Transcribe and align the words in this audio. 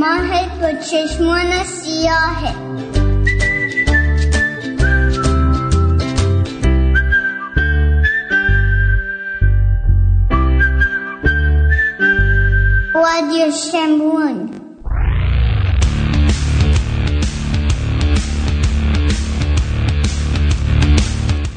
ماهت 0.00 0.60
با 0.60 0.80
چشمان 0.80 1.64
سیاهه. 1.64 2.54
رادیو 12.94 13.50
شمرون 13.72 14.50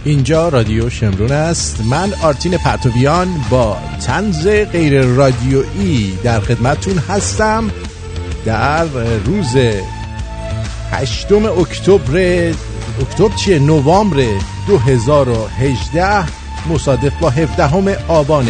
اینجا 0.04 0.50
رادیو 0.50 0.90
شمرون 0.90 1.32
است. 1.32 1.82
من 1.90 2.14
آرتین 2.24 2.58
پرتویان 2.58 3.28
با 3.50 3.78
تنز 4.06 4.48
غیر 4.48 5.02
رادیویی 5.02 6.18
در 6.24 6.40
خدمتون 6.40 6.98
هستم. 6.98 7.72
در 8.46 8.86
روز 9.26 9.58
هشتم 10.92 11.46
اکتبر 11.46 12.54
اکتبر 13.02 13.36
چیه؟ 13.36 13.60
نوامبر 13.60 14.24
2018 14.68 16.24
مصادف 16.70 17.14
با 17.20 17.30
17 17.30 17.98
آبان 18.08 18.48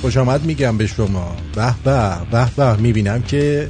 خوش 0.06 0.18
آمد 0.18 0.46
میگم 0.46 0.78
به 0.78 0.88
شما. 0.88 1.36
به 1.56 1.76
به 1.84 2.18
به 2.32 2.50
به 2.56 2.76
می‌بینم 2.76 3.22
که 3.22 3.70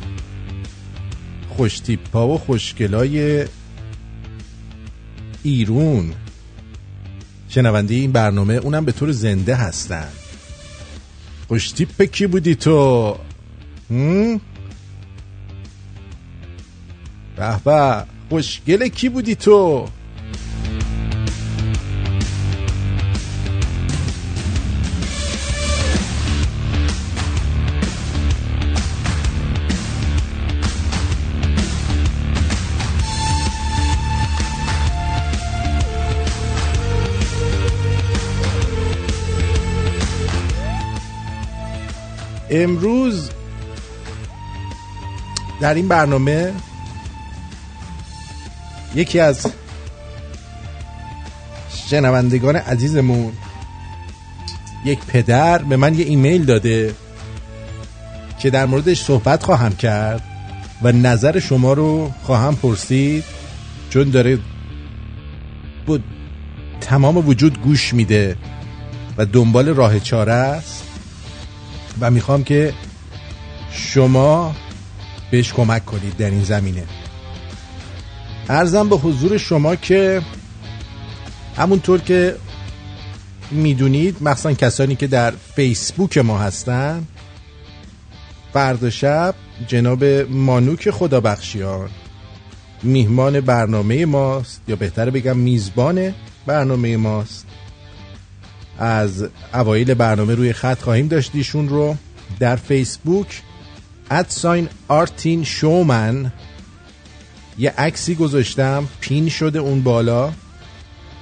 خوش 1.50 1.80
تیپا 1.80 2.28
و 2.28 2.38
خوشگلای 2.38 3.46
ایرون. 5.44 6.14
شنونده 7.50 7.96
این 7.96 8.12
برنامه 8.12 8.54
اونم 8.54 8.86
به 8.86 8.92
طور 8.92 9.12
زنده 9.12 9.56
هستن. 9.56 10.08
خوش 11.48 11.72
تیپ 11.72 12.02
کی 12.02 12.28
بودی 12.28 12.56
تو؟ 12.56 13.18
به 17.36 17.60
به. 17.66 18.04
خوشگل 18.30 18.88
کی 18.88 19.10
بودی 19.10 19.36
تو؟ 19.36 19.88
امروز 42.64 43.30
در 45.62 45.74
این 45.74 45.88
برنامه 45.88 46.54
یکی 48.96 49.20
از 49.20 49.48
شنوندگان 51.90 52.56
عزیزمون 52.56 53.34
یک 54.86 55.00
پدر 55.00 55.58
به 55.58 55.78
من 55.78 55.94
یه 55.94 56.06
ایمیل 56.06 56.46
داده 56.46 56.96
که 58.40 58.50
در 58.50 58.66
موردش 58.66 59.04
صحبت 59.04 59.44
خواهم 59.44 59.76
کرد 59.76 60.24
و 60.82 60.92
نظر 60.92 61.40
شما 61.40 61.74
رو 61.74 62.12
خواهم 62.24 62.56
پرسید 62.56 63.24
چون 63.90 64.10
داره 64.10 64.40
بود 65.86 66.04
تمام 66.82 67.18
وجود 67.18 67.62
گوش 67.62 67.94
میده 67.94 68.38
و 69.18 69.26
دنبال 69.26 69.70
راه 69.70 70.00
چاره 70.00 70.34
است. 70.34 70.75
و 72.02 72.12
می‌خوام 72.12 72.44
که 72.44 72.74
شما 73.72 74.56
بهش 75.32 75.54
کمک 75.54 75.86
کنید 75.86 76.18
در 76.18 76.30
این 76.30 76.44
زمینه. 76.44 76.84
ارزم 78.50 78.90
به 78.90 78.96
حضور 78.96 79.38
شما 79.38 79.76
که 79.76 80.22
همونطور 81.58 82.02
که 82.02 82.36
می‌دونید 83.52 84.18
مخصوصا 84.22 84.54
کسانی 84.54 84.96
که 84.96 85.08
در 85.08 85.34
فیسبوک 85.56 86.18
ما 86.18 86.38
هستن 86.38 87.04
فردا 88.54 88.90
شب 88.90 89.36
جناب 89.68 90.04
مانوک 90.30 90.90
خدا 90.90 91.20
بخشیان 91.20 91.90
میهمان 92.84 93.40
برنامه 93.42 94.06
ماست 94.06 94.62
یا 94.68 94.76
بهتر 94.76 95.10
بگم 95.10 95.38
میزبان 95.38 96.14
برنامه 96.46 96.98
ماست. 96.98 97.46
از 98.80 99.26
اوایل 99.54 99.94
برنامه 99.94 100.36
روی 100.36 100.54
خط 100.54 100.82
خواهیم 100.82 101.08
داشت 101.08 101.32
ایشون 101.34 101.70
رو. 101.70 101.96
در 102.40 102.56
فیسبوک 102.56 103.42
ادساین 104.12 104.70
آرتین 104.88 105.44
شومن 105.44 106.32
یه 107.58 107.74
عکسی 107.78 108.16
گذاشتم 108.16 108.88
پین 109.00 109.30
شده 109.30 109.60
اون 109.60 109.82
بالا 109.84 110.32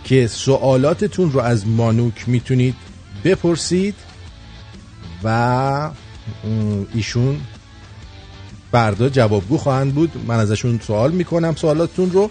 که 0.03 0.27
سوالاتتون 0.27 1.31
رو 1.31 1.39
از 1.39 1.67
مانوک 1.67 2.29
می‌تونید 2.29 2.75
بپرسید 3.23 3.95
و 5.23 5.89
ایشون 6.93 7.41
بردا 8.71 9.09
جوابگو 9.09 9.57
خواهند 9.57 9.93
بود. 9.93 10.25
من 10.27 10.39
ازشون 10.39 10.79
سوال 10.87 11.11
می‌کنم 11.11 11.55
سوالاتتون 11.55 12.11
رو 12.11 12.29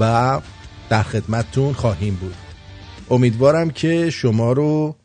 و 0.00 0.40
در 0.88 1.02
خدمتتون 1.02 1.72
خواهیم 1.72 2.14
بود. 2.14 2.34
امیدوارم 3.12 3.70
که 3.70 4.10
شما 4.10 4.52
رو 4.52 4.96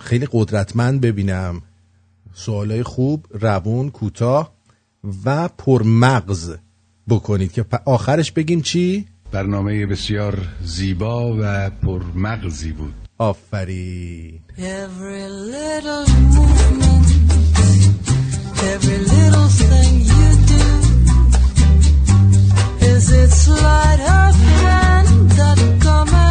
خیلی 0.00 0.28
قدرتمند 0.32 1.00
ببینم. 1.00 1.62
سوالای 2.34 2.82
خوب 2.82 3.26
روون 3.30 3.90
کوتاه 3.90 4.52
و 5.24 5.48
پرمغز 5.48 6.54
بکنید 7.08 7.52
که 7.52 7.64
آخرش 7.84 8.32
بگیم 8.32 8.60
چی؟ 8.60 9.06
برنامه 9.32 9.86
بسیار 9.86 10.38
زیبا 10.62 11.36
و 11.40 11.70
پرمغزی 11.70 12.72
بود. 12.72 12.94
آفرین. 13.18 14.40
Every 14.58 15.28
little 15.54 16.04
movement, 16.36 17.08
every 18.72 18.98
little 19.14 19.48
thing 19.60 19.92
you 20.12 20.28
do 20.52 20.66
is 22.92 23.04
it 23.22 23.30
sleight 23.44 24.00
of 24.22 24.34
hand 24.60 25.30
that 25.38 25.58
commands 25.84 26.27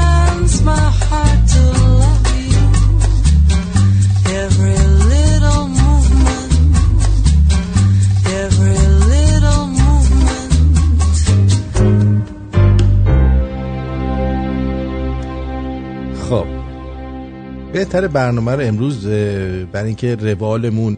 بهتر 17.78 18.08
برنامه 18.08 18.52
رو 18.52 18.62
امروز 18.62 19.08
برای 19.72 19.88
اینکه 19.88 20.16
روالمون 20.16 20.98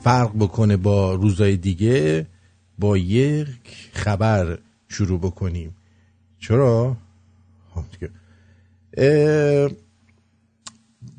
فرق 0.00 0.32
بکنه 0.38 0.76
با 0.76 1.14
روزای 1.14 1.56
دیگه 1.56 2.26
با 2.78 2.96
یک 2.96 3.90
خبر 3.92 4.58
شروع 4.88 5.20
بکنیم. 5.20 5.76
چرا؟ 6.38 6.96
خب 7.74 7.84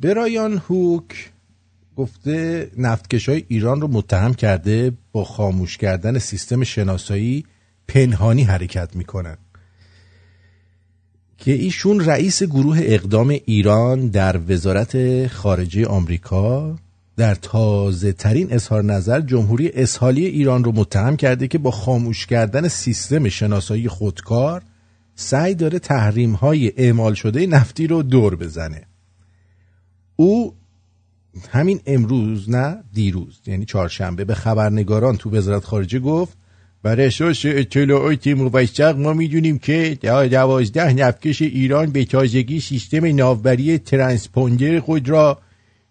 برایان 0.02 0.58
هوک 0.58 1.32
گفته 1.96 2.72
نفتکش 2.78 3.30
های 3.30 3.46
ایران 3.48 3.82
رو 3.82 3.88
متهم 3.88 4.34
کرده 4.34 4.92
با 5.12 5.24
خاموش 5.24 5.78
کردن 5.78 6.20
سیستم 6.20 6.64
شناسایی 6.64 7.46
پنهانی 7.88 8.44
حرکت 8.44 8.96
می‌کنن. 8.96 9.38
که 11.42 11.52
ایشون 11.52 12.00
رئیس 12.06 12.44
گروه 12.44 12.80
اقدام 12.82 13.30
ایران 13.30 14.08
در 14.08 14.40
وزارت 14.48 15.28
خارجه 15.28 15.86
آمریکا 15.86 16.76
در 17.18 17.36
تازه 17.36 18.12
ترین 18.12 18.54
اظهار 18.54 18.84
نظر 18.84 19.22
جمهوری 19.22 19.70
اسحالی 19.70 20.26
ایران 20.26 20.64
رو 20.64 20.72
متهم 20.72 21.18
کرده 21.18 21.48
که 21.48 21.58
با 21.58 21.72
خاموش 21.72 22.26
کردن 22.26 22.68
سیستم 22.68 23.30
شناسایی 23.30 23.88
خودکار 23.88 24.64
سعی 25.16 25.56
داره 25.56 25.80
تحریم 25.80 26.32
های 26.34 26.72
اعمال 26.78 27.14
شده 27.14 27.46
نفتی 27.46 27.88
رو 27.88 28.04
دور 28.04 28.36
بزنه. 28.36 28.88
او 30.16 30.56
همین 31.50 31.80
امروز 31.86 32.50
نه 32.50 32.84
دیروز 32.94 33.42
یعنی 33.48 33.66
چهارشنبه 33.66 34.26
به 34.26 34.36
خبرنگاران 34.36 35.18
تو 35.18 35.30
وزارت 35.30 35.64
خارجه 35.66 36.00
گفت 36.00 36.38
بر 36.84 37.02
اساس 37.02 37.42
اطلاعات 37.46 38.28
موثق 38.28 38.98
ما 38.98 39.14
می‌دونیم 39.14 39.60
که 39.60 39.98
دوازده 40.02 40.94
نفکش 40.94 41.42
ایران 41.42 41.92
به 41.92 42.06
تازگی 42.06 42.60
سیستم 42.60 43.16
ناوبری 43.16 43.78
ترانسپوندر 43.78 44.80
خود 44.80 45.10
را 45.10 45.40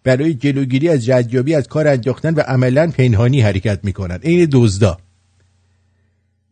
برای 0.03 0.33
جلوگیری 0.33 0.89
از 0.89 1.09
ردیابی 1.09 1.55
از 1.55 1.67
کار 1.67 1.87
انداختن 1.87 2.33
و 2.33 2.39
عملا 2.39 2.91
پنهانی 2.97 3.41
حرکت 3.41 3.79
می‌کنند. 3.83 4.19
این 4.23 4.49
دزدا. 4.51 4.97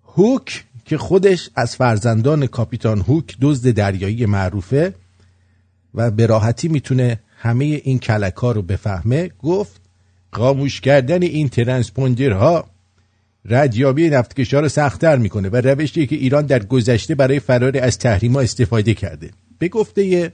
هوک 0.04 0.64
که 0.86 0.98
خودش 0.98 1.50
از 1.56 1.76
فرزندان 1.76 2.48
کاپیتان 2.48 3.02
هوک 3.02 3.38
دزد 3.42 3.72
دریایی 3.72 4.26
معروفه 4.26 4.94
و 5.94 6.12
به 6.12 6.26
راحتی 6.26 6.68
می‌تونه 6.68 7.20
همه 7.38 7.66
این 7.66 8.00
کلکا 8.00 8.52
رو 8.52 8.62
بفهمه 8.62 9.32
گفت 9.40 9.82
خاموش 10.32 10.82
کردن 10.82 11.24
این 11.24 11.50
ترانسپوندرها 11.50 12.66
ردیابی 13.46 14.10
نفتکشا 14.10 14.60
رو 14.60 14.70
سختتر 14.70 15.18
می‌کنه 15.18 15.50
و 15.50 15.56
روشی 15.56 16.08
که 16.08 16.16
ایران 16.16 16.46
در 16.46 16.66
گذشته 16.66 17.16
برای 17.16 17.40
فرار 17.40 17.78
از 17.78 17.98
تحریما 17.98 18.42
استفاده 18.42 18.94
کرده. 18.94 19.30
به 19.60 19.68
گفته 19.68 20.34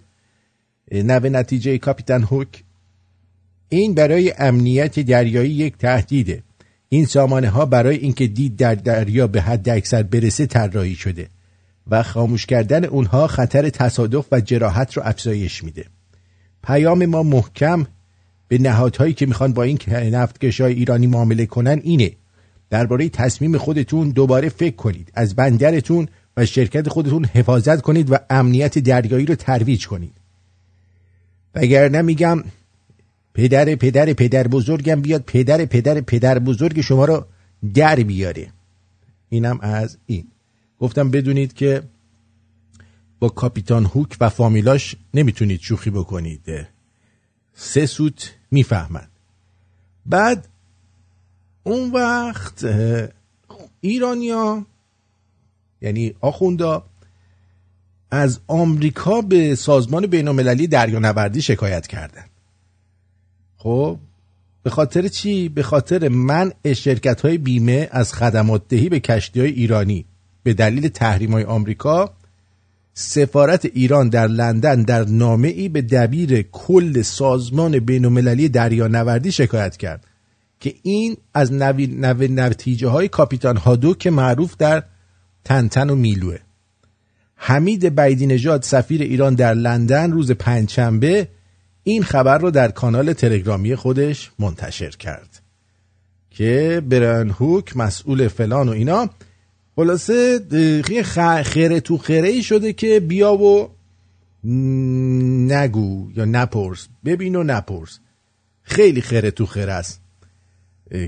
نوه 0.91 1.29
نتیجه 1.29 1.77
کاپیتان 1.77 2.23
هوک 2.23 2.63
این 3.69 3.93
برای 3.93 4.33
امنیت 4.37 4.99
دریایی 4.99 5.51
یک 5.51 5.77
تهدیده. 5.77 6.43
این 6.89 7.05
سامانه 7.05 7.49
ها 7.49 7.65
برای 7.65 7.97
اینکه 7.97 8.27
دید 8.27 8.55
در 8.55 8.75
دریا 8.75 9.27
به 9.27 9.41
حد 9.41 9.69
اکثر 9.69 10.03
برسه 10.03 10.45
طراحی 10.45 10.95
شده 10.95 11.27
و 11.87 12.03
خاموش 12.03 12.45
کردن 12.45 12.85
اونها 12.85 13.27
خطر 13.27 13.69
تصادف 13.69 14.25
و 14.31 14.41
جراحت 14.41 14.97
رو 14.97 15.03
افزایش 15.05 15.63
میده. 15.63 15.85
پیام 16.63 17.05
ما 17.05 17.23
محکم 17.23 17.85
به 18.47 18.57
نهادهایی 18.57 19.13
که 19.13 19.25
می‌خوان 19.25 19.53
با 19.53 19.63
این 19.63 19.79
نفتکشای 19.89 20.73
ایرانی 20.73 21.07
معامله 21.07 21.45
کنن 21.45 21.79
اینه. 21.83 22.11
درباره 22.69 23.09
تصمیم 23.09 23.57
خودتون 23.57 24.09
دوباره 24.09 24.49
فکر 24.49 24.75
کنید 24.75 25.11
از 25.13 25.35
بندرتون 25.35 26.07
و 26.37 26.45
شرکت 26.45 26.89
خودتون 26.89 27.25
حفاظت 27.25 27.81
کنید 27.81 28.11
و 28.11 28.17
امنیت 28.29 28.79
دریایی 28.79 29.25
رو 29.25 29.35
ترویج 29.35 29.87
کنید. 29.87 30.13
وگرنه 31.55 32.01
میگم 32.01 32.43
پدر 33.33 33.75
پدر 33.75 34.13
پدر 34.13 34.47
بزرگم 34.47 35.01
بیاد 35.01 35.21
پدر 35.21 35.65
پدر 35.65 36.01
پدر 36.01 36.39
بزرگ 36.39 36.81
شما 36.81 37.05
رو 37.05 37.25
در 37.73 37.95
بیاره. 37.95 38.51
اینم 39.29 39.59
از 39.61 39.97
این. 40.05 40.27
گفتم 40.79 41.11
بدونید 41.11 41.53
که 41.53 41.83
با 43.19 43.29
کاپیتان 43.29 43.85
هوک 43.85 44.17
و 44.19 44.29
فامیلاش 44.29 44.95
نمی‌تونید 45.13 45.61
شوخی 45.61 45.89
بکنید. 45.89 46.67
سه 47.53 47.85
سوت 47.85 48.35
می‌فهمن. 48.51 49.07
بعد 50.05 50.47
اون 51.67 51.91
وقت 51.91 52.65
ایرانیا 53.81 54.65
یعنی 55.81 56.15
آخوندا 56.21 56.83
از 58.11 58.39
آمریکا 58.47 59.21
به 59.21 59.55
سازمان 59.55 60.07
بین 60.07 60.27
المللی 60.27 60.67
دریانوردی 60.67 61.41
شکایت 61.41 61.87
کردن. 61.87 62.25
خب 63.57 63.97
به 64.63 64.69
خاطر 64.69 65.07
چی؟ 65.07 65.49
به 65.49 65.63
خاطر 65.63 66.07
منع 66.07 66.73
شرکت 66.73 67.21
های 67.21 67.37
بیمه 67.37 67.89
از 67.91 68.13
خدمات 68.13 68.67
دهی 68.69 68.89
به 68.89 68.99
کشتی 68.99 69.39
های 69.39 69.51
ایرانی. 69.51 70.05
به 70.43 70.53
دلیل 70.53 70.87
تحریم 70.87 71.31
های 71.31 71.43
آمریکا 71.43 72.13
سفارت 72.93 73.65
ایران 73.65 74.09
در 74.09 74.27
لندن 74.27 74.81
در 74.81 75.05
نامه 75.05 75.47
ای 75.47 75.69
به 75.69 75.81
دبیر 75.81 76.41
کل 76.41 77.01
سازمان 77.01 77.79
بین 77.79 78.05
المللی 78.05 78.49
دریانوردی 78.49 79.31
شکایت 79.31 79.77
کرد. 79.77 80.07
که 80.65 80.75
این 80.81 81.17
از 81.33 81.53
نتیجه 81.53 82.87
های 82.87 83.07
کاپیتان 83.07 83.57
هادو 83.57 83.93
که 83.93 84.09
معروف 84.09 84.57
در 84.57 84.83
تنتن 85.43 85.89
و 85.89 85.95
میلوه. 85.95 86.37
حمید 87.35 87.99
بیدی 87.99 88.27
نژاد 88.27 88.63
سفیر 88.63 89.01
ایران 89.01 89.35
در 89.35 89.53
لندن 89.53 90.11
روز 90.11 90.31
پنجشنبه 90.31 91.27
این 91.83 92.03
خبر 92.03 92.37
رو 92.37 92.51
در 92.51 92.71
کانال 92.71 93.13
تلگرامی 93.13 93.75
خودش 93.75 94.31
منتشر 94.39 94.89
کرد 94.89 95.41
که 96.31 96.81
بران 96.89 97.29
هوک 97.29 97.77
مسئول 97.77 98.27
فلان 98.27 98.69
و 98.69 98.71
اینا. 98.71 99.09
خلاصه 99.75 100.39
خیره 101.43 101.79
تو 101.79 101.97
خیره 101.97 102.27
ای 102.27 102.43
شده 102.43 102.73
که 102.73 102.99
بیا 102.99 103.33
و 103.33 103.69
نگو 105.47 106.11
یا 106.15 106.25
نپرس. 106.25 106.87
ببین 107.05 107.35
و 107.35 107.43
نپرس. 107.43 107.99
خیلی 108.63 109.01
خیره 109.01 109.31
تو 109.31 109.45
خیره 109.45 109.73
است. 109.73 110.04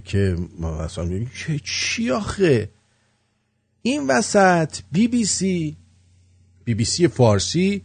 که 0.05 0.35
ما 0.59 0.81
اصلا 0.81 1.25
چی 1.63 2.11
آخه؟ 2.11 2.69
این 3.81 4.07
وسط 4.07 4.77
بی 4.91 5.07
بی 5.07 5.25
سی 5.25 5.75
بی 6.65 6.73
بی 6.73 6.85
سی 6.85 7.07
فارسی 7.07 7.81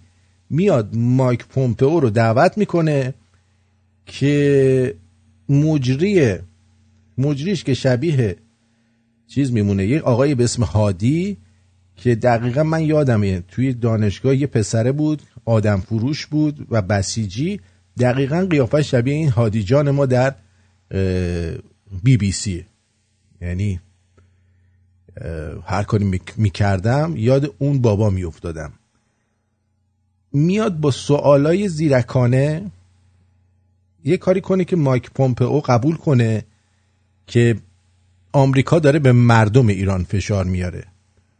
میاد 0.51 0.97
مایک 0.97 1.47
پومپئو 1.47 2.01
رو 2.01 2.11
دعوت 2.11 2.59
می‌کنه 2.59 3.15
که 4.07 4.95
مجری 5.49 6.39
مجریش 7.19 7.65
که 7.65 7.75
شبیه 7.75 8.37
چیز 9.27 9.53
میمونه. 9.53 9.87
یه 9.87 10.01
آقای 10.01 10.35
به 10.35 10.45
اسم 10.45 10.63
هادی 10.63 11.37
که 11.97 12.15
دقیقا 12.15 12.63
من 12.63 12.83
یادمه 12.83 13.43
توی 13.49 13.73
دانشگاه 13.73 14.37
یه 14.37 14.47
پسره 14.47 14.93
بود 14.93 15.23
آدم 15.45 15.81
فروش 15.81 16.27
بود 16.27 16.67
و 16.71 16.83
بسیجی. 16.83 17.61
دقیقا 17.99 18.47
قیافه 18.51 18.83
شبیه 18.83 19.15
این 19.15 19.29
هادی 19.29 19.63
جان 19.63 19.91
ما 19.91 20.07
در 20.07 20.35
بی 22.03 22.17
بی 22.17 22.33
سی. 22.33 22.67
یعنی 23.41 23.81
هر 25.67 25.83
کاری 25.83 26.21
می‌کردم 26.37 27.15
یاد 27.17 27.55
اون 27.59 27.81
بابا 27.81 28.11
میافتادم. 28.11 28.73
میاد 30.33 30.81
با 30.81 30.91
سوالای 30.91 31.69
زیرکانه 31.69 32.71
یه 34.05 34.17
کاری 34.17 34.41
کنه 34.41 34.65
که 34.65 34.77
مایک 34.77 35.11
پومپئو 35.11 35.61
قبول 35.61 35.97
کنه 35.97 36.45
که 37.27 37.57
آمریکا 38.33 38.79
داره 38.79 38.99
به 38.99 39.13
مردم 39.13 39.67
ایران 39.67 40.05
فشار 40.05 40.45
میاره. 40.45 40.85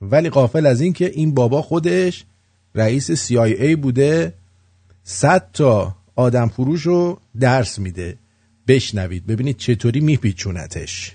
ولی 0.03 0.31
قافل 0.31 0.67
از 0.67 0.81
این 0.81 0.93
که 0.93 1.11
این 1.11 1.35
بابا 1.35 1.63
خودش 1.63 2.25
رئیس 2.75 3.33
CIA 3.33 3.77
بوده 3.77 4.35
صد 5.05 5.51
تا 5.53 5.97
آدم 6.17 6.49
فروش 6.49 6.83
رو 6.83 7.21
درس 7.41 7.79
میده. 7.79 8.19
بشنوید. 8.69 9.27
ببینید 9.27 9.57
چطوری 9.57 10.01
میپیچونتش. 10.01 11.13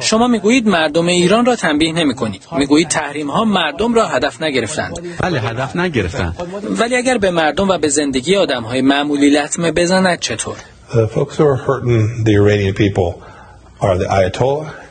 شما 0.00 0.28
می‌گویید 0.28 0.68
مردم 0.68 1.06
ایران 1.06 1.46
را 1.46 1.56
تنبیه 1.56 1.92
نمی 1.92 2.14
کنید 2.14 2.42
می‌گویید 2.58 2.88
تحریم 2.88 3.30
ها 3.30 3.44
مردم 3.44 3.94
را 3.94 4.06
هدف 4.06 4.42
نگرفتند. 4.42 5.18
بله 5.18 5.40
هدف 5.40 5.76
نگرفتن 5.76 6.34
ولی 6.78 6.96
اگر 6.96 7.18
به 7.18 7.30
مردم 7.30 7.68
و 7.68 7.78
به 7.78 7.88
زندگی 7.88 8.36
آدم 8.36 8.62
های 8.62 8.80
معمولی 8.80 9.30
لطمه 9.30 9.72
بزند 9.72 10.20
چطور؟ 10.20 10.56
The 10.90 11.08
folks 11.08 11.36
who 11.36 11.44
are 11.44 11.56
hurting 11.56 12.24
the 12.24 12.34
Iranian 12.34 12.74
people 12.74 13.22
are 13.80 13.98
the 13.98 14.06
Ayatollah 14.06 14.06
and 14.08 14.34
Qasem 14.36 14.72
Soleimani. 14.72 14.85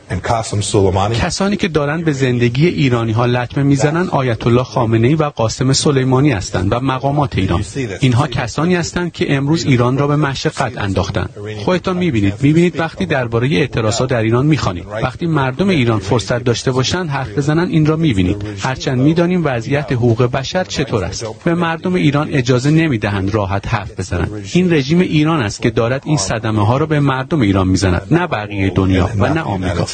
کسانی 1.14 1.56
که 1.56 1.68
دارند 1.68 2.04
به 2.04 2.12
زندگی 2.12 2.66
ایرانی 2.66 3.12
ها 3.12 3.26
لطمه 3.26 3.64
می‌زنند 3.64 4.10
آیت 4.10 4.46
الله 4.46 4.62
خامنه 4.62 5.08
ای 5.08 5.14
و 5.14 5.24
قاسم 5.24 5.72
سلیمانی 5.72 6.32
هستند 6.32 6.72
و 6.72 6.80
مقامات 6.80 7.38
ایران. 7.38 7.64
اینها 8.00 8.26
کسانی 8.26 8.74
هستند 8.74 9.12
که 9.12 9.34
امروز 9.34 9.64
ایران 9.64 9.98
را 9.98 10.06
به 10.06 10.16
مشقت 10.16 10.78
انداختند. 10.78 11.30
خودتان 11.64 11.96
می‌بینید. 11.96 12.34
می‌بینید 12.42 12.80
وقتی 12.80 13.06
درباره 13.06 13.48
اعتراضات 13.48 14.10
در 14.10 14.22
ایران 14.22 14.46
می‌خوانید. 14.46 14.86
وقتی 15.02 15.26
مردم 15.26 15.68
ایران 15.68 15.98
فرصت 15.98 16.44
داشته 16.44 16.72
باشند 16.72 17.10
حرف 17.10 17.38
بزنند 17.38 17.70
این 17.70 17.86
را 17.86 17.96
می‌بینید. 17.96 18.36
هرچند 18.60 19.00
می‌دانیم 19.00 19.42
وضعیت 19.44 19.92
حقوق 19.92 20.22
بشر 20.22 20.64
چطور 20.64 21.04
است. 21.04 21.26
به 21.44 21.54
مردم 21.54 21.94
ایران 21.94 22.28
اجازه 22.32 22.70
نمی‌دهند 22.70 23.34
راحت 23.34 23.68
حرف 23.68 24.00
بزنند. 24.00 24.44
این 24.52 24.72
رژیم 24.72 25.00
ایران 25.00 25.42
است 25.42 25.62
که 25.62 25.70
دارد 25.70 26.02
این 26.06 26.16
صدمه 26.16 26.66
ها 26.66 26.76
را 26.76 26.86
به 26.86 27.00
مردم 27.00 27.40
ایران 27.40 27.68
می‌زند 27.68 28.02
نه 28.10 28.26
بقیه 28.26 28.70
دنیا 28.70 29.10
و 29.18 29.34
نه 29.34 29.40
آمریکا. 29.40 29.86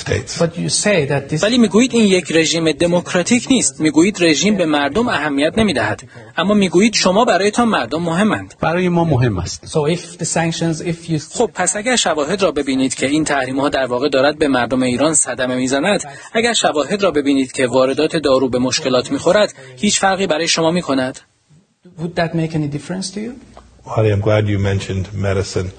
ولی 1.42 1.59
می‌گویید 1.59 1.94
این 1.94 2.04
یک 2.04 2.32
رژیم 2.32 2.73
دموکراتیک 2.73 3.47
نیست. 3.50 3.80
می‌گویید 3.80 4.16
رژیم 4.21 4.56
به 4.56 4.66
مردم 4.66 5.09
اهمیت 5.09 5.59
نمی‌دهد. 5.59 6.02
اما 6.37 6.54
می‌گویید 6.54 6.94
شما 6.94 7.25
برایتان 7.25 7.68
مردم 7.68 8.02
مهمند 8.02 8.54
برای 8.61 8.88
ما 8.88 9.04
مهم 9.04 9.38
است. 9.38 9.78
خب 11.32 11.50
پس 11.54 11.76
اگر 11.76 11.97
شواهد 11.97 12.42
را 12.42 12.52
ببینید 12.52 12.94
که 12.94 13.06
این 13.06 13.25
تحریم 13.25 13.61
ها 13.61 13.68
در 13.68 13.87
واقع 13.87 14.09
دارد 14.09 14.38
به 14.38 14.49
مردم 14.49 14.82
ایران 14.82 15.14
صدمه 15.14 15.54
می‌زند 15.54 16.00
اگر 16.32 16.52
شواهد 16.52 17.02
را 17.02 17.11
ببینید 17.11 17.52
که 17.52 17.66
واردات 17.66 18.16
دارو 18.16 18.49
به 18.49 18.59
مشکلات 18.59 19.12
می‌خورد 19.12 19.54
هیچ 19.76 20.00
فرقی 20.00 20.26
برای 20.26 20.49
شما 20.49 20.71
می‌کند؟ 20.71 21.18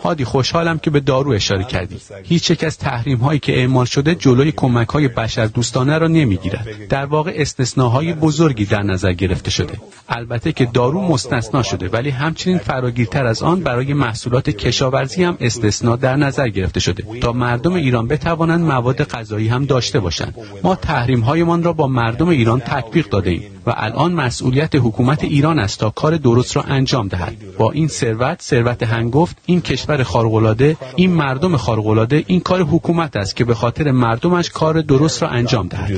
هادی 0.03 0.25
خوشحالم 0.25 0.79
که 0.79 0.89
به 0.89 0.99
دارو 0.99 1.31
اشاره 1.31 1.63
کردی. 1.63 1.97
هیچ 2.23 2.51
یک 2.51 2.63
از 2.63 2.77
تحریم 2.77 3.17
هایی 3.17 3.39
که 3.39 3.57
اعمال 3.59 3.85
شده 3.85 4.15
جلوی 4.15 4.51
کمک 4.51 4.89
های 4.89 5.07
بشر 5.07 5.45
دوستانه 5.45 5.97
را 5.97 6.07
نمی‌گیرد. 6.07 6.67
در 6.89 7.05
واقع 7.05 7.33
استثناهای 7.35 8.13
بزرگی 8.13 8.65
در 8.65 8.83
نظر 8.83 9.13
گرفته 9.13 9.51
شده. 9.51 9.73
البته 10.09 10.51
که 10.51 10.65
دارو 10.65 11.01
مستثنا 11.01 11.63
شده 11.63 11.89
ولی 11.89 12.09
همچنین 12.09 12.57
فراگیرتر 12.57 13.25
از 13.25 13.43
آن 13.43 13.59
برای 13.59 13.93
محصولات 13.93 14.49
کشاورزی 14.49 15.23
هم 15.23 15.37
استثنا 15.39 15.95
در 15.95 16.15
نظر 16.15 16.49
گرفته 16.49 16.79
شده. 16.79 17.03
تا 17.21 17.31
مردم 17.31 17.73
ایران 17.73 18.07
بتوانند 18.07 18.61
مواد 18.61 19.03
غذایی 19.03 19.47
هم 19.47 19.65
داشته 19.65 19.99
باشند. 19.99 20.35
ما 20.63 20.75
تحریم 20.75 21.19
هایمان 21.19 21.63
را 21.63 21.73
با 21.73 21.87
مردم 21.87 22.27
ایران 22.27 22.59
تطبیق 22.59 23.09
داده 23.09 23.29
ایم 23.29 23.53
و 23.65 23.73
الان 23.77 24.13
مسئولیت 24.13 24.75
حکومت 24.75 25.23
ایران 25.23 25.59
است 25.59 25.79
تا 25.79 25.89
کار 25.89 26.17
درست 26.17 26.55
را 26.55 26.61
انجام 26.61 27.07
دهد. 27.07 27.57
با 27.57 27.71
این 27.71 27.87
ثروت 27.99 28.41
ثروت 28.41 28.83
هنگفت 28.83 29.37
این 29.45 29.61
کشور 29.61 30.03
خارق‌العاده 30.03 30.77
این 30.95 31.11
مردم 31.13 31.57
خارق‌العاده 31.57 32.23
این 32.27 32.39
کار 32.39 32.61
حکومت 32.61 33.15
است 33.15 33.35
که 33.35 33.45
به 33.45 33.53
خاطر 33.53 33.91
مردمش 33.91 34.49
کار 34.49 34.81
درست 34.81 35.23
را 35.23 35.29
انجام 35.29 35.67
دهد. 35.67 35.89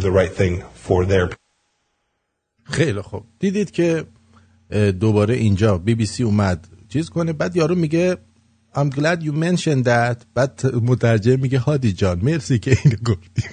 خیلی 2.64 3.02
خوب. 3.02 3.24
دیدید 3.40 3.72
که 3.72 4.06
دوباره 5.00 5.36
اینجا 5.36 5.78
بی 5.78 5.96
بی 5.96 6.06
سی 6.06 6.24
اومد. 6.24 6.68
چیز 6.90 7.10
کنه؟ 7.10 7.34
بعد 7.34 7.56
یارو 7.56 7.76
میگه 7.76 8.18
I'm 8.76 8.90
glad 8.90 9.20
you 9.24 9.32
mentioned 9.32 9.86
that. 9.86 10.18
بعد 10.34 10.62
مترجم 10.82 11.40
میگه 11.40 11.60
هادی 11.60 11.94
جان 11.94 12.20
مرسی 12.24 12.60
که 12.60 12.78
اینو 12.84 12.98
گفتی. 13.06 13.44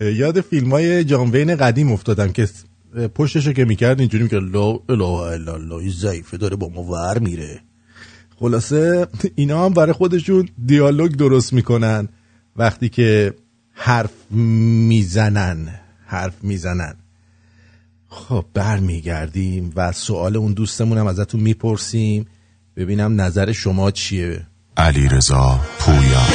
یاد 0.22 0.40
فیلم 0.40 0.70
های 0.70 1.04
جان 1.04 1.30
وین 1.30 1.56
قدیم 1.56 1.92
افتادم 1.92 2.32
که 2.32 2.48
پشتشو 3.14 3.52
که 3.52 3.64
می‌کرد 3.64 4.00
اینجوری 4.00 4.24
می‌کرد 4.24 4.42
لا 4.42 4.78
اله 4.88 5.04
الا 5.04 5.54
الله 5.54 5.90
ضعیفه 5.90 6.36
داره 6.36 6.56
با 6.56 6.68
ما 6.68 6.82
ور 6.82 7.18
میره. 7.18 7.60
خلاصه 8.40 9.06
اینا 9.34 9.64
هم 9.64 9.72
برای 9.72 9.92
خودشون 9.92 10.48
دیالوگ 10.66 11.12
درست 11.12 11.52
می‌کنن 11.52 12.08
وقتی 12.56 12.88
که 12.88 13.34
حرف 13.72 14.12
می‌زنن 14.30 15.68
حرف 16.06 16.34
می‌زنن. 16.42 16.94
خب 18.08 18.44
برمیگردیم 18.54 19.72
و 19.76 19.92
سوال 19.92 20.36
اون 20.36 20.52
دوستمون 20.52 20.98
هم 20.98 21.06
ازتون 21.06 21.40
می‌پرسیم. 21.40 22.26
ببینم 22.76 23.20
نظر 23.20 23.52
شما 23.52 23.90
چیه؟ 23.90 24.46
علی 24.76 25.08
رضا 25.08 25.60
پویا 25.78 26.26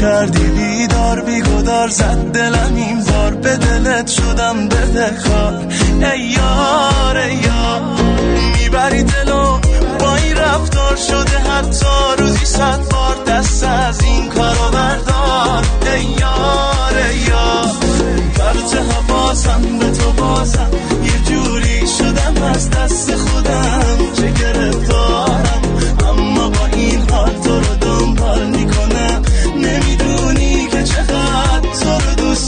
کردی 0.00 0.44
بیدار 0.44 1.20
بیگدار 1.20 1.88
زد 1.88 2.32
دلم 2.32 2.72
این 2.76 3.04
بار 3.04 3.34
به 3.34 3.56
دلت 3.56 4.06
شدم 4.08 4.68
بدهکار 4.68 5.66
ای 6.12 6.20
یار 6.20 7.16
ای 7.16 7.34
یار 7.34 7.80
می‌بری 8.52 9.02
دلو. 9.02 9.58
با 9.98 10.16
این 10.16 10.36
رفتار 10.36 10.96
شده 10.96 11.38
حتی 11.38 11.86
روزی 12.18 12.44
صد 12.44 12.78
بار 12.90 13.16
دست 13.26 13.64
از 13.64 14.02
این 14.02 14.28
کارو 14.28 14.70
بردار. 14.72 15.64
ای 15.94 16.02
یار 16.02 16.94
ای 17.10 17.18
یار 17.18 17.66
فرط 18.34 18.74
حواسم 18.74 19.78
به 19.78 19.90
تو 19.90 20.12
بازم. 20.12 20.70
یه 21.04 21.18
جوری 21.24 21.86
شدم 21.98 22.42
از 22.42 22.70
دست 22.70 23.16
خودم 23.16 23.96
چه 24.16 24.30
گرفتارم. 24.30 25.62
اما 26.08 26.48
با 26.48 26.66
این 26.72 27.10
حال 27.10 27.32
تو 27.44 27.60
رو 27.60 27.79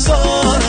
دارم 0.01 0.61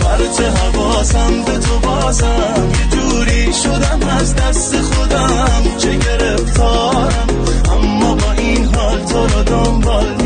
فرط 0.00 0.40
حواسم 0.40 1.42
به 1.46 1.58
تو 1.58 1.78
بازم. 1.78 2.70
یه 2.80 3.00
جوری 3.00 3.52
شدم 3.52 4.08
از 4.08 4.34
دست 4.34 4.80
خودم. 4.80 5.62
چه 5.78 5.96
گرفتارم. 5.96 7.26
اما 7.72 8.14
با 8.14 8.32
این 8.32 8.64
حال 8.64 9.04
تو 9.04 9.26
رو 9.26 9.42
دنبال 9.42 10.17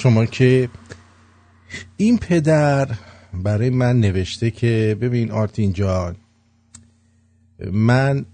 شما 0.00 0.26
که 0.26 0.68
این 1.96 2.18
پدر 2.18 2.88
برای 3.44 3.70
من 3.70 4.00
نوشته 4.00 4.50
که 4.50 4.96
ببین 5.00 5.30
آرتین 5.30 5.72
جان 5.72 6.16
من 7.72 8.24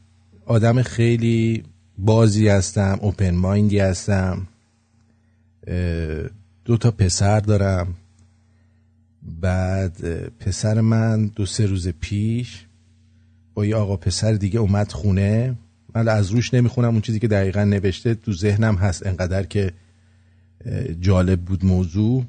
آدم 0.45 0.83
خیلی 0.83 1.65
بازی 1.99 2.49
هستم 2.49 2.99
اوپن 3.01 3.31
مایندی 3.35 3.79
هستم 3.79 4.47
دو 6.65 6.77
تا 6.77 6.91
پسر 6.91 7.41
دارم 7.41 7.95
بعد 9.41 10.29
پسر 10.29 10.81
من 10.81 11.27
دو 11.27 11.47
سه 11.47 11.67
روز 11.67 11.89
پیش 11.89 12.67
با 13.55 13.67
یه 13.67 13.77
آقا 13.77 13.97
پسر 13.97 14.33
دیگه 14.33 14.61
اومد 14.61 14.93
خونه. 14.93 15.55
من 15.95 16.09
از 16.09 16.31
روش 16.31 16.55
نمی‌خونم 16.55 16.89
اون 16.89 17.01
چیزی 17.01 17.19
که 17.19 17.29
دقیقا 17.29 17.65
نوشته 17.65 18.15
تو 18.15 18.33
ذهنم 18.33 18.75
هست 18.75 19.07
انقدر 19.07 19.43
که 19.43 19.73
جالب 21.01 21.41
بود 21.41 21.65
موضوع. 21.65 22.25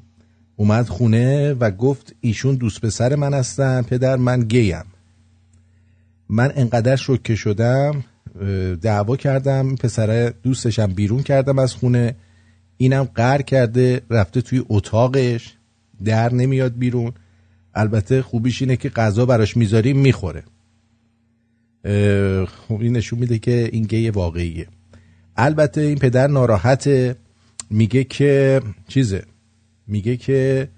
اومد 0.56 0.88
خونه 0.88 1.52
و 1.52 1.70
گفت 1.70 2.14
ایشون 2.20 2.54
دوست 2.54 2.80
پسر 2.80 3.14
من 3.14 3.34
هستن 3.34 3.82
پدر 3.82 4.16
من 4.16 4.40
گیم. 4.40 4.84
من 6.28 6.52
انقدر 6.56 6.96
شوکه 6.96 7.34
شدم 7.34 8.04
دعوا 8.82 9.16
کردم 9.16 9.76
پسر 9.76 10.32
دوستشم 10.42 10.86
بیرون 10.86 11.22
کردم 11.22 11.58
از 11.58 11.74
خونه. 11.74 12.16
اینم 12.76 13.04
قهر 13.14 13.42
کرده 13.42 14.00
رفته 14.10 14.40
توی 14.40 14.64
اتاقش 14.68 15.54
در 16.04 16.34
نمیاد 16.34 16.78
بیرون. 16.78 17.12
البته 17.74 18.22
خوبیش 18.22 18.62
اینه 18.62 18.76
که 18.76 18.88
غذا 18.88 19.26
براش 19.26 19.56
می‌ذاریم 19.56 19.98
می‌خوره. 19.98 20.42
خب 22.46 22.80
این 22.80 22.96
نشون 22.96 23.18
میده 23.18 23.38
که 23.38 23.68
این 23.72 23.82
گی 23.82 24.10
واقعیه. 24.10 24.66
البته 25.36 25.80
این 25.80 25.98
پدر 25.98 26.26
ناراحته. 26.26 27.16
میگه 27.70 28.04
که 28.04 28.62
چیزه؟ 28.88 29.24
میگه 29.86 30.16
که 30.16 30.68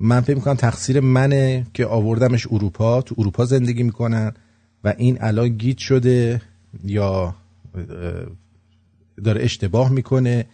من 0.00 0.20
فکر 0.20 0.34
می‌کنم 0.34 0.54
تقصیر 0.54 1.00
منه 1.00 1.66
که 1.74 1.86
آوردمش 1.86 2.46
اروپا. 2.50 3.02
تو 3.02 3.14
اروپا 3.18 3.44
زندگی 3.44 3.82
می‌کنن 3.82 4.32
و 4.84 4.94
این 4.98 5.18
الان 5.20 5.48
گیت 5.48 5.78
شده 5.78 6.42
یا 6.84 7.34
داره 9.24 9.42
اشتباه 9.42 9.92
می‌کنه. 9.92 10.46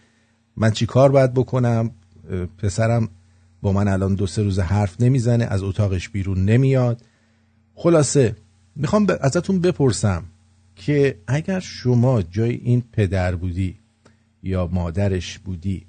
من 0.57 0.71
چی 0.71 0.85
کار 0.85 1.11
باید 1.11 1.33
بکنم؟ 1.33 1.91
پسرم 2.57 3.09
با 3.61 3.71
من 3.71 3.87
الان 3.87 4.15
دو 4.15 4.27
سه 4.27 4.43
روز 4.43 4.59
حرف 4.59 5.01
نمی‌زنه 5.01 5.45
از 5.45 5.63
اتاقش 5.63 6.09
بیرون 6.09 6.45
نمیاد. 6.45 7.01
خلاصه 7.75 8.35
می‌خوام 8.75 9.07
ازتون 9.21 9.59
بپرسم 9.59 10.23
که 10.75 11.17
اگر 11.27 11.59
شما 11.59 12.21
جای 12.21 12.51
این 12.55 12.83
پدر 12.91 13.35
بودی 13.35 13.80
یا 14.43 14.69
مادرش 14.71 15.39
بودی. 15.39 15.85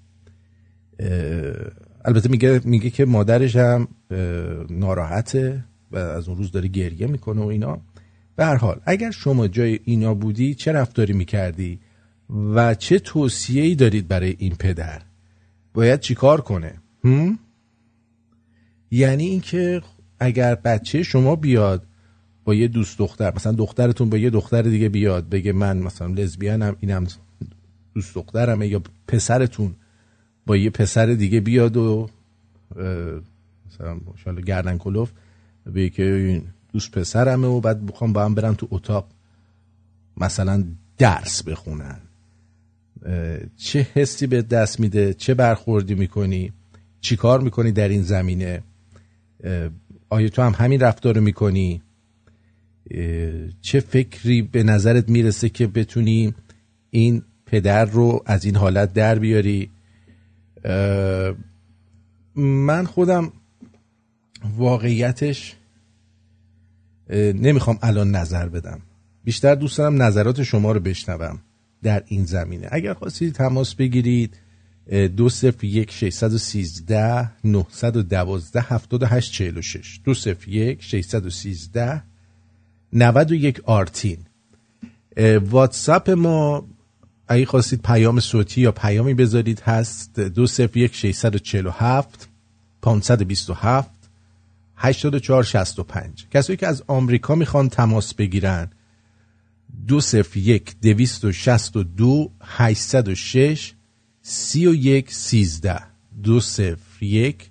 البته 2.05 2.29
میگه 2.29 2.61
میگه 2.65 2.91
که 2.91 3.05
مادرش 3.05 3.57
هم 3.57 3.89
ناراحته 4.71 5.65
و 5.91 5.97
از 5.97 6.29
اون 6.29 6.39
روز 6.39 6.51
داره 6.51 6.69
گریه 6.69 7.07
می‌کنه 7.07 7.43
و 7.43 7.47
اینا. 7.47 7.81
به 8.37 8.45
هر 8.45 8.57
حال 8.57 8.81
اگر 8.85 9.11
شما 9.11 9.49
جای 9.49 9.81
اینا 9.85 10.15
بودی 10.15 10.55
چه 10.55 10.73
رفتاری 10.73 11.13
می‌کردی 11.13 11.81
و 12.55 12.75
چه 12.75 12.99
توصیه‌ای 12.99 13.75
دارید 13.75 14.09
برای 14.09 14.37
این 14.39 14.55
پدر؟ 14.57 15.03
باید 15.75 16.01
چیکار 16.01 16.41
کنه؟ 16.41 16.75
هم؟ 17.05 17.39
یعنی 18.91 19.25
اینکه 19.25 19.83
اگر 20.21 20.55
بچه 20.55 21.03
شما 21.03 21.37
بیاد 21.37 21.87
با 22.45 22.55
یه 22.55 22.69
دوست 22.69 22.99
دختر 22.99 23.33
مثلا 23.37 23.53
دخترتون 23.53 24.11
با 24.11 24.17
یه 24.17 24.31
دختر 24.31 24.63
دیگه 24.63 24.89
بیاد 24.89 25.29
بگه 25.29 25.53
من 25.53 25.79
مثلا 25.79 26.07
لزبیانم 26.09 26.77
اینم 26.81 27.07
دوست 27.95 28.15
دخترمه 28.15 28.69
یا 28.69 28.83
پسرتون 29.09 29.75
با 30.47 30.57
یه 30.57 30.71
پسر 30.71 31.07
دیگه 31.07 31.41
بیاد 31.41 31.77
و 31.77 32.11
مثلا 33.67 34.01
شالا 34.25 34.41
گردن 34.41 34.79
کلوف 34.79 35.11
بگه 35.75 35.91
که 35.91 36.43
دوست 36.73 36.91
پسرمه 36.91 37.47
و 37.47 37.61
بعد 37.61 37.87
بخوام 37.87 38.13
با 38.13 38.25
هم 38.25 38.35
برن 38.35 38.55
تو 38.55 38.69
اتاق 38.71 39.09
مثلا 40.17 40.65
درس 40.99 41.43
بخونن. 41.43 42.01
چه 43.57 43.87
حسی 43.95 44.27
به 44.27 44.43
دست 44.43 44.81
میده؟ 44.81 45.15
چه 45.15 45.35
برخوردی 45.35 45.95
می‌کنی؟ 45.95 46.53
چی 47.01 47.17
کار 47.17 47.41
می‌کنی 47.41 47.73
در 47.73 47.89
این 47.89 48.03
زمینه؟ 48.03 48.63
آیا 50.09 50.29
تو 50.29 50.43
هم 50.43 50.53
همین 50.57 50.81
رفتار 50.81 51.19
می‌کنی؟ 51.19 51.83
چه 53.61 53.81
فکری 53.81 54.43
به 54.43 54.63
نظرت 54.63 55.09
می‌رسه 55.09 55.49
که 55.49 55.67
بتونی 55.67 56.35
این 56.91 57.23
پدر 57.53 57.85
رو 57.85 58.23
از 58.27 58.45
این 58.45 58.57
حالت 58.57 58.93
در 58.93 59.19
بیاری. 59.19 59.71
من 62.35 62.87
خودم 62.87 63.33
واقعیتش 64.57 65.57
نمی‌خوام 67.11 67.79
الان 67.83 68.11
نظر 68.11 68.49
بدم. 68.49 68.81
بیشتر 69.25 69.55
دوست 69.55 69.79
دارم 69.79 70.03
نظرات 70.03 70.43
شما 70.43 70.73
رو 70.73 70.81
بشنوم 70.81 71.39
در 71.83 72.03
این 72.07 72.25
زمینه. 72.25 72.69
اگر 72.71 72.95
خواستید 72.95 73.35
تماس 73.35 73.75
بگیرید 73.75 74.39
دو 75.17 75.29
صفر 75.29 75.65
یک 75.65 75.91
ششصد 75.91 76.33
و 76.33 76.39
سیزده 76.39 77.31
نهصد 77.45 77.97
و 77.97 78.03
دوازده 78.03 78.61
هفتاد 78.61 79.03
و 79.03 79.07
هشت 79.07 79.33
چهل 79.33 79.59
و 79.59 79.63
شش. 79.63 80.01
دو 80.05 80.15
صفر 80.15 80.49
یک 80.49 80.83
ششصد 80.83 81.27
و 81.27 81.31
سیزده 81.31 82.03
نود 82.93 83.31
و 83.31 83.35
یک 83.35 83.61
آرتین. 83.65 84.19
واتساپ 85.51 86.11
ما 86.11 86.67
اگه 87.33 87.47
خواستید 87.47 87.83
پیام 87.83 88.21
صوتی 88.21 88.61
یا 88.61 88.73
پیامی 88.73 89.15
بذارید 89.15 89.61
هست 89.61 90.21
دو 90.21 90.47
صفر 90.47 90.77
یک 90.77 90.95
ششصد 90.95 91.35
و 91.35 91.39
چهل 91.39 91.67
و 91.67 91.71
هفت 91.71 92.29
پانصد 92.83 93.23
و 93.23 93.25
بیست 93.25 93.51
و 93.51 93.55
هفت 93.55 94.11
هشتاد 94.77 95.15
و 95.15 95.19
چهار 95.19 95.43
شست 95.43 95.79
و 95.79 95.83
پنج. 95.83 96.27
کسایی 96.31 96.57
که 96.57 96.67
از 96.67 96.83
آمریکا 96.87 97.35
می‌خوان 97.35 97.69
تماس 97.69 98.15
بگیرن 98.15 98.71
دو 99.87 100.01
صفر 100.01 100.39
یک 100.39 100.75
دویست 100.83 101.25
و 101.25 101.33
شست 101.33 101.77
و 101.77 101.83
دو 101.83 102.31
هشتصد 102.43 103.09
و 103.09 103.15
شش 103.15 103.73
سی 104.23 104.67
و 104.67 104.75
یک 104.75 105.15
سیزده. 105.15 105.81
دو 106.23 106.41
صفر 106.41 107.05
یک 107.05 107.51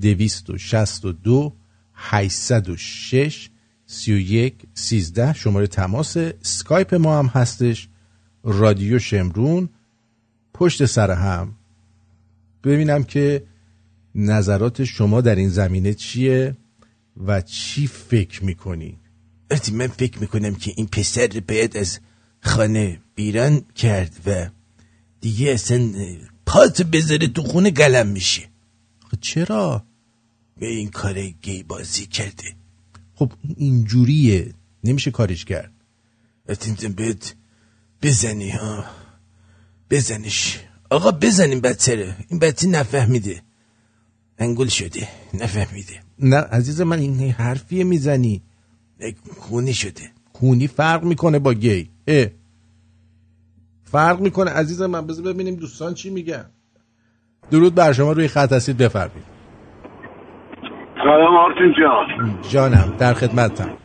دویست 0.00 0.50
و 0.50 0.58
شست 0.58 1.04
و 1.04 1.12
دو 1.12 1.52
هشتصد 1.94 2.68
و 2.68 2.76
شش 2.76 3.50
سی 3.86 4.12
و 4.12 4.18
یک 4.18 4.54
سیزده. 4.74 5.32
شماره 5.32 5.66
تماس 5.66 6.16
سکایپ 6.42 6.94
ما 6.94 7.18
هم 7.18 7.26
هستش. 7.26 7.88
رادیو 8.46 8.98
شمرون 8.98 9.68
پشت 10.54 10.84
سر 10.84 11.10
هم. 11.10 11.54
ببینم 12.64 13.04
که 13.04 13.42
نظرات 14.14 14.84
شما 14.84 15.20
در 15.20 15.34
این 15.34 15.48
زمینه 15.48 15.94
چیه 15.94 16.56
و 17.26 17.40
چی 17.40 17.86
فکر 17.86 18.44
می‌کنی؟ 18.44 18.98
وقتی 19.50 19.72
من 19.72 19.86
فکر 19.86 20.18
می‌کنم 20.18 20.54
که 20.54 20.72
این 20.76 20.86
پسر 20.86 21.42
باید 21.48 21.76
از 21.76 21.98
خانه 22.40 23.00
بیران 23.14 23.62
کرد 23.74 24.20
و 24.26 24.50
دیگه 25.20 25.50
اصلا 25.50 25.92
پاتو 26.46 26.84
بذاره 26.84 27.26
تو 27.26 27.42
خونه 27.42 27.70
قلم 27.70 28.06
میشه. 28.06 28.42
خب 29.10 29.18
چرا؟ 29.20 29.84
به 30.58 30.66
این 30.66 30.88
کار 30.88 31.20
گی 31.26 31.62
بازی 31.62 32.06
کرده. 32.06 32.54
خب 33.14 33.32
اینجوریه. 33.56 34.54
نمیشه 34.84 35.10
کارش 35.10 35.44
کرد. 35.44 35.72
وقتی 36.48 36.88
باید 36.88 37.34
بزنی 38.02 38.50
ها 38.50 38.84
بزنش 39.90 40.60
آقا 40.90 41.10
بزنیم 41.10 41.60
بچه 41.60 41.94
رو 41.94 42.12
این 42.28 42.40
بچه 42.40 42.68
نفهمیده 42.68 43.42
انگل 44.38 44.66
شده 44.66 45.08
نفهمیده 45.34 45.94
نه 46.18 46.36
عزیز 46.36 46.80
من 46.80 46.98
این 46.98 47.30
حرفیه 47.30 47.84
می‌زنی 47.84 48.42
خونی 49.36 49.74
شده 49.74 50.02
کونی 50.32 50.66
فرق 50.66 51.04
می‌کنه 51.04 51.38
با 51.38 51.54
گی 51.54 51.90
اه. 52.08 52.26
فرق 53.84 54.20
می‌کنه 54.20 54.50
عزیز 54.50 54.82
من 54.82 55.06
بذار 55.06 55.32
ببینیم 55.32 55.54
دوستان 55.54 55.94
چی 55.94 56.10
میگن 56.10 56.44
درود 57.50 57.74
بر 57.74 57.92
شما 57.92 58.12
روی 58.12 58.28
خط 58.28 58.52
هستید 58.52 58.76
بفرمایید 58.76 59.36
سلام 61.04 61.36
آرتین 61.36 61.74
جان 61.80 62.38
جانم 62.50 62.96
در 62.98 63.14
خدمتم 63.14 63.76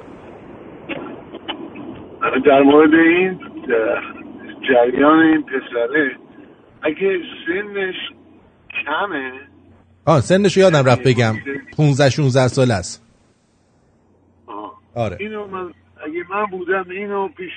در 2.45 2.61
مورد 2.61 2.93
این 2.93 3.50
اه، 3.71 4.01
جریان 4.69 5.19
این 5.19 5.43
پسره 5.43 6.17
اگه 6.81 7.19
سنش 7.47 7.95
کمه 8.85 9.31
آه 10.05 10.21
سنشو 10.21 10.59
یادم 10.59 10.85
رفت 10.85 11.07
بگم. 11.07 11.35
15 11.77 12.09
16 12.09 12.47
سال 12.47 12.71
است. 12.71 13.05
آه. 14.47 14.73
آره. 14.95 15.17
اینو 15.19 15.47
من 15.47 15.73
اگه 16.05 16.23
من 16.29 16.45
بودم 16.45 16.85
اینو 16.89 17.27
پیش 17.27 17.51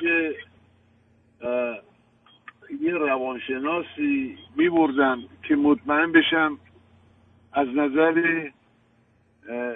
یه 2.80 2.92
روانشناسی 2.92 4.38
می 4.56 4.68
بردم 4.68 5.18
که 5.48 5.56
مطمئن 5.56 6.12
بشم 6.12 6.58
از 7.52 7.68
نظر 7.68 8.48
اه، 9.48 9.74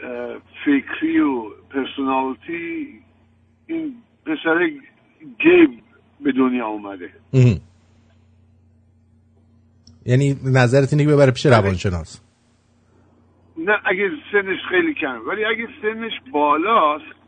اه، 0.00 0.38
فکری 0.64 1.20
و 1.20 1.50
پرسونالتی 1.70 3.00
این 3.66 3.94
پسر 4.26 4.70
گی 5.20 5.82
به 6.20 6.32
دنیا 6.32 6.66
اومده. 6.66 7.10
یعنی 10.06 10.36
نظرت 10.44 10.92
اینه 10.92 11.04
که 11.04 11.10
ببره 11.12 11.30
پیش 11.30 11.46
روانشناس. 11.46 12.20
نه 13.56 13.72
اگه 13.84 14.10
سنش 14.32 14.58
خیلی 14.68 14.94
کم. 14.94 15.28
ولی 15.28 15.44
اگه 15.44 15.68
سنش 15.82 16.12
بالاست 16.32 17.20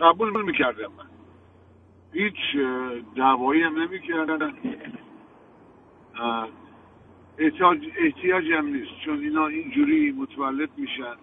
قبول 0.00 0.44
می‌کردم 0.44 0.92
من. 0.98 1.06
هیچ 2.12 2.34
دعوایی 3.16 3.62
هم 3.62 3.82
نمی‌کردم. 3.82 4.54
احتیاج 7.38 7.78
احتیاجی 8.04 8.52
هم 8.52 8.66
نیست. 8.66 8.90
چون 9.04 9.18
اینا 9.18 9.46
اینجوری 9.46 10.12
متولد 10.12 10.70
میشن 10.76 11.16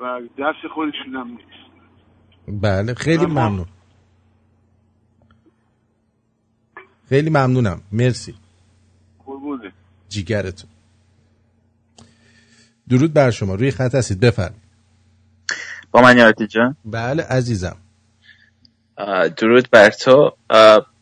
و 0.00 0.20
دست 0.38 0.66
خودشون 0.74 1.14
هم 1.14 1.28
نیست. 1.28 1.65
بله 2.48 2.94
خیلی 2.94 3.26
ممنون. 3.26 3.66
خیلی 7.08 7.30
ممنونم. 7.30 7.82
مرسی. 7.92 8.34
قربونه 9.26 9.72
جیگرتون. 10.08 10.70
درود 12.88 13.12
بر 13.12 13.30
شما. 13.30 13.54
روی 13.54 13.70
خط 13.70 13.94
هستید. 13.94 14.20
بفرمایید. 14.20 14.62
با 15.90 16.00
من 16.02 16.18
یارتی 16.18 16.46
جان؟ 16.46 16.76
بله 16.84 17.22
عزیزم. 17.22 17.76
درود 19.36 19.70
بر 19.70 19.90
تو. 19.90 20.36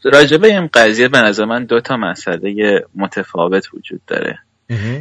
راجبه 0.04 0.48
این 0.48 0.66
قضیه 0.74 1.09
به 1.09 1.18
نظر 1.18 1.44
من 1.44 1.64
دو 1.64 1.80
تا 1.80 1.96
مسئله 1.96 2.80
متفاوت 2.94 3.74
وجود 3.74 4.04
داره. 4.07 4.38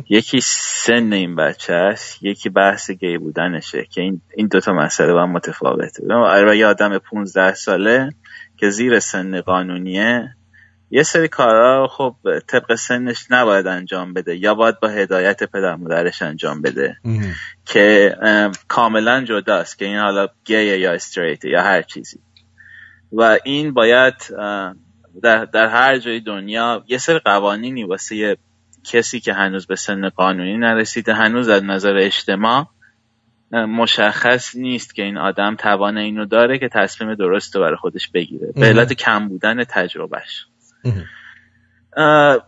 یکی 0.09 0.39
سن 0.41 1.13
این 1.13 1.35
بچه 1.35 1.73
است 1.73 2.23
یکی 2.23 2.49
بحث 2.49 2.91
گی 2.91 3.17
بودنشه 3.17 3.87
که 3.91 4.01
این 4.01 4.21
این 4.35 4.47
دو 4.47 4.59
تا 4.59 4.73
مسئله 4.73 5.13
با 5.13 5.23
هم 5.23 5.31
متفاوته. 5.31 6.07
برای 6.07 6.57
یه 6.57 6.67
آدم 6.67 6.97
15 6.97 7.53
ساله 7.53 8.09
که 8.57 8.69
زیر 8.69 8.99
سن 8.99 9.41
قانونیه. 9.41 10.35
یه 10.91 11.03
سری 11.03 11.27
کارا 11.27 11.87
خب 11.87 12.15
طبق 12.47 12.75
سنش 12.75 13.25
نباید 13.29 13.67
انجام 13.67 14.13
بده 14.13 14.35
یا 14.35 14.55
باید 14.55 14.79
با 14.79 14.87
هدایت 14.87 15.43
پدر 15.43 15.75
مادرش 15.75 16.21
انجام 16.21 16.61
بده. 16.61 16.97
که 17.65 18.15
ام، 18.21 18.51
کاملا 18.67 19.23
جداست 19.23 19.79
که 19.79 19.85
این 19.85 19.97
حالا 19.97 20.27
گیه 20.45 20.79
یا 20.79 20.91
استریت 20.91 21.45
یا 21.45 21.61
هر 21.61 21.81
چیزی. 21.81 22.19
و 23.11 23.37
این 23.43 23.73
باید 23.73 24.13
در, 25.23 25.45
در 25.45 25.67
هر 25.67 25.97
جای 25.97 26.19
دنیا 26.19 26.83
یه 26.87 26.97
سری 26.97 27.19
قوانینی 27.19 27.83
واسه 27.83 28.37
کسی 28.83 29.19
که 29.19 29.33
هنوز 29.33 29.67
به 29.67 29.75
سن 29.75 30.09
قانونی 30.09 30.57
نرسیده 30.57 31.13
هنوز 31.13 31.49
از 31.49 31.63
نظر 31.63 31.97
اجتماع 31.97 32.67
مشخص 33.51 34.55
نیست 34.55 34.95
که 34.95 35.03
این 35.03 35.17
آدم 35.17 35.55
توان 35.55 35.97
اینو 35.97 36.25
داره 36.25 36.59
که 36.59 36.69
تصمیم 36.69 37.15
درست 37.15 37.55
رو 37.55 37.61
برای 37.61 37.75
خودش 37.75 38.09
بگیره. 38.09 38.51
به. 38.55 38.65
علت 38.65 38.93
کم 38.93 39.27
بودن 39.27 39.63
تجربهش 39.63 40.45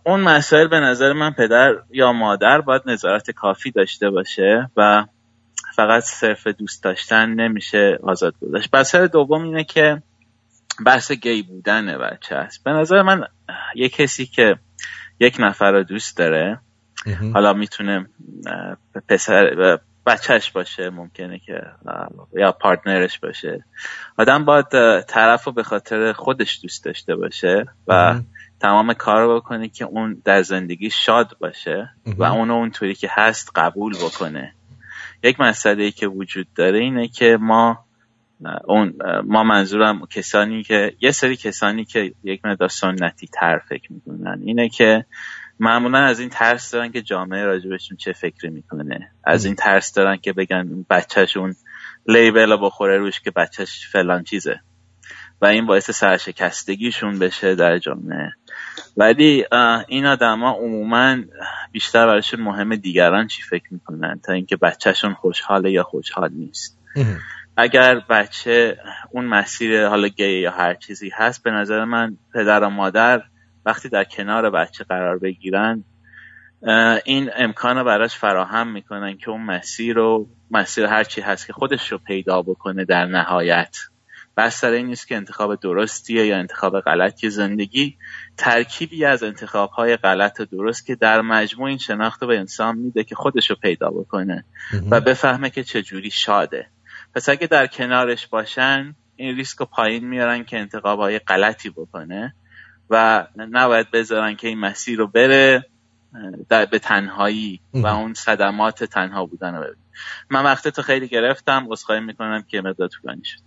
اون 0.05 0.19
مسائل 0.21 0.67
به 0.67 0.79
نظر 0.79 1.13
من 1.13 1.31
پدر 1.31 1.75
یا 1.91 2.13
مادر 2.13 2.61
باید 2.61 2.81
نظارت 2.85 3.31
کافی 3.31 3.71
داشته 3.71 4.09
باشه 4.09 4.69
و 4.77 5.05
فقط 5.75 6.03
صرف 6.03 6.47
دوست 6.47 6.83
داشتن 6.83 7.29
نمیشه 7.29 7.99
آزاد 8.03 8.35
گذاشت. 8.41 8.75
مسئله 8.75 9.07
دوم 9.07 9.43
اینه 9.43 9.63
که 9.63 10.01
بحث 10.85 11.11
گی 11.11 11.41
بودن 11.41 11.97
بچه 11.97 12.35
است. 12.35 12.63
به 12.63 12.71
نظر 12.71 13.01
من 13.01 13.23
یه 13.75 13.89
کسی 13.89 14.25
که 14.25 14.55
یک 15.19 15.35
نفر 15.39 15.71
رو 15.71 15.83
دوست 15.83 16.17
داره. 16.17 16.59
حالا 17.33 17.53
می‌تونه 17.53 18.05
پسر 19.09 19.77
بچهش 20.05 20.51
باشه 20.51 20.89
ممکنه 20.89 21.39
که 21.39 21.61
یا 22.33 22.51
پارتنرش 22.51 23.19
باشه. 23.19 23.65
آدم 24.17 24.45
باید 24.45 24.65
طرف 25.01 25.43
رو 25.43 25.51
به 25.51 25.63
خاطر 25.63 26.13
خودش 26.13 26.59
دوست 26.63 26.85
داشته 26.85 27.15
باشه 27.15 27.65
و 27.87 28.19
تمام 28.59 28.93
کار 28.93 29.21
رو 29.21 29.35
بکنه 29.35 29.69
که 29.69 29.85
اون 29.85 30.21
در 30.25 30.41
زندگی 30.41 30.89
شاد 30.89 31.37
باشه 31.39 31.89
و 32.17 32.23
اونو 32.23 32.53
اونطوری 32.53 32.95
که 32.95 33.09
هست 33.11 33.51
قبول 33.55 33.95
بکنه. 33.97 34.53
یک 35.23 35.39
مسئله 35.39 35.83
ای 35.83 35.91
که 35.91 36.07
وجود 36.07 36.47
داره 36.55 36.79
اینه 36.79 37.07
که 37.07 37.37
ما 37.41 37.84
اون 38.67 38.93
ما 39.23 39.43
منظورم 39.43 40.05
کسانی 40.05 40.63
که 40.63 40.95
یه 41.01 41.11
سری 41.11 41.35
کسانی 41.35 41.85
که 41.85 42.13
یک 42.23 42.45
مقدار 42.45 42.69
سنتی 42.69 43.27
تر 43.27 43.61
فکر 43.69 43.93
می‌کنن. 43.93 44.41
اینه 44.45 44.69
که 44.69 45.05
معمولا 45.59 45.99
از 45.99 46.19
این 46.19 46.29
ترس 46.29 46.71
دارن 46.71 46.91
که 46.91 47.01
جامعه 47.01 47.43
راجبشون 47.43 47.97
چه 47.97 48.13
فکری 48.13 48.49
می‌کنه. 48.49 49.11
از 49.23 49.45
این 49.45 49.55
ترس 49.55 49.93
دارن 49.93 50.17
که 50.17 50.33
بگن 50.33 50.85
بچهشون 50.89 51.55
لیبل 52.07 52.57
بخوره 52.61 52.97
روش 52.97 53.19
که 53.19 53.31
بچهش 53.31 53.87
فلان 53.91 54.23
چیزه. 54.23 54.59
و 55.41 55.45
این 55.45 55.65
باعث 55.65 55.91
سرشکستگیشون 55.91 57.19
بشه 57.19 57.55
در 57.55 57.77
جامعه. 57.77 58.31
ولی 58.97 59.45
این 59.87 60.05
آدما 60.05 60.51
عموما 60.51 61.17
بیشتر 61.71 62.07
براشون 62.07 62.41
مهم 62.41 62.75
دیگران 62.75 63.27
چی 63.27 63.41
فکر 63.41 63.73
می‌کنن؟ 63.73 64.19
تا 64.23 64.33
اینکه 64.33 64.55
بچهشون 64.55 65.13
خوشحاله 65.13 65.71
یا 65.71 65.83
خوشحال 65.83 66.29
نیست. 66.33 66.79
اگر 67.57 67.99
بچه 67.99 68.77
اون 69.11 69.25
مسیر 69.25 69.87
حالا 69.87 70.07
گی 70.07 70.39
یا 70.39 70.51
هر 70.51 70.73
چیزی 70.73 71.09
هست 71.09 71.43
به 71.43 71.51
نظر 71.51 71.85
من 71.85 72.17
پدر 72.33 72.63
و 72.63 72.69
مادر 72.69 73.23
وقتی 73.65 73.89
در 73.89 74.03
کنار 74.03 74.49
بچه 74.49 74.83
قرار 74.83 75.19
بگیرن 75.19 75.83
این 77.05 77.29
امکان 77.35 77.77
رو 77.77 77.83
براش 77.83 78.15
فراهم 78.15 78.71
می‌کنن 78.71 79.17
که 79.17 79.29
اون 79.29 79.41
مسیر 79.41 79.95
رو 79.95 80.27
مسیر 80.51 80.85
هر 80.85 81.03
چی 81.03 81.21
هست 81.21 81.47
که 81.47 81.53
خودش 81.53 81.91
رو 81.91 81.97
پیدا 81.97 82.41
بکنه 82.41 82.85
در 82.85 83.05
نهایت. 83.05 83.77
بس 84.37 84.59
سر 84.59 84.71
این 84.71 84.85
نیست 84.85 85.07
که 85.07 85.15
انتخاب 85.15 85.59
درستیه 85.59 86.25
یا 86.25 86.37
انتخاب 86.37 86.81
غلطی 86.81 87.29
زندگی. 87.29 87.97
ترکیبی 88.37 89.05
از 89.05 89.23
انتخاب 89.23 89.69
های 89.69 89.97
غلط 89.97 90.39
و 90.39 90.45
درست 90.45 90.85
که 90.85 90.95
در 90.95 91.21
مجموع 91.21 91.69
این 91.69 91.77
شناخت 91.77 92.21
رو 92.21 92.27
به 92.27 92.39
انسان 92.39 92.77
میده 92.77 93.03
که 93.03 93.15
خودش 93.15 93.49
رو 93.49 93.55
پیدا 93.61 93.89
بکنه 93.89 94.45
و 94.91 95.01
بفهمه 95.01 95.49
که 95.49 95.63
چجوری 95.63 96.11
شاده. 96.11 96.67
پس 97.15 97.29
اگه 97.29 97.47
در 97.47 97.67
کنارش 97.67 98.27
باشن 98.27 98.95
این 99.15 99.35
ریسک 99.35 99.57
رو 99.57 99.65
پایین 99.65 100.07
میارن 100.07 100.43
که 100.43 100.59
انتخاب 100.59 100.99
های 100.99 101.19
غلطی 101.19 101.69
بکنه 101.69 102.35
و 102.89 103.27
نباید 103.37 103.91
بذارن 103.91 104.35
که 104.35 104.47
این 104.47 104.59
مسیر 104.59 104.97
رو 104.97 105.07
بره 105.07 105.65
در 106.49 106.65
به 106.65 106.79
تنهایی 106.79 107.61
و 107.73 107.87
اون 107.87 108.13
صدمات 108.13 108.83
تنها 108.83 109.25
بودن 109.25 109.55
رو 109.55 109.61
ببینه. 109.61 109.77
من 110.29 110.43
وقت 110.43 110.67
تو 110.67 110.81
خیلی 110.81 111.07
گرفتم 111.07 111.67
عذرخواهی 111.69 112.01
می‌کنم 112.01 112.43
که 112.47 112.61
مقدار 112.61 112.87
طولانی 112.87 113.23
شد. 113.23 113.39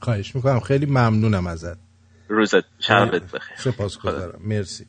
خواهش 0.00 0.36
می‌کنم. 0.36 0.60
خیلی 0.60 0.86
ممنونم 0.86 1.46
ازت. 1.46 1.78
روزت 2.28 2.64
شبت 2.78 3.22
بخیر. 3.22 3.56
سپاس 3.56 3.98
گذارم. 3.98 4.40
مرسی. 4.44 4.86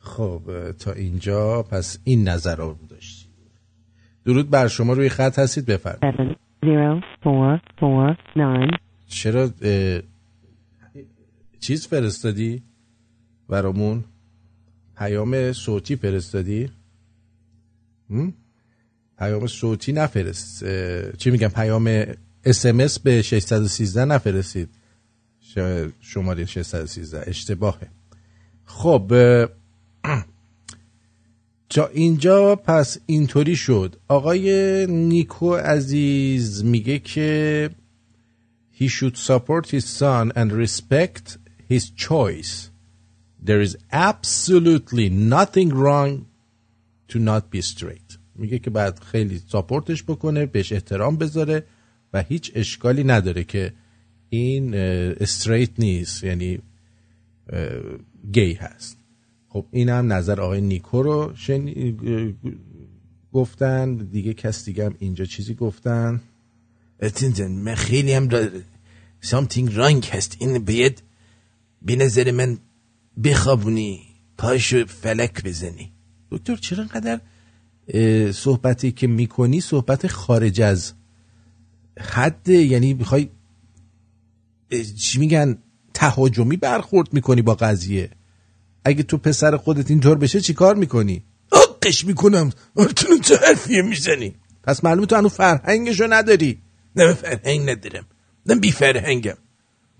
خب 0.00 0.42
تا 0.72 0.92
اینجا 0.92 1.62
پس 1.62 1.98
این 2.04 2.28
نظر 2.28 2.56
رو 2.56 2.78
داشتی 2.90 3.28
درود 4.26 4.50
بر 4.50 4.68
شما. 4.68 4.92
روی 4.92 5.08
خط 5.08 5.38
هستید؟ 5.38 5.66
بفرمایید. 5.66 6.38
چرا 9.06 9.50
چیز 11.60 11.86
فرستادی 11.86 12.62
برامون؟ 13.48 14.04
پیام 14.96 15.52
صوتی 15.52 15.96
فرستادی؟ 15.96 16.70
پیام 19.18 19.46
صوتی 19.46 19.92
نفرست 19.92 20.64
چی 21.16 21.30
میگم 21.30 21.48
پیام 21.48 22.04
اسمس 22.44 22.98
به 22.98 23.22
613 23.22 24.04
نفرستید. 24.04 24.68
شماره 26.00 26.44
613 26.44 27.24
اشتباهه. 27.26 27.88
خب 28.64 29.12
تا 31.70 31.86
اینجا 31.86 32.56
پس 32.56 32.98
اینطوری 33.06 33.56
شد 33.56 33.96
آقای 34.08 34.86
نیکو 34.86 35.54
عزیز 35.54 36.64
میگه 36.64 36.98
که 36.98 37.70
he 38.80 38.88
should 38.88 39.16
support 39.16 39.70
his 39.70 39.84
son 39.84 40.32
and 40.36 40.52
respect 40.52 41.36
his 41.68 41.90
choice. 41.90 42.70
There 43.48 43.60
is 43.60 43.76
absolutely 43.92 45.08
nothing 45.08 45.68
wrong 45.82 46.26
to 47.08 47.18
not 47.18 47.50
be 47.50 47.62
straight. 47.62 48.18
میگه 48.34 48.58
که 48.58 48.70
بعد 48.70 49.00
خیلی 49.00 49.40
ساپورتش 49.48 50.02
بکنه 50.02 50.46
بهش 50.46 50.72
احترام 50.72 51.16
بذاره 51.16 51.64
و 52.12 52.22
هیچ 52.22 52.52
اشکالی 52.54 53.04
نداره 53.04 53.44
که 53.44 53.72
این 54.28 54.74
استریت 54.74 55.70
نیست 55.78 56.24
یعنی 56.24 56.58
گی 58.32 58.52
هست 58.52 58.99
خب 59.52 59.66
این 59.70 59.88
هم 59.88 60.12
نظر 60.12 60.40
آقای 60.40 60.60
نیکو 60.60 61.02
رو 61.02 61.32
شنی... 61.36 61.96
گفتن. 63.32 63.96
دیگه 63.96 64.34
کس 64.34 64.64
دیگه 64.64 64.84
هم 64.86 64.94
اینجا 64.98 65.24
چیزی 65.24 65.54
گفتن. 65.54 66.20
اتینجان 67.00 67.50
من 67.50 67.74
خیلی 67.74 68.12
هم 68.12 68.28
را 68.28 68.48
something 69.24 69.68
wrong 69.70 70.06
هست. 70.06 70.36
این 70.38 70.64
باید 70.64 71.02
به 71.82 71.96
نظر 71.96 72.30
من 72.30 72.58
بخوابونی 73.24 74.00
پاشو 74.38 74.86
فلک 74.86 75.44
بزنی. 75.44 75.92
دکتر 76.30 76.56
چرا 76.56 76.82
انقدر 76.82 77.20
صحبتی 78.32 78.92
که 78.92 79.06
می‌کنی 79.06 79.60
صحبت 79.60 80.06
خارج 80.06 80.60
از 80.60 80.92
حد 82.00 82.48
یعنی 82.48 82.94
می‌خوای 82.94 83.28
چی 84.98 85.18
میگن؟ 85.18 85.58
تهاجمی 85.94 86.56
برخورد 86.56 87.12
می‌کنی 87.12 87.42
با 87.42 87.54
قضیه. 87.54 88.10
اگه 88.84 89.02
تو 89.02 89.18
پسر 89.18 89.56
خودت 89.56 89.90
اینطور 89.90 90.18
بشه 90.18 90.40
چی 90.40 90.54
کار 90.54 90.74
می‌کنی؟ 90.74 91.24
قش 91.82 92.04
می‌کنم. 92.04 92.52
تو 92.96 93.18
چه 93.18 93.36
حرفیه 93.36 93.82
می‌زنی؟ 93.82 94.34
پس 94.62 94.84
معلومه 94.84 95.06
تو 95.06 95.16
هنو 95.16 95.28
فرهنگشو 95.28 96.06
نداری. 96.10 96.62
نه 96.96 97.12
فرهنگ 97.14 97.70
ندارم. 97.70 98.06
نه 98.46 98.54
بی 98.54 98.72
فرهنگم. 98.72 99.36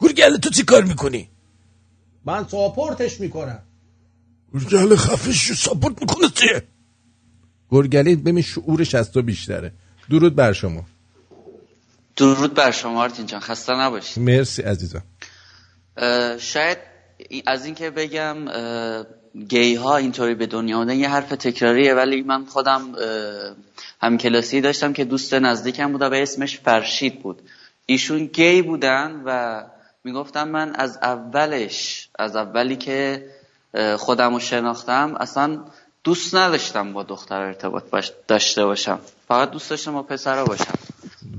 گرگل 0.01 0.37
تو 0.37 0.51
چی 0.51 0.63
کار 0.63 0.85
می‌کنی؟ 0.85 1.29
من 2.25 2.49
ساپورتش 2.49 3.21
می‌کنم. 3.21 3.63
گرگل 4.55 4.97
خفش 4.97 5.49
شو 5.49 5.55
ساپورت 5.55 6.01
می‌کنه 6.01 6.29
چیه 6.35 6.63
گرگلی 7.71 8.17
ببین 8.17 8.43
شعورش 8.43 8.95
از 8.95 9.13
تو 9.13 9.23
بیشتره. 9.23 9.73
درود 10.11 10.37
بر 10.37 10.53
شما. 10.53 10.85
درود 12.17 12.55
بر 12.55 12.71
شما 12.71 13.03
آرتین 13.03 13.27
جان. 13.27 13.41
خسته 13.41 13.73
نباشید. 13.73 14.23
مرسی 14.23 14.63
عزیزم. 14.63 15.03
شاید 16.39 16.79
ای- 16.79 16.90
از 17.47 17.65
اینکه 17.65 17.91
بگم 17.91 18.37
گی 19.49 19.75
ها 19.75 19.97
اینطوری 19.97 20.35
به 20.35 20.47
دنیا 20.47 20.77
آمدن 20.77 20.97
یه 20.97 21.09
حرف 21.09 21.29
تکراریه 21.29 21.95
ولی 21.95 22.23
من 22.23 22.45
خودم 22.45 22.95
هم 24.03 24.19
کلاسی 24.19 24.61
داشتم 24.61 24.93
که 24.93 25.05
دوست 25.05 25.35
نزدیکم 25.35 25.93
بود 25.93 26.03
و 26.03 26.11
به 26.11 26.23
اسمش 26.23 26.59
فرشید 26.59 27.23
بود. 27.23 27.43
ایشون 27.87 28.27
گی 28.27 28.63
بودن 28.63 29.23
و 29.25 29.63
می‌گفتم 30.05 30.49
من 30.49 30.75
از 30.75 30.99
اولش 31.03 32.09
از 32.19 32.37
اولی 32.37 32.77
که 32.77 33.27
خودم 33.99 34.35
رو 34.35 34.41
شناختم 34.41 35.17
اصلا 35.21 35.65
دوست 36.05 36.35
نداشتم 36.35 36.93
با 36.93 37.03
دختر 37.03 37.41
ارتباط 37.41 37.85
باش 37.91 38.13
داشته 38.29 38.65
باشم. 38.65 39.01
فقط 39.29 39.51
دوست 39.51 39.71
داشتم 39.71 39.93
با 39.93 40.03
پسر 40.03 40.45
باشم. 40.45 40.75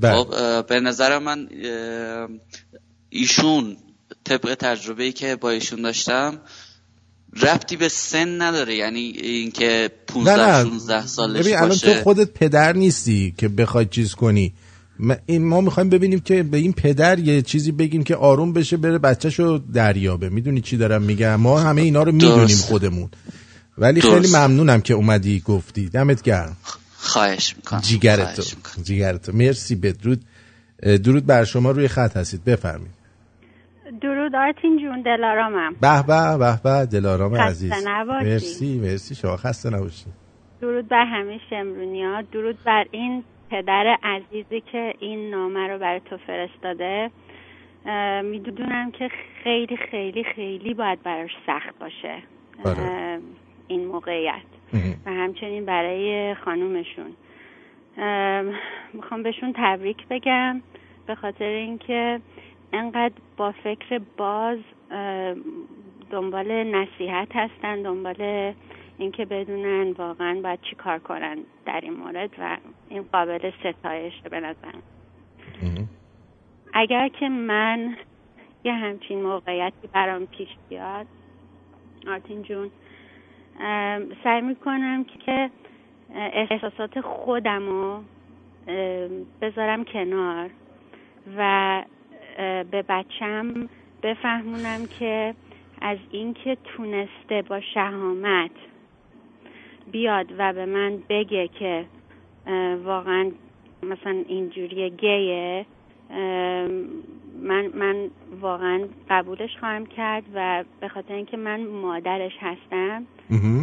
بله. 0.02 0.24
خب 0.24 0.66
به 0.68 0.80
نظر 0.80 1.20
من 1.20 1.50
ایشون 3.10 3.78
طبق 4.38 4.56
تجربه 4.60 5.04
ای 5.04 5.12
که 5.12 5.36
با 5.36 5.50
ایشون 5.50 5.82
داشتم 5.82 6.38
ربطی 7.42 7.76
به 7.76 7.90
سن 7.90 8.42
نداره. 8.42 8.76
یعنی 8.76 9.00
اینکه 9.00 9.92
15 10.08 10.64
16 10.64 11.08
سالش 11.08 11.40
ببین 11.40 11.56
الان 11.56 11.70
باشه. 11.70 11.94
تو 11.94 12.04
خودت 12.04 12.34
پدر 12.34 12.74
نیستی 12.74 13.34
که 13.38 13.48
بخوای 13.48 13.86
چیز 13.86 14.16
کنی. 14.16 14.54
این 15.26 15.46
ما 15.46 15.62
می‌خوایم 15.62 15.90
ببینیم 15.90 16.20
که 16.20 16.44
به 16.44 16.58
این 16.58 16.74
پدر 16.74 17.20
یه 17.20 17.42
چیزی 17.42 17.72
بگیم 17.72 18.04
که 18.04 18.16
آروم 18.16 18.54
بشه 18.54 18.78
بره 18.78 18.98
بچهشو 18.98 19.62
دریابه. 19.74 20.30
می‌دونی 20.30 20.62
چی 20.62 20.78
دارم 20.78 21.02
میگم؟ 21.02 21.36
ما 21.36 21.60
همه 21.60 21.82
اینا 21.82 22.04
رو 22.04 22.12
می‌دونیم 22.12 22.38
درست. 22.38 22.66
خودمون. 22.66 23.10
ولی 23.78 24.02
درست. 24.02 24.16
خیلی 24.16 24.28
ممنونم 24.28 24.82
که 24.82 24.94
اومدی 24.94 25.40
گفتی. 25.40 25.90
دمت 25.90 26.22
گرم. 26.22 26.58
خواهش 26.98 27.56
می‌کنم. 27.58 27.82
جیگرتو. 27.82 28.44
جیگرتو. 28.84 29.32
مرسی 29.32 29.76
بدرود. 29.76 30.22
درود 30.84 31.26
بر 31.26 31.46
شما. 31.46 31.72
روی 31.72 31.88
خط 31.88 32.18
هستید. 32.18 32.44
بفرمایید. 32.44 33.01
درود 34.02 34.36
آرتین 34.36 34.78
جون 34.78 35.02
دلارامم. 35.02 35.76
به 35.82 36.04
به 36.08 36.38
به 36.40 36.60
به 36.64 36.86
دلارام 36.86 37.36
عزیز. 37.36 37.74
نباشی. 37.88 38.26
مرسی 38.26 38.80
مرسی 38.80 39.16
شما 39.16 39.38
خسته 39.38 39.70
نباشی. 39.70 40.06
درود 40.62 40.88
بر 40.88 41.06
همه 41.06 41.40
شمرونی 41.50 42.04
ها 42.04 42.22
درود 42.22 42.58
بر 42.66 42.86
این 42.92 43.24
پدر 43.50 43.98
عزیزی 44.04 44.62
که 44.72 44.94
این 45.00 45.30
نامه 45.30 45.68
رو 45.68 45.80
برای 45.80 46.00
تو 46.00 46.18
فرستاده. 46.18 47.12
می‌دونم 48.24 48.92
که 48.92 49.10
خیلی 49.44 49.78
خیلی 49.78 50.24
خیلی 50.24 50.74
باید 50.74 51.04
براش 51.04 51.32
سخت 51.48 51.80
باشه 51.80 52.16
آره. 52.66 53.20
این 53.68 53.88
موقعیت. 53.88 54.42
و 55.06 55.10
همچنین 55.10 55.66
برای 55.66 56.36
خانومشون. 56.46 57.12
ام، 57.98 58.54
می‌خوام 58.94 59.24
بهشون 59.24 59.54
تبریک 59.58 60.08
بگم 60.10 60.62
به 61.08 61.16
خاطر 61.16 61.46
اینکه 61.46 62.20
انقدر 62.74 63.14
با 63.38 63.52
فکر 63.52 64.02
باز 64.18 64.60
دنبال 66.12 66.52
نصیحت 66.64 67.36
هستن 67.36 67.82
دنبال 67.82 68.54
اینکه 68.98 69.26
بدونن 69.26 69.92
واقعا 69.92 70.42
باید 70.44 70.60
چی 70.62 70.76
کار 70.76 71.00
کنن 71.00 71.38
در 71.66 71.82
این 71.82 71.94
مورد 71.94 72.30
و 72.40 72.58
این 72.90 73.06
قابل 73.12 73.52
ستایشه 73.60 74.30
به 74.30 74.40
نظرم. 74.40 74.84
اگر 76.74 77.08
که 77.08 77.30
من 77.30 77.98
یه 78.64 78.74
همچین 78.74 79.22
موقعیتی 79.22 79.88
برام 79.94 80.26
پیش 80.26 80.50
بیاد 80.70 81.06
آرتین 82.08 82.42
جون 82.42 82.72
سعی 84.24 84.42
می‌کنم 84.42 85.04
که 85.26 85.50
احساسات 86.16 87.02
خودم 87.02 87.70
رو 87.70 88.04
بذارم 89.42 89.84
کنار 89.84 90.50
و 91.38 91.84
به 92.72 92.84
بچم 92.90 93.70
بفهمونم 94.04 94.86
که 95.00 95.34
از 95.82 95.98
اینکه 96.12 96.58
تونسته 96.64 97.42
با 97.50 97.62
شهامت 97.74 98.52
بیاد 99.92 100.26
و 100.38 100.54
به 100.54 100.66
من 100.66 100.98
بگه 101.10 101.48
که 101.48 101.86
واقعا 102.84 103.32
مثلا 103.84 104.24
اینجوری 104.28 104.90
گیه 104.90 105.66
من 107.42 107.68
من 107.74 108.10
واقعا 108.42 108.88
قبولش 109.10 109.58
خواهم 109.60 109.86
کرد 109.86 110.24
و 110.36 110.64
به 110.80 110.88
خاطر 110.88 111.14
اینکه 111.14 111.38
من 111.38 111.68
مادرش 111.68 112.34
هستم 112.40 113.06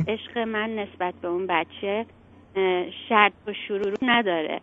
عشق 0.08 0.38
من 0.38 0.78
نسبت 0.78 1.14
به 1.14 1.28
اون 1.28 1.46
بچه 1.46 2.06
شرط 3.08 3.32
و 3.46 3.52
شروع 3.68 3.94
نداره. 4.02 4.60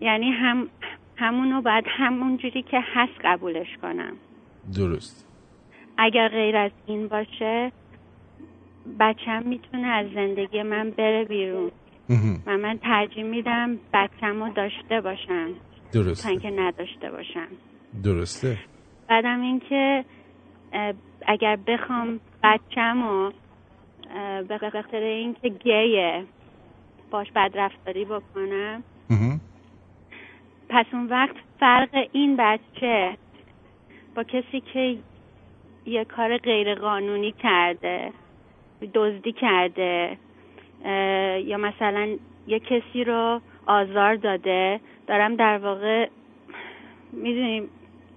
یعنی 0.00 0.30
هم 0.30 0.68
همونو 1.16 1.62
باید 1.62 1.84
همون 1.88 2.36
جوری 2.36 2.62
که 2.62 2.80
هست 2.94 3.20
قبولش 3.24 3.76
کنم. 3.82 4.12
درست. 4.76 5.28
اگر 5.98 6.28
غیر 6.28 6.56
از 6.56 6.70
این 6.86 7.08
باشه 7.08 7.72
بچم 9.00 9.42
می‌تونه 9.42 9.86
از 9.86 10.06
زندگی 10.14 10.62
من 10.62 10.90
بره 10.90 11.24
بیرون. 11.24 11.70
و 12.46 12.56
من 12.56 12.78
ترجیح 12.78 13.24
میدم 13.24 13.78
بچم 13.94 14.42
رو 14.42 14.52
داشته 14.52 15.00
باشم. 15.00 15.48
درسته. 15.92 16.22
تا 16.22 16.28
اینکه 16.28 16.50
نداشته 16.50 17.10
باشم. 17.10 17.48
درسته. 18.04 18.58
بعدم 19.08 19.40
اینکه 19.40 20.04
اگر 21.26 21.58
بخوام 21.66 22.20
بچم 22.44 23.02
رو 23.02 23.32
به 24.48 24.58
خاطر 24.58 24.96
اینکه 24.96 25.48
گیه 25.48 26.24
باش 27.10 27.26
بدرفتاری 27.36 28.04
بکنم 28.04 28.82
پس 30.68 30.86
اون 30.92 31.06
وقت 31.06 31.36
فرق 31.60 32.06
این 32.12 32.36
بچه 32.36 33.16
با 34.14 34.22
کسی 34.22 34.60
که 34.60 34.96
یه 35.86 36.04
کار 36.04 36.38
غیر 36.38 36.74
قانونی 36.74 37.32
کرده 37.32 38.12
دزدی 38.94 39.32
کرده 39.32 40.18
یا 41.44 41.56
مثلا 41.56 42.08
یه 42.46 42.58
کسی 42.58 43.04
رو 43.04 43.40
آزار 43.66 44.14
داده 44.14 44.80
دارم 45.06 45.36
در 45.36 45.58
واقع 45.58 46.08
می‌دونیم 47.12 47.68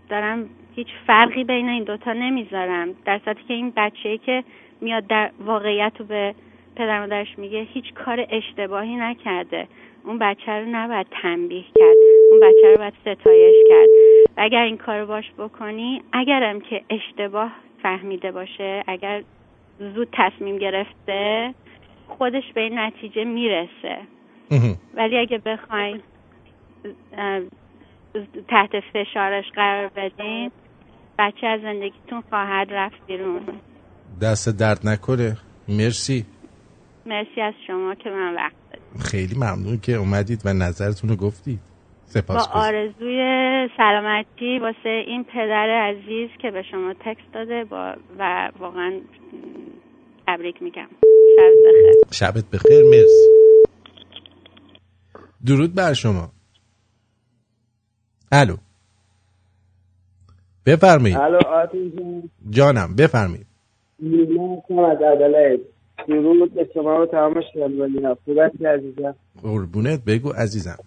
دارم 0.10 0.50
هیچ 0.76 0.88
فرقی 1.08 1.44
بین 1.44 1.70
این 1.70 1.84
دوتا 1.84 2.14
نمی‌ذارم. 2.14 2.96
در 3.06 3.20
صورتی 3.26 3.44
که 3.48 3.54
این 3.54 3.74
بچه 3.76 4.18
که 4.18 4.44
میاد 4.82 5.08
در 5.08 5.32
واقعیت 5.40 5.94
رو 6.00 6.06
به 6.06 6.36
پدر 6.76 7.00
مادرش 7.00 7.38
میگه 7.40 7.60
هیچ 7.60 7.94
کار 7.94 8.26
اشتباهی 8.30 8.96
نکرده. 8.96 9.68
اون 10.10 10.18
بچه 10.20 10.52
رو 10.52 10.66
نباید 10.72 11.08
تنبیه 11.22 11.64
کرد. 11.76 11.98
اون 12.32 12.40
بچه 12.40 12.72
رو 12.72 12.78
باید 12.78 12.94
ستایش 13.02 13.56
کرد. 13.70 13.90
و 14.38 14.42
اگر 14.42 14.62
این 14.62 14.78
کار 14.78 15.06
باش 15.06 15.26
بکنی 15.38 16.02
اگرم 16.14 16.62
که 16.62 16.82
اشتباه 16.90 17.52
فهمیده 17.84 18.32
باشه 18.32 18.84
اگر 18.88 19.24
زود 19.80 20.08
تصمیم 20.14 20.58
گرفته 20.58 21.54
خودش 22.08 22.44
به 22.56 22.62
این 22.62 22.80
نتیجه 22.80 23.24
می‌رسه. 23.24 23.98
ولی 24.94 25.18
اگه 25.18 25.38
بخواین 25.38 26.02
تحت 28.48 28.80
فشارش 28.94 29.46
قرار 29.56 29.88
بدین 29.88 30.52
بچه 31.20 31.48
از 31.48 31.62
زندگیتون 31.62 32.24
خواهد 32.30 32.74
رفت 32.74 33.08
بیرون. 33.08 33.42
دست 34.22 34.60
درد 34.60 34.80
نکنه. 34.88 35.38
مرسی. 35.68 36.26
مرسی 37.06 37.42
از 37.42 37.54
شما 37.68 37.96
که 37.96 38.10
من 38.10 38.36
وقت. 38.36 38.69
خیلی 39.00 39.36
ممنون 39.36 39.80
که 39.80 39.94
اومدید 39.94 40.42
و 40.46 40.54
نظرتون 40.54 41.10
رو 41.10 41.16
گفتید 41.16 41.60
با 41.60 42.14
سپاس 42.14 42.48
آرزوی 42.54 43.20
سلامتی 43.78 44.60
واسه 44.60 45.04
این 45.08 45.24
پدر 45.24 45.70
عزیز 45.70 46.30
که 46.42 46.52
به 46.52 46.64
شما 46.72 46.94
تکست 46.94 47.34
داده 47.34 47.64
با 47.64 47.96
و 48.20 48.52
واقعا 48.60 49.00
تبریک 50.28 50.62
میگم. 50.62 50.88
شب 51.38 51.52
بخیر. 51.66 51.94
شبت 52.12 52.46
بخیر 52.54 52.84
مرسی. 52.84 53.30
درود 55.46 55.76
بر 55.76 55.94
شما. 55.94 56.32
الو. 58.32 58.56
بفرمایید. 60.66 61.18
الو 61.18 61.40
جانم 62.50 62.96
بفرمایید. 62.96 63.48
از 64.90 64.98
درود 66.08 66.54
به 66.54 66.68
شما 66.74 67.02
و 67.02 67.06
تمام 67.06 67.42
شنوانی 67.54 68.00
ها 68.04 68.18
خوب 68.26 68.38
هستی 68.38 68.66
عزیزم. 68.66 69.16
قربونت 69.44 70.00
بگو 70.08 70.30
عزیزم. 70.30 70.78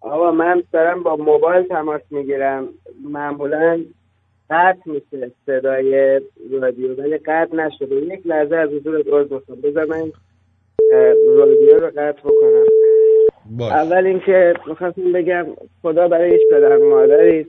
آقا 0.00 0.30
من 0.30 0.62
دارم 0.72 1.02
با 1.02 1.16
موبایل 1.16 1.66
تماس 1.66 2.00
می‌گیرم. 2.10 2.68
معمولا 3.04 3.84
قطع 4.50 4.80
میشه 4.86 5.30
صدای 5.46 6.20
رادیو 6.60 6.94
ولی 6.94 7.18
قطع 7.18 7.56
نشده. 7.56 7.94
یک 7.94 8.26
لحظه 8.26 8.56
از 8.56 8.70
حضورت 8.70 9.06
عرض 9.06 9.32
می‌خوام 9.32 9.60
بذار 9.60 9.84
من 9.84 10.12
رادیو 11.36 11.80
رو 11.80 11.86
قطع 11.86 12.20
بکنم. 12.20 12.64
باش. 13.50 13.72
اول 13.72 14.06
اینکه 14.06 14.54
می‌خواستم 14.68 15.12
بگم 15.12 15.46
خدا 15.82 16.08
برای 16.08 16.30
هیچ 16.32 16.42
پدر 16.50 16.76
و 16.78 16.90
مادری 16.90 17.46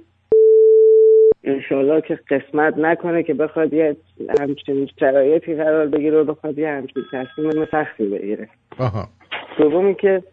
انشالله 1.43 2.01
که 2.01 2.19
قسمت 2.29 2.77
نکنه 2.77 3.23
که 3.23 3.33
بخواد 3.33 3.73
یه 3.73 3.95
همچین 4.39 4.89
شرایطی 4.99 5.55
قرار 5.55 5.87
بگیره 5.87 6.17
و 6.17 6.23
بخواد 6.23 6.57
یه 6.57 6.69
همچین 6.69 7.03
تصمیم 7.11 7.65
سختی 7.71 8.05
بگیره. 8.05 8.49
دومی 9.57 9.95
که 9.95 10.23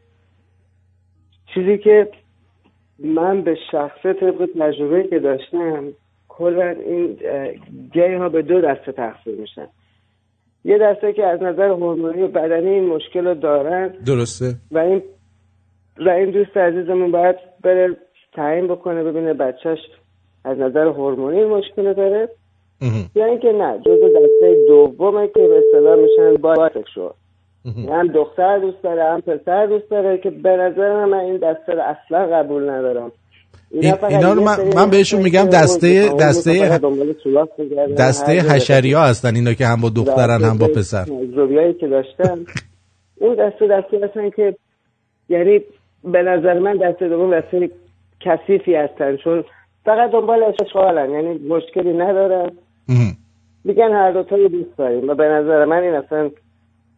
چیزی 1.55 1.79
که 1.79 2.09
من 2.99 3.43
به 3.43 3.57
شخصه 3.73 4.13
طبق 4.13 4.49
تجربه 4.61 5.09
که 5.09 5.19
داشتم 5.19 5.85
کلا 6.29 6.69
این 6.71 7.19
گی 7.93 8.15
ها 8.15 8.29
به 8.29 8.43
دو 8.43 8.61
دسته 8.61 8.93
تقسیم 8.93 9.35
میشن. 9.35 9.67
یه 10.65 10.79
دسته 10.79 11.13
که 11.13 11.27
از 11.27 11.43
نظر 11.43 11.69
هورمونی 11.69 12.23
و 12.23 12.29
بدنی 12.29 12.69
این 12.71 12.85
مشکل 12.85 13.27
رو 13.27 13.35
دارن. 13.35 13.89
درسته. 14.07 14.55
و 14.71 14.79
این 14.79 15.03
و 16.07 16.09
این 16.09 16.31
دوست 16.31 16.57
عزیزمون 16.57 17.11
باید 17.11 17.37
بره 17.63 17.97
تعیین 18.33 18.67
بکنه 18.67 19.05
ببینه 19.05 19.35
بچهش 19.35 19.79
از 20.45 20.59
نظر 20.59 20.87
هورمونی 20.87 21.45
مشکل 21.45 21.93
داره. 21.93 22.29
یا 23.15 23.25
اینکه 23.27 23.53
نه 23.53 23.79
جزء 23.87 24.09
دسته 24.09 24.65
دومه 24.69 25.27
که 25.27 25.41
به 25.49 25.63
اصطلاح 25.67 25.97
میشن 25.97 26.35
بایسکشوال. 26.43 27.13
هم 27.89 28.07
دختر 28.09 28.59
دوست 28.59 28.83
داره 28.83 29.05
هم 29.05 29.21
پسر 29.21 29.67
دوست 29.67 29.91
داره 29.91 30.19
که 30.19 30.31
به 30.31 30.51
نظر 30.57 31.05
من 31.05 31.19
این 31.19 31.37
دسته 31.37 31.73
رو 31.73 31.81
اصلا 31.83 32.27
قبول 32.27 32.71
ندارم. 32.71 33.13
این- 33.71 33.93
فقط 33.95 34.13
اینا 34.13 34.33
رو 34.33 34.43
من- 34.43 34.75
من 34.77 34.91
بهشون 34.91 35.23
میگم 35.23 35.45
دسته- 35.45 36.09
دسته-. 36.09 36.51
دسته 37.99 38.33
هر 38.33 38.39
جا 38.49 38.55
حشری 38.55 38.93
ها 38.93 39.03
هستن 39.05 39.35
اینا 39.35 39.53
که 39.55 39.67
هم 39.67 39.81
با 39.81 39.89
دخترن 39.89 40.43
هم 40.43 40.59
با 40.59 40.67
پسر. 40.69 41.05
تجربیایی 41.05 41.75
که 41.75 41.89
داشتم 41.89 42.39
اون 43.21 43.35
دسته 43.35 43.67
دسته 43.67 44.01
هستن 44.07 44.31
که 44.31 44.57
یعنی 45.29 45.61
به 46.05 46.23
نظر 46.23 46.59
من 46.59 46.77
دسته 46.77 47.09
دوم 47.09 47.41
دسته 47.41 47.71
کثیفی 48.21 48.75
هستن 48.75 49.17
چون 49.17 49.45
فقط 49.85 50.11
دنبال 50.11 50.55
اشغالن 50.61 51.11
یعنی 51.11 51.39
مشکلی 51.39 51.93
ندارن. 51.93 52.51
میگن 53.65 53.93
هر 53.93 54.13
دوتا 54.13 54.37
رو 54.37 54.49
دوست 54.49 54.77
داریم 54.79 55.09
و 55.09 55.15
به 55.15 55.25
نظر 55.25 55.65
من 55.65 55.83
این 55.83 55.95
اصلا 55.95 56.31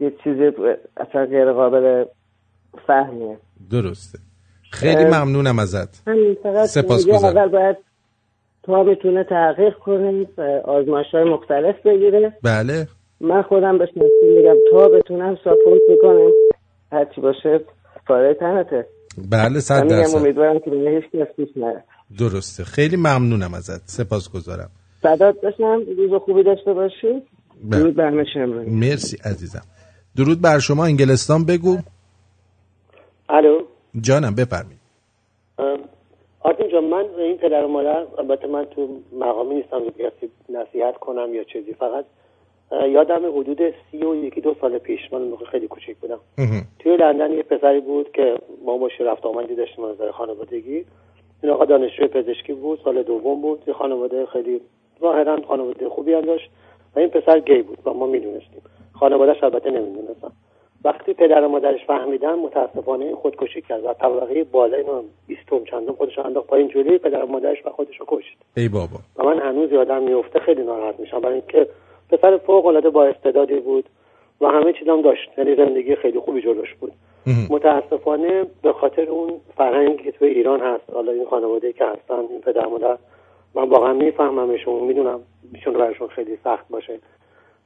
یه 0.01 0.12
چیزی 0.25 0.51
اصلا 0.97 1.27
غیر 1.27 1.53
قابل 1.53 2.05
فهمیه. 2.87 3.37
درسته. 3.71 4.18
خیلی 4.71 5.05
ممنونم 5.05 5.59
ازت. 5.59 5.95
سپاس 6.66 7.09
گذارم. 7.09 7.37
اول 7.37 7.49
باید 7.49 7.77
تا 8.62 8.85
بتونه 8.85 9.25
تحقیق 9.25 9.75
کنه 9.75 10.27
آزمایش 10.64 11.07
های 11.12 11.25
مختلف 11.25 11.87
بگیره. 11.87 12.33
بله. 12.42 12.88
من 13.21 13.42
خودم 13.42 13.79
بهش 13.79 13.88
میگم. 14.23 14.57
تا 14.71 14.88
بتونم 14.88 15.38
ساپورت 15.45 15.83
می‌کنم 15.88 16.31
هرچی 16.92 17.21
باشه 17.21 17.61
کاره 18.09 18.35
تنته. 18.35 18.87
بله 19.31 19.61
صد 19.61 19.88
درصد. 19.88 20.18
امیدوارم 20.18 20.59
که 20.59 20.71
به 20.71 20.90
هیچ 20.90 21.05
کس 21.05 21.37
پیش 21.37 21.49
نره 21.57 21.85
درسته. 22.18 22.64
خیلی 22.64 22.96
ممنونم 22.96 23.55
ازت. 23.55 23.83
سپاس 23.87 24.33
گذارم 24.33 24.70
صدات 25.03 25.40
باشم 25.40 25.83
روز 25.96 26.22
خوبی 26.22 26.42
داشته 26.42 26.72
باشی. 26.72 27.22
بله. 27.64 27.81
درود 27.81 27.94
بر. 27.94 28.11
مرسی 28.66 29.16
عزیزم. 29.25 29.62
درود 30.16 30.40
بر 30.40 30.59
شما 30.59 30.85
انگلستان 30.85 31.44
بگو. 31.44 31.79
الو. 33.29 33.61
جانم 34.01 34.35
بفرمایید. 34.35 34.83
آرتین 36.40 36.68
جان 36.72 36.85
من 36.85 37.05
این 37.18 37.37
پدر 37.37 37.64
و 37.64 37.68
مادر 37.68 38.07
البته 38.18 38.46
من 38.46 38.64
تو 38.64 39.01
مقامی 39.12 39.55
نیستم 39.55 39.81
که 39.96 40.12
نصیحت 40.48 40.96
کنم 40.96 41.35
یا 41.35 41.44
چیزی. 41.44 41.72
فقط 41.72 42.05
یادم 42.72 43.40
حدود 43.40 43.59
سی 43.90 44.05
و 44.05 44.14
یکی 44.14 44.40
دو 44.40 44.57
سال 44.61 44.79
پیش 44.79 45.01
من 45.12 45.22
موقع 45.22 45.46
خیلی 45.46 45.68
کوچیک 45.68 45.96
بودم. 45.96 46.18
توی 46.79 46.96
لندن 46.96 47.33
یه 47.33 47.42
پسری 47.42 47.81
بود 47.81 48.12
که 48.12 48.38
ما 48.64 48.79
باش 48.79 48.92
رفت 49.01 49.25
آمدی 49.25 49.55
داشتیم 49.55 49.85
از 49.85 49.94
نظر 49.94 50.11
خانوادگی. 50.11 50.85
این 51.42 51.52
آقا 51.52 51.64
دانشجوی 51.64 52.07
پزشکی 52.07 52.52
بود 52.52 52.81
سال 52.85 53.02
دوم 53.02 53.40
بود. 53.42 53.62
یه 53.66 53.74
خانواده 53.74 54.26
خیلی 54.26 54.61
ظاهرا 55.00 55.38
خانواده 55.48 55.88
خوبی 55.88 56.12
هم 56.12 56.20
داشت 56.20 56.50
و 56.96 56.98
این 56.98 57.09
پسر 57.09 57.40
گی 57.40 57.62
بود 57.62 57.78
و 57.85 57.92
ما 57.92 58.07
می‌دونستیم. 58.07 58.62
خانوادهش 58.92 59.44
البته 59.44 59.70
نمی‌دونستم 59.70 60.33
وقتی 60.85 61.14
پدر 61.14 61.44
و 61.44 61.48
مادرش 61.48 61.85
فهمیدن 61.87 62.35
متاسفانه 62.35 63.05
این 63.05 63.14
خودکشی 63.14 63.62
کرد 63.62 63.85
و 63.85 63.92
طبقه 63.92 64.44
بالا 64.44 64.76
اینو 64.76 65.02
بیستم 65.26 65.64
چندم 65.64 65.92
خودش 65.92 66.18
انداخت 66.18 66.46
پایین 66.46 66.68
جوری 66.68 66.98
پدر 66.98 67.24
و 67.24 67.26
مادرش 67.26 67.66
و 67.66 67.70
خودش 67.70 68.00
رو 68.00 68.07
کشت. 68.09 68.37
ای 68.57 68.68
بابا. 68.68 68.98
و 69.16 69.22
من 69.24 69.38
هنوز 69.38 69.72
یادم 69.72 70.02
میفته 70.02 70.38
خیلی 70.40 70.62
ناراحت 70.62 71.00
میشم. 71.00 71.20
برای 71.20 71.35
اینکه 71.35 71.66
پسر 72.11 72.37
فوق 72.37 72.66
العاده 72.66 72.90
با 72.90 73.05
استعدادی 73.05 73.61
بود 73.61 73.85
و 74.40 74.46
همه 74.46 74.72
چیزام 74.72 75.02
داشت. 75.02 75.38
یعنی 75.38 75.57
زندگی 75.57 75.96
خیلی 75.96 76.18
خوبی 76.18 76.42
جلوش 76.42 76.74
بود. 76.74 76.92
متاسفانه 77.26 78.46
به 78.62 78.72
خاطر 78.72 79.02
اون 79.02 79.32
فرهنگی 79.56 80.02
که 80.04 80.12
توی 80.12 80.28
ایران 80.28 80.61
هست 80.61 80.85
حالا 80.94 81.12
این 81.12 81.26
خانواده 81.26 81.72
که 81.72 81.85
هستن 81.85 82.20
این 82.30 82.40
پدر 82.40 82.66
مادر 82.66 82.98
من 83.54 83.68
واقعا 83.68 83.92
میفهممشون 83.92 84.85
می‌دونم 84.85 85.20
میشون 85.52 85.74
براشون 85.74 86.08
خیلی 86.08 86.38
سخت 86.44 86.68
باشه. 86.68 86.98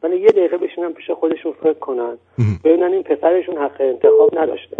ولی 0.02 0.20
یه 0.20 0.28
دقیقه 0.28 0.56
بشینن 0.56 0.92
پیش 0.92 1.10
خودشون 1.10 1.52
فکر 1.52 1.78
کنن. 1.78 2.18
ببینن 2.64 2.92
این 2.92 3.02
پسرشون 3.02 3.56
حق 3.56 3.80
انتخاب 3.80 4.38
نداشته. 4.38 4.76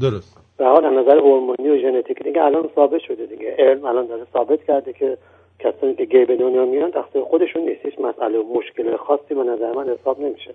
درست. 0.00 0.38
به 0.58 0.64
حال 0.64 0.84
از 0.84 0.92
نظر 0.92 1.18
هورمونی 1.18 1.68
و 1.68 1.78
ژنتیکی 1.78 2.24
دیگه 2.24 2.42
الان 2.42 2.70
ثابت 2.74 3.00
شده 3.00 3.26
دیگه. 3.26 3.56
علم 3.58 3.84
الان 3.84 4.06
داره 4.06 4.26
ثابت 4.32 4.64
کرده 4.64 4.92
که 4.92 5.18
کسانی 5.58 5.94
که 5.94 6.04
گی 6.04 6.24
به 6.24 6.36
دنیا 6.36 6.64
میان 6.64 6.90
تقصیر 6.90 7.22
خودشون 7.22 7.62
نیست. 7.62 7.80
هیچ 7.84 7.98
مسئله 7.98 8.38
و 8.38 8.58
مشکل 8.58 8.96
خاصی 8.96 9.34
به 9.34 9.44
نظر 9.44 9.72
من 9.72 9.88
حساب 9.88 10.20
نمیشه. 10.20 10.54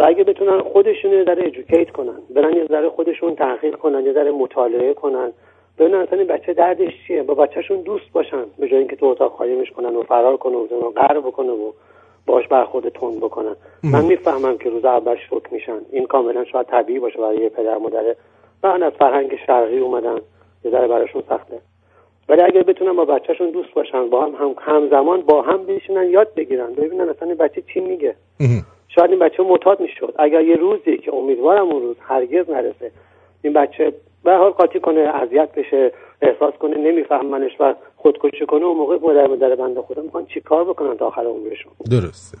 و 0.00 0.04
اگه 0.06 0.24
بتونن 0.24 0.60
خودشون 0.60 1.12
یه 1.12 1.24
ذره 1.24 1.46
ادوکییت 1.46 1.90
کنن 1.90 2.18
برن 2.34 2.56
یه 2.56 2.66
ذره 2.66 2.88
خودشون 2.88 3.34
تحقیق 3.34 3.76
کنن 3.76 4.06
یه 4.06 4.12
ذره 4.12 4.30
مطالعه 4.30 4.94
کنن. 4.94 5.32
ببینن 5.78 5.94
اصلا 5.94 6.18
این 6.18 6.26
بچه 6.26 6.54
دردش 6.54 6.92
چیه؟ 7.06 7.22
با 7.22 7.34
بچهشون 7.34 7.80
دوست 7.80 8.12
باشن 8.12 8.44
به 8.58 8.68
جای 8.68 8.78
اینکه 8.78 8.96
تو 8.96 9.06
اتاق 9.06 9.36
قایمش 9.36 9.70
کنن 9.70 9.96
و 9.96 10.02
فرار 10.02 10.36
کنه 10.36 10.56
و 10.56 10.90
قهر 10.90 11.20
بکنه 11.20 11.50
و 11.50 11.72
باش 12.26 12.48
برخورد 12.48 12.88
تند 12.88 13.16
بکنن. 13.16 13.56
من 13.82 14.04
می‌فهمم 14.04 14.58
که 14.58 14.70
روز 14.70 14.84
اول 14.84 15.16
شوک 15.30 15.52
میشن. 15.52 15.78
این 15.92 16.06
کاملا 16.06 16.44
شاید 16.44 16.66
طبیعی 16.66 16.98
باشه 16.98 17.18
برای 17.18 17.36
یه 17.36 17.48
پدر 17.48 17.78
مادره 17.78 18.16
من 18.64 18.82
از 18.82 18.92
فرهنگ 18.92 19.38
شرقی 19.46 19.78
اومدن. 19.78 20.18
یه 20.64 20.70
ذره 20.70 20.88
براشون 20.88 21.22
سخته. 21.28 21.58
ولی 22.28 22.42
اگر 22.42 22.62
بتونن 22.62 22.92
با 22.92 23.04
بچهشون 23.04 23.50
دوست 23.50 23.74
باشن 23.74 24.10
با 24.10 24.24
هم, 24.24 24.34
هم 24.34 24.54
همزمان 24.58 25.20
با 25.20 25.42
هم 25.42 25.66
بشینن 25.66 26.10
یاد 26.10 26.34
بگیرن. 26.34 26.72
ببینن 26.72 27.08
اصلا 27.08 27.28
این 27.28 27.36
بچه 27.36 27.62
چی 27.74 27.80
میگه. 27.80 28.14
شاید 28.94 29.10
این 29.10 29.18
بچه 29.18 29.42
معتاد 29.42 29.80
می‌شد. 29.80 30.14
اگر 30.18 30.40
یه 30.40 30.56
روزی 30.56 30.98
که 30.98 31.14
امیدوارم 31.14 31.68
اون 31.68 31.82
روز 31.82 31.96
هرگز 32.00 32.50
نرسه 32.50 32.90
این 33.42 33.52
بچه 33.52 33.92
به 34.24 34.30
هر 34.30 34.36
حال 34.36 34.50
قاطی 34.50 34.80
کنه 34.80 35.00
اذیت 35.00 35.54
بشه 35.54 35.92
احساس 36.22 36.54
کنه 36.54 36.78
نمیفهمنش 36.78 37.52
و 37.60 37.74
خودکشی 37.96 38.46
کنه 38.46 38.64
اون 38.64 38.76
موقع 38.76 38.98
مادر 39.02 39.26
مادر 39.26 39.54
بنده 39.54 39.82
خدا 39.82 40.02
می‌خوان 40.02 40.26
چیکار 40.26 40.64
بکنن 40.64 40.96
تا 40.96 41.06
آخر 41.06 41.24
عمرشون؟ 41.24 41.72
درسته. 41.90 42.38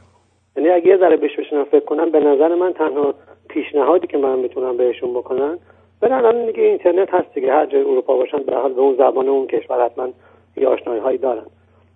یعنی 0.56 0.68
اگه 0.68 0.86
یه 0.86 0.96
ذره 0.96 1.16
بهش 1.16 1.36
بشنن 1.36 1.64
فکر 1.64 1.84
کنم 1.84 2.10
به 2.10 2.20
نظر 2.20 2.54
من 2.54 2.72
تنها 2.72 3.14
پیشنهادی 3.48 4.06
که 4.06 4.18
من 4.18 4.38
می‌تونم 4.38 4.76
بهشون 4.76 5.14
بکنن 5.14 5.58
برن 6.00 6.12
الان 6.12 6.46
دیگه 6.46 6.62
اینترنت 6.62 7.14
هست 7.14 7.34
دیگه. 7.34 7.52
هر 7.52 7.66
جای 7.66 7.80
اروپا 7.80 8.16
باشن 8.16 8.38
به 8.38 8.56
حال 8.56 8.72
به 8.72 8.80
اون 8.80 8.96
زبان 8.96 9.28
اون 9.28 9.46
کشور 9.46 9.84
حتما 9.84 10.08
یه 10.56 10.68
آشنایی 10.68 11.00
هایی 11.00 11.18
دارن. 11.18 11.46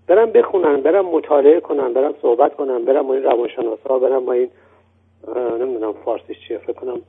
برن 0.08 0.26
بخونن 0.26 0.80
برن 0.80 1.00
مطالعه 1.00 1.60
کنن 1.60 1.92
برن 1.92 2.14
صحبت 2.22 2.56
کنن 2.56 2.84
برن 2.84 3.02
با 3.02 3.14
این 3.14 3.22
روانشناسا 3.22 3.98
برن 3.98 4.18
با 4.18 4.32
این 4.32 4.48
نمی‌دونم 5.60 5.92
فارسیش 6.04 6.36
چیه 6.48 6.58
فکر 6.58 6.72
کنم 6.72 7.00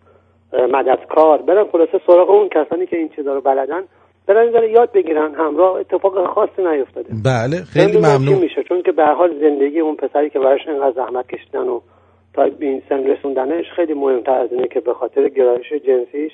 مددکار 0.53 1.41
برن 1.41 1.63
خلاصه 1.63 2.01
سراغ 2.07 2.29
اون 2.29 2.49
کسانی 2.49 2.85
که 2.87 2.97
این 2.97 3.09
چیزا 3.09 3.33
رو 3.33 3.41
بلدن 3.41 3.83
برن 4.27 4.37
این 4.37 4.51
ذره 4.51 4.71
یاد 4.71 4.91
بگیرن 4.91 5.35
همراه 5.35 5.75
اتفاق 5.75 6.33
خاصی 6.33 6.63
نیفتاده. 6.63 7.09
بله 7.25 7.57
خیلی 7.73 7.97
ممنون. 7.97 8.39
میشه 8.39 8.63
چون 8.63 8.81
که 8.81 8.91
به 8.91 9.05
حال 9.05 9.39
زندگی 9.39 9.79
اون 9.79 9.95
پسری 9.95 10.29
که 10.29 10.39
براش 10.39 10.67
اینقدر 10.67 10.91
زحمت 10.91 11.27
کشیدن 11.27 11.67
و 11.67 11.79
تا 12.33 12.49
به 12.49 12.65
این 12.65 12.81
سن 12.89 13.07
رسوندنش 13.07 13.65
خیلی 13.75 13.93
مهمتر 13.93 14.39
از 14.39 14.51
اینه 14.51 14.67
که 14.67 14.79
به 14.79 14.93
خاطر 14.93 15.29
گرایش 15.29 15.73
جنسیش 15.73 16.31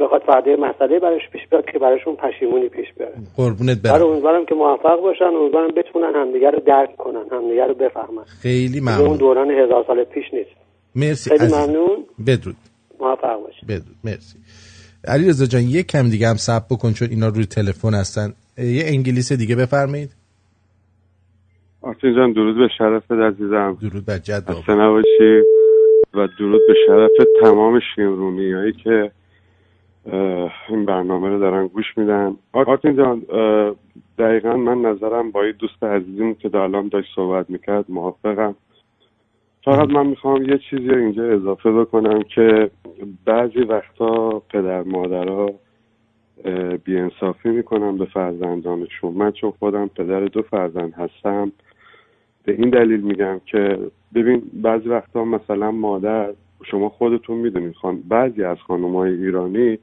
بخواد 0.00 0.22
فردا 0.26 0.56
مسئله 0.56 0.98
براش 0.98 1.22
پیش 1.32 1.42
بیاد 1.50 1.64
که 1.72 1.78
براشون 1.78 2.16
پشیمونی 2.16 2.68
پیش 2.68 2.86
بیاره. 2.98 3.14
قربونت 3.36 3.82
برای 3.82 3.98
برم 3.98 4.10
امیدوارم 4.10 4.46
که 4.46 4.54
موفق 4.54 5.00
باشن 5.00 5.24
امیدوارم 5.24 5.68
بتونن 5.76 6.12
همدیگه 6.14 6.50
رو 6.50 6.60
درک 6.66 6.96
کنن 6.96 7.24
همدیگه 7.32 7.66
رو 7.66 7.74
بفهمن. 7.74 8.24
خیلی 8.42 8.68
دیگه 8.68 8.90
اون 8.90 9.00
ممنون 9.00 9.16
دوران 9.16 9.50
هزار 9.50 9.84
سال 9.86 10.04
پیش 10.04 10.24
نیست. 10.32 10.50
مرسی 10.94 11.30
خیلی 11.30 11.44
عزیزم. 11.44 11.58
ممنون. 11.60 12.04
بدرود. 12.26 12.56
موفق 13.00 13.42
باشید 13.42 13.68
بدرود. 13.68 13.96
مرسی. 14.04 14.38
علی 15.08 15.28
رضا 15.28 15.46
جان 15.46 15.62
یک 15.62 15.86
کم 15.86 16.08
دیگه 16.08 16.28
هم 16.28 16.36
صبر 16.36 16.64
بکن 16.70 16.92
چون 16.92 17.08
اینا 17.10 17.28
روی 17.28 17.46
تلفن 17.46 17.94
هستن. 17.94 18.32
یه 18.58 18.84
انگلیس 18.86 19.32
دیگه 19.32 19.56
بفرمایید. 19.56 20.10
آرتین 21.82 22.14
جان 22.16 22.32
درود 22.32 22.56
به 22.56 22.68
شرفت 22.78 23.12
عزیزم. 23.12 23.78
درود 23.82 24.06
بر 24.06 24.18
جد 24.18 24.44
و 26.14 26.28
درود 26.38 26.60
به 26.68 26.74
شرف 26.86 27.10
تمام 27.40 27.80
شیمرونی 27.94 28.52
هایی 28.52 28.72
که 28.72 29.10
این 30.68 30.84
برنامه 30.84 31.28
رو 31.28 31.38
دارن 31.38 31.66
گوش 31.66 31.98
میدن. 31.98 32.36
آرتین 32.52 32.96
جان 32.96 33.22
دقیقا 34.18 34.56
من 34.56 34.80
نظرم 34.82 35.30
با 35.30 35.44
دوست 35.58 35.84
عزیزیم 35.84 36.34
که 36.34 36.48
در 36.48 36.58
الان 36.58 36.88
داشت 36.88 37.14
صحبت 37.14 37.50
می‌کرد 37.50 37.84
موافقم. 37.88 38.54
فقط 39.64 39.88
من 39.88 40.06
می‌خوام 40.06 40.42
یه 40.42 40.58
چیزی 40.70 40.90
اینجا 40.90 41.24
اضافه 41.24 41.72
بکنم 41.72 42.22
که 42.22 42.70
بعضی 43.24 43.58
وقتا 43.58 44.42
پدر 44.50 44.82
مادرها 44.82 45.50
بیانصافی 46.84 47.48
می‌کنن 47.48 47.96
به 47.96 48.04
فرزندانشون. 48.04 49.12
من 49.14 49.32
چون 49.32 49.52
خودم 49.58 49.88
پدر 49.88 50.20
دو 50.20 50.42
فرزند 50.42 50.92
هستم 50.92 51.52
به 52.44 52.52
این 52.52 52.70
دلیل 52.70 53.00
میگم 53.00 53.40
که 53.46 53.78
ببین 54.14 54.42
بعضی 54.62 54.88
وقتا 54.88 55.24
مثلا 55.24 55.70
مادر 55.70 56.32
شما 56.64 56.88
خودتون 56.88 57.36
می‌دونید 57.36 57.74
خان 57.74 58.02
بعضی 58.08 58.42
از 58.42 58.56
خانمهای 58.58 59.12
ایرانی 59.12 59.78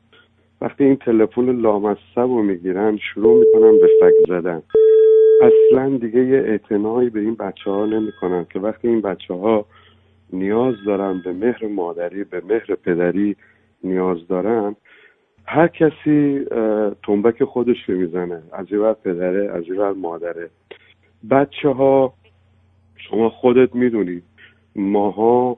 وقتی 0.64 0.84
این 0.84 0.96
تلفن 0.96 1.62
لامصب 1.62 2.18
رو 2.18 2.44
می‌گیرن 2.44 2.98
شروع 2.98 3.40
می‌کنن 3.40 3.78
به 3.80 3.90
فک 4.00 4.14
زدن. 4.30 4.62
اصلا 5.42 5.98
دیگه 5.98 6.26
یه 6.26 6.38
اعتنایی 6.38 7.10
به 7.10 7.20
این 7.20 7.36
بچه 7.36 7.72
ها 7.72 7.86
نمی‌کنن 7.86 8.46
که 8.54 8.60
وقتی 8.60 8.88
این 8.88 9.02
بچه 9.02 9.34
ها 9.34 9.66
نیاز 10.34 10.76
دارن 10.86 11.22
به 11.26 11.34
مهر 11.34 11.68
مادری 11.68 12.24
به 12.24 12.42
مهر 12.50 12.76
پدری 12.76 13.36
نیاز 13.84 14.28
دارن 14.28 14.76
هر 15.46 15.68
کسی 15.68 16.46
تنبک 17.04 17.44
خودش 17.44 17.90
رو 17.90 17.96
می‌زنه. 17.96 18.42
از 18.54 18.66
این 18.72 18.94
پدره 18.94 19.52
از 19.52 19.64
این 19.64 19.90
مادره. 19.90 20.50
بچه 21.30 21.70
ها 21.70 22.14
شما 22.96 23.30
خودت 23.30 23.76
می‌دونید 23.76 24.24
ماها 24.76 25.58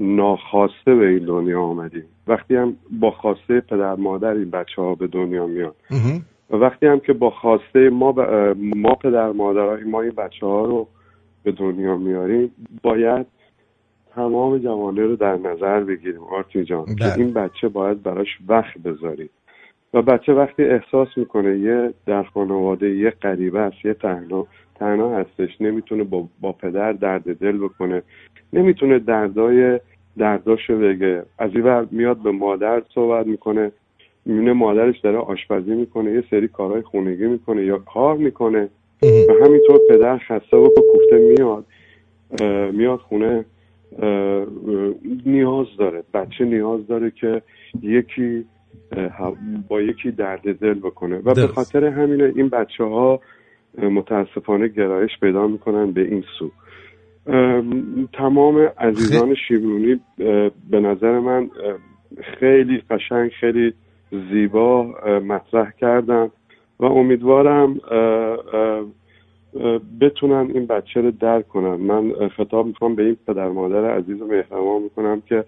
ناخواسته 0.00 0.94
به 0.94 1.08
این 1.08 1.24
دنیا 1.24 1.60
آمدیم. 1.60 2.04
وقتی 2.26 2.56
هم 2.56 2.76
با 3.00 3.10
خواسته 3.10 3.60
پدر 3.60 3.94
مادر 3.94 4.30
این 4.30 4.50
بچه 4.50 4.82
ها 4.82 4.94
به 4.94 5.06
دنیا 5.06 5.46
میان. 5.46 5.72
و 6.50 6.56
وقتی 6.56 6.86
هم 6.86 7.00
که 7.00 7.12
با 7.12 7.30
خواسته 7.30 7.90
ما, 7.90 8.12
ب... 8.12 8.20
ما 8.58 8.94
پدر 8.94 9.32
مادرای 9.32 9.84
ما 9.84 10.02
این 10.02 10.10
بچه 10.10 10.46
ها 10.46 10.64
رو 10.64 10.88
به 11.42 11.52
دنیا 11.52 11.96
میاریم 11.96 12.50
باید 12.82 13.26
تمام 14.14 14.58
جوانه 14.58 15.02
رو 15.02 15.16
در 15.16 15.36
نظر 15.36 15.80
بگیریم 15.80 16.20
آرتین 16.22 16.64
جان 16.64 16.84
که 16.84 16.94
بله. 16.94 17.18
این 17.18 17.32
بچه 17.32 17.68
باید 17.68 18.02
براش 18.02 18.28
وقت 18.48 18.78
بذاریم. 18.78 19.30
و 19.94 20.02
بچه 20.02 20.32
وقتی 20.32 20.64
احساس 20.64 21.08
می‌کنه 21.16 21.58
یه 21.58 21.94
در 22.06 22.22
خانواده 22.22 22.90
یه 22.90 23.10
غریبه 23.10 23.60
است 23.60 23.84
یه 23.84 23.94
تنها 23.94 24.46
تنها 24.74 25.18
هستش 25.18 25.60
نمی‌تونه 25.60 26.04
با, 26.04 26.28
با 26.40 26.52
پدر 26.52 26.92
درد 26.92 27.38
دل 27.38 27.58
بکنه 27.58 28.02
نمی‌تونه 28.52 28.98
دردای 28.98 29.80
درداشو 30.18 30.78
بگه 30.78 31.22
از 31.38 31.50
این 31.54 31.64
ور 31.64 31.86
میاد 31.90 32.18
به 32.18 32.30
مادر 32.30 32.82
صحبت 32.94 33.26
می‌کنه. 33.26 33.72
می‌بینه 34.24 34.52
مادرش 34.52 34.98
داره 34.98 35.18
آشپزی 35.18 35.74
می‌کنه 35.74 36.12
یه 36.12 36.24
سری 36.30 36.48
کارهای 36.48 36.82
خونگی 36.82 37.26
می‌کنه 37.26 37.64
یا 37.64 37.78
کار 37.78 38.16
می‌کنه. 38.16 38.68
و 39.02 39.44
همینطور 39.44 39.80
پدر 39.90 40.18
خسته 40.18 40.56
و 40.56 40.68
کوفته 40.92 41.18
میاد 41.18 41.64
میاد 42.72 42.98
خونه 42.98 43.44
نیاز 45.26 45.66
داره. 45.78 46.02
بچه 46.14 46.44
نیاز 46.44 46.86
داره 46.86 47.10
که 47.10 47.42
یکی 47.82 48.44
با 49.68 49.80
یکی 49.80 50.10
درد 50.10 50.58
دل 50.58 50.74
بکنه. 50.74 51.20
و 51.24 51.34
به. 51.34 51.46
خاطر 51.46 51.84
همینه 51.84 52.32
این 52.36 52.48
بچه 52.48 52.84
ها 52.84 53.20
متاسفانه 53.78 54.68
گرایش 54.68 55.10
پیدا 55.20 55.46
می‌کنن 55.46 55.92
به 55.92 56.00
این 56.00 56.24
سو. 56.38 56.50
تمام 58.12 58.68
عزیزان 58.78 59.34
شیرونی 59.48 59.92
اه، 59.92 60.50
به 60.70 60.80
نظر 60.80 61.18
من 61.18 61.50
خیلی 62.22 62.82
قشنگ 62.90 63.30
خیلی 63.30 63.72
زیبا 64.30 64.82
مطرح 65.20 65.70
کردن 65.70 66.30
و 66.80 66.84
امیدوارم 66.84 67.80
بتونن 70.00 70.50
این 70.54 70.66
بچه 70.66 71.00
رو 71.00 71.10
درک 71.10 71.48
کنن. 71.48 71.74
من 71.74 72.28
خطاب 72.28 72.66
می‌کنم 72.66 72.94
به 72.94 73.02
این 73.02 73.16
پدر 73.26 73.48
مادر 73.48 73.90
عزیز 73.90 74.22
و 74.22 74.26
مهربان 74.26 74.82
می‌کنم 74.82 75.22
که 75.28 75.44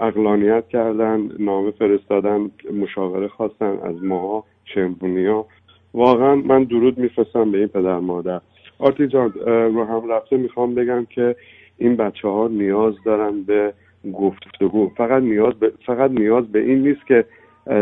اقلانیت 0.00 0.68
کردن 0.68 1.28
نامه 1.38 1.70
فرستادن 1.70 2.50
مشاوره 2.80 3.28
خواستن 3.28 3.78
از 3.82 4.04
ماها 4.04 4.44
شمرونی 4.64 5.44
واقعا 5.94 6.34
من 6.34 6.64
درود 6.64 6.98
میفرستم 6.98 7.50
به 7.50 7.58
این 7.58 7.68
پدر 7.68 7.98
مادر. 7.98 8.40
آرتی 8.78 9.06
جان 9.06 9.32
رو 9.74 9.84
هم 9.84 10.10
رفته 10.10 10.36
می‌خوام 10.36 10.74
بگم 10.74 11.06
که 11.10 11.36
این 11.78 11.96
بچه 11.96 12.28
ها 12.28 12.48
نیاز 12.48 12.94
دارن 13.04 13.42
به 13.42 13.72
گفتگو. 14.12 14.90
فقط 14.96 15.22
نیاز 15.22 15.54
به, 15.54 15.72
فقط 15.86 16.10
نیاز 16.10 16.52
به 16.52 16.58
این 16.58 16.88
نیست 16.88 17.06
که 17.08 17.24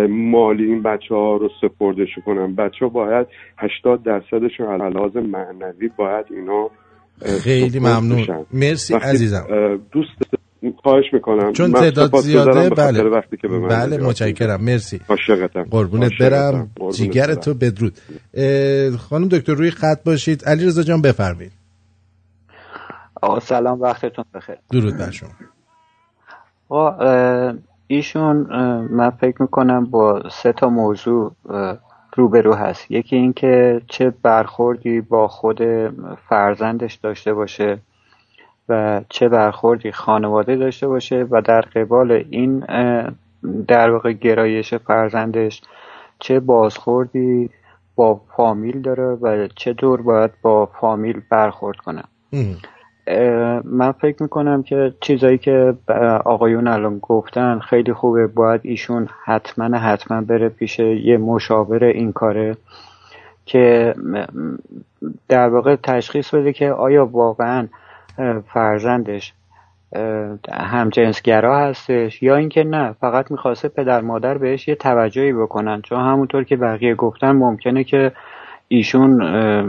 مالی 0.08 0.64
این 0.64 0.82
بچه 0.82 1.14
ها 1.14 1.36
رو 1.36 1.50
سپردش 1.60 2.08
کنن. 2.26 2.54
بچه 2.54 2.78
ها 2.80 2.88
باید 2.88 3.26
80 3.58 4.02
درصدشون 4.02 4.80
از 4.80 4.92
لحاظ 4.92 5.16
معنوی 5.16 5.90
باید 5.96 6.26
اینا 6.30 6.70
خیلی 7.44 7.78
ممنون. 7.78 8.22
بشن. 8.22 8.46
مرسی 8.52 8.94
عزیزم. 8.94 9.46
دوست 9.92 10.10
خواهش 10.82 11.04
می‌کنم. 11.12 11.52
چون 11.52 11.72
تعداد 11.72 12.16
زیاده 12.16 12.70
بله. 12.70 13.02
وقتی 13.02 13.36
که 13.36 13.48
به 13.48 13.58
من 13.58 13.68
بله. 13.68 13.98
متشکرم. 13.98 14.64
مرسی. 14.64 15.00
عاشقتم. 15.08 15.62
قربونت. 15.62 16.12
برم. 16.20 16.70
جیگر. 16.92 17.34
تو 17.34 17.54
بدرود. 17.54 17.98
خانم 18.98 19.28
دکتر 19.28 19.52
روی 19.54 19.70
خط 19.70 20.04
باشید. 20.04 20.44
علی 20.44 20.66
رضا 20.66 20.82
جان 20.82 21.02
بفرمایید. 21.02 21.52
آقا 23.22 23.40
سلام. 23.40 23.80
وقتتون 23.80 24.24
بخیر. 24.34 24.56
درود 24.70 24.96
بر 24.96 25.10
شما. 25.10 25.30
آقا 26.68 27.54
ایشون 27.86 28.36
من 28.90 29.10
فکر 29.10 29.42
می‌کنم 29.42 29.84
با 29.84 30.22
سه 30.30 30.52
تا 30.52 30.68
موضوع 30.68 31.32
روبرو 32.16 32.54
هست. 32.54 32.90
یکی 32.90 33.16
اینکه 33.16 33.80
چه 33.88 34.12
برخوردی 34.22 35.00
با 35.00 35.28
خود 35.28 35.60
فرزندش 36.28 36.94
داشته 36.94 37.34
باشه. 37.34 37.78
و 38.68 39.00
چه 39.08 39.28
برخوردی 39.28 39.92
خانواده 39.92 40.56
داشته 40.56 40.88
باشه 40.88 41.26
و 41.30 41.42
در 41.42 41.60
قبال 41.60 42.24
این 42.30 42.64
در 43.68 43.90
واقع 43.90 44.12
گرایش 44.12 44.74
فرزندش 44.74 45.62
چه 46.18 46.40
بازخوردی 46.40 47.50
با 47.96 48.20
فامیل 48.36 48.82
داره 48.82 49.04
و 49.04 49.48
چطور 49.54 50.02
باید 50.02 50.30
با 50.42 50.66
فامیل 50.66 51.20
برخورد 51.30 51.76
کنه. 51.76 52.02
من 53.64 53.92
فکر 53.92 54.22
می‌کنم 54.22 54.62
که 54.62 54.94
چیزایی 55.00 55.38
که 55.38 55.74
آقایون 56.24 56.68
الان 56.68 56.98
گفتن 56.98 57.58
خیلی 57.58 57.92
خوبه 57.92 58.26
باید 58.26 58.60
ایشون 58.64 59.08
حتما 59.24 59.78
حتما 59.78 60.20
بره 60.20 60.48
پیش 60.48 60.78
یه 60.78 61.18
مشاور 61.18 61.84
این 61.84 62.12
کاره 62.12 62.56
که 63.46 63.94
در 65.28 65.48
واقع 65.48 65.76
تشخیص 65.76 66.34
بده 66.34 66.52
که 66.52 66.70
آیا 66.70 67.06
واقعا 67.06 67.68
فرزندش 68.52 69.32
همجنسگرا 70.52 71.58
هستش 71.58 72.22
یا 72.22 72.36
اینکه 72.36 72.64
نه 72.64 72.92
فقط 72.92 73.30
می‌خواسته 73.30 73.68
پدر 73.68 74.00
مادر 74.00 74.38
بهش 74.38 74.68
یه 74.68 74.74
توجهی 74.74 75.32
بکنن. 75.32 75.82
چون 75.82 76.00
همونطور 76.00 76.44
که 76.44 76.56
بقیه 76.56 76.94
گفتن 76.94 77.32
ممکنه 77.32 77.84
که 77.84 78.12
ایشون 78.68 79.22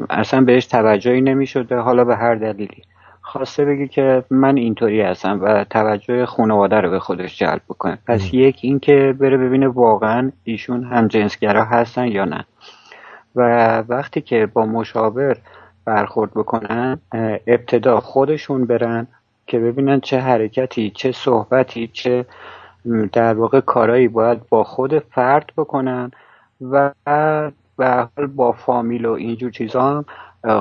اصلا 0.10 0.41
بهش 0.41 0.66
توجهی 0.66 1.22
نمی‌شده 1.22 1.76
حالا 1.76 2.04
به 2.04 2.16
هر 2.16 2.36
دلیلی. 2.36 2.84
خواسته 3.22 3.66
بگی 3.66 3.88
که 3.88 4.24
من 4.30 4.58
اینطوری 4.58 5.02
هستم 5.02 5.39
و 5.43 5.64
توجه 5.64 6.26
خانواده 6.26 6.82
رو 6.82 6.89
به 6.89 7.00
خودش 7.00 7.39
جلب 7.39 7.62
بکنه. 7.70 7.98
پس 8.08 8.34
یک 8.34 8.60
اینکه 8.62 9.16
بره 9.20 9.38
ببینه 9.38 9.68
واقعا 9.68 10.32
ایشون 10.43 10.84
هم 10.84 11.08
جنسگرا 11.08 11.66
هستن 11.66 12.08
یا 12.08 12.26
نه. 12.26 12.45
و 13.36 13.80
وقتی 13.88 14.22
که 14.22 14.45
با 14.54 14.66
مشاور 14.66 15.38
برخورد 15.88 16.31
بکنن 16.31 16.99
ابتدا 17.47 17.99
خودشون 17.99 18.65
برن 18.65 19.07
که 19.47 19.59
ببینن 19.59 19.99
چه 19.99 20.19
حرکتی 20.19 20.91
چه 20.95 21.11
صحبتی 21.11 21.89
چه 21.93 22.25
در 23.11 23.33
واقع 23.33 23.59
کارایی 23.59 24.07
باید 24.07 24.49
با 24.49 24.63
خود 24.63 24.99
فرد 24.99 25.51
بکنن 25.57 26.11
و 26.61 26.91
به 27.77 28.09
حال 28.15 28.27
با 28.27 28.51
فامیل 28.51 29.05
و 29.05 29.11
اینجور 29.11 29.51
چیزا 29.51 30.05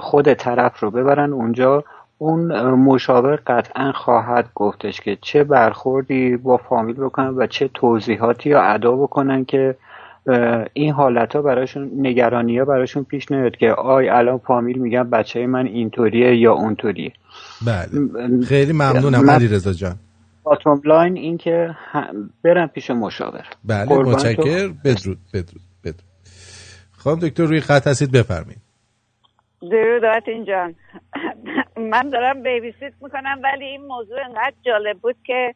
خود 0.01 0.35
طرف 0.35 0.81
رو 0.81 0.91
ببرن. 0.91 1.33
اونجا 1.33 1.85
اون 2.19 2.71
مشاور 2.71 3.37
قطعا 3.47 3.93
خواهد 3.93 4.49
گفتش 4.55 5.01
که 5.01 5.19
چه 5.21 5.45
برخوردی 5.45 6.37
با 6.37 6.57
فامیل 6.57 6.97
بکنن 6.97 7.29
و 7.29 7.47
چه 7.47 7.69
توضیحاتی 7.75 8.51
یا 8.51 8.63
ادا 8.63 8.97
بکنن 8.97 9.45
که 9.45 9.77
این 10.73 10.93
حالت 10.93 11.37
ها 11.37 11.43
براشون 11.43 11.91
نگرانی 12.07 12.59
ها 12.59 12.65
براشون 12.65 13.05
پیش 13.05 13.31
نیاد 13.33 13.57
که 13.57 13.71
آی 13.73 14.09
الان 14.09 14.39
فامیل 14.39 14.79
میگن 14.79 15.11
بچه 15.11 15.47
من 15.47 15.67
اینطوریه 15.67 16.37
یا 16.37 16.53
اونطوریه. 16.53 17.13
بله. 17.67 17.89
خیلی 18.45 18.73
ممنونم 18.73 19.25
من- 19.25 19.35
علی 19.35 19.49
رضا 19.49 19.73
جان. 19.73 19.95
bottom 20.43 20.81
line 20.85 21.17
این 21.17 21.39
که 21.39 21.71
هم- 21.77 22.31
برن 22.45 22.67
پیش 22.67 22.91
مشاور. 22.91 23.45
بله. 23.65 23.95
متشکر 23.99 24.69
بدرود 24.85 25.19
بدرود 25.35 25.63
بدرود. 25.85 26.03
خانم 26.99 27.19
دکتر 27.19 27.45
روی 27.45 27.61
خط 27.61 27.87
هستید 27.87 28.13
بفرمایید. 28.13 28.61
درود 29.61 30.05
آرتین 30.05 30.45
جان. 30.45 30.75
من 31.93 32.09
دارم 32.11 32.43
babysit 32.43 32.93
می‌کنم 33.03 33.41
ولی 33.45 33.65
این 33.65 33.81
موضوع 33.87 34.17
انقدر 34.29 34.55
جالب 34.67 34.99
بود 34.99 35.17
که 35.25 35.55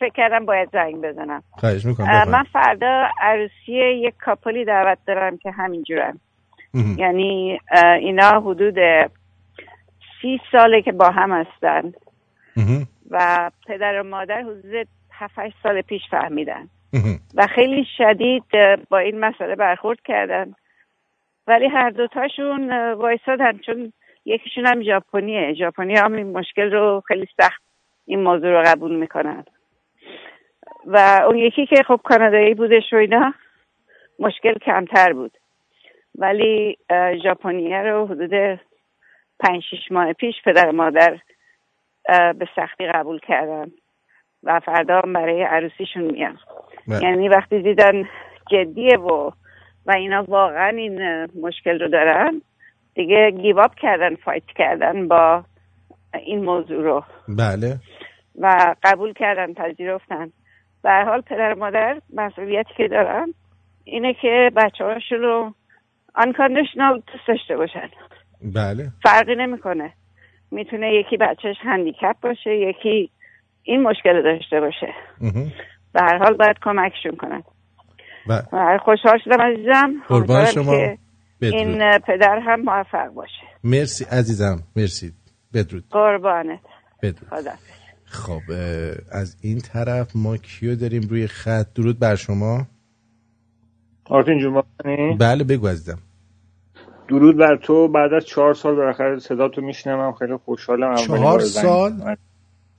فکر 0.00 0.12
کردم 0.14 0.46
باید 0.46 0.68
زنگ 0.72 0.96
بزنم. 0.96 1.42
خواهش 1.50 1.84
می‌کنم 1.84 2.28
من 2.28 2.42
فردا 2.42 3.08
عروسی 3.20 3.72
یک 3.72 4.14
couple 4.16 4.57
ی 4.57 4.64
دعوت 4.64 4.98
دارم 5.06 5.36
که 5.36 5.50
همینجورن. 5.50 6.20
یعنی 6.96 7.60
اینا 8.00 8.40
حدود 8.40 8.78
سی 10.22 10.40
ساله 10.52 10.82
که 10.82 10.92
با 10.92 11.10
هم 11.10 11.32
هستن. 11.32 11.92
و 13.10 13.50
پدر 13.66 14.00
و 14.00 14.04
مادر 14.04 14.42
حدود 14.42 14.88
هفت 15.12 15.62
سال 15.62 15.80
پیش 15.80 16.02
فهمیدن. 16.10 16.68
و 17.34 17.46
خیلی 17.46 17.86
شدید 17.96 18.44
با 18.90 18.98
این 18.98 19.20
مسئله 19.20 19.54
برخورد 19.54 19.98
کردن. 20.04 20.54
ولی 21.46 21.66
هر 21.66 21.90
دوتاشون 21.90 22.92
وایسادن 22.92 23.58
چون 23.58 23.92
یکیشون 24.24 24.66
هم 24.66 24.82
ژاپنیه. 24.82 25.54
ژاپنی 25.54 25.96
هم 25.96 26.12
این 26.12 26.32
مشکل 26.32 26.70
رو 26.72 27.02
خیلی 27.08 27.26
سخت 27.40 27.62
این 28.06 28.22
موضوع 28.22 28.50
رو 28.50 28.62
قبول 28.66 28.96
می‌کنن. 28.96 29.44
و 30.86 31.22
اون 31.26 31.38
یکی 31.38 31.66
که 31.66 31.82
خب 31.88 32.00
کانادایی 32.04 32.54
بودش 32.54 32.92
و 32.92 32.96
اینا 32.96 33.34
مشکل 34.18 34.54
کمتر 34.54 35.12
بود. 35.12 35.32
ولی 36.18 36.78
ژاپنیه 37.24 37.82
رو 37.82 38.06
حدود 38.06 38.60
پنج 39.40 39.62
شیش 39.70 39.92
ماه 39.92 40.12
پیش 40.12 40.34
پدر 40.44 40.70
مادر 40.70 41.18
به 42.08 42.48
سختی 42.56 42.86
قبول 42.86 43.18
کردن 43.18 43.66
و 44.42 44.60
فردا 44.60 45.00
برای 45.00 45.42
عروسیشون 45.42 46.02
میان. 46.02 46.38
بله. 46.88 47.02
یعنی 47.02 47.28
وقتی 47.28 47.62
دیدن 47.62 48.04
جدیه 48.50 48.98
و 48.98 49.30
و 49.86 49.92
اینا 49.96 50.24
واقعا 50.28 50.68
این 50.68 51.24
مشکل 51.40 51.80
رو 51.80 51.88
دارن 51.88 52.42
دیگه 52.94 53.30
گیواب 53.30 53.74
کردن 53.74 54.14
فایت 54.14 54.46
کردن 54.46 55.08
با 55.08 55.44
این 56.24 56.44
موضوع 56.44 56.82
رو. 56.82 57.04
بله. 57.28 57.76
و 58.38 58.74
قبول 58.82 59.12
کردن 59.12 59.54
پذیرفتن. 59.54 60.32
به 60.82 61.04
حال 61.06 61.20
پدر 61.20 61.54
و 61.54 61.58
مادر 61.58 62.00
مسئولیتی 62.14 62.70
که 62.76 62.88
دارن 62.88 63.34
اینه 63.84 64.14
که 64.22 64.50
بچه 64.56 64.84
هاشون 64.84 65.18
رو 65.18 65.54
unconditional 66.18 66.94
دوست 67.12 67.28
داشته 67.28 67.56
باشن. 67.56 67.88
بله. 68.54 68.88
فرقی 69.02 69.34
نمی‌کنه. 69.36 69.92
می‌تونه 70.50 70.94
یکی 70.94 71.16
بچهش 71.16 71.56
هندیکپ 71.60 72.20
باشه 72.22 72.56
یکی 72.56 73.10
این 73.62 73.82
مشکل 73.82 74.22
داشته 74.22 74.60
باشه. 74.60 74.94
به 75.92 76.00
هر 76.02 76.18
حال 76.18 76.34
باید 76.34 76.56
کمکشون 76.62 77.16
کنن. 77.16 77.42
و 78.28 78.78
خوشحال 78.84 79.18
شدم 79.24 79.42
عزیزم. 79.42 79.94
قربان 80.08 80.44
شما. 80.44 80.72
که. 80.72 80.98
این 81.40 81.98
پدر 81.98 82.38
هم 82.38 82.60
موفق 82.60 83.08
باشه. 83.08 83.42
مرسی 83.64 84.04
عزیزم. 84.04 84.56
مرسی. 84.76 85.12
بدرود. 85.54 85.84
قربانت. 85.90 86.60
بدرود. 87.02 87.28
خدا 87.28 87.50
خب 88.06 88.42
از 89.10 89.36
این 89.40 89.58
طرف 89.60 90.10
ما 90.14 90.36
کیو 90.36 90.74
داریم 90.76 91.02
روی 91.02 91.26
خط؟ 91.26 91.66
درود 91.74 91.98
بر 91.98 92.14
شما. 92.16 92.66
آرتین 94.04 94.38
جون 94.38 94.54
بکنی؟ 94.54 95.16
بله 95.16 95.44
بگو 95.44 95.66
عزیزم. 95.66 95.98
درود 97.08 97.36
بر 97.36 97.56
تو. 97.56 97.88
بعد 97.88 98.12
از 98.12 98.24
چهار 98.24 98.54
سال 98.54 98.74
بالاخره 98.74 99.18
صدا 99.18 99.48
تو 99.48 99.60
میشنوم. 99.60 100.12
خیلی 100.12 100.36
خوشحالم. 100.36 100.94
چهار 100.94 101.40
سال؟ 101.40 102.16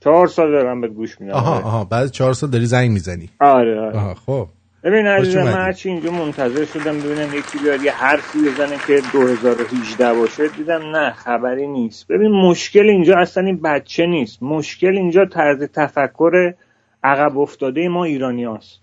چهار 0.00 0.26
سال 0.26 0.50
دارم 0.50 0.80
بهت 0.80 0.90
گوش 0.90 1.20
میدم. 1.20 1.32
آها 1.34 1.54
آها. 1.54 1.84
بعد 1.84 2.10
چهار 2.10 2.32
سال 2.32 2.50
داری 2.50 2.66
زنگ 2.66 2.90
می‌زنی. 2.90 3.30
آره 3.40 3.80
آره. 3.80 3.96
آها 3.96 4.14
خب. 4.14 4.48
ببین 4.84 5.06
عزیزم. 5.06 5.42
من 5.42 5.52
هرچی 5.52 5.88
اینجا 5.88 6.10
منتظر 6.10 6.64
شدم 6.64 6.98
ببینم 6.98 7.28
یکی 7.34 7.58
بیاد 7.64 7.82
یه 7.82 7.92
حرفی 7.92 8.38
بزنه 8.38 8.76
که 8.86 9.02
2018 9.12 10.14
باشه. 10.14 10.48
دیدم 10.48 10.96
نه 10.96 11.12
خبری 11.12 11.66
نیست. 11.66 12.08
ببین 12.08 12.30
مشکل 12.30 12.88
اینجا 12.88 13.18
اصلا 13.18 13.44
این 13.46 13.60
بچه 13.62 14.06
نیست. 14.06 14.42
مشکل 14.42 14.96
اینجا 14.96 15.24
طرز 15.24 15.62
تفکر 15.62 16.54
عقب 17.04 17.38
افتاده 17.38 17.88
ما 17.88 18.04
ایرانی 18.04 18.44
هست. 18.44 18.80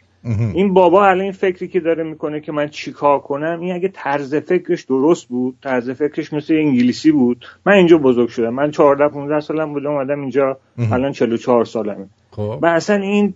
این 0.54 0.74
بابا 0.74 1.06
الان 1.08 1.22
این 1.22 1.32
فکری 1.32 1.68
که 1.68 1.80
داره 1.80 2.04
می‌کنه 2.04 2.42
که 2.42 2.52
من 2.52 2.68
چیکار 2.68 3.20
کنم 3.20 3.60
این 3.62 3.76
اگه 3.76 3.88
طرز 3.94 4.36
فکرش 4.36 4.84
درست 4.84 5.28
بود 5.28 5.58
طرز 5.64 5.90
فکرش 5.90 6.34
مثل 6.34 6.54
انگلیسی 6.54 7.12
بود 7.12 7.46
من 7.66 7.74
اینجا 7.74 7.98
بزرگ 7.98 8.30
شدم. 8.30 8.50
من 8.50 8.72
14 8.72 9.08
15 9.08 9.40
سالم 9.40 9.74
بودم 9.74 9.92
اومدم 9.92 10.22
اینجا. 10.22 10.58
الان 10.92 11.12
44 11.12 11.66
سالمه. 11.66 12.06
خب. 12.32 12.60
و 12.62 12.66
اصلا 12.66 12.96
این 12.96 13.34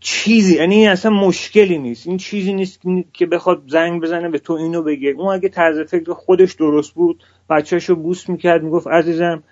چیزی 0.00 0.56
یعنی 0.56 0.74
این 0.74 0.88
اصلا 0.88 1.10
مشکلی 1.10 1.78
نیست. 1.78 2.06
این 2.06 2.16
چیزی 2.16 2.52
نیست 2.52 2.80
که 3.12 3.26
بخواد 3.26 3.62
زنگ 3.66 4.02
بزنه 4.02 4.28
به 4.28 4.38
تو 4.38 4.52
اینو 4.52 4.82
بگه. 4.82 5.14
اون 5.18 5.34
اگه 5.34 5.48
طرز 5.48 5.80
فکر 5.80 6.12
خودش 6.12 6.52
درست 6.52 6.94
بود 6.94 7.22
بچهشو 7.50 7.94
بوس 7.94 8.28
می‌کرد 8.28 8.62
می‌گفت 8.62 8.86
عزیزم 8.86 9.42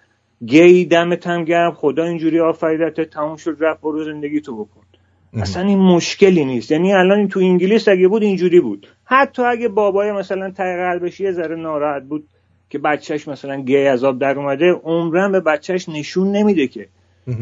گی 0.47 0.85
دمت 0.85 1.27
هم 1.27 1.45
گرم 1.45 1.73
خدا 1.73 2.05
اینجوری 2.05 2.41
آفریدت 2.41 3.01
تموم 3.01 3.37
شد 3.37 3.57
رفت 3.61 3.81
برو 3.81 4.05
زندگی 4.05 4.41
تو 4.41 4.65
بکن. 4.65 4.81
اصلا 5.37 5.63
این 5.63 5.79
مشکلی 5.79 6.45
نیست. 6.45 6.71
یعنی 6.71 6.93
الان 6.93 7.19
این 7.19 7.29
تو 7.29 7.41
انگلیس 7.41 7.89
اگه 7.89 8.09
بود 8.09 8.23
اینجوری 8.23 8.61
بود. 8.61 8.87
حتی 9.05 9.43
اگه 9.43 9.69
بابای 9.69 10.13
مثلا 10.13 10.51
ته 10.51 10.77
قلبش 10.77 11.21
یه 11.21 11.33
ذره 11.33 11.57
ناراحت 11.57 12.03
بود 12.03 12.25
که 12.71 12.79
بچهش 12.79 13.29
مثلا 13.29 13.61
گی 13.61 13.77
از 13.77 14.05
آب 14.05 14.19
در 14.19 14.39
اومده 14.39 14.73
عمرن 14.73 15.33
به 15.33 15.41
بچهش 15.41 15.89
نشون 15.89 16.33
نمیده 16.33 16.67
که 16.67 16.89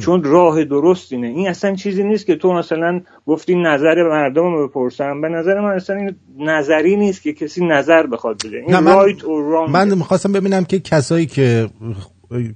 چون 0.00 0.24
راه 0.24 0.64
درست 0.64 1.12
اینه. 1.12 1.26
این 1.26 1.48
اصلا 1.48 1.74
چیزی 1.74 2.04
نیست 2.04 2.26
که 2.26 2.36
تو 2.36 2.52
مثلا 2.52 3.00
گفتی 3.26 3.54
نظر 3.54 4.08
مردم 4.08 4.42
رو 4.42 4.68
بپرسم. 4.68 5.20
به 5.20 5.28
نظر 5.28 5.60
من 5.60 5.70
اصلا 5.70 5.96
این 5.96 6.14
نظری 6.38 6.96
نیست 6.96 7.22
که 7.22 7.32
کسی 7.32 7.66
نظر 7.66 8.06
بخواد 8.06 8.42
بده. 8.46 8.56
این 8.56 8.78
من, 8.78 9.14
من 9.70 9.94
می‌خواستم 9.94 10.32
ببینم 10.32 10.64
که 10.64 10.80
کسایی 10.80 11.26
که 11.26 11.68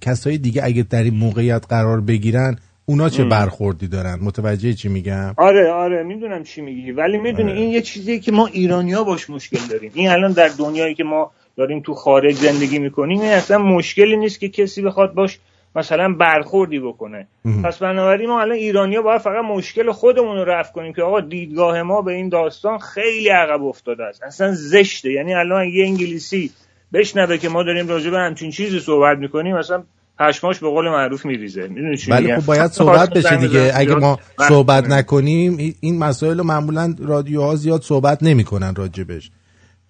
کسایی 0.01 0.39
دیگه 0.39 0.65
اگه 0.65 0.87
در 0.91 1.03
این 1.03 1.15
موقعیت 1.15 1.65
قرار 1.69 2.01
بگیرن 2.01 2.57
اونا 2.87 3.09
چه 3.09 3.23
ام. 3.23 3.29
برخوردی 3.29 3.89
دارن؟ 3.89 4.19
متوجه 4.23 4.73
چی 4.73 4.89
میگم؟ 4.89 5.35
آره 5.37 5.71
آره 5.71 6.03
می‌دونم 6.03 6.43
چی 6.43 6.61
میگی. 6.61 6.93
ولی 6.93 7.19
می‌دونی 7.19 7.53
این 7.53 7.71
یه 7.71 7.83
چیزیه 7.83 8.19
که 8.19 8.33
ما 8.33 8.47
ایرانیا 8.47 9.05
باش 9.05 9.31
مشکل 9.31 9.59
داریم. 9.71 9.91
این 9.95 10.09
الان 10.11 10.33
در 10.33 10.51
دنیایی 10.59 10.95
که 10.95 11.05
ما 11.05 11.31
داریم 11.57 11.81
تو 11.81 11.95
خارج 11.95 12.35
زندگی 12.35 12.79
می‌کنیم 12.79 13.21
این 13.21 13.31
اصلا 13.31 13.59
مشکلی 13.59 14.17
نیست 14.17 14.41
که 14.41 14.49
کسی 14.49 14.83
بخواد 14.83 15.15
باش 15.15 15.39
مثلا 15.77 16.15
برخوردی 16.15 16.79
بکنه. 16.81 17.29
پس 17.65 17.79
بنابراین 17.79 18.29
ما 18.29 18.41
الان 18.41 18.57
ایرانیا 18.57 19.03
باید 19.03 19.21
فقط 19.21 19.45
مشکل 19.45 19.93
خودمون 19.93 20.37
رو 20.37 20.45
رفع 20.45 20.73
کنیم 20.73 20.93
که 20.93 21.03
آقا 21.03 21.21
دیدگاه 21.21 21.83
ما 21.83 22.03
به 22.03 22.13
این 22.13 22.29
داستان 22.29 22.79
خیلی 22.79 23.29
عقب 23.29 23.65
افتاده 23.65 24.05
است. 24.05 24.23
اصلا 24.23 24.53
زشته. 24.55 25.13
یعنی 25.13 25.35
الان 25.35 25.69
یه 25.69 25.85
انگلیسی 25.85 26.51
بشنوه 26.93 27.39
که 27.39 27.49
ما 27.49 27.63
داریم 27.63 27.89
راجع 27.89 28.11
به 28.11 28.19
همچین 28.19 28.51
چیزی 28.51 28.81
صحبت 28.81 29.19
می‌کنیم 29.19 29.57
مثلا 29.57 29.83
پشماش 30.19 30.59
به 30.59 30.69
قول 30.69 30.89
معروف 30.89 31.27
میریزه. 31.27 31.69
می‌دونی 31.69 31.97
چی 31.97 32.11
ولی 32.11 32.27
میگم؟ 32.27 32.41
خب 32.41 32.47
باید 32.47 32.71
صحبت 32.71 33.11
بشه 33.11 33.37
دیگه. 33.37 33.73
اگه 33.75 33.95
ما 33.95 34.19
وقت 34.39 34.49
صحبت 34.49 34.85
کنیم. 34.85 34.95
نکنیم 34.99 35.75
این- 35.81 35.99
مسائل 35.99 36.39
رو 36.39 36.45
معمولا 36.45 36.95
رادیوها 36.99 37.57
زیاد 37.57 37.83
صحبت 37.83 38.23
نمی‌کنن 38.23 38.75
راجبش. 38.75 39.31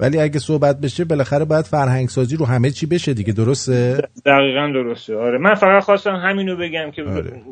ولی 0.01 0.19
اگه 0.19 0.39
صحبت 0.39 0.81
بشه 0.81 1.05
بالاخره 1.05 1.45
باید 1.45 1.65
فرهنگ 1.65 2.09
سازی 2.09 2.37
رو 2.37 2.47
همه 2.47 2.71
چی 2.71 2.87
بشه 2.87 3.15
دیگه 3.15 3.33
درسته؟ 3.33 4.03
دقیقا 4.27 4.71
درسته. 4.75 5.17
آره. 5.17 5.39
من 5.39 5.55
فقط 5.55 5.83
خواستم 5.83 6.17
همینو 6.17 6.57
بگم 6.57 6.91
که 6.91 7.03
آره. 7.03 7.43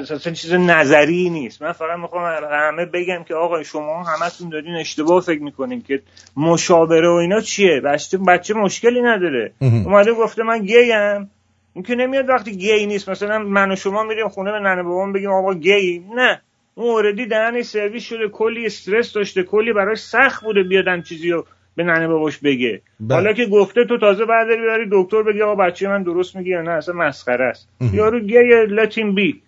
اصلا 0.00 0.32
چیز 0.32 0.54
نظری 0.54 1.30
نیست. 1.30 1.62
من 1.62 1.72
فقط 1.72 1.98
می‌خوام 1.98 2.24
همه 2.50 2.86
بگم 2.86 3.24
که 3.28 3.34
آقا 3.34 3.62
شما 3.62 4.02
همتون 4.02 4.48
دارین 4.48 4.74
اشتباه 4.74 5.20
فکر 5.20 5.42
می‌کنین 5.42 5.82
که 5.82 6.02
مشاوره 6.36 7.08
و 7.08 7.12
اینا 7.12 7.40
چیه؟ 7.40 7.80
بچه, 7.80 8.18
بچه 8.18 8.54
مشکلی 8.54 9.02
نداره. 9.02 9.52
اومده 9.60 10.12
گفته 10.12 10.42
من 10.42 10.58
گیم. 10.64 11.30
این 11.74 11.84
که 11.84 11.94
نمیاد 11.94 12.28
وقتی 12.28 12.56
گی 12.56 12.86
نیست. 12.86 13.08
مثلا 13.08 13.38
من 13.38 13.72
و 13.72 13.76
شما 13.76 14.02
میریم 14.02 14.28
خونه 14.28 14.52
به 14.52 14.58
ننه 14.58 14.82
بابام 14.82 15.12
بگیم 15.12 15.30
آقا 15.30 15.54
گی. 15.54 16.04
نه. 16.16 16.40
اون 16.74 16.90
اوردی 16.90 17.26
دهنش 17.26 17.64
سرویس 17.64 18.02
شده 18.02 18.28
کلی 18.32 18.66
استرس 18.66 19.12
داشته 19.12 19.42
کلی 19.42 19.72
براش 19.72 19.98
سخت 19.98 20.44
بوده 20.44 20.62
بیاد 20.62 20.88
هم 20.88 21.02
چیزی 21.02 21.30
رو 21.30 21.46
به 21.78 21.84
ننه 21.84 22.08
باباش 22.08 22.38
بگه. 22.38 22.82
بله. 23.00 23.14
حالا 23.14 23.32
که 23.32 23.46
گفته 23.46 23.84
تو 23.84 23.98
تازه 23.98 24.24
برداری 24.24 24.62
ببری 24.62 24.88
دکتر 24.92 25.22
بگی 25.22 25.42
آقا 25.42 25.54
بچه 25.54 25.88
من 25.88 26.02
درست 26.02 26.36
میگه 26.36 26.50
یا 26.50 26.62
نه 26.62 26.70
اصلا 26.70 26.94
مسخره 26.94 27.44
است. 27.44 27.68
یارو 27.92 28.20
گیه 28.20 28.66
لتیم 28.70 29.14
بی 29.14 29.42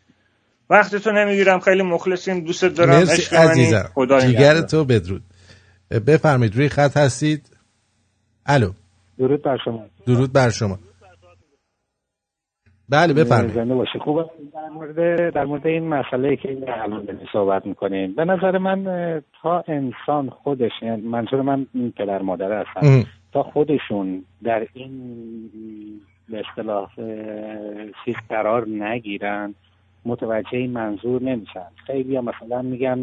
وقت 0.70 0.97
تو 0.97 1.12
نمی‌گیرم 1.12 1.61
خیلی 1.61 1.83
مخلصیم 1.83 2.41
دوست 2.41 2.64
دارم 2.64 2.91
مرسی. 2.91 3.37
عزیزم. 3.37 3.91
خدا 3.95 4.20
جیگر. 4.20 4.61
تو 4.61 4.85
بدرود. 4.85 5.22
بفرمایید 6.07 6.57
روی 6.57 6.68
خط 6.68 6.97
هستید؟ 6.97 7.57
الو. 8.47 8.72
درود 9.18 9.43
بر 9.43 9.59
شما. 9.64 9.87
درود 10.07 10.33
بر 10.33 10.51
شما. 10.51 10.78
بله 12.91 13.14
بفرمایید. 13.14 13.55
زنده 13.55 13.74
باشی 13.74 13.99
خوبه 13.99 14.24
در 14.55 14.68
مورد 14.68 15.34
در 15.34 15.45
مورد 15.45 15.66
این 15.66 15.88
مسئله 15.88 16.36
که 16.36 16.59
الان 16.68 17.20
صحبت 17.32 17.66
می‌کنیم 17.66 18.14
به 18.14 18.24
نظر 18.24 18.59
من 18.59 18.84
تا 19.43 19.64
انسان 19.68 20.30
خودش 20.30 20.70
یعنی 20.82 21.03
منظور 21.03 21.43
من 21.43 21.66
این 21.74 21.93
پدر 21.97 22.22
مادر 22.22 22.64
هستن. 22.64 23.05
تا 23.32 23.43
خودشون 23.43 24.24
در 24.43 24.66
این 24.74 24.91
به 26.28 26.43
اصطلاح 26.49 26.91
چیز 28.05 28.14
قرار 28.28 28.68
نگیرن 28.68 29.55
متوجه 30.05 30.59
این 30.59 30.70
منظور 30.70 31.22
نمیشن. 31.22 31.66
خیلی 31.86 32.16
ها 32.16 32.22
مثلا 32.22 32.62
میگن 32.62 32.99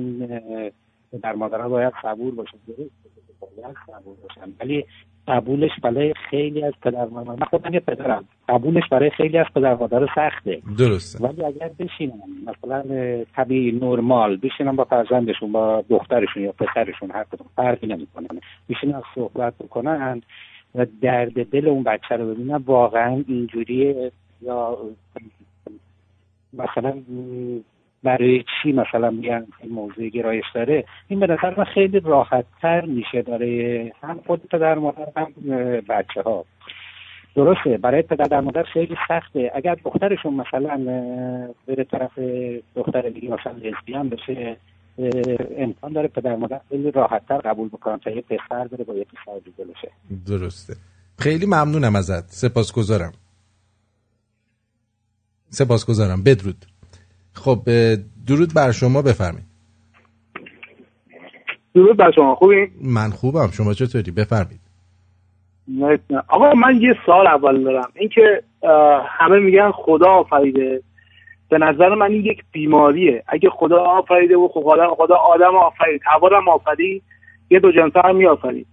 پدر 1.11 1.33
مادرها 1.33 1.69
باید 1.69 1.93
صبور 2.01 2.35
باشن. 2.35 2.57
درست 2.67 2.91
باید 3.39 3.75
صبور 3.87 4.15
باشن 4.23 4.53
ولی 4.59 4.85
قبولش 5.27 5.71
برای 5.83 6.13
خیلی 6.29 6.63
از 6.63 6.73
پدر 6.81 7.05
مادر 7.05 7.29
من 7.29 7.45
خودم 7.49 7.73
یه 7.73 7.79
پدرم. 7.79 8.25
قبولش 8.49 8.83
برای 8.91 9.09
خیلی 9.09 9.37
از 9.37 9.45
پدر 9.55 9.73
مادر 9.75 10.07
سخته. 10.15 10.61
درسته. 10.77 11.23
ولی 11.23 11.43
اگر 11.43 11.71
بشینن 11.79 12.21
مثلا 12.45 12.83
طبیعی 13.35 13.71
نرمال 13.71 14.37
بشینن 14.37 14.75
با 14.75 14.83
فرزندشون 14.83 15.51
با 15.51 15.83
دخترشون 15.89 16.43
یا 16.43 16.51
پسرشون 16.51 17.11
هر 17.11 17.23
کدوم 17.23 17.47
فرقی 17.55 17.87
نمی‌کنن 17.87 18.27
بشینن 18.69 19.01
صحبت 19.15 19.53
بکنن 19.59 20.21
و 20.75 20.85
درد 21.01 21.49
دل 21.49 21.67
اون 21.67 21.83
بچه 21.83 22.15
رو 22.15 22.33
ببینن 22.33 22.55
واقعا 22.55 23.23
اینجوریه. 23.27 24.11
یا 24.41 24.77
مثلا 26.53 26.93
برای 28.03 28.43
چی 28.43 28.71
مثلا 28.71 29.09
میگن 29.09 29.47
این 29.61 29.71
موضوع 29.71 30.09
گرایش 30.09 30.45
داره؟ 30.55 30.85
این 31.07 31.19
به 31.19 31.27
نظر 31.27 31.53
من 31.57 31.63
خیلی 31.63 31.99
راحت 31.99 32.45
تر 32.61 32.85
میشه 32.85 33.21
برای 33.21 33.91
هم 34.03 34.19
خود 34.27 34.47
پدر 34.51 34.75
مادر 34.75 35.07
هم 35.15 35.33
بچه 35.89 36.21
ها 36.21 36.45
درسته 37.35 37.77
برای 37.77 38.01
پدر 38.01 38.39
مادر 38.39 38.63
خیلی 38.63 38.95
سخته. 39.07 39.51
اگر 39.55 39.75
دخترشون 39.75 40.33
مثلا 40.33 40.77
بره 41.67 41.83
طرف 41.83 42.19
دختر 42.75 43.09
دیگه 43.09 43.29
مثلا 43.29 43.51
لزبیان 43.51 44.09
بشه 44.09 44.57
امکان 45.57 45.93
داره 45.93 46.07
پدر 46.07 46.35
مادر 46.35 46.61
خیلی 46.69 46.91
راحت 46.91 47.27
تر 47.27 47.37
قبول 47.37 47.67
بکنن 47.67 47.97
تا 47.97 48.11
یه 48.11 48.21
پسر 48.21 48.67
بره 48.67 48.83
با 48.83 48.93
یه 48.93 49.03
پسر 49.03 49.39
دیگه 49.45 49.65
بشه. 49.65 49.91
درسته. 50.27 50.73
خیلی 51.19 51.45
ممنونم 51.45 51.95
ازت. 51.95 52.29
سپاسگزارم. 52.31 53.13
سپاسگزارم. 55.49 56.23
بدرود. 56.23 56.65
خب 57.37 57.59
درود 58.27 58.53
بر 58.55 58.71
شما 58.71 59.01
بفرمایید. 59.01 59.47
درود 61.75 61.97
بر 61.97 62.11
شما 62.11 62.35
خوبی؟ 62.35 62.67
من 62.81 63.09
خوبم 63.09 63.47
شما 63.51 63.73
چطوری؟ 63.73 64.11
بفرمایید. 64.11 64.61
آقا 66.27 66.53
من 66.53 66.81
یه 66.81 66.95
سال 67.05 67.27
اول 67.27 67.63
دارم. 67.63 67.91
اینکه 67.95 68.43
همه 69.19 69.39
میگن 69.39 69.71
خدا 69.71 70.07
آفریده. 70.07 70.81
به 71.49 71.57
نظر 71.57 71.95
من 71.95 72.11
این 72.11 72.25
یک 72.25 72.43
بیماریه. 72.51 73.23
اگه 73.27 73.49
خدا 73.49 73.79
آفریده 73.79 74.37
و 74.37 74.47
خدا 74.47 74.95
خدا 74.95 75.15
آدم 75.15 75.55
آفرید 75.55 76.01
هوا 76.05 76.29
هم 76.37 76.49
آفرید 76.49 77.03
یه 77.49 77.59
دو 77.59 77.71
جنسه 77.71 78.01
هم 78.05 78.15
میآفرید. 78.15 78.67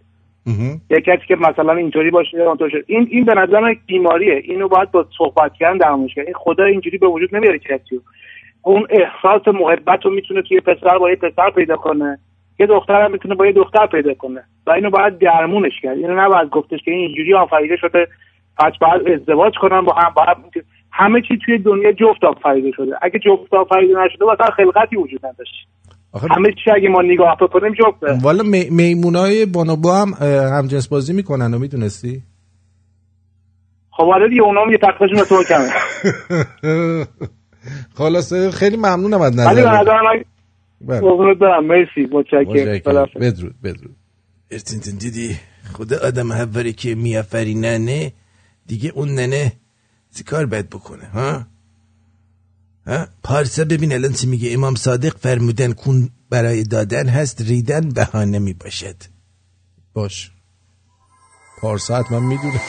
یه 0.91 1.01
کسی 1.01 1.27
که 1.29 1.37
مثلا 1.37 1.73
اینطوری 1.73 2.11
باشه 2.11 2.37
یا 2.37 2.49
اونطور 2.49 2.71
شد. 2.71 2.85
این 2.87 3.09
این 3.11 3.25
به 3.25 3.35
نظر 3.35 3.61
من 3.61 3.71
یک 3.71 3.79
بیماریه. 3.87 4.43
اینو 4.45 4.69
باید 4.69 4.91
با 4.91 5.07
صحبت 5.19 5.53
کردن 5.55 5.79
درمانش 5.79 6.15
کرد. 6.15 6.27
این 6.27 6.35
خدا 6.35 6.65
اینجوری 6.65 6.99
به 6.99 7.07
وجود 7.07 7.37
نمیاره 7.37 7.59
کسی 7.59 7.97
رو. 7.97 8.03
اون 8.65 8.87
احساس 8.91 9.55
محبت 9.55 10.05
رو 10.05 10.11
می‌تونه 10.11 10.43
توی 10.43 10.61
پسر 10.61 10.99
با 10.99 11.11
یه 11.11 11.17
پسر 11.17 11.51
پیدا 11.51 11.77
کنه. 11.77 12.19
یه 12.59 12.67
دختر 12.67 13.05
هم 13.05 13.13
می‌تونه 13.13 13.35
با 13.35 13.47
یه 13.47 13.53
دختر 13.53 13.87
پیدا 13.87 14.15
کنه. 14.15 14.45
و 14.67 14.71
اینو 14.71 14.91
باید 14.91 15.19
درمونش 15.19 15.81
کرد. 15.83 15.97
اینو 15.97 16.21
نباید 16.21 16.51
گفتش 16.51 16.81
که 16.85 16.91
این 16.91 17.01
اینجوری 17.01 17.35
آفریده 17.35 17.77
شده 17.77 18.09
پس 18.59 18.73
باید 18.81 19.21
ازدواج 19.21 19.55
کنن 19.61 19.81
با 19.81 19.93
هم. 19.93 20.13
باید 20.17 20.65
همه 20.93 21.21
چی 21.21 21.39
توی 21.45 21.59
دنیا 21.59 21.93
جفت 21.93 22.25
آفریده 22.25 22.71
شده. 22.77 22.93
اگه 23.03 23.19
جفت 23.19 23.55
آفریده 23.55 23.95
نشده 24.05 24.25
مثلا 24.25 24.47
خلقتی 24.47 24.97
وجود 24.97 25.27
نداشت. 25.27 25.69
همه 26.31 26.53
چی 26.65 26.71
اگه 26.71 26.89
ما 26.89 27.03
نگاه 27.03 27.37
بکنیم 27.41 27.73
جفته 27.73 28.07
والا 28.23 28.43
می... 28.43 28.71
میمونای 28.71 29.47
بانوبو 29.47 29.91
هم 29.91 30.09
هم 30.59 30.67
جنس 30.67 30.89
بازی 30.89 31.13
می‌کنن 31.13 31.55
و 31.55 31.59
می‌دونستی؟ 31.59 32.23
خب 33.91 34.07
حالا 34.07 34.29
دیگه 34.29 34.43
اونام 34.43 34.71
یه 34.73 34.79
تقصیرشون 34.79 35.25
تو 35.25 35.45
کمه. 35.45 35.69
خلاصه 37.95 38.51
خیلی 38.51 38.77
ممنونم 38.77 39.21
از 39.21 39.33
نظر 39.33 39.65
من 39.65 40.25
بله. 40.81 41.01
قربونت 41.01 41.39
برم 41.39 41.67
مرسی. 41.67 42.09
متشکرم. 42.13 43.07
بدرود 43.21 43.61
بدرود. 43.63 43.97
ارتینتن 44.51 44.97
دیدی 44.97 45.37
خدا 45.73 45.99
آدم 46.07 46.33
حوری 46.33 46.73
که 46.73 46.95
میافریننه 46.95 48.13
دیگه 48.67 48.93
اون 48.95 49.09
ننه 49.15 49.53
کار 50.27 50.47
باید 50.47 50.71
بکنه 50.71 51.05
ها؟ 51.05 51.47
ها؟ 52.87 53.07
پارسا 53.23 53.65
ببین 53.65 53.93
الان 53.93 54.13
چی 54.13 54.27
میگه. 54.27 54.53
امام 54.53 54.75
صادق 54.75 55.17
فرمودن 55.17 55.73
کون 55.73 56.11
برای 56.31 56.63
دادن 56.63 57.09
هست 57.09 57.41
ریدن 57.41 57.89
بهانه 57.89 58.39
می 58.39 58.53
باشد 58.53 58.97
باش. 59.95 60.31
پارسا 61.61 61.97
حتما 61.97 62.21
می‌دونه. 62.21 62.61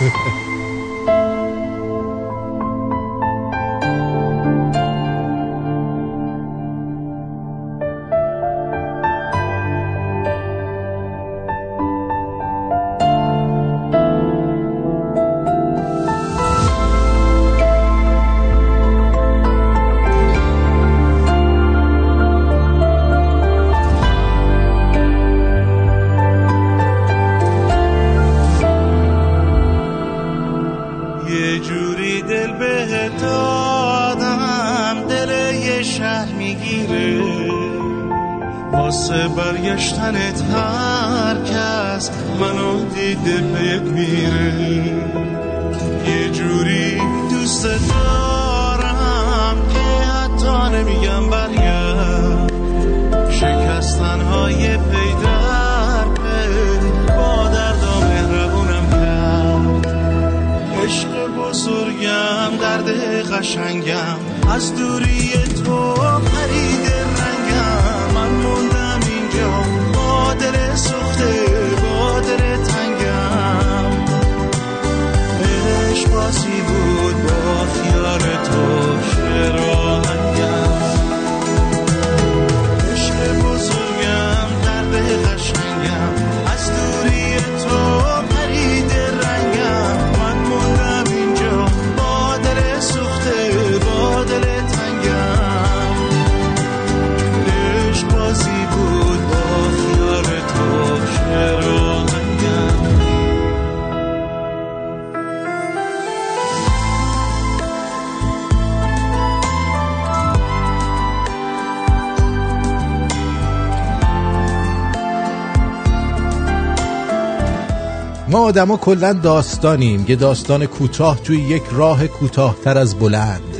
آدما 118.55 118.77
کلا 118.77 119.13
داستانیم. 119.13 120.05
یه 120.07 120.15
داستان 120.15 120.65
کوتاه 120.65 121.21
توی 121.23 121.37
یک 121.37 121.63
راه 121.71 122.07
کوتاهتر 122.07 122.77
از 122.77 122.99
بلند. 122.99 123.55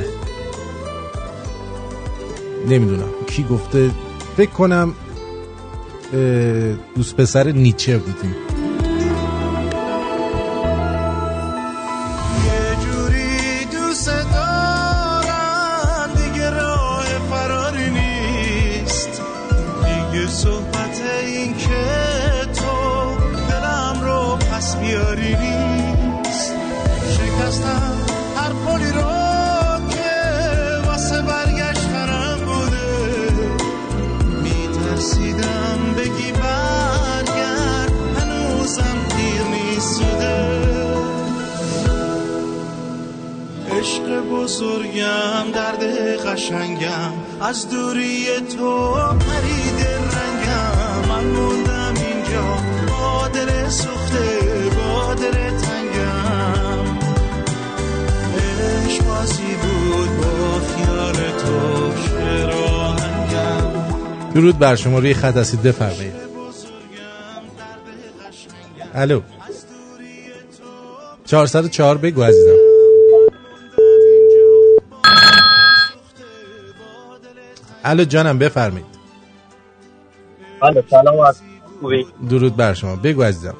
نمی‌دونم. 2.68 3.08
کی 3.26 3.46
گفته؟ 3.50 3.90
فکر 4.36 4.50
کنم 4.50 4.94
دوست 6.96 7.16
پسر 7.16 7.52
نیچه 7.52 7.98
بودیم. 7.98 8.34
بزرگم 44.96 45.50
درد 45.54 45.82
قشنگم. 46.26 47.12
از 47.40 47.70
دوری 47.70 48.26
تو 48.40 48.94
پرید 48.94 49.86
رنگم. 50.16 51.08
من 51.08 51.24
موندم 51.24 51.94
اینجا 51.96 52.58
با 52.88 53.28
دل 53.28 53.68
سوخته 53.68 54.40
با 54.76 55.14
دل 55.14 55.32
تنگم. 55.32 56.96
عشق 58.86 59.04
بازی 59.04 59.54
بود 59.62 60.16
با 60.16 60.60
خیال 60.60 61.14
تو 61.14 61.56
آهنگم 62.56 63.72
درود 64.34 64.58
بر 64.58 64.76
شما 64.76 64.98
روی 64.98 65.14
خط 65.14 65.36
هستید 65.36 65.62
بفرمایید. 65.62 66.26
الو. 68.94 69.20
404 71.26 71.98
بگو 71.98 72.22
عزیزم. 72.22 72.65
الو 77.86 78.04
جانم 78.04 78.38
بفرمایید. 78.38 78.86
بله 80.62 80.80
سلام 80.80 81.20
از 81.20 81.42
خوبی. 81.80 82.06
درود 82.30 82.56
بر 82.56 82.74
شما. 82.74 82.96
بگو 82.96 83.22
عزیزم. 83.22 83.56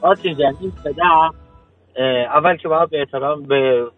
آرتین 0.00 0.36
جان 0.38 0.56
این 0.60 0.72
اه، 1.96 2.36
اول 2.36 2.56
که 2.56 2.68
باید 2.68 2.90
به 2.90 3.00
احترام 3.00 3.42
به 3.42 3.90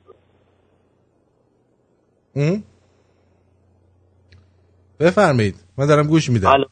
ام؟ 2.36 2.62
بفرمایید. 5.00 5.54
من 5.78 5.86
دارم 5.86 6.06
گوش 6.06 6.30
میدم. 6.30 6.48
حالا 6.48 6.64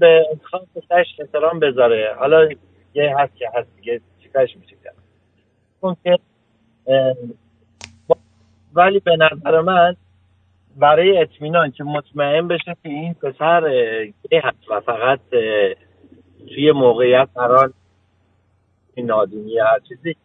به 0.00 0.24
انتخاب 0.32 0.68
پسرش 0.74 1.06
احترام 1.20 1.60
بذاره. 1.60 2.16
حالا 2.18 2.48
یه 2.94 3.14
هست 3.18 3.36
که 3.36 3.50
هست 3.54 3.68
دیگه 3.76 4.00
چیکارش 4.22 4.56
میشه 4.56 4.76
کرد؟ 4.84 4.94
اون 5.80 5.96
که 6.04 6.18
ولی 8.76 9.00
به 9.00 9.16
نظر 9.16 9.60
من 9.60 9.96
برای 10.76 11.18
اطمینان 11.18 11.70
که 11.70 11.84
مطمئن 11.84 12.48
بشه 12.48 12.76
که 12.82 12.88
این 12.88 13.14
پسر 13.14 13.62
گی 14.04 14.36
هست 14.36 14.70
و 14.70 14.80
فقط 14.80 15.20
توی 16.54 16.72
موقعیت 16.72 17.28
قرار 17.34 17.72
این 18.94 19.06
نادونی 19.06 19.58
هر 19.58 19.78
چیزی 19.88 20.16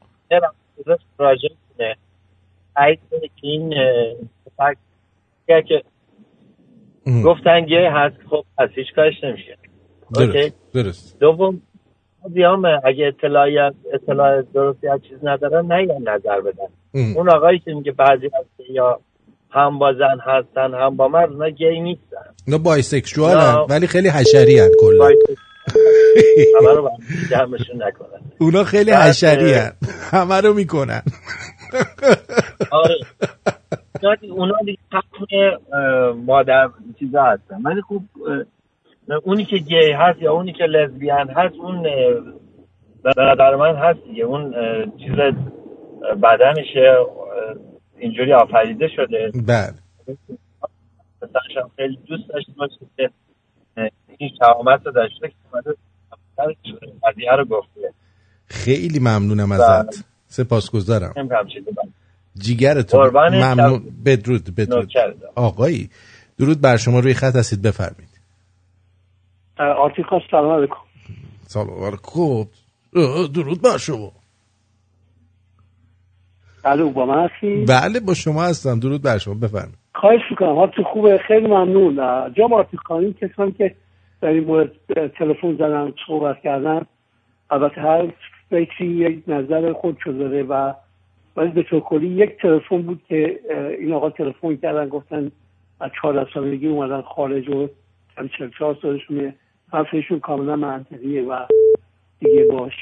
راجع 1.18 1.50
کنه 1.78 1.96
کنه 2.76 3.28
که 3.36 3.48
این 3.48 3.74
پسر 4.46 4.76
که 5.62 5.84
گفتن 7.26 7.66
گه 7.66 7.92
هست 7.92 8.16
خب 8.30 8.44
از 8.58 8.70
هیچ 8.76 8.94
کارش 8.96 9.24
نمیشه؟ 9.24 9.58
درست 10.16 10.74
درست. 10.74 11.20
دوم 11.20 11.62
بیام 12.30 12.66
اگه 12.84 13.08
اطلاعی 13.08 13.60
اطلاع 13.94 14.42
درستی 14.42 14.88
از 14.88 15.00
چیز 15.10 15.18
ندارن 15.24 15.66
نه 15.66 16.00
نظر 16.00 16.42
بدن. 16.42 16.68
ام. 16.94 17.18
اون 17.18 17.30
آقایی 17.30 17.60
که 17.60 17.74
میگه 17.74 17.92
بعضی 17.92 18.26
هست 18.26 18.70
یا 18.70 19.00
هم 19.50 19.80
با 19.80 19.94
زن 19.94 20.20
هستن 20.24 20.74
هم 20.74 20.98
با 20.98 21.08
مرد 21.08 21.32
اونا 21.32 21.50
گی 21.50 21.80
نیستن. 21.80 22.18
اینا 22.48 22.58
بایسکشوال 22.58 23.38
نه. 23.38 23.58
ولی 23.70 23.88
خیلی 23.88 24.10
حشری 24.10 24.60
هن 24.60 24.70
کلا 24.80 25.06
همه 26.60 26.74
رو 26.76 26.90
جمعشون 27.32 27.84
نکنن. 27.84 28.22
اونا 28.40 28.64
خیلی 28.64 28.92
حشری 28.92 29.54
هن 29.54 29.72
همه 30.12 30.42
رو 30.42 30.54
می‌کنن. 30.54 31.02
آره. 32.72 32.96
اونا- 34.02 34.32
اونا 34.32 34.56
دیگه 34.66 35.58
مادر 36.26 36.70
چیزا 37.00 37.24
هستن. 37.24 37.62
ولی 37.66 37.82
خوب 37.82 38.04
اونی 39.24 39.46
که 39.46 39.58
گی 39.58 39.92
هست 39.92 40.22
یا 40.22 40.32
اونی 40.34 40.54
که 40.54 40.64
لزبیان 40.64 41.30
هست 41.30 41.56
اون 41.56 41.88
نظر 43.06 43.56
من 43.56 43.76
هست 43.76 44.00
دیگه. 44.08 44.24
اون 44.24 44.54
چیز 44.98 45.16
بدنشه 46.24 46.98
اینجوری 47.98 48.34
آفریده 48.34 48.88
شده. 48.96 49.32
بله. 49.48 49.74
پسرش 51.22 51.58
هم 51.58 51.72
خیلی 51.76 51.98
دوست 52.08 52.30
داشته 52.30 52.52
باشه 52.58 52.76
که 52.98 53.10
این 54.18 54.30
شهامت 54.40 54.86
رو 54.86 54.92
داشته 54.92 55.28
که 55.28 55.36
اومده 55.52 55.76
قضیه 57.04 57.32
رو 57.38 57.46
گفته. 57.46 57.94
خیلی 58.46 59.00
ممنونم 59.00 59.50
بله. 59.50 59.64
ازت. 59.64 60.06
سپاسگزارم. 60.28 61.14
نمی‌دونم 61.18 61.48
چیزی 61.48 61.70
من 61.78 61.94
جیگر 62.38 62.82
تو 62.82 62.98
قربان 62.98 63.44
ممنون. 63.44 63.84
بدرود 64.06 64.56
بدرود. 64.56 64.92
آقایی 65.36 65.90
درود 66.40 66.62
بر 66.62 66.78
شما. 66.78 67.00
روی 67.00 67.14
خط 67.14 67.36
هستید. 67.36 67.62
بفرمید 67.62 68.10
آرتیکا 69.58 70.20
سلام 70.32 70.58
علیکم. 70.58 70.76
سلام 71.48 71.84
علیکم. 71.84 72.48
درود 73.34 73.62
بر 73.62 73.78
شما. 73.78 74.12
الو 76.66 76.90
با 76.90 77.06
من 77.06 77.30
هستی؟ 77.30 77.66
بله 77.66 78.00
با 78.00 78.14
شما 78.14 78.44
هستم. 78.44 78.80
درود 78.80 79.02
بر 79.04 79.18
شما. 79.18 79.34
بفرمید 79.34 79.78
خواهش 79.96 80.22
می‌کنم. 80.30 80.56
حالت 80.56 80.82
خوبه؟ 80.94 81.18
خیلی 81.18 81.48
ممنون. 81.48 82.00
آرتیکا 82.52 83.00
این 83.00 83.14
کسانی 83.14 83.52
که 83.52 83.76
در 84.22 84.30
این 84.30 84.44
مورد 84.44 84.72
تلفن 85.18 85.56
زدن 85.56 85.94
صحبت 86.08 86.42
کردن 86.42 86.86
البته 87.50 87.82
هر 87.82 88.08
فکری 88.50 88.88
یک 88.88 89.24
نظر 89.28 89.74
خودشو 89.74 90.12
داره 90.12 90.44
و 90.44 90.74
ولی 91.38 91.50
به 91.50 91.64
طور 91.64 91.80
کلی 91.80 92.08
یک 92.08 92.42
تلفن 92.42 92.82
بود 92.82 93.02
که 93.10 93.40
این 93.80 93.94
آقا 93.94 94.10
تلفن 94.10 94.56
کردن 94.56 94.90
گفتن 94.90 95.32
از 95.80 95.92
چهار 96.02 96.30
سالگی 96.34 96.68
اومدن 96.68 97.02
خارج 97.02 97.50
و 97.50 97.68
چهار 98.58 98.78
سالشونه 98.82 99.36
حرفشون 99.74 100.20
کاملا 100.20 100.56
منطقیه 100.56 101.24
و 101.24 101.46
دیگه 102.20 102.46
باش. 102.52 102.74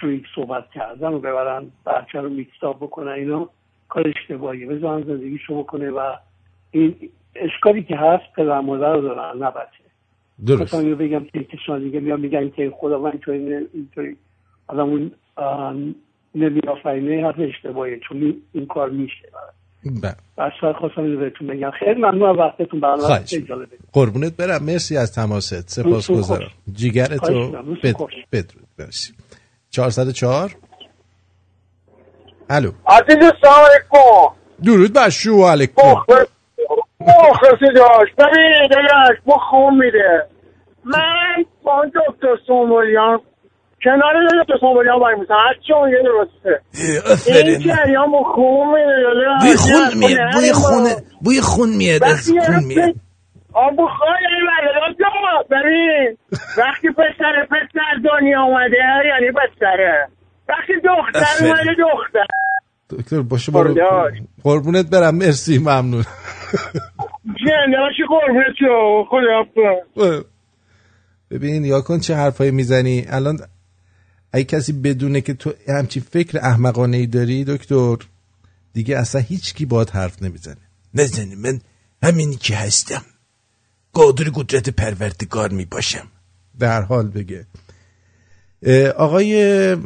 شریک 0.00 0.24
صحبت 0.34 0.70
کردن 0.70 1.08
و 1.08 1.18
ببرن 1.18 1.66
بچه 1.86 2.20
رو 2.20 2.28
میکستاب 2.28 2.76
بکنن 2.76 3.12
اینا 3.12 3.50
کار 3.88 4.08
اشتباهیه. 4.08 4.66
بذارن 4.66 5.02
زندگیشو 5.02 5.62
بکنه 5.62 5.90
و 5.90 6.14
این 6.70 7.10
اشکالی 7.34 7.82
که 7.82 7.96
هست 7.96 8.32
پدر 8.36 8.60
مادر 8.60 8.92
رو 8.92 9.00
دارن 9.00 9.38
نه 9.38 9.50
بچه. 9.50 9.84
درست. 10.46 10.62
مثلا 10.62 10.80
اینو 10.80 10.96
بگم 10.96 11.24
که 11.24 11.44
کسان 11.44 11.82
دیگه 11.82 12.00
میان 12.00 12.20
میگن 12.20 12.50
که 12.50 12.72
خدا 12.80 12.98
من 12.98 13.20
اینطوری 13.72 14.16
آدم 14.66 14.88
اون 14.88 15.10
نمیافرینه 16.34 17.26
حرف 17.26 17.34
اشتباهیه 17.38 17.98
چون 18.08 18.22
این, 18.22 18.42
این 18.52 18.66
کار 18.66 18.90
میشه. 18.90 19.28
بله. 19.32 19.63
بس 20.38 20.52
خواستم 20.78 21.02
اینو 21.02 21.18
بهتون 21.20 21.46
بگم. 21.46 21.70
خیلی 21.70 22.00
ممنون 22.00 22.30
از 22.30 22.36
وقتتون. 22.36 22.80
برنامه 22.80 23.02
خواهش 23.02 23.30
خیلی 23.30 23.46
جالبه. 23.46 23.76
قربونت 23.92 24.36
برم. 24.36 24.62
مرسی 24.64 24.96
از 24.96 25.14
تماست. 25.14 25.68
سپاسگزارم 25.68 26.50
جیگر 26.72 27.06
خواهش 27.06 27.20
تو 27.20 27.32
می‌کنم. 27.32 27.66
روزتون 27.66 27.92
بد... 27.92 27.96
خوش. 27.96 28.12
بدرود. 28.32 28.68
مرسی. 28.78 29.12
404 29.70 30.50
الو. 32.50 32.70
عزیز 32.86 33.32
سلام 33.42 33.64
علیکم. 33.70 34.34
درود 34.64 34.92
بر 34.92 35.08
شما. 35.08 35.50
علیکم. 35.50 35.82
مخلصی 37.00 37.72
داشت 37.74 38.14
ببین 38.18 38.68
داداش 38.70 39.18
ما 39.26 39.36
خون 39.50 39.74
میده. 39.74 40.26
من 40.84 41.44
با 41.64 41.84
دکتر 41.84 42.36
سومولیان 42.46 43.20
کنار 43.84 44.14
دکتر 44.42 44.58
سومولیان 44.60 44.98
باید 44.98 45.18
میسن 45.18 45.34
هر 45.34 45.54
چی 45.66 45.72
اون 45.72 45.90
یه 45.90 45.98
درسته 46.04 46.60
این 47.26 47.58
جریان 47.58 48.10
با 48.10 48.22
خون 48.34 48.68
میده 48.68 48.96
داداش. 49.02 49.42
بوی 49.42 49.56
خون 49.56 49.98
میاد 49.98 50.30
خونه 50.32 50.40
بوی. 50.42 50.52
خون 50.52 50.90
بوی 51.24 51.40
خون 51.40 51.68
میاد 51.76 52.04
از 52.04 52.30
خون 52.46 52.64
میاد 52.64 52.94
آب 53.52 53.72
بخار 53.72 54.16
این 54.30 54.46
بله 55.50 55.62
ببین 55.62 56.16
وقتی 56.58 56.88
پسر 56.90 57.46
پسر 57.50 58.10
دنیا 58.10 58.42
اومده 58.42 58.76
یعنی 59.08 59.32
پسره 59.32 60.08
وقتی 60.48 60.72
دختر. 60.84 61.44
اومده 61.46 61.70
دختر 61.78 62.26
دکتر 62.90 63.22
باشه 63.22 63.52
برو. 63.52 63.74
قربونت 64.44 64.90
برم 64.90 65.14
مرسی 65.14 65.58
ممنون 65.58 66.04
جناشی 67.46 68.02
قربونت 68.08 68.54
شو 68.58 69.04
خدا 69.10 69.44
ببین 71.30 71.64
یا 71.64 71.80
کن 71.80 71.98
چه 71.98 72.14
حرفایی 72.14 72.50
می‌زنی 72.50 73.04
الان 73.10 73.36
اگه 74.34 74.44
کسی 74.44 74.72
بدونه 74.72 75.20
که 75.20 75.34
تو 75.34 75.52
همچین 75.68 76.02
فکر 76.10 76.38
احمقانه 76.38 76.96
ای 76.96 77.06
داری 77.06 77.44
دکتر 77.44 77.96
دیگه 78.72 78.98
اصلا 78.98 79.20
هیچ 79.20 79.54
کی 79.54 79.66
باد 79.66 79.90
حرف 79.90 80.22
نمی‌زنه. 80.22 80.56
نزنی 80.94 81.34
من 81.34 81.60
همینی 82.02 82.36
که 82.36 82.56
هستم. 82.56 83.02
قادر 83.92 84.24
قدرت 84.34 84.68
پروردگار 84.68 85.50
می 85.50 85.64
باشم 85.64 86.06
در 86.58 86.82
حال 86.82 87.08
بگه. 87.08 87.46
آقای 88.96 89.76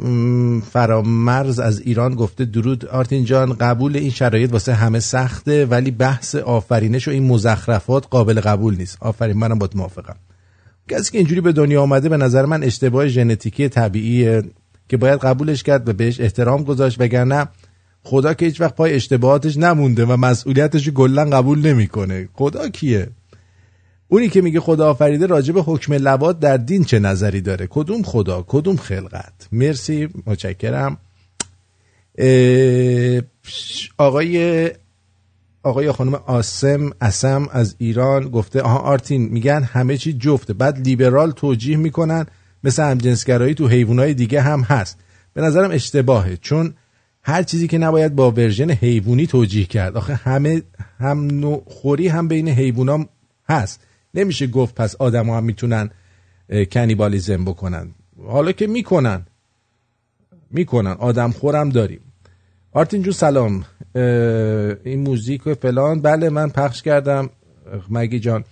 فرامرز 0.71 1.59
از 1.59 1.79
ایران 1.79 2.15
گفته 2.15 2.45
درود 2.45 2.85
آرتین 2.85 3.25
جان 3.25 3.53
قبول 3.53 3.97
این 3.97 4.11
شرایط 4.11 4.51
واسه 4.51 4.73
همه 4.73 4.99
سخته 4.99 5.65
ولی 5.65 5.91
بحث 5.91 6.35
آفرینش 6.35 7.07
و 7.07 7.11
این 7.11 7.27
مزخرفات 7.27 8.07
قابل 8.09 8.41
قبول 8.41 8.77
نیست. 8.77 8.97
آفرین 9.01 9.37
منم 9.37 9.59
با 9.59 9.69
موافقم. 9.75 10.15
کسی 10.89 11.11
که 11.11 11.17
اینجوری 11.17 11.41
به 11.41 11.51
دنیا 11.51 11.81
آمده 11.81 12.09
به 12.09 12.17
نظر 12.17 12.45
من 12.45 12.63
اشتباه 12.63 13.07
ژنتیکی 13.07 13.69
طبیعیه 13.69 14.43
که 14.89 14.97
باید 14.97 15.19
قبولش 15.19 15.63
کرد 15.63 15.89
و 15.89 15.93
بهش 15.93 16.19
احترام 16.19 16.63
گذاشت 16.63 17.01
وگرنه 17.01 17.47
خدا 18.03 18.33
که 18.33 18.45
هیچ 18.45 18.61
وقت 18.61 18.75
پای 18.75 18.93
اشتباهاتش 18.93 19.57
نمونده 19.57 20.05
و 20.05 20.17
مسئولیتش 20.17 20.87
رو 20.87 20.93
کلا 20.93 21.25
قبول 21.25 21.67
نمی‌کنه. 21.67 22.29
خدا 22.33 22.69
کیه؟ 22.69 23.09
اونی 24.07 24.29
که 24.29 24.41
میگه 24.41 24.59
خدا 24.59 24.89
آفریده 24.89 25.25
راجع 25.25 25.53
به 25.53 25.61
حکم 25.61 25.93
لوات 25.93 26.39
در 26.39 26.57
دین 26.57 26.83
چه 26.83 26.99
نظری 26.99 27.41
داره؟ 27.41 27.67
کدوم 27.69 28.03
خدا؟ 28.03 28.45
کدوم 28.47 28.75
خلقت؟ 28.75 29.47
مرسی 29.51 30.09
متشکرم. 30.25 30.97
آقای 33.97 34.69
آقای 35.63 35.91
خانم 35.91 36.13
آسم 36.13 36.89
اسم 37.01 37.47
از 37.51 37.75
ایران 37.77 38.29
گفته 38.29 38.61
آها 38.61 38.77
آرتین 38.77 39.29
میگن 39.29 39.63
همه 39.63 39.97
چی 39.97 40.13
جفته. 40.13 40.53
بعد 40.53 40.79
لیبرال 40.79 41.31
توجیه 41.31 41.77
می‌کنن 41.77 42.25
مثل 42.63 42.83
همجنسگرایی 42.83 43.53
تو 43.53 43.67
حیوانات 43.67 44.09
دیگه 44.09 44.41
هم 44.41 44.61
هست. 44.61 44.99
به 45.33 45.41
نظرم 45.41 45.71
اشتباهه 45.71 46.37
چون 46.37 46.73
هر 47.23 47.43
چیزی 47.43 47.67
که 47.67 47.77
نباید 47.77 48.15
با 48.15 48.31
ورژن 48.31 48.71
حیوانی 48.71 49.27
توجیه 49.27 49.65
کرد. 49.65 49.97
آخه 49.97 50.15
همه 50.15 50.61
هم 50.99 51.27
نوع 51.27 51.63
خوری 51.67 52.07
هم 52.07 52.27
بین 52.27 52.47
حیوونا 52.47 53.05
هست. 53.49 53.81
نمیشه 54.13 54.47
گفت 54.47 54.75
پس 54.75 54.95
آدم 54.95 55.29
هم 55.29 55.43
می‌تونن 55.43 55.89
کنیبالیزم 56.71 57.45
بکنن. 57.45 57.95
حالا 58.27 58.51
که 58.51 58.67
می‌کنن. 58.67 59.25
می‌کنن. 60.51 60.91
آدم 60.91 61.31
خورم 61.31 61.69
داریم. 61.69 62.01
آرتین 62.73 63.03
جون 63.03 63.13
سلام. 63.13 63.65
این 64.83 64.99
موزیک 64.99 65.47
و 65.47 65.55
فلان. 65.55 66.01
بله 66.01 66.29
من 66.29 66.49
پخش 66.49 66.81
کردم. 66.81 67.29
مگی 67.89 68.19
جان. 68.19 68.43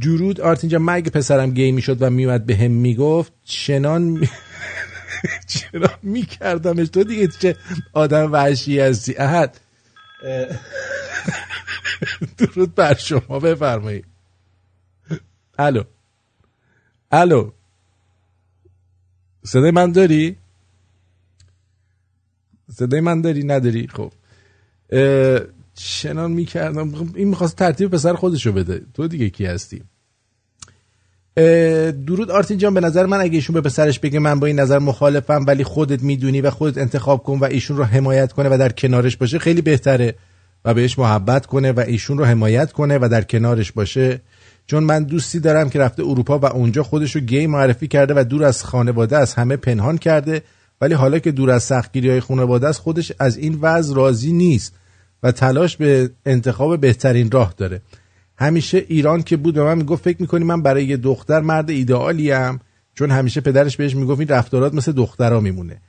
درود. 0.00 0.40
آرتین 0.40 0.70
جان 0.70 1.00
پسرم 1.00 1.50
گی 1.50 1.72
می‌شد 1.72 2.02
و 2.02 2.10
میومد 2.10 2.46
به 2.46 2.56
هم 2.56 2.70
می‌گفت؟ 2.70 3.32
چنان. 3.44 4.28
چرا 5.46 5.90
میکردمش. 6.02 6.88
تو 6.88 7.04
دیگه 7.04 7.28
چه 7.28 7.56
آدم 7.92 8.32
وحشی 8.32 8.80
هستی؟ 8.80 9.14
احد. 9.18 9.60
درود 12.38 12.74
بر 12.74 12.94
شما. 12.94 13.40
بفرمایید. 13.40 14.04
الو. 15.58 15.82
الو. 17.10 17.50
صدای 19.44 19.70
من 19.70 19.92
داری؟ 19.92 20.36
صدای 22.78 23.00
من 23.00 23.20
داری 23.20 23.44
نداری؟ 23.44 23.88
خب. 23.94 24.12
اه، 24.90 25.40
چنان 25.74 26.30
می‌کردم. 26.30 26.92
این 27.14 27.28
می‌خواست 27.28 27.56
ترتیب 27.56 27.90
پسر 27.90 28.14
خودشو 28.14 28.52
بده. 28.52 28.82
تو 28.94 29.08
دیگه 29.08 29.30
کی 29.30 29.46
هستی؟ 29.46 29.82
درود 32.06 32.30
آرتین 32.30 32.58
جان 32.58 32.74
به 32.74 32.80
نظر 32.80 33.06
من 33.06 33.20
اگه 33.20 33.34
ایشون 33.34 33.54
به 33.54 33.60
پسرش 33.60 33.98
بگه 33.98 34.18
من 34.18 34.40
با 34.40 34.46
این 34.46 34.60
نظر 34.60 34.78
مخالفم 34.78 35.44
ولی 35.46 35.64
خودت 35.64 36.02
می‌دونی 36.02 36.40
و 36.40 36.50
خودت 36.50 36.78
انتخاب 36.78 37.22
کن 37.22 37.38
و 37.38 37.44
ایشون 37.44 37.76
رو 37.76 37.84
حمایت 37.84 38.32
کنه 38.32 38.48
و 38.48 38.58
در 38.58 38.72
کنارش 38.72 39.16
باشه 39.16 39.38
خیلی 39.38 39.62
بهتره 39.62 40.14
و 40.64 40.74
بهش 40.74 40.98
محبت 40.98 41.46
کنه 41.46 41.72
و 41.72 41.80
ایشون 41.80 42.18
رو 42.18 42.24
حمایت 42.24 42.72
کنه 42.72 42.98
و 43.02 43.08
در 43.10 43.22
کنارش 43.22 43.72
باشه. 43.72 44.20
چون 44.66 44.84
من 44.84 45.04
دوستی 45.04 45.40
دارم 45.40 45.70
که 45.70 45.78
رفته 45.78 46.02
اروپا 46.02 46.38
و 46.38 46.46
اونجا 46.46 46.82
خودش 46.82 47.14
رو 47.14 47.20
گی 47.20 47.46
معرفی 47.46 47.88
کرده 47.88 48.14
و 48.16 48.24
دور 48.24 48.44
از 48.44 48.64
خانواده 48.64 49.16
از 49.16 49.34
همه 49.34 49.56
پنهان 49.56 49.98
کرده 49.98 50.42
ولی 50.80 50.94
حالا 50.94 51.18
که 51.18 51.32
دور 51.32 51.50
از 51.50 51.62
سختگیری 51.62 52.10
های 52.10 52.20
خانواده 52.20 52.68
است 52.68 52.80
خودش 52.80 53.12
از 53.18 53.36
این 53.36 53.58
وضع 53.60 53.94
راضی 53.94 54.32
نیست 54.32 54.74
و 55.22 55.32
تلاش 55.32 55.76
به 55.76 56.10
انتخاب 56.26 56.80
بهترین 56.80 57.30
راه 57.30 57.54
داره. 57.56 57.80
همیشه 58.36 58.84
ایران 58.88 59.22
که 59.22 59.36
بود 59.36 59.54
به 59.54 59.62
من 59.62 59.78
می‌گفت 59.78 60.04
فکر 60.04 60.16
می‌کنی 60.20 60.44
من 60.44 60.62
برای 60.62 60.84
یه 60.84 60.96
دختر 60.96 61.40
مرد 61.40 61.70
ایدئالیم 61.70 62.60
چون 62.94 63.10
همیشه 63.10 63.40
پدرش 63.40 63.76
بهش 63.76 63.96
می‌گفت 63.96 64.20
این 64.20 64.28
رفتارات 64.28 64.74
مثل 64.74 64.92
دخترا 64.92 65.40
میمونه. 65.40 65.80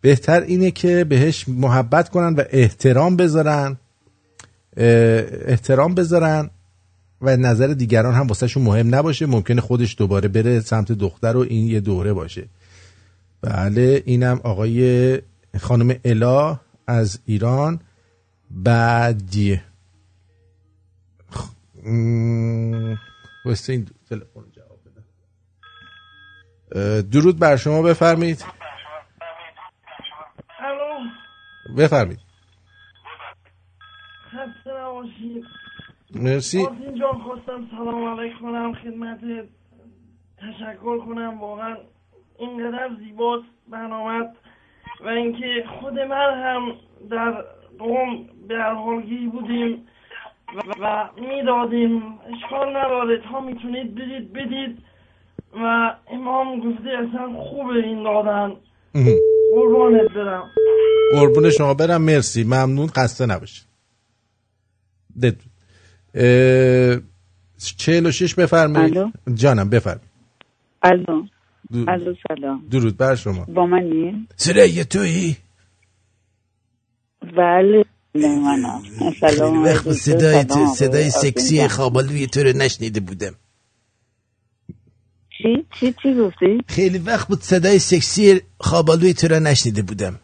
بهتر 0.00 0.40
اینه 0.40 0.70
که 0.70 1.04
بهش 1.04 1.48
محبت 1.48 2.08
کنن 2.08 2.34
و 2.34 2.42
احترام 2.50 3.16
بذارن 3.16 3.76
احترام 4.76 5.94
بذارن 5.94 6.50
و 7.22 7.36
نظر 7.36 7.66
دیگران 7.66 8.14
هم 8.14 8.26
واسهشون 8.26 8.62
مهم 8.62 8.94
نباشه. 8.94 9.26
ممکنه 9.26 9.60
خودش 9.60 9.94
دوباره 9.98 10.28
بره 10.28 10.60
سمت 10.60 10.92
دختر 10.92 11.36
و 11.36 11.40
این 11.40 11.66
یه 11.66 11.80
دوره 11.80 12.12
باشه. 12.12 12.44
بله 13.42 14.02
اینم 14.06 14.40
آقای 14.44 15.22
خانم 15.60 16.00
الا 16.04 16.60
از 16.86 17.22
ایران. 17.26 17.80
بعدی. 18.50 19.60
واسه 23.44 23.72
این 23.72 23.86
تلفن 24.10 24.44
جواب 24.56 24.78
بده. 26.72 27.02
درود 27.02 27.38
بر 27.38 27.56
شما 27.56 27.82
بفرمید 27.82 28.44
بفرمید 31.78 32.18
مرسی. 36.14 36.58
اینجا 36.58 37.12
خواستم 37.12 37.68
سلام 37.70 38.18
علیک 38.18 38.32
کنم 38.40 38.74
خدمت. 38.74 39.20
تشکر 40.38 40.98
کنم 40.98 41.40
واقعا 41.40 41.76
اینقدر 42.38 42.90
زیباست 42.98 43.44
برنامه 43.68 44.28
و 45.04 45.08
اینکه 45.08 45.64
خود 45.80 45.98
من 45.98 46.42
هم 46.44 46.72
در 47.10 47.44
قوم 47.78 48.26
به 48.48 48.62
حالگی 48.62 49.26
بودیم 49.26 49.86
و, 50.56 50.60
و 50.80 51.08
می‌دادیم. 51.20 52.02
اشکال 52.34 52.76
نداره 52.76 53.22
تا 53.30 53.40
می‌تونید 53.40 53.94
بدید 53.94 54.32
بدید. 54.32 54.78
و 55.54 55.94
امام 56.12 56.60
گفته 56.60 56.90
اصلا 56.90 57.40
خوبه 57.42 57.74
این 57.74 58.02
دادن. 58.02 58.56
قربانت 59.54 60.10
برم. 60.12 60.50
قربون 61.12 61.50
شما 61.50 61.74
برم 61.74 62.02
مرسی. 62.02 62.44
ممنون 62.44 62.86
خسته 62.86 63.26
نباشید. 63.26 63.66
چهل 67.76 68.06
و 68.06 68.10
شش 68.10 68.34
بفرمایید. 68.34 69.12
جانم 69.34 69.70
بفرمایید. 69.70 70.10
الو. 70.82 71.22
الو 71.88 72.14
سلام 72.28 72.66
درود 72.70 72.96
بر 72.96 73.14
شما. 73.14 73.44
با 73.44 73.66
منی؟ 73.66 74.26
سرای 74.36 74.84
تویی؟ 74.84 75.36
بله 77.36 77.84
منم 78.14 78.82
سلام 79.20 79.64
وقت 79.64 79.92
صدای 79.92 80.44
تو 80.44 80.66
صدای 80.66 81.10
سکسی 81.10 81.68
خوابالوی 81.68 82.26
تو 82.26 82.42
رو 82.42 82.52
نشنیده 82.56 83.00
بودم. 83.00 83.34
چی؟ 85.38 85.64
چی؟ 85.80 85.94
چی 86.02 86.14
گفتی؟ 86.14 86.60
خیلی 86.66 86.98
وقت 86.98 87.28
بود 87.28 87.38
صدای 87.40 87.78
سکسی 87.78 88.40
خوابالوی 88.60 89.14
تو 89.14 89.28
رو 89.28 89.40
نشنیده 89.40 89.82
بودم. 89.82 90.20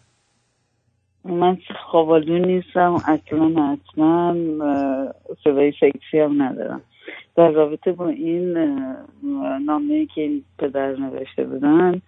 من 1.25 1.59
خوابالو 1.91 2.39
نیستم 2.47 2.95
اصلا 2.95 3.47
اصلا 3.73 4.37
صدای 5.45 5.73
سکسی 5.81 6.19
هم 6.19 6.43
ندارم. 6.43 6.83
در 7.37 7.51
رابطه 7.51 7.93
با 7.93 8.09
این 8.09 8.59
نامه 9.67 10.07
که 10.07 10.21
این 10.21 10.43
پدر 10.59 10.97
نوشته 10.97 11.45
بودن 11.45 12.01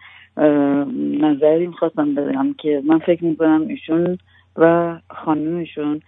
نظری 1.21 1.67
می‌خواستم 1.67 2.15
بدم 2.15 2.53
که 2.53 2.83
من 2.85 2.99
فکر 2.99 3.25
می‌کنم 3.25 3.67
ایشون 3.69 4.19
و 4.57 4.97
خانمشون 5.11 6.01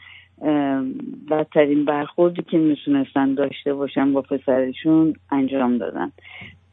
بدترین 1.31 1.85
برخوردی 1.85 2.43
که 2.43 2.59
می‌تونستن 2.59 3.35
داشته 3.35 3.75
باشن 3.75 4.13
با 4.13 4.23
پسرشون 4.23 5.15
انجام 5.31 5.79
دادن. 5.79 6.13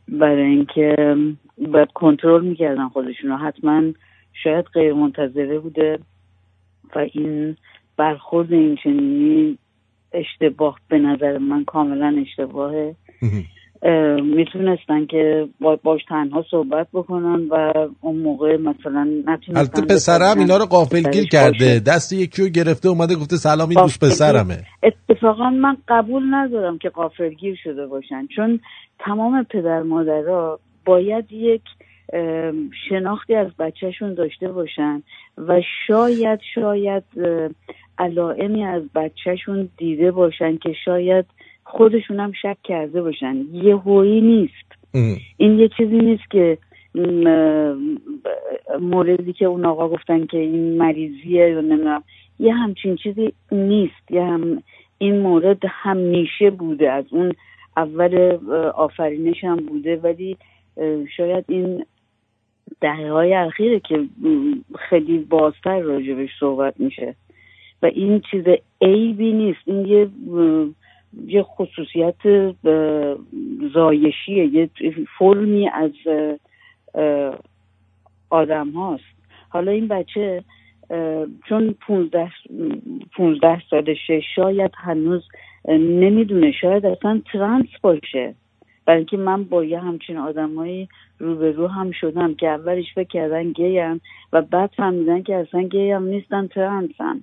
برای 0.08 0.42
اینکه 0.42 1.16
باید 1.58 1.92
کنترل 1.92 2.46
می‌کردن 2.46 2.88
خودشون 2.88 3.30
رو. 3.30 3.38
حتما 3.38 3.84
شاید 4.34 4.66
غیر 4.66 4.94
منتظره 4.94 5.60
بوده 5.60 6.00
و 6.96 7.00
این 7.14 7.56
برخورد 7.98 8.54
این 8.54 8.76
چنینی 8.76 9.58
اشتباه 10.16 10.80
به 10.90 10.98
نظر 10.98 11.38
من 11.38 11.64
کاملا 11.64 12.16
اشتباهه. 12.22 12.96
می‌تونستن 14.22 15.06
که 15.06 15.48
باش 15.84 16.02
تنها 16.10 16.46
صحبت 16.52 16.88
بکنن 16.94 17.48
و 17.50 17.74
اون 18.02 18.16
موقع 18.16 18.58
مثلا 18.58 19.04
نتونستن 19.04 19.58
البته 19.58 19.82
پسرم 19.82 20.40
اینا 20.40 20.58
رو 20.58 20.66
قافلگیر 20.66 21.24
کرده. 21.24 21.80
دست 21.80 22.14
یکی 22.14 22.42
رو 22.42 22.50
گرفته 22.50 22.90
اومده 22.90 23.16
گفته 23.16 23.36
سلام 23.36 23.70
این 23.70 23.82
دوست 23.82 24.06
پسرمه. 24.06 24.58
اتفاقا 24.84 25.50
من 25.50 25.78
قبول 25.88 26.24
ندارم 26.32 26.78
که 26.78 26.90
قافلگیر 26.90 27.60
شده 27.64 27.88
باشن 27.88 28.28
چون 28.36 28.60
تمام 29.00 29.44
پدر 29.44 29.82
مادرها 29.82 30.60
باید 30.86 31.32
یک 31.32 31.62
شناختی 32.90 33.36
از 33.36 33.48
بچهشون 33.60 34.14
داشته 34.14 34.48
باشن 34.48 35.04
و 35.38 35.62
شاید 35.88 36.40
شاید 36.56 37.04
علائمی 37.98 38.64
از 38.64 38.84
بچهشون 38.96 39.70
دیده 39.78 40.12
باشن 40.12 40.58
که 40.58 40.74
شاید 40.86 41.26
خودشون 41.64 42.20
هم 42.20 42.32
شک 42.42 42.58
کرده 42.64 43.02
باشن. 43.02 43.36
یه 43.54 43.76
هویی 43.76 44.22
نیست 44.22 44.76
این 45.38 45.60
یه 45.60 45.70
چیزی 45.78 45.98
نیست 45.98 46.32
که 46.32 46.58
موردی 48.82 49.34
که 49.34 49.46
اون 49.46 49.66
آقا 49.66 49.90
گفتن 49.90 50.26
که 50.26 50.38
این 50.38 50.78
مریضیه 50.78 51.50
یا 51.50 51.62
نمی‌دونم. 51.62 52.04
یه 52.40 52.54
همچین 52.54 52.96
چیزی 52.96 53.34
نیست. 53.52 54.12
یه 54.12 54.24
هم 54.24 54.64
این 54.98 55.20
مورد 55.20 55.62
همیشه 55.66 56.50
بوده. 56.50 56.92
از 56.92 57.06
اون 57.10 57.32
اول 57.78 58.38
آفرینش 58.76 59.44
هم 59.44 59.56
بوده. 59.56 59.96
ولی 59.96 60.38
شاید 61.18 61.46
این 61.48 61.86
دهه 62.82 63.12
های 63.12 63.34
اخیره 63.34 63.80
که 63.80 64.04
خیلی 64.90 65.18
بازتر 65.18 65.80
راجبش 65.80 66.30
صحبت 66.40 66.80
میشه. 66.80 67.16
و 67.86 67.88
این 67.96 68.22
چیز 68.32 68.44
عیبی 68.82 69.34
نیست. 69.34 69.60
این 69.66 69.86
یه 69.86 70.08
یه 71.28 71.44
خصوصیت 71.44 72.54
زایشیه. 73.74 74.46
یه 74.46 74.70
فرمی 75.20 75.70
از 75.70 75.92
آدم 78.30 78.70
هاست. 78.70 79.04
حالا 79.50 79.72
این 79.72 79.88
بچه 79.88 80.44
چون 81.50 81.76
پونزده, 81.82 82.32
پونزده 83.16 83.62
سالشه 83.70 84.22
شاید 84.36 84.72
هنوز 84.76 85.24
نمی‌دونه. 85.80 86.52
شاید 86.52 86.86
اصلا 86.86 87.22
ترانس 87.32 87.70
باشه. 87.82 88.36
اینکه 88.92 89.18
من 89.18 89.44
با 89.44 89.64
یه 89.64 89.80
همچین 89.80 90.18
آدمایی 90.18 90.90
روبرو 91.20 91.68
هم 91.68 91.92
شدم 91.92 92.34
که 92.34 92.48
اولش 92.48 92.86
فکر 92.96 93.08
کردن 93.08 93.52
گیم 93.52 94.02
و 94.34 94.42
بعد 94.42 94.70
فهمیدن 94.78 95.24
که 95.24 95.36
اصلا 95.36 95.62
گی 95.62 95.92
هم 95.92 96.04
نیستن 96.04 96.48
ترانسن 96.48 97.22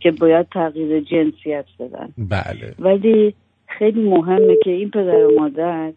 که 0.00 0.10
باید 0.10 0.46
تغییر 0.52 1.00
جنسیت 1.00 1.64
بدن. 1.80 2.08
بله. 2.18 2.74
ولی 2.78 3.34
خیلی 3.66 4.08
مهمه 4.08 4.56
که 4.64 4.70
این 4.70 4.90
پدر 4.90 5.26
و 5.26 5.40
مادر 5.40 5.92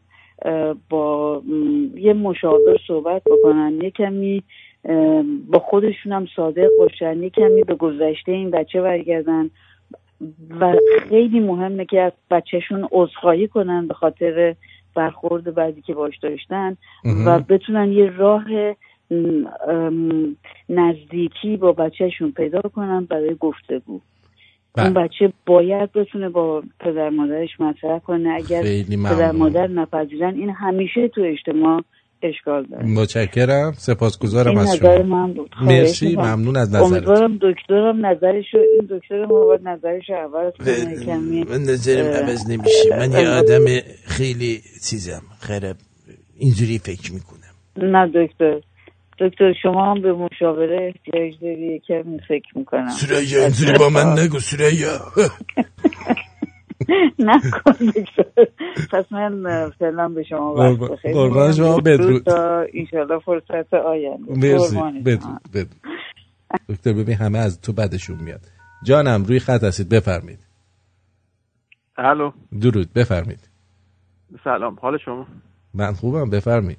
با 0.89 1.41
یه 1.95 2.13
مشاور 2.13 2.77
صحبت 2.87 3.21
بکنن. 3.25 3.79
یه 3.81 3.91
کمی 3.91 4.43
با 5.47 5.59
خودشون 5.59 6.11
هم 6.11 6.27
صادق 6.35 6.69
باشن. 6.79 7.23
یه 7.23 7.29
کمی 7.29 7.63
به 7.63 7.75
گذشته 7.75 8.31
این 8.31 8.51
بچه 8.51 8.81
برگردن. 8.81 9.49
و 10.59 10.75
خیلی 11.09 11.39
مهمه 11.39 11.85
که 11.85 12.01
از 12.01 12.11
بچهشون 12.31 12.87
عذرخواهی 12.91 13.47
کنن 13.47 13.87
به 13.87 13.93
خاطر 13.93 14.55
برخورد 14.95 15.55
بعدی 15.55 15.81
که 15.81 15.93
باش 15.93 16.17
داشتن 16.17 16.77
و 17.25 17.39
بتونن 17.39 17.91
یه 17.91 18.09
راه 18.09 18.45
نزدیکی 20.69 21.57
با 21.57 21.71
بچهشون 21.71 22.31
پیدا 22.31 22.61
کنن 22.61 23.05
برای 23.05 23.35
گفتگو. 23.39 23.99
بله. 24.75 24.85
اون 24.85 24.93
بچه 24.93 25.33
باید 25.45 25.91
بتونه 25.91 26.29
با 26.29 26.63
پدر 26.79 27.09
مادرش 27.09 27.59
مطرح 27.59 27.99
کنه. 27.99 28.29
اگر 28.29 28.61
پدر 28.89 29.31
مادر 29.31 29.67
نپذیرن 29.67 30.35
این 30.35 30.49
همیشه 30.49 31.07
تو 31.07 31.21
اجتماع 31.21 31.81
اشکال 32.23 32.65
داره. 32.65 32.85
متشکرم. 32.85 33.73
سپاسگزارم 33.77 34.57
از 34.57 34.67
نظر 34.67 34.97
شما. 35.03 35.17
من 35.25 35.33
بود. 35.33 35.49
مرسی 35.61 36.15
ممنون 36.15 36.57
از 36.57 36.69
نظرت 36.75 36.81
امیدوارم 36.83 37.37
دکترم 37.41 38.05
نظرشو 38.05 38.57
این 38.57 38.87
دکتر 38.89 39.25
ما 39.25 39.39
باید 39.45 39.61
نظرشو 39.67 40.13
عوض 40.13 40.53
کنه 40.59 41.05
کمی 41.05 41.43
من 41.43 41.61
نظرم 41.61 42.23
عوض 42.23 42.49
نمیشه. 42.49 42.97
من 42.99 43.11
یه 43.11 43.29
آدم 43.29 43.65
خیلی 44.05 44.61
چیزم. 44.89 45.21
خراب 45.39 45.75
اینجوری 46.37 46.79
فکر 46.79 47.13
می‌کنم. 47.13 47.53
نه 47.77 48.07
دکتر. 48.07 48.59
دکتر 49.19 49.53
شما 49.63 49.91
هم 49.91 50.01
به 50.01 50.13
مشاوره 50.13 50.93
احتیاج 50.95 51.33
داری 51.41 51.81
کمی 51.87 52.19
فکر 52.27 52.57
می‌کنم. 52.57 52.89
سریا 52.89 53.41
اینجوری 53.41 53.77
با 53.79 53.89
من 53.89 54.19
نگو 54.19 54.39
سریا. 54.39 54.99
نکن 57.19 57.91
پس 58.91 59.11
من 59.11 59.69
فعلا 59.79 60.09
به 60.09 60.23
شما 60.23 60.53
وقت 60.53 60.91
بخیر. 60.91 61.13
قربان 61.13 61.51
شما 61.53 61.77
بدرود. 61.77 62.23
تا 62.23 62.65
انشالله 62.73 63.19
فرصت 63.19 63.73
آینده. 63.73 64.33
مرسی. 64.33 64.77
بدرود 65.05 65.41
بدرود. 65.53 65.81
دکتر 66.69 66.93
ببین 66.93 67.15
همه 67.15 67.39
از 67.39 67.61
تو 67.61 67.73
بدشون 67.73 68.19
میاد. 68.23 68.41
جانم 68.85 69.23
روی 69.23 69.39
خط 69.39 69.63
هستید. 69.63 69.89
بفرمید. 69.89 70.39
الو. 71.97 72.31
درود. 72.61 72.93
بفرمید. 72.93 73.49
سلام. 74.43 74.77
حال 74.81 74.97
شما؟ 74.97 75.27
من 75.73 75.93
خوبم. 75.93 76.29
بفرمید. 76.29 76.77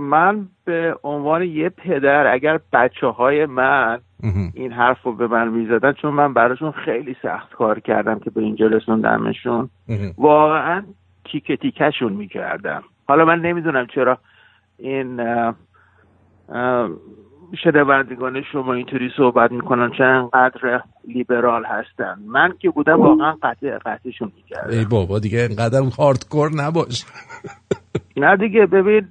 من 0.00 0.48
به 0.64 0.94
عنوان 1.04 1.42
یه 1.42 1.68
پدر 1.68 2.32
اگر 2.32 2.60
بچه 2.72 3.06
های 3.06 3.46
من 3.46 4.00
این 4.54 4.72
حرف 4.72 5.02
رو 5.02 5.12
به 5.12 5.26
من 5.26 5.48
می‌زدن 5.48 5.92
چون 5.92 6.14
من 6.14 6.34
براشون 6.34 6.70
خیلی 6.70 7.16
سخت 7.22 7.52
کار 7.52 7.80
کردم 7.80 8.18
که 8.18 8.30
به 8.30 8.40
اینجا 8.40 8.66
رسوندمشون 8.66 9.70
واقعا 10.18 10.82
تیکه 11.24 11.56
تیکشون 11.56 12.12
می‌کردم. 12.12 12.82
حالا 13.08 13.24
من 13.24 13.40
نمی‌دونم 13.40 13.86
چرا 13.94 14.18
این 14.78 15.20
شنوندگان 17.64 18.42
شما 18.52 18.72
اینطوری 18.72 19.10
صحبت 19.16 19.52
می‌کنن 19.52 19.90
چه 19.98 20.04
انقدر 20.04 20.82
لیبرال 21.08 21.64
هستن. 21.64 22.16
من 22.26 22.54
که 22.60 22.70
بودم 22.70 23.00
واقعا 23.00 23.36
قطع 23.42 23.78
قطعشون 23.78 24.32
می‌کردم. 24.36 24.70
ای 24.70 24.84
بابا 24.84 25.18
دیگه 25.18 25.38
اینقدر 25.38 25.82
هاردکور 25.98 26.50
نباش. 26.56 27.04
نه 28.16 28.36
دیگه 28.36 28.66
ببین 28.66 29.08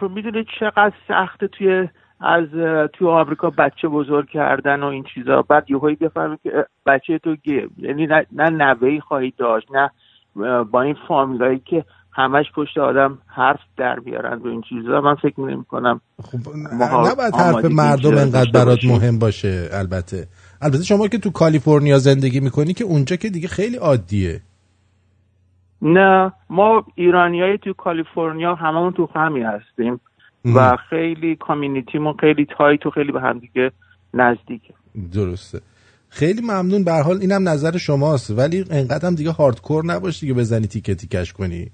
چون 0.00 0.12
می‌دونی 0.12 0.44
چقدر 0.60 0.92
سخته 1.08 1.48
توی 1.48 1.88
از 2.20 2.48
توی 2.92 3.08
آمریکا 3.08 3.50
بچه 3.50 3.88
بزرگ 3.88 4.28
کردن 4.28 4.82
و 4.82 4.86
این 4.86 5.04
چیزا. 5.14 5.42
بعد 5.42 5.70
یهویی 5.70 5.96
بفهمی 5.96 6.36
که 6.42 6.50
بچه 6.86 7.18
تو 7.18 7.36
یعنی 7.78 8.06
نه, 8.06 8.26
نه 8.32 8.50
نوهی 8.50 9.00
خواهی 9.00 9.32
داشت 9.38 9.66
نه 9.72 9.90
با 10.64 10.82
این 10.82 10.96
فامیلایی 11.08 11.62
که 11.64 11.84
همش 12.12 12.46
پشت 12.56 12.78
آدم 12.78 13.18
حرف 13.26 13.60
در 13.76 14.00
بیارن 14.00 14.38
و 14.38 14.46
این 14.46 14.62
چیزا. 14.68 15.00
من 15.00 15.14
فکر 15.14 15.40
نمی 15.40 15.64
کنم 15.64 16.00
نباید 16.80 17.34
حرف 17.34 17.64
مردم 17.64 18.18
انقدر 18.18 18.50
برات 18.54 18.84
مهم 18.84 19.18
باشه 19.18 19.68
البته. 19.72 20.26
البته 20.62 20.84
شما 20.84 21.08
که 21.08 21.18
تو 21.18 21.30
کالیفرنیا 21.30 21.98
زندگی 21.98 22.40
می‌کنی 22.40 22.74
که 22.74 22.84
اونجا 22.84 23.16
که 23.16 23.28
دیگه 23.28 23.48
خیلی 23.48 23.76
عادیه. 23.76 24.40
نه 25.82 26.32
ما 26.50 26.84
ایرانیای 26.94 27.58
تو 27.58 27.72
کالیفرنیا 27.72 28.54
هممون 28.54 28.92
تو 28.92 29.08
همی 29.14 29.42
هستیم 29.42 30.00
و 30.54 30.76
خیلی 30.90 31.36
کامیونیتیمون 31.36 32.14
خیلی 32.20 32.46
تایت 32.58 32.86
و 32.86 32.90
خیلی 32.90 33.12
به 33.12 33.20
هم 33.20 33.38
دیگه 33.38 33.72
نزدیکه. 34.14 34.74
درسته. 35.12 35.60
خیلی 36.08 36.40
ممنون. 36.40 36.84
به 36.84 36.92
حال 36.92 37.16
اینم 37.20 37.48
نظر 37.48 37.76
شماست. 37.78 38.30
ولی 38.30 38.64
انقدر 38.70 39.06
هم 39.06 39.14
دیگه 39.14 39.30
هاردکور 39.30 39.84
نباش 39.84 40.20
دیگه 40.20 40.34
بزنی 40.34 40.66
تیکه 40.66 40.94
تیکش 40.94 41.32
کنی. 41.32 41.70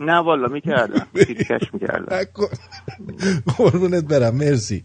نه 0.00 0.18
والا 0.18 0.48
می‌کردم. 0.48 1.06
تیکش 1.26 1.74
می‌کردم. 1.74 2.16
قربونت 3.56 4.04
برم. 4.04 4.34
مرسی. 4.36 4.84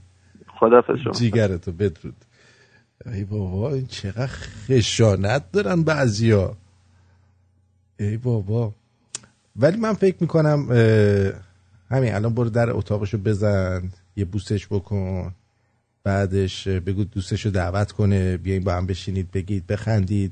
خدافظ 0.60 0.95
شما. 1.04 1.14
جیگرتو 1.14 1.72
بدرود. 1.72 2.16
ای 3.06 3.24
بابا 3.24 3.74
این 3.74 3.86
چقدر 3.86 4.28
خشانت 4.68 5.52
دارن 5.52 5.84
بعضیا. 5.84 6.54
ای 8.00 8.18
بابا. 8.18 8.74
ولی 9.56 9.78
من 9.78 9.93
فکر 9.93 10.16
می‌کنم 10.20 10.72
همین 11.89 12.14
الان 12.14 12.34
برو 12.34 12.50
در 12.50 12.70
اتاقشو 12.70 13.18
بزن 13.18 13.89
یه 14.16 14.26
بوسش 14.26 14.68
بکن 14.68 15.34
بعدش 16.04 16.68
بگو 16.68 17.04
دوستشو 17.04 17.50
دعوت 17.50 17.91
کنه 17.91 18.38
بیاین 18.38 18.64
با 18.64 18.74
هم 18.74 18.86
بشینید 18.86 19.32
بگید 19.32 19.68
بخندید. 19.68 20.32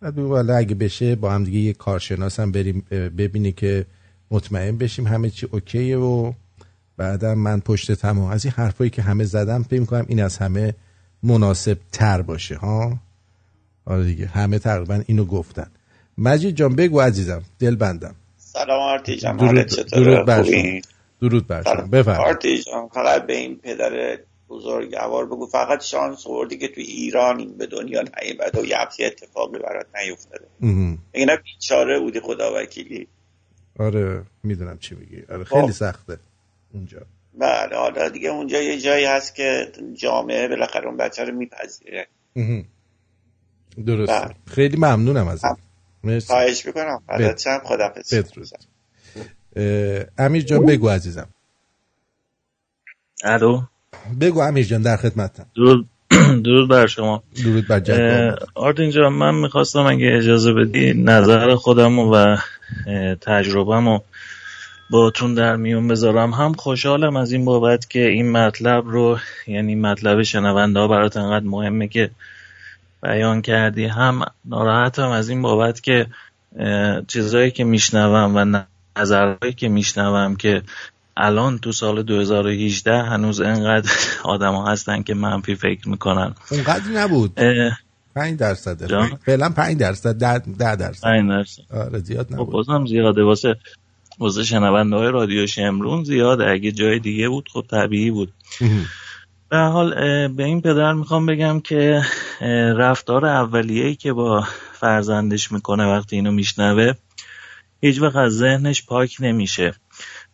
بعد 0.00 0.14
بگو 0.14 0.28
حالا 0.28 0.56
اگه 0.56 0.74
بشه 0.74 1.14
با 1.14 1.32
هم 1.32 1.44
دیگه 1.44 1.58
یه 1.58 1.72
کارشناس 1.72 2.40
هم 2.40 2.52
بریم 2.52 2.80
ببینی 2.90 3.52
که 3.52 3.86
مطمئن 4.30 4.76
بشیم 4.76 5.06
همه 5.06 5.30
چی 5.30 5.46
اوکیه 5.46 5.98
و 5.98 6.32
بعدا 6.96 7.34
من 7.34 7.60
پشت 7.60 7.92
تمام. 7.92 8.30
از 8.30 8.44
این 8.44 8.54
حرفایی 8.56 8.90
که 8.90 9.02
همه 9.02 9.24
زدم 9.24 9.62
فکر 9.62 9.80
می‌کنم 9.80 10.04
این 10.08 10.22
از 10.22 10.38
همه 10.38 10.74
مناسب 11.22 11.78
تر 11.92 12.22
باشه 12.22 12.56
ها؟ 12.56 12.98
آره 13.84 14.04
دیگه 14.04 14.26
همه 14.26 14.58
تقریبا 14.58 15.02
اینو 15.06 15.24
گفتن. 15.24 15.66
مجید 16.18 16.56
جان 16.56 16.76
بگو 16.76 17.00
عزیزم 17.00 17.42
دل 17.58 17.76
بندم 17.76 18.14
سلام 18.36 18.80
آرتی 18.80 19.16
جان 19.16 19.36
درود؟ 19.36 19.66
درود 19.92 20.26
بر؟ 20.26 20.42
شما. 20.42 20.80
درود 21.20 21.46
بر 21.46 21.62
شما. 21.62 21.86
بفرم 21.86 22.20
آرتی 22.20 22.62
جان 22.62 22.88
فقط 22.88 23.26
به 23.26 23.36
این 23.36 23.56
پدر 23.56 24.18
بزرگوار 24.48 25.26
بگو 25.26 25.46
فقط 25.46 25.82
شانس 25.82 26.26
آوردی 26.26 26.58
که 26.58 26.68
تو 26.68 26.80
ایران 26.80 27.38
این 27.38 27.58
به 27.58 27.66
دنیا 27.66 28.02
نیومده 28.22 28.60
و 28.60 28.64
یه 28.66 28.76
اتفاقی 29.06 29.58
برات 29.58 29.86
نیفتاده. 29.94 30.46
اگه 31.14 31.26
نه 31.26 31.36
بیچاره 31.36 32.00
بودی 32.00 32.20
خدا 32.20 32.52
وکیلی؟ 32.54 33.08
آره 33.78 34.22
می‌دونم 34.42 34.78
چی 34.78 34.94
میگی. 34.94 35.22
آره 35.30 35.44
خیلی 35.44 35.62
خب. 35.62 35.70
سخته 35.70 36.18
اونجا. 36.74 36.98
بله 37.38 37.76
حالا 37.76 38.08
دیگه 38.08 38.28
اونجا 38.28 38.62
یه 38.62 38.78
جایی 38.78 39.04
هست 39.04 39.34
که 39.34 39.72
جامعه 39.94 40.48
بالاخره 40.48 40.86
اون 40.86 40.96
بچه 40.96 41.24
رو 41.24 41.34
میپذیره. 41.34 42.06
مهم. 42.36 42.64
درسته. 43.86 44.20
بله. 44.20 44.34
خیلی 44.46 44.76
ممنونم 44.76 45.28
ازت. 45.28 45.65
مرسی. 46.06 46.26
خواهش 46.26 46.66
می‌کنم. 46.66 47.02
بد- 47.08 47.14
حضرت 47.20 47.40
شم 47.40 47.60
خدافظ 47.64 48.14
بدرود. 48.14 48.48
امیر 50.18 50.42
جان 50.42 50.66
بگو 50.66 50.88
عزیزم. 50.88 51.28
الو. 53.24 53.62
بگو 54.20 54.40
امیر 54.40 54.66
جان 54.66 54.82
در 54.82 54.96
خدمتم 54.96 55.46
درود 55.56 55.88
درود 56.44 56.68
بر 56.70 56.86
شما. 56.86 57.22
درود 57.44 57.68
بر 57.68 58.38
آرتین 58.54 58.90
جان 58.90 59.12
من 59.12 59.34
می‌خواستم 59.34 59.86
اگه 59.86 60.06
اجازه 60.16 60.52
بدی 60.52 60.94
نظر 60.94 61.54
خودم 61.54 61.98
و 61.98 62.36
تجربه‌مو 63.20 64.00
باتون 64.90 65.34
در 65.34 65.56
میون 65.56 65.88
بذارم. 65.88 66.30
هم 66.34 66.52
خوشحالم 66.52 67.16
از 67.16 67.32
این 67.32 67.44
بابت 67.44 67.90
که 67.90 68.06
این 68.06 68.30
مطلب 68.32 68.84
رو 68.86 69.18
یعنی 69.46 69.74
مطلب 69.74 70.22
شنونده 70.22 70.80
ها 70.80 70.88
برات 70.88 71.16
انقدر 71.16 71.46
مهمه 71.46 71.88
که 71.88 72.10
بیان 73.02 73.42
کردی. 73.42 73.84
هم 73.84 74.22
ناراحتم 74.44 75.08
از 75.08 75.28
این 75.28 75.42
بابت 75.42 75.80
که 75.80 76.06
اه، 76.58 77.02
چیزایی 77.08 77.50
که 77.50 77.64
میشنوم 77.64 78.36
و 78.36 78.64
نظرهایی 79.00 79.52
که 79.52 79.68
میشنوم 79.68 80.36
که 80.36 80.62
الان 81.16 81.58
تو 81.58 81.72
سال 81.72 82.02
2018 82.02 83.02
هنوز 83.02 83.40
انقدر 83.40 83.90
آدم 84.24 84.54
ها 84.54 84.72
هستن 84.72 85.02
که 85.02 85.14
منفی 85.14 85.54
فکر 85.54 85.88
می‌کنن. 85.88 86.34
اونقدر 86.50 86.90
نبود. 86.90 87.32
اه، 87.36 87.78
5 88.14 88.38
درصده 88.38 88.86
جان؟ 88.86 89.18
فعلا 89.26 89.48
5 89.48 89.76
درصد 89.76 90.18
10 90.18 90.76
درصد. 90.76 91.02
پنج 91.02 91.30
درصد. 91.30 91.62
آره 91.70 91.98
زیاد 91.98 92.26
خب 92.26 92.34
نبود. 92.34 92.50
بازم 92.50 92.86
زیاده. 92.86 93.22
واسه 93.22 93.56
واسه 94.18 94.44
شنونده 94.44 94.96
های 94.96 95.10
رادیو 95.10 95.46
شمرون 95.46 96.04
زیاده. 96.04 96.50
اگه 96.50 96.72
جای 96.72 96.98
دیگه 96.98 97.28
بود 97.28 97.48
خب 97.52 97.64
طبیعی 97.70 98.10
بود. 98.10 98.32
به 99.48 99.56
حال 99.58 99.94
به 100.28 100.44
این 100.44 100.60
پدر 100.60 100.92
می‌خوام 100.92 101.26
بگم 101.26 101.60
که 101.60 102.02
رفتار 102.76 103.26
اولیه‌ای 103.26 103.94
که 103.94 104.12
با 104.12 104.44
فرزندش 104.72 105.52
می‌کنه 105.52 105.86
وقتی 105.86 106.16
اینو 106.16 106.32
میشنوه 106.32 106.92
هیچ 107.80 108.00
وقت 108.00 108.16
از 108.16 108.36
ذهنش 108.36 108.86
پاک 108.86 109.16
نمیشه. 109.20 109.72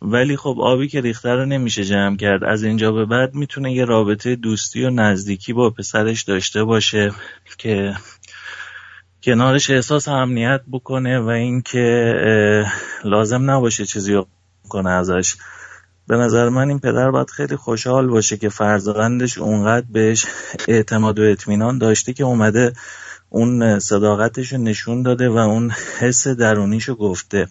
ولی 0.01 0.37
خب 0.37 0.57
آبی 0.59 0.87
که 0.87 1.01
ریخته 1.01 1.29
رو 1.29 1.45
نمیشه 1.45 1.83
جمع 1.83 2.17
کرد. 2.17 2.43
از 2.43 2.63
اینجا 2.63 2.91
به 2.91 3.05
بعد 3.05 3.35
می‌تونه 3.35 3.73
یه 3.73 3.85
رابطه 3.85 4.35
دوستی 4.35 4.83
و 4.83 4.89
نزدیکی 4.89 5.53
با 5.53 5.69
پسرش 5.69 6.23
داشته 6.23 6.63
باشه 6.63 7.11
که 7.57 7.93
کنارش 9.23 9.69
احساس 9.69 10.07
امنیت 10.07 10.61
بکنه 10.71 11.19
و 11.19 11.27
اینکه 11.27 12.65
لازم 13.03 13.51
نباشه 13.51 13.85
چیزی 13.85 14.13
رو 14.13 14.27
کنه 14.69 14.89
ازش. 14.89 15.35
به 16.07 16.17
نظر 16.17 16.49
من 16.49 16.69
این 16.69 16.79
پدر 16.79 17.11
باید 17.11 17.29
خیلی 17.29 17.55
خوشحال 17.55 18.07
باشه 18.07 18.37
که 18.37 18.49
فرزندش 18.49 19.37
اونقدر 19.37 19.85
بهش 19.89 20.25
اعتماد 20.67 21.19
و 21.19 21.23
اطمینان 21.23 21.77
داشته 21.77 22.13
که 22.13 22.23
اومده 22.23 22.73
اون 23.29 23.79
صداقتش 23.79 24.53
رو 24.53 24.57
نشون 24.57 25.01
داده 25.01 25.29
و 25.29 25.37
اون 25.37 25.71
حس 25.99 26.27
درونیشو 26.27 26.95
گفته 26.95 27.47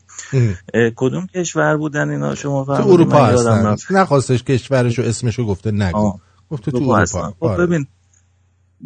اه، 0.74 0.90
کدوم 0.96 1.26
کشور 1.26 1.76
بودن 1.76 2.11
اینا 2.11 2.34
شما 2.34 2.64
تو؟ 2.64 2.72
اروپا 2.72 3.26
هستن. 3.26 3.76
نخواستش 3.90 4.42
کشورشو 4.42 5.03
اسمشو 5.03 5.46
گفته 5.46 5.70
نگو. 5.70 6.18
گفته 6.50 6.70
تو 6.70 6.76
اروپا 6.76 7.34
خب 7.40 7.44
آره. 7.44 7.66
ببین 7.66 7.86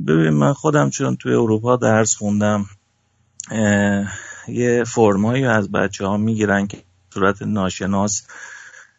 ببین 0.06 0.30
من 0.30 0.52
خودم 0.52 0.90
چون 0.90 1.16
توی 1.16 1.32
اروپا 1.32 1.76
درس 1.76 2.14
خوندم 2.14 2.66
یه 4.48 4.84
فرمایی 4.86 5.44
از 5.44 5.72
بچه 5.72 6.06
ها 6.06 6.16
می‌گیرن 6.16 6.66
که 6.66 6.82
صورت 7.14 7.42
ناشناس 7.42 8.22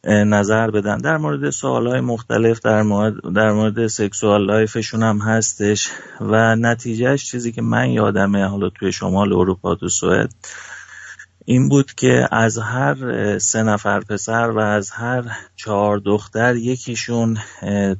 نظر 0.07 0.71
بدن. 0.71 0.97
در 0.97 1.17
مورد 1.17 1.49
سوالهای 1.49 2.01
مختلف 2.01 2.59
در 2.59 2.81
مورد, 2.81 3.13
در 3.35 3.51
مورد 3.51 3.87
سکسوال 3.87 4.45
لایفشون 4.45 5.03
هم 5.03 5.17
هستش 5.17 5.89
و 6.21 6.55
نتیجهش 6.55 7.31
چیزی 7.31 7.51
که 7.51 7.61
من 7.61 7.89
یادمه 7.89 8.45
حالا 8.45 8.69
توی 8.69 8.91
شمال 8.91 9.33
اروپا 9.33 9.75
تو 9.75 9.89
سوئد 9.89 10.33
این 11.49 11.69
بود 11.69 11.93
که 11.93 12.27
از 12.31 12.57
هر 12.57 13.37
سه 13.39 13.63
نفر 13.63 13.99
پسر 13.99 14.49
و 14.49 14.59
از 14.59 14.91
هر 14.91 15.23
چهار 15.55 15.97
دختر 15.97 16.55
یکیشون 16.55 17.37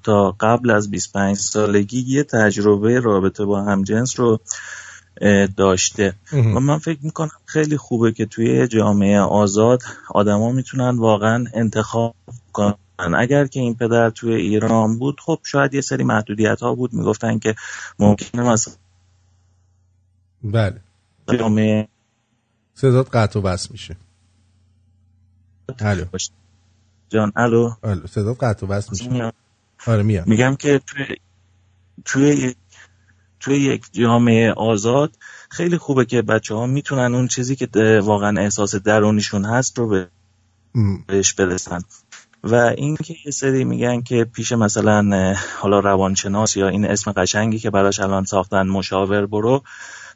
تا 0.03 0.35
قبل 0.39 0.71
از 0.71 0.91
25 0.91 1.37
سالگی 1.37 2.03
یه 2.07 2.23
تجربه 2.23 2.99
رابطه 2.99 3.45
با 3.45 3.61
همجنس 3.61 4.19
رو 4.19 4.39
داشته. 5.57 6.13
و 6.33 6.59
من 6.59 6.77
فکر 6.77 6.99
می‌کنم 7.01 7.29
خیلی 7.45 7.77
خوبه 7.77 8.11
که 8.11 8.25
توی 8.25 8.67
جامعه 8.67 9.19
آزاد 9.19 9.83
آدما 10.09 10.51
می‌تونن 10.51 10.97
واقعا 10.97 11.45
انتخاب 11.53 12.15
کنن. 12.53 12.75
اگر 13.17 13.47
که 13.47 13.59
این 13.59 13.75
پدر 13.75 14.09
توی 14.09 14.33
ایران 14.33 14.99
بود 14.99 15.19
خب 15.19 15.39
شاید 15.43 15.73
یه 15.73 15.81
سری 15.81 16.03
محدودیت 16.03 16.61
ها 16.61 16.75
بود. 16.75 16.93
می‌گفتن 16.93 17.39
که 17.39 17.55
ممکنه 17.99 18.43
مثلا 18.43 18.73
بله. 20.43 20.81
جامعه 21.39 21.87
صدات 22.73 23.15
قطع 23.15 23.39
و 23.39 23.41
بس 23.41 23.71
میشه. 23.71 23.95
الو. 25.79 26.05
جان 27.09 27.31
الو. 27.35 27.71
الو 27.83 28.07
صدات 28.07 28.43
قطع 28.43 28.65
و 28.65 28.69
بس 28.69 28.91
میشه. 28.91 29.33
آره 29.87 30.03
میاد. 30.03 30.27
میگم 30.27 30.55
که 30.55 30.81
توی 30.87 31.05
توی 32.05 32.55
توی 33.39 33.57
یک 33.57 33.85
جامعه 33.91 34.51
آزاد 34.51 35.11
خیلی 35.49 35.77
خوبه 35.77 36.05
که 36.05 36.21
بچه 36.21 36.55
ها 36.55 36.65
می‌تونن 36.65 37.15
اون 37.15 37.27
چیزی 37.27 37.55
که 37.55 37.67
واقعا 38.03 38.41
احساس 38.41 38.75
درونیشون 38.75 39.45
هست 39.45 39.79
رو 39.79 40.05
بهش 41.07 41.33
برسن. 41.33 41.81
و 42.43 42.55
اینکه 42.55 43.15
یه 43.25 43.31
سری 43.31 43.63
میگن 43.63 44.01
که 44.01 44.23
پیش 44.23 44.51
مثلا 44.51 45.35
حالا 45.59 45.79
روانشناس 45.79 46.57
یا 46.57 46.67
این 46.67 46.85
اسم 46.85 47.11
قشنگی 47.11 47.59
که 47.59 47.69
براش 47.69 47.99
الان 47.99 48.23
ساختن 48.23 48.67
مشاور 48.67 49.25
برو. 49.25 49.63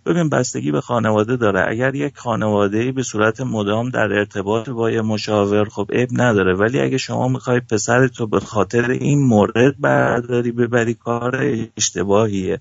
ببین 0.05 0.29
بستگی 0.29 0.71
به 0.71 0.81
خانواده 0.81 1.37
داره. 1.37 1.65
اگر 1.69 1.95
یک 1.95 2.17
خانواده 2.17 2.91
به 2.91 3.03
صورت 3.03 3.41
مدام 3.41 3.89
در 3.89 4.13
ارتباط 4.13 4.69
با 4.69 4.91
یه 4.91 5.01
مشاور 5.01 5.69
خب 5.69 5.87
عیب 5.93 6.09
نداره. 6.11 6.53
ولی 6.53 6.79
اگه 6.79 6.97
شما 6.97 7.27
می‌خوای 7.27 7.59
پسر 7.59 8.07
تو 8.07 8.27
به 8.27 8.39
خاطر 8.39 8.91
این 8.91 9.19
مورد 9.19 9.79
برداری 9.79 10.51
ببری 10.51 10.93
کار 10.93 11.43
اشتباهیه. 11.77 12.59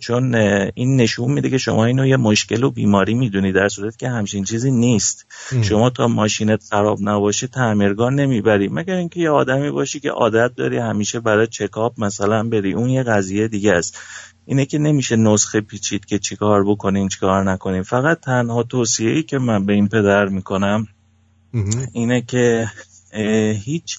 چون 0.00 0.34
این 0.74 0.96
نشون 0.96 1.32
میده 1.32 1.50
که 1.50 1.58
شما 1.58 1.84
اینو 1.84 2.06
یه 2.06 2.16
مشکل 2.16 2.64
و 2.64 2.70
بیماری 2.70 3.14
می‌دونی 3.14 3.52
در 3.52 3.68
صورت 3.68 3.96
که 3.96 4.08
همچین 4.08 4.44
چیزی 4.44 4.70
نیست. 4.70 5.26
شما 5.62 5.90
تا 5.90 6.08
ماشینت 6.08 6.62
خراب 6.70 6.98
نباشه 7.02 7.46
تعمیرگاه 7.46 8.10
نمی‌بری. 8.10 8.68
مگر 8.68 8.94
اینکه 8.94 9.20
یه 9.20 9.30
آدمی 9.30 9.70
باشی 9.70 10.00
که 10.00 10.10
عادت 10.10 10.54
داری 10.56 10.78
همیشه 10.78 11.20
برای 11.20 11.46
چکاپ 11.46 12.00
مثلا 12.04 12.48
بری. 12.48 12.72
اون 12.72 12.88
یه 12.88 13.02
قضیه 13.02 13.48
دیگه 13.48 13.72
است. 13.72 13.98
اینه 14.46 14.66
که 14.66 14.78
نمیشه 14.78 15.16
نسخه 15.16 15.60
پیچید 15.60 16.04
که 16.04 16.18
چیکار 16.18 16.64
بکنیم 16.64 17.08
چیکار 17.08 17.52
نکنیم. 17.52 17.82
فقط 17.82 18.20
تنها 18.20 18.62
توصیه 18.62 19.10
ای 19.10 19.22
که 19.22 19.38
من 19.38 19.66
به 19.66 19.72
این 19.72 19.88
پدر 19.88 20.26
می‌کنم 20.26 20.86
اینه 21.92 22.22
که 22.22 22.70
هیچ 23.64 23.98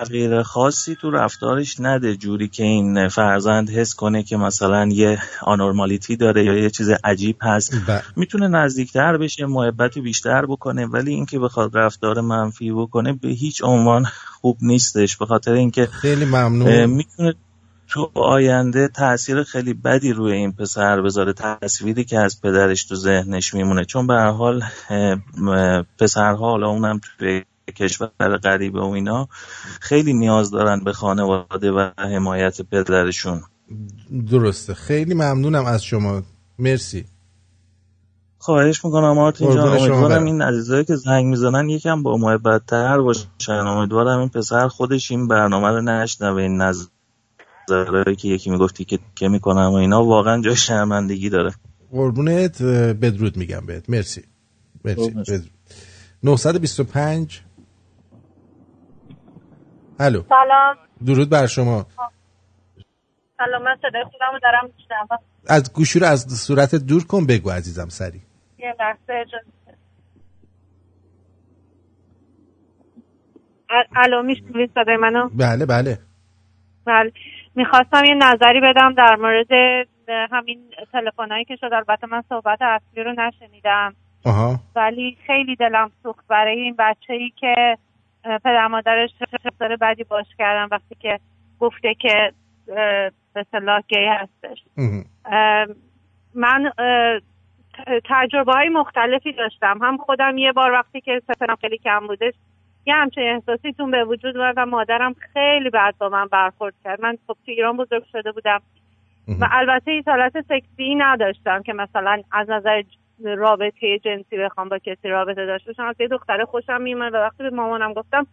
تغییر 0.00 0.42
خاصی 0.42 0.96
تو 0.96 1.10
رفتارش 1.10 1.76
نده 1.80 2.16
جوری 2.16 2.48
که 2.48 2.62
این 2.62 3.08
فرزند 3.08 3.70
حس 3.70 3.94
کنه 3.94 4.22
که 4.22 4.36
مثلا 4.36 4.88
یه 4.92 5.18
آنورمالیتی 5.42 6.16
داره 6.16 6.44
یا 6.44 6.54
یه 6.54 6.70
چیز 6.70 6.90
عجیب 7.04 7.36
هست. 7.42 7.74
می‌تونه 8.16 8.48
نزدیکتر 8.48 9.16
بشه 9.16 9.46
محبت 9.46 9.98
بیشتر 9.98 10.46
بکنه 10.46 10.86
ولی 10.86 11.14
اینکه 11.14 11.38
بخواد 11.38 11.76
رفتار 11.76 12.20
منفی 12.20 12.72
بکنه 12.72 13.12
به 13.12 13.28
هیچ 13.28 13.62
عنوان 13.64 14.04
خوب 14.40 14.56
نیستش. 14.62 15.16
به 15.16 15.26
خاطر 15.26 15.52
اینکه 15.52 15.86
خیلی 15.86 16.24
ممنون. 16.24 16.86
می‌تونه 16.86 17.34
تو 17.88 18.10
آینده 18.14 18.88
تاثیر 18.88 19.42
خیلی 19.42 19.74
بدی 19.74 20.12
روی 20.12 20.32
این 20.32 20.52
پسر 20.52 21.00
بذاره 21.00 21.32
تصویری 21.32 22.04
که 22.04 22.18
از 22.18 22.40
پدرش 22.40 22.84
تو 22.84 22.94
ذهنش 22.94 23.54
میمونه. 23.54 23.84
چون 23.84 24.06
به 24.06 24.14
هر 24.14 24.30
حال 24.30 24.62
پسرها 25.98 26.50
حالا 26.50 26.68
اونم 26.68 27.00
توی 27.18 27.42
کشور 27.70 28.38
غریبه 28.42 28.80
و 28.80 28.84
اینا 28.84 29.28
خیلی 29.80 30.12
نیاز 30.12 30.50
دارن 30.50 30.84
به 30.84 30.92
خانواده 30.92 31.70
و 31.70 31.90
حمایت 31.98 32.62
پدرشون. 32.62 33.42
درسته. 34.30 34.74
خیلی 34.74 35.14
ممنونم 35.14 35.64
از 35.64 35.84
شما. 35.84 36.22
مرسی. 36.58 37.04
خواهش 38.38 38.84
می‌کنم 38.84 39.18
آرتین 39.18 39.54
جان. 39.54 39.68
امیدوارم 39.68 40.24
این 40.24 40.42
عزیزایی 40.42 40.84
که 40.84 40.96
زنگ 40.96 41.26
می‌زنن 41.26 41.68
یکم 41.68 42.02
با 42.02 42.16
محبت 42.16 42.66
تر 42.66 42.98
باشن. 43.00 43.52
امیدوارم 43.52 44.18
این 44.18 44.28
پسر 44.28 44.68
خودش 44.68 45.10
این 45.10 45.28
برنامه 45.28 45.68
رو 45.68 45.80
نشنوه 45.82 46.42
این 46.42 46.56
نظر 46.56 46.86
داره 47.68 48.14
که 48.14 48.28
یکی 48.28 48.50
می‌گفتی 48.50 48.84
که 48.84 48.98
که 49.14 49.28
می‌کنم 49.28 49.70
و 49.70 49.74
اینا. 49.74 50.04
واقعا 50.04 50.42
جای 50.42 50.56
شرمندگی 50.56 51.28
داره. 51.28 51.54
قربونت. 51.92 52.62
بدرود 52.62 53.36
میگم 53.36 53.66
بهت. 53.66 53.90
مرسی. 53.90 54.22
مرسی. 54.84 55.10
بدرود. 55.10 55.50
925 56.22 57.40
الو. 60.00 60.22
سلام. 60.28 60.76
درود 61.06 61.30
بر 61.30 61.46
شما. 61.46 61.86
سلام 63.36 63.62
من 63.62 63.76
صدای 63.76 64.04
خودم 64.04 64.32
رو 64.32 64.38
دارم 64.38 64.70
میشنم 64.76 65.18
از 65.48 65.72
گوشی 65.72 65.98
رو 65.98 66.06
از 66.06 66.26
صورت 66.46 66.74
دور 66.74 67.04
کن 67.06 67.26
بگو 67.26 67.50
عزیزم 67.50 67.88
سری. 67.88 68.20
یه 68.58 68.74
لحظه 68.80 69.12
اجازه 69.12 69.46
الو 73.96 74.22
میشنوید 74.22 74.70
صدای 74.74 74.96
منو؟ 74.96 75.28
بله 75.28 75.66
بله. 75.66 75.98
بله. 76.84 77.12
می‌خواستم 77.54 78.04
یه 78.04 78.14
نظری 78.14 78.60
بدم 78.60 78.94
در 78.94 79.16
مورد 79.16 79.52
همین 80.08 80.60
تلفنایی 80.92 81.44
که 81.44 81.56
شد. 81.56 81.70
البته 81.72 82.06
من 82.06 82.22
صحبت 82.28 82.58
اصلی 82.62 83.04
رو 83.04 83.12
نشنیدم. 83.12 83.94
آها. 84.24 84.60
ولی 84.76 85.16
خیلی 85.26 85.56
دلم 85.56 85.90
سوخت 86.02 86.26
برای 86.28 86.60
این 86.60 86.76
بچه 86.78 87.12
ای 87.12 87.32
که 87.40 87.76
پدر 88.24 88.66
مادرش 88.66 89.10
رفتار 89.44 89.76
بدی 89.76 90.04
باش 90.04 90.26
کردن 90.38 90.68
وقتی 90.70 90.94
که 91.00 91.18
گفته 91.60 91.94
که 91.94 92.32
به 93.34 93.46
صلاح 93.52 93.80
گی 93.88 94.06
هستش. 94.06 94.58
من 96.34 96.72
تجربه 98.04 98.52
های 98.52 98.68
مختلفی 98.68 99.32
داشتم. 99.32 99.78
هم 99.82 99.96
خودم 99.96 100.38
یه 100.38 100.52
بار 100.52 100.72
وقتی 100.72 101.00
که 101.00 101.22
سفرم 101.26 101.56
خیلی 101.60 101.78
کم 101.78 102.06
بودش 102.06 102.34
یه 102.86 102.94
همچه 102.94 103.20
احساسیتون 103.20 103.90
به 103.90 104.04
وجود 104.04 104.36
اومد 104.36 104.54
و 104.56 104.66
مادرم 104.66 105.14
خیلی 105.32 105.70
بعد 105.70 105.98
با 105.98 106.08
من 106.08 106.26
برخورد 106.26 106.74
کرد. 106.84 107.00
من 107.00 107.18
خب 107.26 107.36
تو 107.46 107.52
ایران 107.52 107.76
بزرگ 107.76 108.04
شده 108.12 108.32
بودم. 108.32 108.62
و 109.40 109.48
البته 109.50 109.90
این 109.90 110.02
حالت 110.06 110.40
سکسی 110.40 110.94
نداشتم 110.94 111.62
که 111.62 111.72
مثلا 111.72 112.22
از 112.32 112.50
نظر 112.50 112.82
رابطه 113.24 113.98
جنسی 113.98 114.36
بخوام 114.36 114.68
با 114.68 114.78
کسی 114.78 115.08
رابطه 115.08 115.46
داشته 115.46 115.70
باشم. 115.70 115.84
از 115.84 115.96
یه 116.00 116.08
دختره 116.08 116.44
خوشم 116.44 116.80
میومد 116.80 117.14
و 117.14 117.16
وقتی 117.16 117.42
به 117.42 117.50
مامانم 117.50 117.92
گفتم 117.92 118.26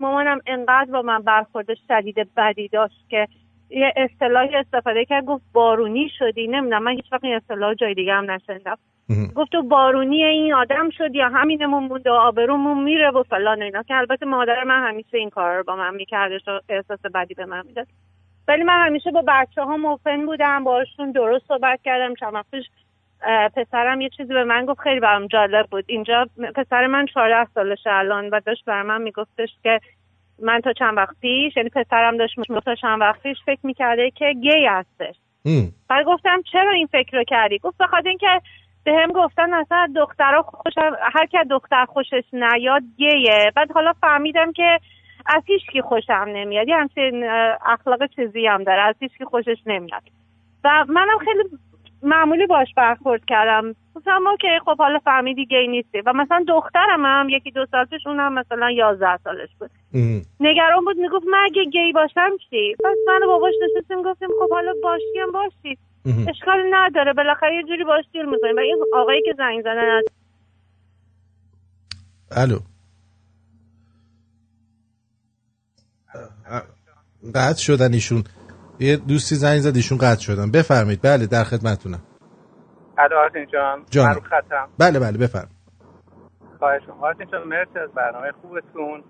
مامانم 0.00 0.40
انقدر 0.46 0.90
با 0.92 1.02
من 1.02 1.22
برخورد 1.22 1.66
شدید 1.88 2.34
بدی 2.36 2.68
داشت 2.68 3.08
که 3.08 3.28
یه 3.70 3.92
اصطلاحی 3.96 4.56
استفاده 4.56 5.04
کرد 5.04 5.24
گفت 5.24 5.44
بارونی 5.52 6.10
شدی. 6.18 6.46
نمی‌دونم 6.46 6.82
من 6.82 6.92
هیچ 6.92 7.12
وقت 7.12 7.24
این 7.24 7.34
اصطلاح 7.34 7.74
جای 7.74 7.94
دیگه 7.94 8.14
هم 8.14 8.30
نشنیدم. 8.30 8.78
گفت 9.34 9.52
تو 9.52 9.62
بارونی 9.62 10.24
این 10.24 10.54
آدم 10.54 10.90
شد 10.90 11.14
یا 11.14 11.28
همینمون 11.28 11.84
مونده 11.84 12.10
و 12.10 12.14
آبرومون 12.14 12.82
میره 12.84 13.10
و 13.10 13.22
فلان 13.22 13.62
اینا. 13.62 13.82
که 13.82 13.94
البته 13.96 14.26
مادر 14.26 14.64
من 14.64 14.88
همیشه 14.88 15.18
این 15.18 15.30
کار 15.30 15.56
رو 15.56 15.62
با 15.62 15.76
من 15.76 15.94
میکردش 15.94 16.48
و 16.48 16.60
احساس 16.68 17.00
بدی 17.14 17.34
به 17.34 17.44
من 17.44 17.66
می‌داد. 17.66 17.86
ولی 18.48 18.64
من 18.64 18.86
همیشه 18.86 19.10
با 19.10 19.24
بچه 19.28 19.62
ها 19.62 19.76
موفن 19.76 20.26
بودم 20.26 20.64
باشون 20.64 21.12
درست 21.12 21.46
صحبت 21.46 21.80
کردم 21.84 22.14
چند 22.14 22.44
پسرم 23.56 24.00
یه 24.00 24.08
چیزی 24.08 24.34
به 24.34 24.44
من 24.44 24.66
گفت 24.66 24.80
خیلی 24.80 25.00
برام 25.00 25.26
جالب 25.26 25.66
بود. 25.66 25.84
اینجا 25.86 26.26
پسر 26.56 26.86
من 26.86 27.06
14 27.06 27.44
سالشه 27.54 27.90
الان 27.92 28.28
و 28.28 28.40
داشت 28.46 28.64
بر 28.64 28.82
من 28.82 29.02
میگفتش 29.02 29.48
که 29.62 29.80
من 30.42 30.60
تا 30.60 30.72
چند 30.72 30.96
وقت 30.96 31.20
پیش 31.20 31.56
یعنی 31.56 31.68
پسرم 31.68 32.16
داشت 32.16 32.34
تا 32.64 32.74
چند 32.74 33.00
وقت 33.00 33.22
پیش 33.22 33.36
فکر 33.46 33.60
می‌کرده 33.62 34.10
که 34.10 34.32
گی 34.32 34.66
هستش. 34.66 35.14
بعد 35.88 36.06
گفتم 36.06 36.42
چرا 36.52 36.72
این 36.72 36.86
فکر 36.86 37.16
رو 37.16 37.24
کردی؟ 37.24 37.58
گفت 37.58 37.76
بخاطر 37.78 38.08
اینکه 38.08 38.40
به 38.84 38.92
هم 38.94 39.12
گفتن 39.12 39.54
اصلا 39.54 39.88
دخترها 39.96 40.42
خوش 40.42 40.72
هر 41.14 41.26
که 41.26 41.38
دختر 41.50 41.84
خوشش 41.84 42.24
نیاد 42.32 42.82
گیه. 42.96 43.52
بعد 43.56 43.72
حالا 43.72 43.92
فهمیدم 44.00 44.52
که 44.52 44.78
از 45.26 45.42
هیچ 45.46 45.62
خوشم 45.84 46.24
نمیاد. 46.28 46.68
یه 46.68 46.76
همچین 46.76 47.24
اخلاق 47.66 48.06
چیزی 48.16 48.46
هم 48.46 48.64
داره. 48.64 48.82
از 48.82 48.94
هیچ 49.00 49.12
خوشش 49.22 49.56
نمیاد. 49.66 50.02
و 50.64 50.84
منم 50.88 51.18
خیلی 51.18 51.42
معمولی 52.02 52.46
باش 52.46 52.68
برخورد 52.76 53.24
کردم. 53.24 53.74
گفتم 53.94 54.20
که 54.40 54.48
خب 54.64 54.78
حالا 54.78 54.98
فهمیدی 54.98 55.46
گی 55.46 55.68
نیستی. 55.68 56.00
و 56.06 56.12
مثلا 56.12 56.44
دخترم 56.48 57.04
هم 57.04 57.28
یکی 57.28 57.50
دو 57.50 57.66
سال 57.70 57.84
پیش 57.84 58.06
اونم 58.06 58.34
مثلا 58.34 58.70
یازده 58.70 59.16
سالش 59.24 59.48
بود. 59.60 59.70
نگران 60.40 60.84
بود 60.84 60.96
می‌گفت 60.96 61.26
من 61.26 61.44
اگه 61.44 61.64
گی 61.64 61.92
باشم 61.92 62.30
چی؟ 62.50 62.76
پس 62.84 62.96
من 63.06 63.26
باباش 63.26 63.54
نشستیم 63.62 64.02
گفتیم 64.02 64.28
خب 64.40 64.50
حالا 64.50 64.72
باشی 64.82 65.18
هم 65.22 65.32
باشی. 65.32 65.78
اشکال 66.28 66.74
نداره 66.74 67.12
بالاخره 67.12 67.56
یه 67.56 67.62
جوری 67.62 67.84
باش 67.84 68.04
دیل 68.12 68.26
می‌کنیم. 68.26 68.56
و 68.56 68.60
این 68.60 68.84
آقایی 68.94 69.22
که 69.22 69.34
زنگ 69.38 69.60
زدن 69.60 70.00
الو. 72.30 72.58
قطع 77.34 77.60
شدن 77.60 77.92
ایشون 77.92 78.24
یه 78.80 78.96
دوستی 78.96 79.34
زنگ 79.34 79.58
زد 79.58 79.76
ایشون 79.76 79.98
قطع 79.98 80.20
شدن. 80.20 80.50
بفرمایید. 80.50 81.00
بله 81.02 81.26
در 81.26 81.44
خدمتتونم. 81.44 82.02
الو 82.98 83.44
جان. 83.52 83.84
جان 83.90 84.14
خطم. 84.14 84.68
بله 84.78 84.98
بله 85.00 85.18
بفرم 85.18 85.48
خواهش 86.58 86.82
می‌کنم. 87.18 87.48
مرسی 87.48 87.78
از 87.78 87.90
برنامه 87.92 88.32
خوبتون. 88.42 89.04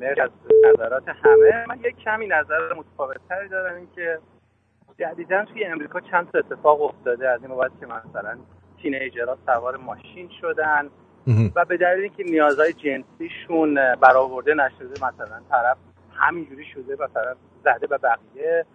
مرسی 0.00 0.20
از 0.20 0.30
نظرات 0.74 1.08
همه. 1.08 1.66
من 1.68 1.78
یک 1.78 1.96
کمی 2.04 2.26
نظر 2.26 2.74
متفاوتتری 2.76 3.48
دارم 3.48 3.76
این 3.76 3.88
که 3.94 4.18
جدیدا 4.98 5.44
توی 5.44 5.64
امریکا 5.64 6.00
چند 6.00 6.30
تا 6.30 6.38
اتفاق 6.38 6.82
افتاده. 6.82 7.28
از 7.28 7.40
این 7.42 7.50
بابت 7.50 7.70
که 7.80 7.86
مثلا 7.86 8.38
تینیجرها 8.82 9.38
سوار 9.46 9.76
ماشین 9.76 10.28
شدن 10.40 10.88
و 11.56 11.64
به 11.64 11.76
دلیل 11.76 12.02
اینکه 12.02 12.22
نیازهای 12.22 12.72
جنسیشون 12.72 13.74
برآورده 14.02 14.54
نشده 14.54 14.92
مثلا 14.92 15.40
طرف 15.50 15.76
همینجوری 16.20 16.64
شده 16.64 16.94
مثلا 16.94 17.34
زده 17.64 17.86
به 17.86 17.98
بقیه. 17.98 18.66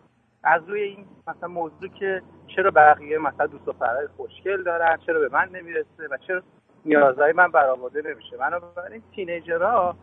از 0.44 0.62
روی 0.70 0.82
این 0.82 1.06
مثلا 1.28 1.50
موضوع 1.50 1.90
که 2.00 2.22
چرا 2.56 2.72
بقیه 2.72 3.18
مثلا 3.18 3.48
دوست 3.48 3.66
دخترای 3.66 4.08
خوشگل 4.18 4.64
دارن 4.64 4.98
چرا 5.06 5.20
به 5.20 5.30
من 5.30 5.50
نمی‌رسه 5.54 6.08
و 6.12 6.18
چرا 6.28 6.42
نیازهای 6.86 7.32
من 7.32 7.52
برآورده 7.52 8.02
نمیشه. 8.12 8.38
بنابراین 8.38 9.02
تینیجرها 9.16 9.96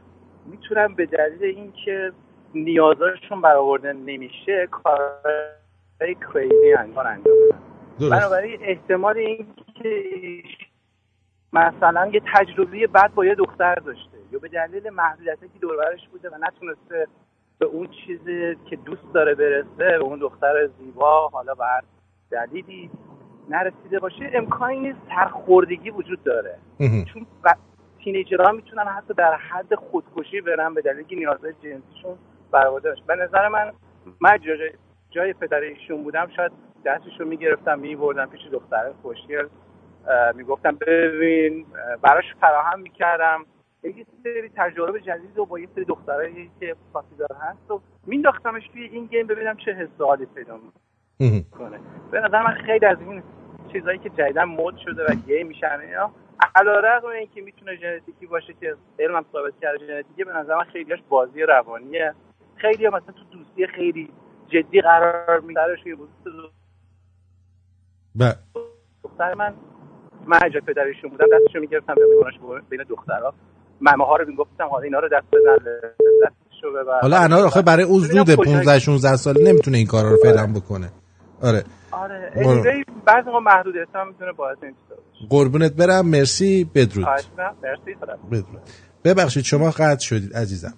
می‌تونن 0.46 0.94
به 0.94 1.06
دلیل 1.06 1.44
اینکه 1.44 2.12
نیازهاشون 2.54 3.40
برآورده 3.40 3.92
نمیشه 3.92 4.68
کارهای 4.70 6.14
کریزی 6.32 6.72
انجام 6.72 7.04
بدن. 7.04 7.22
بنابراین 8.10 8.58
احتمال 8.62 9.18
اینکه 9.18 10.02
مثلا 11.52 12.10
یه 12.12 12.22
تجربه 12.34 12.86
بعد 12.86 13.14
با 13.14 13.24
یه 13.24 13.34
دختر 13.34 13.74
داشته 13.74 14.18
یا 14.32 14.38
به 14.38 14.48
دلیل 14.48 14.90
محدودیتی 14.90 15.48
که 15.48 15.58
دوربرش 15.60 16.08
بوده 16.08 16.30
و 16.30 16.38
نتونسته 16.40 17.06
به 17.58 17.66
اون 17.66 17.88
چیزی 18.06 18.56
که 18.70 18.76
دوست 18.76 19.12
داره 19.14 19.34
برسه 19.34 19.66
به 19.76 19.96
اون 19.96 20.18
دختر 20.18 20.66
زیبا 20.66 21.28
حالا 21.28 21.54
بر 21.54 21.82
دلیلی 22.30 22.90
نرسیده 23.48 23.98
باشه 23.98 24.30
امکانی 24.34 24.78
نیست 24.78 24.98
سرخوردگی 25.08 25.90
وجود 25.90 26.22
داره. 26.22 26.58
چون 26.78 27.26
تینیجرها 28.04 28.52
می‌تونن 28.52 28.84
حتی 28.84 29.14
در 29.14 29.34
حد 29.34 29.74
خودکشی 29.74 30.40
برن 30.40 30.74
به 30.74 30.82
دلیل 30.82 31.02
که 31.02 31.16
نیازهای 31.16 31.52
جنسیشون 31.52 32.18
برآورده 32.50 32.90
باشه. 32.90 33.02
به 33.06 33.16
نظر 33.16 33.48
من 33.48 33.72
من 34.20 34.38
جای, 34.38 34.70
جای 35.10 35.32
پدر 35.32 35.60
ایشون 35.60 36.02
بودم 36.02 36.28
شاید 36.36 36.52
دستشو 36.84 37.24
می‌گرفتم 37.24 37.78
میبردم 37.78 38.26
پیش 38.26 38.40
دختر 38.52 38.92
خوشگل 39.02 39.48
می‌گفتم 40.34 40.78
ببین 40.86 41.66
براش 42.02 42.34
فراهم 42.40 42.80
می‌کردم. 42.80 43.46
یه 43.88 44.06
سری 44.24 44.50
تجارب 44.56 44.98
جدید 44.98 45.38
و 45.38 45.46
با 45.46 45.58
یه 45.58 45.68
سری 45.74 45.84
دخترایی 45.84 46.50
که 46.60 46.76
پاسیدار 46.92 47.36
هست 47.40 47.70
و 47.70 47.80
مینداختمش 48.06 48.68
توی 48.68 48.82
این 48.82 49.06
گیم 49.06 49.26
ببینم 49.26 49.56
چه 49.56 49.72
حس 49.72 49.88
حالی 49.98 50.26
پیدا 50.26 50.60
می‌کنه. 51.20 51.80
به 52.10 52.20
نظر 52.20 52.42
من 52.42 52.54
خیلی 52.54 52.86
از 52.86 53.00
این 53.00 53.22
چیزهایی 53.72 53.98
که 53.98 54.10
جدیدا 54.10 54.44
مد 54.44 54.76
شده 54.76 55.04
و 55.04 55.14
گیم 55.14 55.46
میشن 55.46 55.80
اینا 55.80 56.10
علیرغم 56.54 57.08
اینکه 57.08 57.40
می‌تونه 57.40 57.76
ژنتیکی 57.76 58.26
باشه 58.26 58.54
که 58.60 58.76
علمم 58.98 59.24
ثابت 59.32 59.52
کرده 59.62 59.86
ژنتیکی 59.86 60.24
به 60.24 60.32
نظر 60.32 60.56
من 60.56 60.64
خیلیش 60.64 60.98
بازی 61.08 61.42
روانیه. 61.42 62.14
خیلی 62.56 62.88
مثلا 62.88 63.00
تو 63.00 63.24
دوستی 63.32 63.66
خیلی 63.66 64.10
جدی 64.48 64.80
قرار 64.80 65.40
می‌گیره 65.40 65.76
که 65.84 65.96
دختر 69.04 69.34
من 69.34 69.54
من 70.26 70.38
اجا 70.44 70.60
پدرشون 70.60 71.10
بودم 71.10 71.26
دستشو 71.32 71.60
می‌گرفتم 71.60 71.94
به 71.94 72.60
بین 72.70 72.82
دخترها. 72.82 73.34
ممه 73.82 74.04
ها 74.06 74.16
رو 74.16 74.28
می‌گفتم 74.28 74.68
حالا 74.68 74.84
اینا 74.84 74.98
رو 74.98 75.08
دست 75.08 75.26
بزن 75.32 75.56
حالا 77.02 77.18
انا 77.18 77.46
آخه 77.46 77.62
برای 77.62 77.84
اون 77.84 77.98
زود 77.98 78.30
15 78.30 78.78
16 78.78 79.16
ساله 79.16 79.50
نمی‌تونه 79.52 79.78
این 79.78 79.86
کارا 79.86 80.10
رو 80.10 80.16
فعلا 80.22 80.46
بکنه. 80.46 80.88
آره. 81.42 81.64
آره. 81.92 82.32
بعضی 83.06 83.26
موقع 83.26 83.38
محدودیت 83.38 83.88
هم 83.94 84.08
می‌تونه 84.08 84.32
باعث 84.32 84.58
این 84.62 84.74
قربونت 85.30 85.72
برم. 85.72 86.06
مرسی. 86.06 86.70
بدرود. 86.74 87.06
مرسی. 87.62 87.94
بدرود. 88.30 88.62
ببخشید 89.04 89.44
شما 89.44 89.70
قطع 89.70 90.00
شدید 90.00 90.34
عزیزم. 90.36 90.74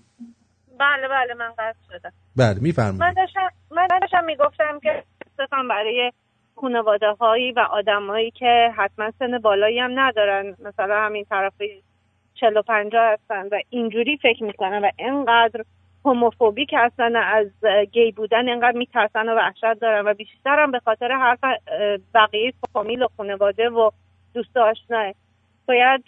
بله 0.81 1.09
بله 1.09 1.35
من 1.39 1.51
قطع 1.59 1.79
شدم. 1.99 2.13
بله 2.37 2.59
میفرمایید. 2.61 3.03
من 3.03 3.15
داشتم 3.17 3.49
من 3.71 3.87
داشتم 4.01 4.25
می‌گفتم 4.25 4.79
که 4.83 5.05
صرفا 5.37 5.57
برای 5.71 6.13
خانواده 6.57 7.07
هایی 7.21 7.53
و 7.53 7.61
آدمایی 7.71 8.31
که 8.31 8.73
حتما 8.77 9.11
سن 9.19 9.39
بالایی 9.39 9.79
هم 9.79 9.91
ندارن. 9.95 10.57
مثلا 10.65 11.07
همین 11.07 11.25
طرف 11.25 11.53
چلو 12.35 12.63
پنجاه 12.63 13.13
هستن 13.13 13.49
و 13.53 13.61
اینجوری 13.71 14.17
فکر 14.17 14.45
می‌کنن 14.45 14.85
و 14.85 14.91
اینقدر 14.97 15.65
هوموفوبیک 16.05 16.75
هستن 16.77 17.17
از 17.17 17.47
گی 17.93 18.13
بودن 18.13 18.49
اینقدر 18.49 18.79
میترسن 18.79 19.29
و 19.29 19.35
وحشت 19.35 19.81
دارن 19.81 20.09
و 20.09 20.15
بیشتر 20.15 20.63
هم 20.63 20.71
به 20.71 20.79
خاطر 20.79 21.13
حرف 21.13 21.39
بقیه 22.15 22.53
فامیل 22.73 23.03
و 23.03 23.09
خانواده 23.17 23.69
و 23.69 23.91
دوست 24.35 24.57
آشناه 24.57 25.15
باید 25.69 26.05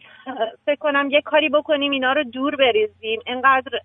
فکر 0.67 0.77
کنم 0.77 1.11
یه 1.11 1.21
کاری 1.21 1.49
بکنیم 1.49 1.93
اینا 1.93 2.13
رو 2.13 2.25
دور 2.25 2.57
بریزیم. 2.57 3.21
اینقدر 3.27 3.81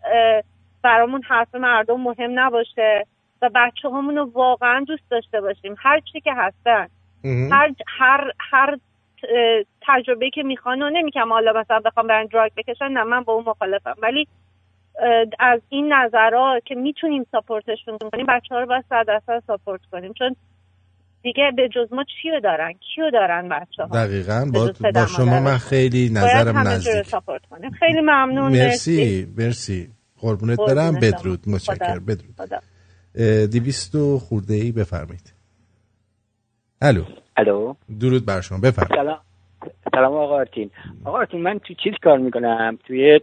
برامون 0.83 1.21
حرف 1.21 1.55
مردم 1.55 2.01
مهم 2.01 2.39
نباشه 2.39 3.05
و 3.41 3.49
بچه 3.55 3.89
همون 3.89 4.17
رو 4.17 4.31
واقعا 4.33 4.83
دوست 4.87 5.09
داشته 5.09 5.41
باشیم. 5.41 5.75
هر 5.77 5.99
چی 5.99 6.21
که 6.21 6.33
هستن. 6.33 6.87
هر 7.51 7.71
هر 7.87 8.31
هر 8.39 8.77
تجربه 9.87 10.29
که 10.29 10.43
می‌خوان 10.43 10.81
و 10.81 10.89
نمیگم 10.89 11.29
حالا 11.29 11.61
مثلا 11.61 11.79
بخوام 11.79 12.07
برن 12.07 12.25
دراگ 12.25 12.51
بکشن 12.57 12.87
نه 12.91 13.03
من 13.03 13.23
با 13.23 13.33
اون 13.33 13.43
مخالفم. 13.47 13.95
ولی 14.01 14.27
از 15.39 15.61
این 15.69 15.93
نظرها 15.93 16.59
که 16.65 16.75
می‌تونیم 16.75 17.25
support 17.31 17.73
شون 17.73 17.97
کنیم 18.11 18.25
بچه 18.29 18.55
ها 18.55 18.61
رو 18.61 18.67
باید 18.67 18.85
صد 18.89 19.05
درصد 19.07 19.43
support 19.47 19.81
کنیم. 19.91 20.13
چون 20.13 20.35
دیگه 21.23 21.51
به 21.55 21.69
جز 21.69 21.93
ما 21.93 22.03
چیو 22.21 22.39
دارن؟ 22.39 22.73
کیو 22.73 23.09
دارن 23.11 23.49
بچه 23.49 23.83
ها 23.83 24.05
دقیقا 24.05 24.45
با, 24.53 24.71
با 24.93 25.05
شما 25.05 25.39
من 25.39 25.57
خیلی 25.57 26.09
نظرم 26.09 26.57
نزدیک. 26.57 27.03
support 27.03 27.45
کنیم. 27.45 27.71
خیلی 27.71 28.01
ممنون. 28.01 28.51
مرسی 28.51 29.27
مرسی. 29.37 29.89
قربونت 30.19 30.57
برم. 30.57 30.99
بدرود. 30.99 31.39
متشکر 31.47 31.99
بدرود. 31.99 32.61
دیویست 33.51 34.17
خورده 34.17 34.53
ای 34.53 34.71
بفرمایید. 34.71 35.33
الو. 36.81 37.03
الو؟ 37.41 37.73
درود 37.99 38.25
بر 38.25 38.41
شما 38.41 38.57
بفرمایید. 38.57 38.95
سلام. 38.95 39.17
سلام 39.95 40.13
آقا 40.13 40.35
آرتین. 40.35 40.69
آقا 41.05 41.17
آرتین 41.17 41.41
من 41.41 41.59
تو 41.59 41.73
چیز 41.73 41.93
کار 42.03 42.17
می‌کنم؟ 42.17 42.77
توی 42.87 43.19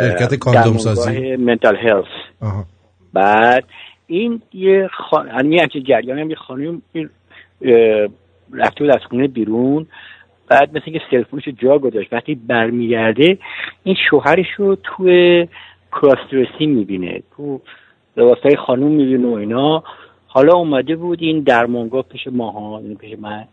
شرکت 0.00 0.34
کاندوم 0.34 0.78
سازی؟ 0.78 1.36
منتال 1.36 1.76
هیلث. 1.76 2.06
بعد 3.12 3.64
این 4.06 4.42
یه 4.52 4.88
خان... 4.92 5.26
یعنی 5.26 5.60
همچین 5.60 5.82
جریان 5.82 6.18
هم 6.18 6.30
یه 6.30 6.36
خانم 6.36 6.82
رفته 8.52 8.84
بود 8.84 8.90
از 8.90 9.00
خونه 9.08 9.28
بیرون 9.28 9.86
بعد 10.48 10.76
مثل 10.76 10.92
که 10.92 11.00
سلفونش 11.10 11.48
جا 11.62 11.78
گذاشت. 11.78 12.12
وقتی 12.12 12.34
برمیگرده 12.34 13.38
این 13.84 13.96
شوهرش 14.10 14.46
رو 14.56 14.76
توی 14.76 15.48
کراسترسی 15.92 16.66
می‌بینه. 16.66 17.22
تو 17.36 17.60
لباسای 18.16 18.56
خانوم 18.66 18.92
می‌بینه 18.92 19.28
و 19.28 19.32
اینا. 19.32 19.84
حالا 20.34 20.54
اومده 20.54 20.96
بود 20.96 21.22
این 21.22 21.40
درمانگاه 21.40 22.02
پیش 22.02 22.26
ماها 22.26 22.78
این 22.78 22.96
پیش 22.96 23.18
من. 23.18 23.44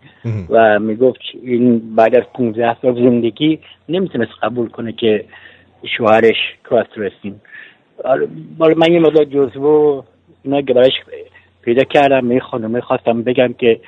و 0.49 0.80
می‌گفت 0.80 1.20
این 1.44 1.95
بعد 1.95 2.16
از 2.16 2.24
15 2.34 2.78
سال 2.82 2.95
زندگی 2.95 3.60
نمی‌تونست 3.90 4.32
قبول 4.44 4.70
کنه 4.70 4.91
که 4.91 5.26
شوهرش 5.98 6.36
کراسترسین 6.70 7.36
حالا 8.60 8.76
من 8.78 8.91
یه 8.91 8.99
مدار 8.99 9.26
جزو 9.26 10.03
اینا 10.44 10.62
برایش 10.62 10.94
پیدا 11.62 11.84
کردم 11.84 12.30
این 12.30 12.40
خانومه 12.40 12.82
خواستم 12.82 13.22
بگم 13.22 13.53
که 13.53 13.80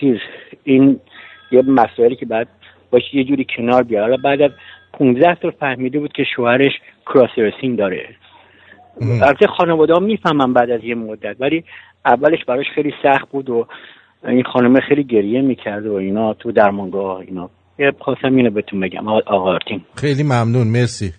چیز 0.00 0.16
این 0.64 1.00
یه 1.52 1.62
مسائلی 1.62 2.16
که 2.16 2.26
بعد 2.26 2.48
باشه 2.90 3.16
یه 3.16 3.24
جوری 3.24 3.46
کنار 3.56 3.82
بیاد. 3.82 4.02
حالا 4.02 4.16
بعد 4.16 4.42
از 4.42 4.50
15 4.92 5.36
سال 5.42 5.50
فهمیده 5.50 5.98
بود 5.98 6.12
که 6.12 6.24
شوهرش 6.36 6.72
کراسرسین 7.06 7.76
داره. 7.76 8.08
البته 9.00 9.46
خانواده 9.58 9.92
ها 9.92 9.98
می‌فهمم 9.98 10.54
بعد 10.54 10.70
از 10.70 10.80
یه 10.84 10.94
مدت 10.94 11.36
ولی 11.40 11.64
اولش 12.04 12.44
براش 12.48 12.66
خیلی 12.74 12.92
سخت 13.02 13.28
بود 13.30 13.50
و 13.50 13.66
این 14.28 14.44
خانمه 14.52 14.80
خیلی 14.88 15.04
گریه 15.04 15.40
می‌کرد 15.40 15.86
و 15.86 15.92
اینا 15.92 16.34
تو 16.34 16.52
درمانگاه 16.52 17.20
اینا. 17.20 17.50
یه 17.78 17.92
خواستم 18.00 18.36
اینو 18.36 18.50
بهتون 18.50 18.80
بگم. 18.80 19.08
آقا 19.08 19.58
خیلی 19.94 20.22
ممنون. 20.22 20.68
مرسی. 20.68 21.12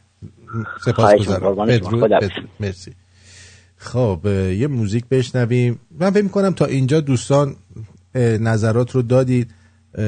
سپاس 0.82 1.16
گذارم 1.16 1.56
مرسی. 2.60 2.92
خب 3.78 4.20
یه 4.58 4.68
موزیک 4.68 5.06
بشنویم. 5.12 5.80
من 6.00 6.10
فکر 6.10 6.24
می‌کنم 6.24 6.52
تا 6.52 6.66
اینجا 6.66 7.02
دوستان 7.02 7.56
نظرات 8.40 8.92
رو 8.92 9.02
دادید. 9.02 9.54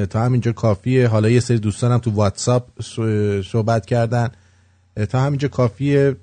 تا 0.10 0.20
همینجا 0.20 0.52
کافیه. 0.52 1.08
حالا 1.08 1.30
یه 1.30 1.40
سری 1.40 1.60
دوستان 1.60 1.92
هم 1.92 1.98
تو 1.98 2.12
واتساپ 2.12 2.64
صحبت 3.42 3.86
کردن. 3.86 4.30
تا 5.10 5.20
همینجا 5.20 5.48
کافیه. 5.48 6.16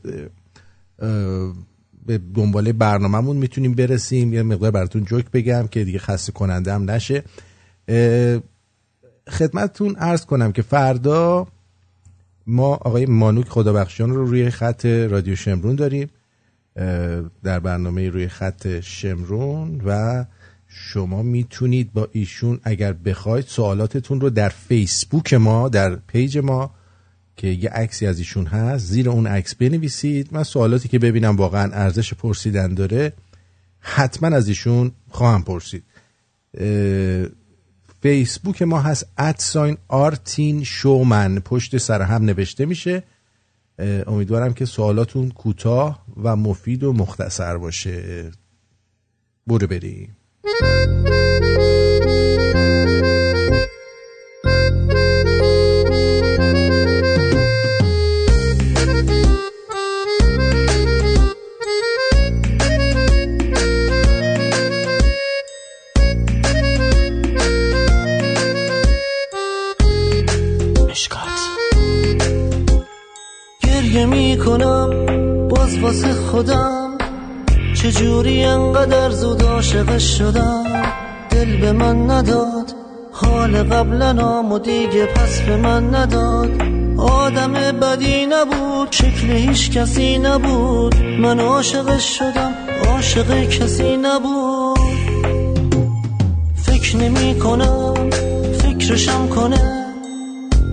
به 2.07 2.19
دنباله 2.35 2.73
برنامهمون 2.73 3.37
می‌تونیم 3.37 3.75
برسیم. 3.75 4.33
یه 4.33 4.43
مقدار 4.43 4.71
براتون 4.71 5.05
جوک 5.05 5.31
بگم 5.31 5.67
که 5.71 5.85
دیگه 5.85 5.99
خسته 5.99 6.33
کننده 6.33 6.73
هم 6.73 6.91
نشه. 6.91 7.23
خدمتتون 9.29 9.97
ارز 9.99 10.25
کنم 10.25 10.53
که 10.53 10.63
فردا 10.63 11.47
ما 12.47 12.75
آقای 12.75 13.07
مانوک 13.07 13.49
خدابخشیان 13.49 14.11
رو 14.11 14.27
روی 14.27 14.51
خط 14.51 14.87
رادیو 14.87 15.37
شمرون 15.37 15.77
داریم 15.77 16.11
در 17.43 17.61
برنامه 17.61 18.09
روی 18.09 18.29
خط 18.29 18.81
شمرون 18.81 19.81
و 19.87 20.25
شما 20.69 21.23
می‌تونید 21.23 21.93
با 21.93 22.09
ایشون 22.13 22.61
اگر 22.63 22.93
بخواید 22.93 23.45
سوالاتتون 23.45 24.21
رو 24.21 24.31
در 24.31 24.49
فیسبوک 24.49 25.35
ما 25.35 25.69
در 25.69 25.97
پیج 25.97 26.39
ما 26.39 26.71
که 27.37 27.47
یه 27.47 27.71
عکسی 27.71 28.07
از 28.07 28.19
ایشون 28.19 28.47
هست 28.47 28.87
زیر 28.87 29.11
اون 29.11 29.27
عکس 29.27 29.55
بنویسید. 29.55 30.29
من 30.33 30.43
سوالاتی 30.43 30.89
که 30.89 30.99
ببینم 30.99 31.37
واقعا 31.37 31.73
ارزش 31.73 32.15
پرسیدن 32.15 32.75
داره 32.75 33.13
حتما 33.79 34.37
از 34.37 34.49
ایشون 34.49 34.93
خواهم 35.11 35.43
پرسید. 35.43 35.85
فیسبوک 38.03 38.63
ما 38.63 38.81
هست 38.81 39.07
ادساین 39.19 39.77
آرتین 39.89 40.65
شومن. 40.65 41.39
پشت 41.39 41.79
سر 41.79 42.03
هم 42.03 42.25
نوشته 42.25 42.67
میشه. 42.67 43.03
امیدوارم 44.07 44.55
که 44.55 44.65
سوالاتون 44.65 45.31
کوتاه 45.31 46.07
و 46.23 46.37
مفید 46.37 46.85
و 46.85 46.93
مختصر 46.93 47.57
باشه. 47.57 48.31
برو 49.47 49.67
بریم. 49.67 50.17
خودم. 76.37 76.99
چجوری 77.75 78.45
انقدر 78.45 79.11
زود 79.11 79.43
عاشق 79.43 79.99
شدم؟ 79.99 80.65
دل 81.31 81.61
به 81.61 81.73
من 81.73 82.11
نداد. 82.11 82.75
حال 83.13 83.63
قبلا 83.63 84.43
و 84.43 84.59
دیگه 84.59 85.07
پس 85.07 85.41
به 85.41 85.57
من 85.57 85.95
نداد. 85.95 86.51
آدم 86.99 87.53
بدی 87.53 88.27
نبود 88.27 88.89
شکل 88.91 89.31
هیچ 89.31 89.71
کسی 89.71 90.19
نبود. 90.19 90.97
من 90.97 91.41
عاشق 91.41 91.99
شدم 91.99 92.53
عاشق 92.89 93.49
کسی 93.49 93.97
نبود. 93.97 94.79
فکر 96.57 96.97
نمی 96.97 97.39
کنم 97.39 98.11
فکرشم 98.59 99.29
کنه. 99.29 99.87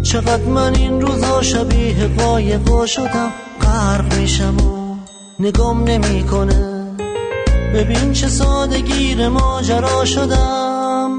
چقدر 0.03 0.45
من 0.45 0.75
این 0.75 1.01
روزا 1.01 1.41
شبیه 1.41 2.07
قایقا 2.17 2.85
شدم. 2.85 3.31
غرق 3.61 4.13
میشم 4.19 4.82
نگام 5.43 5.83
نمی‌کنه. 5.83 6.87
ببین 7.73 8.13
چه 8.13 8.27
ساده 8.27 8.79
گیر 8.79 9.27
ماجرا 9.29 10.05
شدم. 10.05 11.11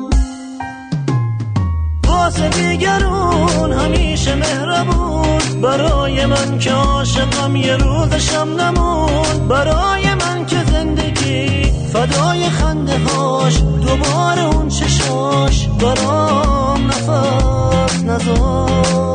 واسه 2.07 2.49
دیگرون 2.49 3.73
همیشه 3.73 4.35
مهربون. 4.35 5.39
برای 5.63 6.27
من 6.27 6.59
که 6.59 6.73
عاشقم 6.73 7.57
یه 7.57 7.77
روزشم 7.77 8.49
نمون 8.61 9.49
برای 9.49 10.15
من 10.15 10.47
که 10.47 10.65
زندگی 10.73 11.73
فدای 11.93 12.51
خنده 12.51 12.99
هاش. 12.99 13.63
دوباره 13.63 14.43
اون 14.43 14.69
چشاش 14.69 15.69
برام 15.69 16.87
نفس 16.87 18.03
نذاشت 18.05 19.14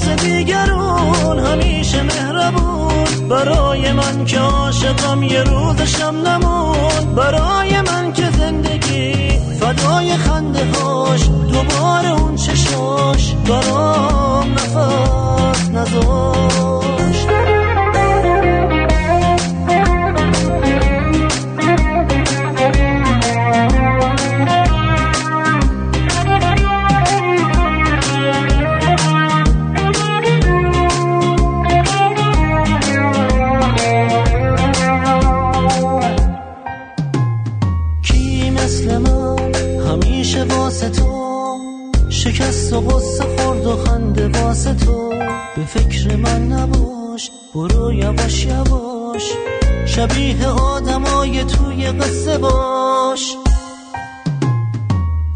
واسه 0.00 0.14
دیگرون 0.14 1.38
همیشه 1.38 2.02
مهربون. 2.02 3.28
برای 3.28 3.92
من 3.92 4.24
که 4.24 4.38
عاشقم 4.38 5.22
یه 5.22 5.42
روزشم 5.42 6.16
نمون. 6.26 7.14
برای 7.16 7.80
من 7.80 8.12
که 8.12 8.30
زندگی 8.30 9.30
فدای 9.60 10.16
خنده 10.16 10.64
هاش. 10.64 11.28
دوباره 11.52 12.10
اون 12.20 12.36
چشاش 12.36 13.34
برام 13.34 14.52
نفس 14.52 15.68
نذاشت 15.68 16.79
به 45.60 45.66
فکر 45.66 46.16
من 46.16 46.52
نباش 46.52 47.30
برو 47.54 47.92
یواش 47.92 48.44
یواش 48.44 49.22
شبیه 49.86 50.46
آدمای 50.46 51.44
توی 51.44 51.86
قصه 51.86 52.38
باش. 52.38 53.36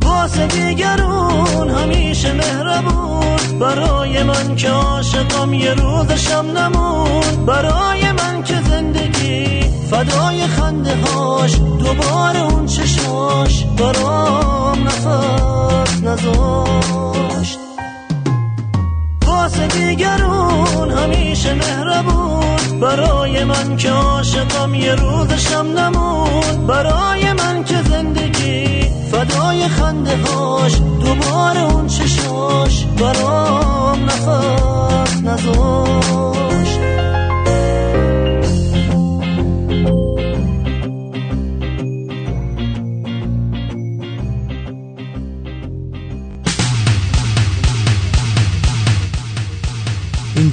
واسه 0.03 0.47
دیگرون 0.47 1.71
همیشه 1.71 2.33
مهربون 2.33 3.59
برای 3.61 4.23
من 4.23 4.57
که 4.57 4.71
عاشقم 4.71 5.55
یه 5.55 5.75
روزشم 5.75 6.47
نمون. 6.57 7.45
برای 7.47 8.13
من 8.13 8.43
که 8.43 8.61
زندگی 8.71 9.61
فدای 9.91 10.47
خنده 10.47 10.97
هاش 10.97 11.55
دوباره 11.59 12.41
اون 12.43 12.67
چشاش 12.67 13.65
برام 13.65 14.89
نفس 14.89 16.03
نذاشت 16.03 17.24
واسه 19.45 19.67
دیگرون 19.67 20.91
همیشه 20.91 21.55
مهربون. 21.55 22.81
برای 22.81 23.45
من 23.45 23.77
که 23.77 23.91
عاشقم 23.91 24.75
یه 24.75 24.95
روزشم 24.95 25.67
نمون. 25.79 26.67
برای 26.67 27.33
من 27.33 27.65
که 27.65 27.83
زندگی 27.83 28.85
فدای 29.13 29.69
خنده 29.69 30.17
هاش 30.17 30.81
دوباره 31.01 31.61
اون 31.61 31.87
چشاش 31.87 32.85
برام 32.85 34.05
نفس 34.05 35.23
نذاشت 35.25 36.34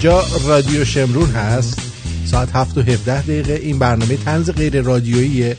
اینجا 0.04 0.24
رادیو 0.46 0.86
شمرون 0.86 1.30
هست. 1.30 1.80
ساعت 2.26 2.56
هفت 2.56 2.78
و 2.78 2.82
17 2.82 3.22
دقیقه. 3.22 3.54
این 3.54 3.80
برنامه 3.80 4.18
تنز 4.18 4.50
غیر 4.50 4.82
رادیوییه. 4.82 5.58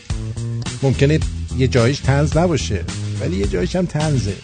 ممکنه 0.83 1.21
یه 1.59 1.69
جایش 1.69 1.99
تنز 1.99 2.37
نباشه 2.37 2.85
ولی 3.21 3.37
یه 3.37 3.47
جایش 3.47 3.77
هم 3.77 3.87
تنزه 3.87 4.35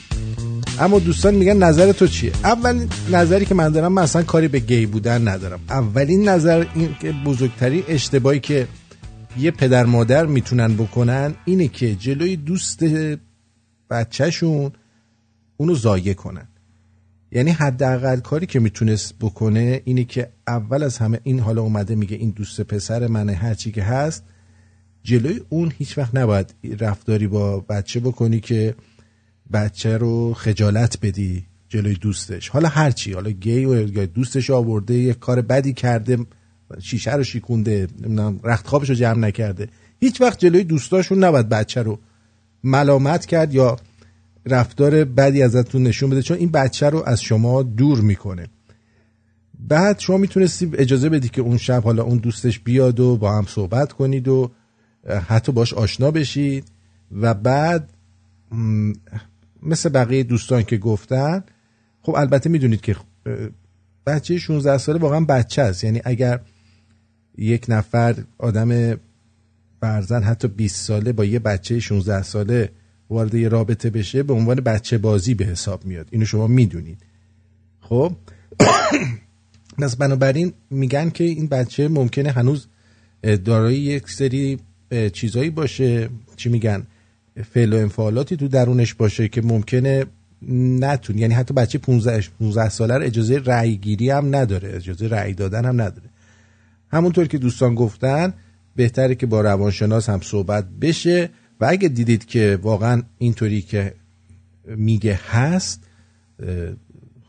اما 0.80 0.98
دوستان 0.98 1.34
میگن 1.34 1.56
نظر 1.56 1.92
تو 1.92 2.06
چیه؟ 2.06 2.32
اولین 2.44 2.88
نظری 3.12 3.44
که 3.44 3.54
من 3.54 3.68
دارم 3.68 3.92
من 3.92 4.06
کاری 4.06 4.48
به 4.48 4.58
گی 4.58 4.86
بودن 4.86 5.28
ندارم. 5.28 5.60
اولین 5.68 6.28
نظر 6.28 6.66
این 6.74 6.96
که 7.00 7.12
بزرگترین 7.12 7.82
اشتباهی 7.88 8.40
که 8.40 8.68
یه 9.38 9.50
پدر 9.50 9.84
مادر 9.84 10.26
می‌تونن 10.26 10.74
بکنن 10.74 11.34
اینه 11.44 11.68
که 11.68 11.94
جلوی 11.94 12.36
دوست 12.36 12.84
بچهشون 13.90 14.72
اونو 15.56 15.74
زایه 15.74 16.14
کنن. 16.14 16.48
یعنی 17.32 17.50
حداقل 17.50 18.20
کاری 18.20 18.46
که 18.46 18.60
می‌تونست 18.60 19.14
بکنه 19.20 19.82
اینه 19.84 20.04
که 20.04 20.28
اول 20.46 20.82
از 20.82 20.98
همه 20.98 21.20
این 21.22 21.40
حالا 21.40 21.62
اومده 21.62 21.94
میگه 21.94 22.16
این 22.16 22.30
دوست 22.30 22.60
پسر 22.60 23.06
منه 23.06 23.32
هرچی 23.32 23.72
که 23.72 23.82
هست 23.82 24.24
جلوی 25.02 25.40
اون 25.48 25.72
هیچ 25.78 25.98
وقت 25.98 26.14
نباید 26.14 26.54
رفتاری 26.80 27.26
با 27.26 27.60
بچه 27.60 28.00
بکنی 28.00 28.40
که 28.40 28.74
بچه 29.52 29.96
رو 29.96 30.34
خجالت 30.34 30.98
بدی 31.02 31.46
جلوی 31.68 31.94
دوستش. 31.94 32.48
حالا 32.48 32.68
هرچی 32.68 33.12
حالا 33.12 33.30
گی 33.30 33.64
و 33.64 34.06
دوستش 34.06 34.50
آورده 34.50 34.94
یه 34.94 35.14
کار 35.14 35.40
بدی 35.40 35.72
کرده 35.72 36.18
شیشه 36.82 37.14
رو 37.14 37.24
شیکونده 37.24 37.88
رخت 38.44 38.66
خوابش 38.66 38.88
رو 38.88 38.94
جمع 38.94 39.18
نکرده 39.18 39.68
هیچ 40.00 40.20
وقت 40.20 40.38
جلوی 40.38 40.64
دوستاشون 40.64 41.24
نباید 41.24 41.48
بچه 41.48 41.82
رو 41.82 41.98
ملامت 42.64 43.26
کرد 43.26 43.54
یا 43.54 43.76
رفتار 44.48 45.04
بدی 45.04 45.42
ازتون 45.42 45.82
نشون 45.82 46.10
بده 46.10 46.22
چون 46.22 46.36
این 46.36 46.50
بچه 46.50 46.90
رو 46.90 47.02
از 47.06 47.22
شما 47.22 47.62
دور 47.62 48.00
می‌کنه. 48.00 48.46
بعد 49.58 49.98
شما 49.98 50.16
می‌تونستی 50.16 50.70
اجازه 50.74 51.08
بدی 51.08 51.28
که 51.28 51.40
اون 51.40 51.56
شب 51.56 51.82
حالا 51.82 52.02
اون 52.02 52.18
دوستش 52.18 52.58
بیاد 52.58 53.00
و 53.00 53.16
با 53.16 53.32
هم 53.32 53.44
صحبت 53.48 53.92
کنید 53.92 54.28
و 54.28 54.50
حتی 55.28 55.52
باش 55.52 55.74
آشنا 55.74 56.10
بشید. 56.10 56.64
و 57.12 57.34
بعد 57.34 57.90
مثل 59.62 59.88
بقیه 59.88 60.22
دوستان 60.22 60.62
که 60.62 60.76
گفتن 60.76 61.44
خب 62.02 62.14
البته 62.14 62.50
می‌دونید 62.50 62.80
که 62.80 62.96
بچه 64.06 64.38
16 64.38 64.78
ساله 64.78 64.98
واقعا 64.98 65.20
بچه 65.20 65.62
است. 65.62 65.84
یعنی 65.84 66.00
اگر 66.04 66.40
یک 67.38 67.66
نفر 67.68 68.14
آدم 68.38 69.00
فرزن 69.80 70.22
حتی 70.22 70.48
20 70.48 70.86
ساله 70.86 71.12
با 71.12 71.24
یه 71.24 71.38
بچه 71.38 71.80
16 71.80 72.22
ساله 72.22 72.70
وارد 73.10 73.34
یه 73.34 73.48
رابطه 73.48 73.90
بشه 73.90 74.22
به 74.22 74.32
عنوان 74.32 74.56
بچه 74.56 74.98
بازی 74.98 75.34
به 75.34 75.44
حساب 75.44 75.84
میاد. 75.84 76.08
اینو 76.10 76.24
شما 76.24 76.46
می‌دونید. 76.46 76.98
خب؟ 77.80 78.12
پس 79.78 79.96
بنابراین 79.96 80.52
میگن 80.70 81.10
که 81.10 81.24
این 81.24 81.46
بچه 81.46 81.88
ممکنه 81.88 82.30
هنوز 82.30 82.66
دارای 83.44 83.76
یک 83.76 84.10
سری 84.10 84.58
چیزایی 85.12 85.50
باشه. 85.50 86.08
چی 86.36 86.48
میگن؟ 86.48 86.86
فعل 87.54 87.72
و 87.72 87.76
انفعالاتی 87.76 88.36
تو 88.36 88.48
درونش 88.48 88.94
باشه 88.94 89.28
که 89.28 89.42
ممکنه 89.42 90.04
نتون 90.80 91.18
یعنی 91.18 91.34
حتی 91.34 91.54
بچه 91.54 91.78
15 91.78 92.24
15 92.40 92.68
ساله 92.68 93.06
اجازه 93.06 93.42
رأی 93.44 93.76
گیری 93.76 94.10
هم 94.10 94.36
نداره 94.36 94.76
اجازه 94.76 95.08
رأی 95.08 95.34
دادن 95.34 95.64
هم 95.64 95.80
نداره. 95.80 96.08
همونطور 96.92 97.26
که 97.26 97.38
دوستان 97.38 97.74
گفتن 97.74 98.34
بهتره 98.76 99.14
که 99.14 99.26
با 99.26 99.40
روانشناس 99.40 100.08
هم 100.08 100.20
صحبت 100.20 100.64
بشه. 100.80 101.30
و 101.60 101.66
اگه 101.68 101.88
دیدید 101.88 102.24
که 102.24 102.58
واقعا 102.62 103.02
اینطوری 103.18 103.62
که 103.62 103.94
میگه 104.64 105.20
هست 105.30 105.84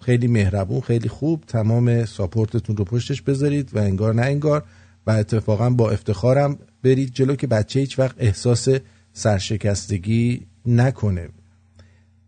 خیلی 0.02 0.28
مهربون 0.28 0.82
خیلی 0.82 1.10
خوب 1.10 1.44
تمام 1.48 2.06
ساپورتتون 2.06 2.78
رو 2.78 2.86
پشتش 2.86 3.22
بذارید 3.22 3.76
و 3.76 3.80
انگار 3.80 4.14
نه 4.14 4.22
انگار. 4.22 4.64
و 5.08 5.12
اتفاقا 5.12 5.70
با 5.70 5.92
افتخارم 5.92 6.58
برید 6.84 7.14
جلو 7.14 7.36
که 7.36 7.48
بچه 7.48 7.80
هیچ 7.80 8.00
وقت 8.00 8.16
احساس 8.20 8.68
سرشکستگی 9.14 10.48
نکنه. 10.66 11.30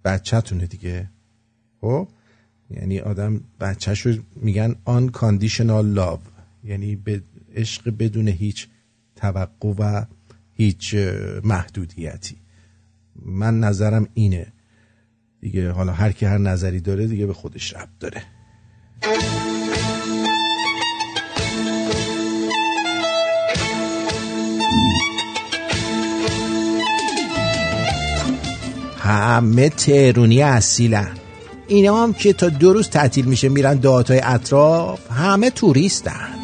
بچهتونه 0.05 0.65
دیگه. 0.65 1.09
خب؟ 1.81 2.07
یعنی 2.69 2.99
آدم 2.99 3.41
بچهش 3.59 4.07
میگن 4.35 4.75
unconditional 4.87 5.97
love. 5.97 6.19
یعنی 6.63 6.95
به 6.95 7.21
عشق 7.55 7.93
بدون 7.99 8.27
هیچ 8.27 8.67
توقع 9.15 9.73
و 9.79 10.05
هیچ 10.61 10.95
محدودیتی. 11.43 12.37
من 13.25 13.59
نظرم 13.59 14.07
اینه. 14.13 14.53
دیگه 15.39 15.71
حالا 15.71 15.93
هر 15.93 16.11
کی 16.11 16.25
هر 16.25 16.37
نظری 16.37 16.79
داره 16.79 17.07
دیگه 17.07 17.25
به 17.25 17.33
خودش 17.33 17.73
رب 17.73 17.89
داره. 17.99 18.23
همه 28.97 29.69
تهرونی 29.69 30.41
اصیلن. 30.41 31.17
اینا 31.67 32.03
هم 32.03 32.13
که 32.13 32.33
تا 32.33 32.49
دو 32.49 32.73
روز 32.73 32.89
تعطیل 32.89 33.25
میشه 33.25 33.49
میرن 33.49 33.77
دهاتای 33.77 34.21
اطراف 34.23 35.11
همه 35.11 35.49
توریستن. 35.49 36.40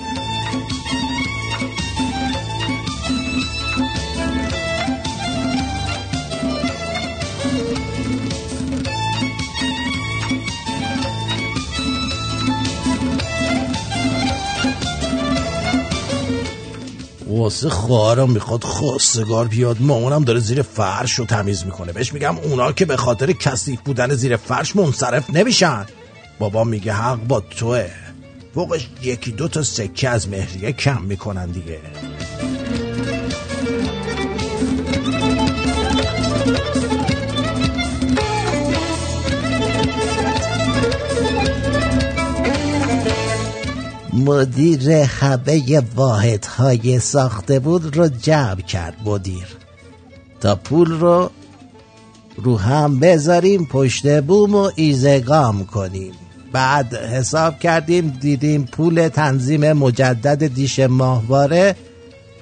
واسه 17.47 17.69
خواهرم 17.69 18.31
می‌خواد 18.31 18.63
خواستگار 18.63 19.47
بیاد. 19.47 19.77
مامانم 19.79 20.23
داره 20.23 20.39
زیر 20.39 20.61
فرش 20.61 21.13
رو 21.13 21.25
تمیز 21.25 21.65
می‌کنه. 21.65 21.91
بهش 21.91 22.13
میگم 22.13 22.37
اونا 22.37 22.71
که 22.71 22.85
به 22.85 22.97
خاطر 22.97 23.31
کثیف 23.31 23.79
بودن 23.81 24.15
زیر 24.15 24.37
فرش 24.37 24.75
منصرف 24.75 25.29
نمیشن. 25.29 25.85
بابا 26.39 26.63
میگه 26.63 26.93
حق 26.93 27.19
با 27.27 27.39
توه. 27.39 27.89
فوقش 28.53 28.87
یکی 29.01 29.31
دو 29.31 29.47
تا 29.47 29.63
سکه 29.63 30.09
از 30.09 30.29
مهریه 30.29 30.71
کم 30.71 31.01
می‌کنن 31.01 31.45
دیگه. 31.45 31.79
مدیر 44.18 44.89
همه 44.89 45.81
واحد 45.95 46.45
های 46.45 46.99
ساخته 46.99 47.60
بود 47.60 47.98
رو 47.98 48.07
جمع 48.07 48.61
کرد 48.61 48.95
مدیر. 49.06 49.48
تا 50.41 50.56
پول 50.56 50.91
رو 50.91 51.30
رو 52.38 52.57
هم 52.57 52.99
بذاریم 52.99 53.65
پشت 53.65 54.22
بوم 54.22 54.56
و 54.56 54.72
ایزگام 54.76 55.65
کنیم. 55.65 56.14
بعد 56.52 56.95
حساب 56.95 57.60
کردیم 57.60 58.18
دیدیم 58.22 58.64
پول 58.64 59.07
تنظیم 59.07 59.73
مجدد 59.73 60.48
دیش 60.48 60.80
ماهواره 60.80 61.76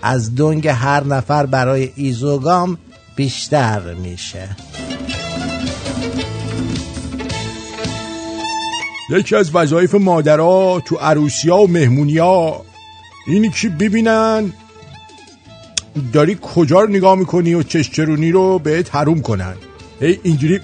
از 0.01 0.35
دنگ 0.35 0.67
هر 0.67 1.03
نفر 1.03 1.45
برای 1.45 1.91
ایزوگام 1.95 2.77
بیشتر 3.15 3.93
میشه. 3.93 4.49
یکی 9.09 9.35
از 9.35 9.55
وظایف 9.55 9.95
مادرها 9.95 10.81
تو 10.85 10.95
عروسیا 10.95 11.57
و 11.57 11.67
مهمونیا. 11.67 12.61
اینی 13.27 13.49
که 13.49 13.69
ببینن؟ 13.69 14.53
داری 16.13 16.37
کجا 16.41 16.81
رو 16.81 16.89
نگاه 16.89 17.15
می‌کنی 17.15 17.53
و 17.53 17.63
چشچرونی 17.63 18.31
رو 18.31 18.59
بهت 18.59 18.95
حروم 18.95 19.21
کنن؟ 19.21 19.55
هی 19.99 20.19
اینجوری 20.23 20.59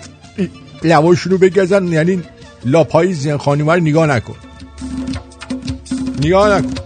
لواشون 0.84 1.32
رو 1.32 1.38
بگذن 1.38 1.88
یعنی 1.88 2.24
لاپای 2.66 3.14
زین 3.14 3.38
خانیمه 3.38 3.74
رو 3.74 3.80
نگاه 3.80 4.08
نکن. 4.08 4.36
نگاه 6.24 6.58
نکن. 6.58 6.81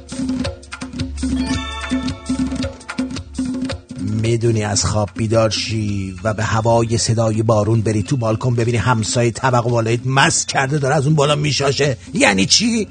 می‌دونی 4.26 4.64
از 4.64 4.86
خواب 4.86 5.10
بیدار 5.16 5.50
شی 5.50 6.16
و 6.24 6.34
به 6.34 6.44
هوای 6.44 6.98
صدای 6.98 7.44
بارون 7.44 7.82
بری 7.82 8.04
تو 8.04 8.18
بالکن 8.18 8.56
ببینی 8.56 8.78
همسایه 8.78 9.32
طبق 9.32 9.64
بالایت 9.64 10.00
مس 10.06 10.46
کرده 10.46 10.78
داره 10.78 10.96
از 10.96 11.06
اون 11.06 11.16
بالا 11.16 11.36
میشاشه 11.36 11.98
یعنی 12.14 12.46
چی؟ 12.46 12.88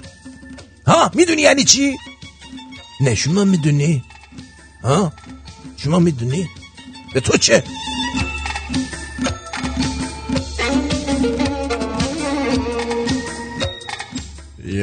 ها 0.86 1.10
می‌دونی 1.14 1.42
یعنی 1.42 1.64
چی؟ 1.64 1.96
نه 3.00 3.14
شما 3.14 3.44
می‌دونی؟ 3.44 4.02
ها؟ 4.84 5.12
شما 5.76 5.98
می‌دونی؟ 5.98 6.48
به 7.14 7.20
تو 7.20 7.36
چه؟ 7.36 7.64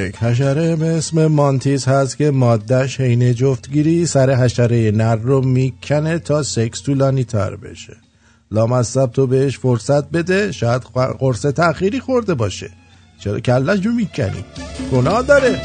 یک 0.01 0.15
حشره 0.15 0.75
به 0.75 0.85
اسم 0.85 1.25
مانتیس 1.27 1.87
هست 1.87 2.17
که 2.17 2.31
مادهش 2.31 3.01
حین 3.01 3.33
جفتگیری 3.33 4.05
سر 4.05 4.35
حشره 4.35 4.91
نر 4.91 5.15
رو 5.15 5.41
می‌کنه 5.41 6.19
تا 6.19 6.43
سکس 6.43 6.83
طولانی 6.83 7.23
تر 7.23 7.55
بشه. 7.55 7.97
لامصب 8.51 9.05
تو 9.05 9.27
بهش 9.27 9.57
فرصت 9.57 10.09
بده 10.09 10.51
شاید 10.51 10.81
قرص 11.19 11.41
تأخیری 11.41 11.99
خورده 11.99 12.33
باشه. 12.33 12.69
چرا 13.19 13.39
کلش 13.39 13.85
رو 13.85 13.91
می‌کنی؟ 13.91 14.45
گناه 14.91 15.23
داره. 15.23 15.61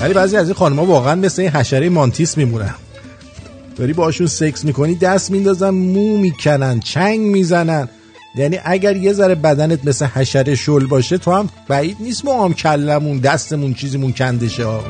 ولی 0.00 0.14
بعضی 0.14 0.36
از 0.36 0.44
این 0.44 0.54
خانمها 0.54 0.84
واقعا 0.84 1.14
مثل 1.14 1.42
این 1.42 1.50
حشره 1.50 1.88
مانتیس 1.88 2.36
میمونن. 2.36 2.74
داری 3.76 3.92
باشون 3.92 4.26
سکس 4.26 4.64
می‌کنی 4.64 4.94
دست 4.94 5.30
میندازن 5.30 5.70
مو 5.70 6.16
می‌کنن 6.16 6.80
چنگ 6.80 7.20
می‌زنن. 7.20 7.88
یعنی 8.38 8.58
اگر 8.64 8.96
یه 8.96 9.12
ذره 9.12 9.34
بدنت 9.34 9.84
مثل 9.84 10.06
حشره 10.06 10.54
شل 10.54 10.86
باشه 10.86 11.18
تو 11.18 11.32
هم 11.32 11.48
بعید 11.68 11.96
نیست 12.00 12.24
ما 12.24 12.44
هم 12.44 12.54
کلمون 12.54 13.18
دستمون 13.18 13.74
چیزیمون 13.74 14.12
کندشه 14.12 14.64
ها 14.64 14.84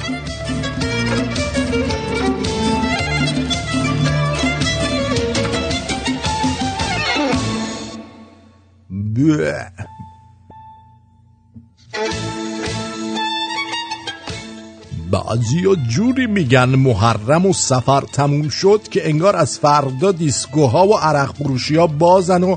بعضی 15.11 15.77
جوری 15.89 16.27
میگن 16.27 16.69
محرم 16.69 17.47
و 17.47 17.53
سفر 17.53 18.01
تموم 18.01 18.49
شد 18.49 18.81
که 18.91 19.09
انگار 19.09 19.37
از 19.37 19.59
فردا 19.59 20.12
دیسکوها 20.12 20.89
و 20.89 20.99
عرق 20.99 21.35
فروشی 21.35 21.77
ها 21.77 21.87
بازن 21.87 22.43
و 22.43 22.57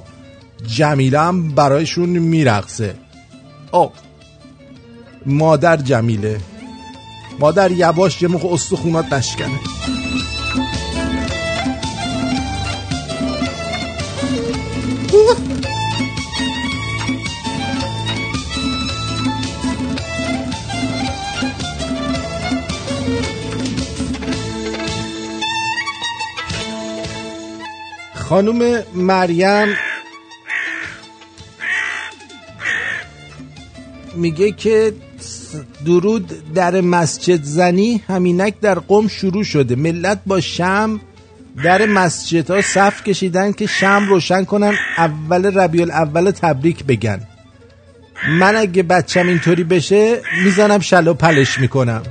جمیله 0.67 1.31
برایشون 1.55 2.09
میرقصه. 2.09 2.95
او 3.71 3.91
مادر 5.25 5.77
جمیله. 5.77 6.39
مادر 7.39 7.71
یواش 7.71 8.21
یه 8.21 8.27
موقع 8.27 8.53
استخونات 8.53 9.13
نشکنه. 9.13 9.59
خانوم 28.13 28.79
مریم 28.93 29.67
میگه 34.21 34.51
که 34.51 34.93
درود 35.85 36.53
در 36.53 36.81
مسجد 36.81 37.43
زنی 37.43 38.03
همینک 38.07 38.59
در 38.61 38.79
قوم 38.79 39.07
شروع 39.07 39.43
شده. 39.43 39.75
ملت 39.75 40.19
با 40.25 40.41
شم 40.41 40.99
در 41.63 41.85
مسجد 41.85 42.49
ها 42.51 42.61
صف 42.61 43.03
کشیدن 43.03 43.51
که 43.51 43.65
شم 43.65 44.05
روشن 44.09 44.43
کنن 44.43 44.73
اول 44.97 45.45
ربیع 45.45 45.83
اول 45.83 46.31
تبریک 46.31 46.83
بگن. 46.83 47.19
من 48.39 48.55
اگه 48.55 48.83
بچم 48.83 49.27
اینطوری 49.27 49.63
بشه 49.63 50.21
می‌زنم 50.43 50.79
شلو 50.79 51.13
پلش 51.13 51.59
می‌کنم. 51.59 52.03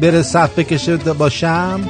بره 0.00 0.22
صف 0.22 0.58
بکشه 0.58 0.96
با 0.96 1.28
شم. 1.28 1.80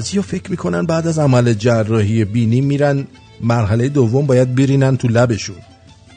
بعضی 0.00 0.22
فکر 0.22 0.50
می‌کنن 0.50 0.86
بعد 0.86 1.06
از 1.06 1.18
عمل 1.18 1.52
جراحی 1.52 2.24
بینی 2.24 2.60
میرن 2.60 3.06
مرحله 3.40 3.88
دوم 3.88 4.26
باید 4.26 4.54
برینن 4.54 4.96
تو 4.96 5.08
لبشون. 5.08 5.56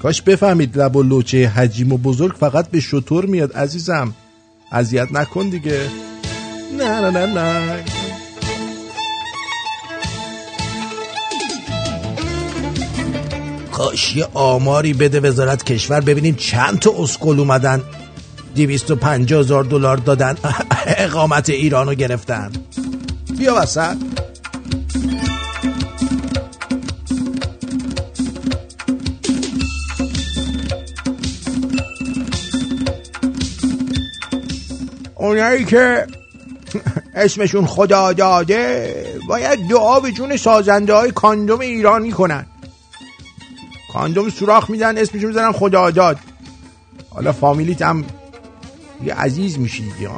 کاش 0.02 0.22
بفهمید 0.22 0.78
لب 0.78 0.96
و 0.96 1.04
لوچه 1.04 1.48
حجیم 1.48 1.94
و 1.94 1.98
بزرگ 1.98 2.36
فقط 2.40 2.70
به 2.70 2.80
شطور 2.80 3.26
میاد 3.26 3.54
عزیزم. 3.54 4.14
اذیت 4.72 5.08
نکن 5.12 5.50
دیگه. 5.50 5.80
نه 6.78 7.02
نه 7.02 7.12
نه 7.12 7.26
نه. 7.26 7.84
کاش 13.72 14.16
یه 14.16 14.28
آماری 14.34 14.94
بده 14.94 15.20
وزارت 15.20 15.64
کشور 15.64 16.02
ببینیم 16.02 16.36
چند 16.36 16.80
تا 16.80 16.92
اسکل 16.98 17.40
اومدن. 17.40 17.82
دیویست 18.56 18.92
و 18.92 18.98
هزار 19.06 19.64
دلار 19.64 19.98
دادن. 19.98 20.38
اقامت 20.98 21.50
ایرانو 21.50 21.94
گرفتن. 21.94 22.52
بیا 23.44 23.56
وسط 23.56 23.98
اونایی 35.16 35.66
که 35.66 36.08
اسمشون 37.16 37.66
خدا 37.66 38.14
داده 38.14 39.06
باید 39.28 39.68
دعا 39.70 40.00
به 40.00 40.12
جون 40.12 40.38
سازنده 40.38 40.94
های 40.94 41.12
کاندوم 41.12 41.60
ایرانی 41.60 42.12
کنن. 42.12 42.46
کاندوم 43.94 44.30
سوراخ 44.30 44.70
میدن 44.70 44.98
اسمشون 44.98 45.28
می‌زنن 45.28 45.52
خدا 45.52 45.92
داد. 45.92 46.18
حالا 47.10 47.32
فامیلیت 47.32 47.82
هم 47.82 48.06
یه 49.06 49.14
عزیز 49.14 49.60
میشی 49.60 49.84
دیگه 49.84 50.10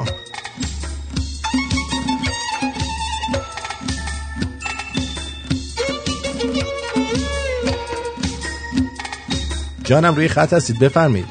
جانم 9.85 10.15
روی 10.15 10.27
خط 10.27 10.53
هستید 10.53 10.79
بفرمید 10.79 11.25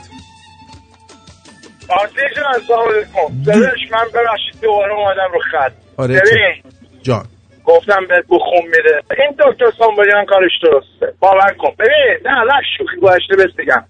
آرتین 1.88 2.28
جان 2.36 2.54
السلام 2.54 2.88
علیکم. 2.88 3.96
من 3.96 4.04
ببخشید 4.14 4.60
دوباره 4.62 4.94
اومدم 4.94 5.32
رو 5.34 5.40
خط. 5.40 5.72
آره 5.96 6.20
جان. 7.02 7.24
گفتم 7.64 8.06
بهت 8.08 8.24
بخون 8.28 8.62
میده. 8.64 9.00
این 9.18 9.30
دکتر 9.38 9.70
سامبریان 9.78 10.24
کارش 10.24 10.52
درسته. 10.62 11.16
باور 11.20 11.54
کن. 11.58 11.70
ببین 11.78 12.16
نه 12.24 12.30
نه 12.30 12.60
شوخی 12.78 12.96
گذشته 13.02 13.36
بس 13.36 13.52
بگم. 13.58 13.84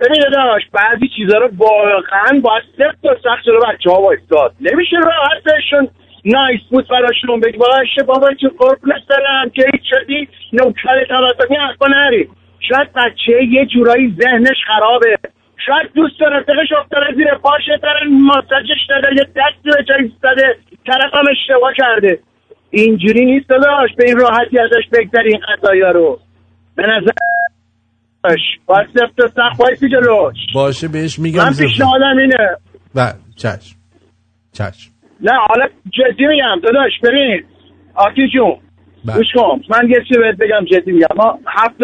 ببین 0.00 0.22
داداش 0.32 0.62
بعضی 0.72 1.08
چیزا 1.16 1.38
رو 1.38 1.48
واقعا 1.56 2.40
باید 2.42 2.62
سفت 2.78 3.04
و 3.04 3.14
سخت 3.24 3.44
جلو 3.46 3.60
بچه 3.60 3.90
ها 3.90 4.00
وایستاد. 4.00 4.54
نمیشه 4.60 4.96
راحت 4.96 5.42
بهشون 5.44 5.88
نایس 6.24 6.60
بود 6.70 6.88
براشون 6.88 7.40
بگی. 7.40 7.58
باشه 7.58 8.02
بابا 8.06 8.30
چه 8.40 8.48
قربونت 8.48 9.02
دارم 9.08 9.50
که 9.50 9.64
هیچ 9.72 9.82
شدی؟ 9.90 10.28
نوکر 10.52 11.04
توسطی 11.08 11.54
حرفا 11.54 11.86
نری. 11.86 12.28
شاید 12.68 12.92
بچه 12.92 13.44
یه 13.50 13.66
جورایی 13.66 14.14
ذهنش 14.22 14.56
خرابه. 14.66 15.16
شاید 15.66 15.92
دوست 15.94 16.20
داره 16.20 16.36
رفیقش 16.36 16.72
افتاده 16.80 17.06
زیر 17.16 17.34
پاشه 17.42 17.78
داره 17.82 18.00
ماساجش 18.10 18.86
داده 18.88 19.08
یه 19.16 19.24
دستی 19.24 19.70
به 19.78 19.84
جایی 19.88 20.02
ایستاده 20.02 20.56
طرف 20.86 21.14
هم 21.14 21.24
اشتباه 21.30 21.72
کرده. 21.76 22.18
اینجوری 22.70 23.24
نیست 23.24 23.48
داداش 23.48 23.90
به 23.96 24.04
این 24.06 24.16
راحتی 24.18 24.58
ازش 24.58 24.88
بگذاری 24.92 25.28
این 25.30 25.40
قضایا 25.48 25.90
رو. 25.90 26.20
به 26.76 26.82
نظر 26.82 27.10
باید 28.66 28.86
سفت 28.94 29.20
و 29.20 29.28
سخت 29.28 29.58
بایستی 29.58 29.88
جلوش. 29.88 30.36
باشه 30.54 30.88
بهش 30.88 31.18
میگم 31.18 31.44
من 31.44 31.50
پیشنهادم 31.50 32.16
اینه. 32.18 32.56
و 32.94 33.12
چشم. 33.36 33.76
چشم. 34.52 34.90
نه 35.20 35.32
حالا 35.48 35.66
جدی 35.90 36.26
میگم 36.26 36.60
داداش 36.62 36.92
ببین 37.02 37.44
آتی 37.94 38.28
جون 38.28 38.56
بله. 39.04 39.16
گوش 39.16 39.26
کن. 39.34 39.60
من 39.70 39.88
یه 39.88 40.04
چی 40.08 40.18
بهت 40.18 40.36
بگم 40.36 40.64
جدی 40.64 40.92
میگم. 40.92 41.06
ما 41.16 41.38
هفت 41.46 41.74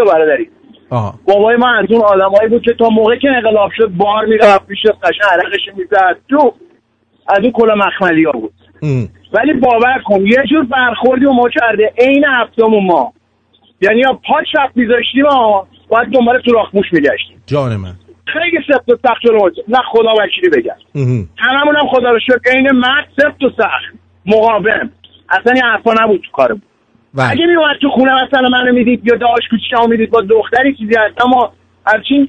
بابای 1.25 1.57
من 1.57 1.79
از 1.79 1.87
اون 1.91 2.03
آدمایی 2.03 2.49
بود 2.49 2.63
که 2.63 2.73
تا 2.73 2.89
موقع 2.89 3.17
که 3.17 3.29
انقلاب 3.29 3.71
شد 3.77 3.89
بار 3.89 4.27
می‌رفت 4.27 4.67
پیش 4.67 4.79
قشن 5.03 5.25
عرقش 5.33 5.69
می‌زد 5.77 6.17
تو 6.29 6.55
از 7.29 7.39
اون 7.43 7.53
کلا 7.53 7.75
مخملی 7.75 8.25
ها 8.25 8.33
بود 8.33 8.53
ولی 9.33 9.53
باور 9.53 10.03
کن 10.05 10.27
یه 10.27 10.43
جور 10.51 10.65
برخوردی 10.65 11.25
و 11.25 11.33
ما 11.33 11.49
کرده 11.49 11.93
عین 11.99 12.25
هفتمون 12.25 12.87
ما. 12.87 13.13
یعنی 13.81 14.01
یا 14.01 14.13
پا 14.13 14.43
چپ 14.53 14.71
میذاشتیم 14.75 15.27
ها 15.27 15.67
باید 15.89 16.09
دنبال 16.09 16.43
سوراخ 16.45 16.75
موش 16.75 16.87
میگشتیم. 16.93 17.43
جان 17.47 17.77
من. 17.77 17.95
خیلی 18.27 18.59
سفت 18.69 18.89
و 18.89 18.97
سخت 19.09 19.23
جلو 19.23 19.51
نه 19.69 19.79
خدا 19.93 20.13
وکیلی 20.13 20.49
بگم. 20.49 20.77
هممون 21.39 21.77
هم 21.77 21.87
خدا 21.89 22.11
رو 22.11 22.19
شکر 22.21 22.51
عین 22.55 22.71
مرد 22.73 23.09
سفت 23.17 23.43
و 23.43 23.51
سخت. 23.57 24.01
مقاوم. 24.27 24.91
اصلا 25.29 25.53
این 25.53 25.63
حرفا 25.63 25.93
نبود 26.03 26.21
تو 26.21 26.31
کارمون. 26.33 26.63
بله. 27.15 27.31
اگه 27.31 27.47
میومد 27.47 27.77
تو 27.83 27.89
خونه 27.91 28.13
مثلا 28.25 28.49
منو 28.49 28.73
می‌دید 28.73 29.07
یا 29.07 29.17
داش 29.17 29.49
کوچیکمو 29.51 29.87
می‌دید 29.89 30.11
با 30.11 30.21
دختری 30.21 30.75
چیزی 30.75 30.95
هست. 30.99 31.25
اما 31.25 31.53
همچین 31.87 32.29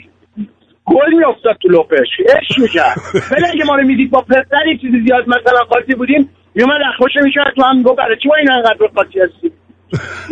گل 0.85 1.13
میافتاد 1.17 1.57
تو 1.61 1.67
لپش. 1.67 2.07
اش 2.35 2.59
می‌کرد. 2.59 2.97
ولی 3.31 3.45
اگه 3.53 3.65
ما 3.65 3.75
رو 3.75 3.87
می‌دید 3.87 4.11
با 4.11 4.21
پسری 4.21 4.77
چیزی 4.81 5.01
زیاد 5.07 5.27
مثلا 5.27 5.59
قاطی 5.69 5.95
بودیم 5.95 6.29
میومد 6.55 6.81
خوش 6.97 7.11
می‌کرد. 7.23 7.53
تو 7.55 7.63
هم 7.63 7.77
میگو 7.77 7.93
برای 7.93 8.17
چی 8.23 8.29
با 8.29 8.35
این 8.35 8.51
انقدر 8.51 8.87
قاطی 8.95 9.19
هستی 9.19 9.51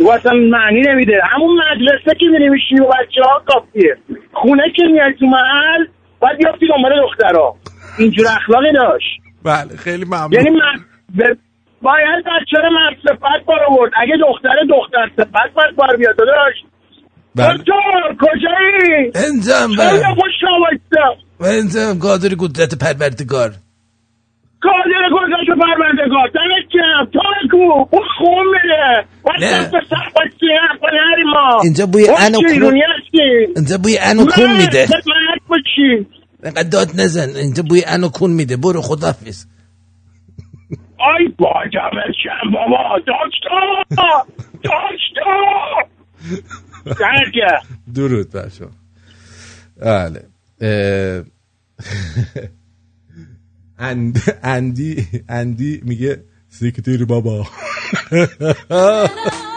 و 0.04 0.10
اصلا 0.10 0.32
معنی 0.32 0.80
نمیده. 0.80 1.20
همون 1.32 1.60
مدرسه 1.60 2.18
که 2.20 2.26
میری 2.26 2.48
میشینی 2.48 2.80
و 2.80 2.84
بچه 2.84 3.22
ها 3.22 3.42
کافیه. 3.46 3.96
خونه 4.32 4.62
که 4.76 4.82
میای 4.84 5.14
تو 5.18 5.26
محل 5.26 5.84
باید 6.20 6.38
بیافتی 6.38 6.66
دنبال 6.66 6.92
دخترها. 7.02 7.56
اینجور 7.98 8.26
اخلاقی 8.36 8.72
داشت. 8.72 9.20
بله 9.44 9.76
خیلی 9.76 10.04
ممنون. 10.04 10.32
یعنی 10.32 10.50
من 10.50 10.84
باید 11.82 12.24
بچه 12.24 12.58
رو 12.62 12.70
مرد 12.70 12.96
صفت 13.02 13.46
بار 13.46 13.58
آورد 13.70 13.92
اگه 14.02 14.14
دختر 14.16 14.56
دختر 14.68 15.10
صفت 15.16 15.54
باید 15.54 15.76
بار 15.76 15.96
بیاد 15.96 16.16
داداش. 16.16 16.54
بله. 17.34 17.58
دکتر 17.58 18.16
کجایی؟ 18.20 19.12
انزم 19.14 19.68
خیلی 19.68 20.04
خوش 20.04 20.32
آمدید 20.54 20.80
و 21.40 21.44
انزم 21.44 21.98
قادر 21.98 22.28
قدرت 22.38 22.74
پروردگار. 22.78 23.50
قادر 24.62 25.02
قدرت 25.16 25.58
پروردگار. 25.58 26.28
دمت 26.34 26.72
کم 26.72 27.10
تا 27.12 27.48
کو 27.50 27.86
اون 27.90 28.02
خون 28.18 28.46
ما. 31.32 31.60
اینجا 31.62 31.86
بوی 31.86 32.08
انو 32.18 32.38
کون 32.38 32.82
اینجا 33.56 33.78
بوی 33.78 33.98
انو 33.98 34.26
کون 34.26 34.56
میده. 34.56 34.86
اینقدر 36.44 36.68
داد 36.68 36.88
نزن. 36.94 37.36
اینجا 37.36 37.62
بوی 37.62 37.82
انو 37.86 38.08
کون 38.08 38.30
میده. 38.30 38.56
برو 38.56 38.80
خدافز 38.80 39.46
آی 41.00 41.28
با 41.38 41.54
جمعشم 41.72 42.50
بابا 42.52 42.98
دکتر 42.98 43.84
درگه. 46.84 47.58
درود 47.94 48.30
بر 48.30 48.48
شما. 48.48 48.70
بله. 49.76 50.22
اندی 54.42 55.06
اندی 55.28 55.80
میگه 55.84 56.24
سکتیر 56.48 57.04
بابا. 57.04 57.46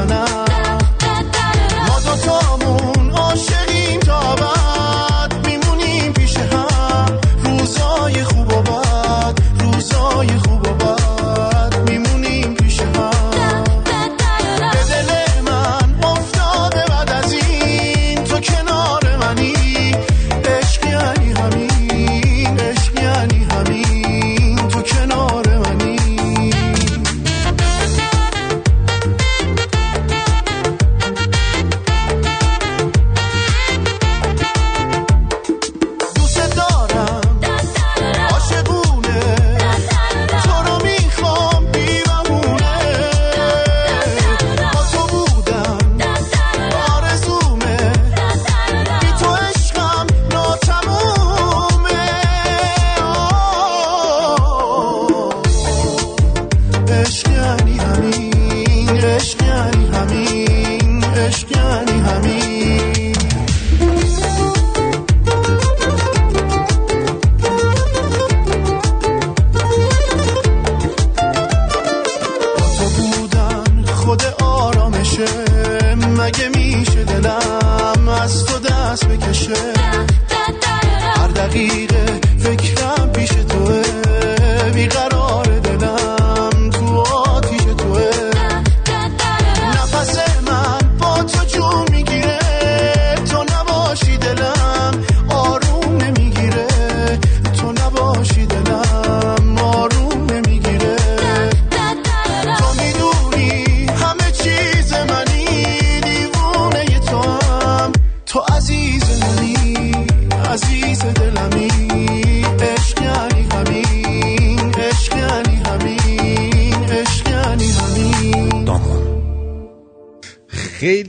emocional. 0.00 0.49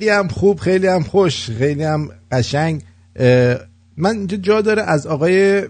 خیلی 0.02 0.14
هم 0.14 0.28
خوب 0.28 0.60
خیلی 0.60 0.88
هم 0.88 1.04
خوش 1.04 1.50
خیلی 1.50 1.84
هم 1.84 2.10
قشنگ. 2.32 2.82
من 3.98 4.18
اینجا 4.18 4.38
جا 4.38 4.62
داره 4.62 4.82
از 4.82 5.08
آقای 5.08 5.58
اه، 5.58 5.68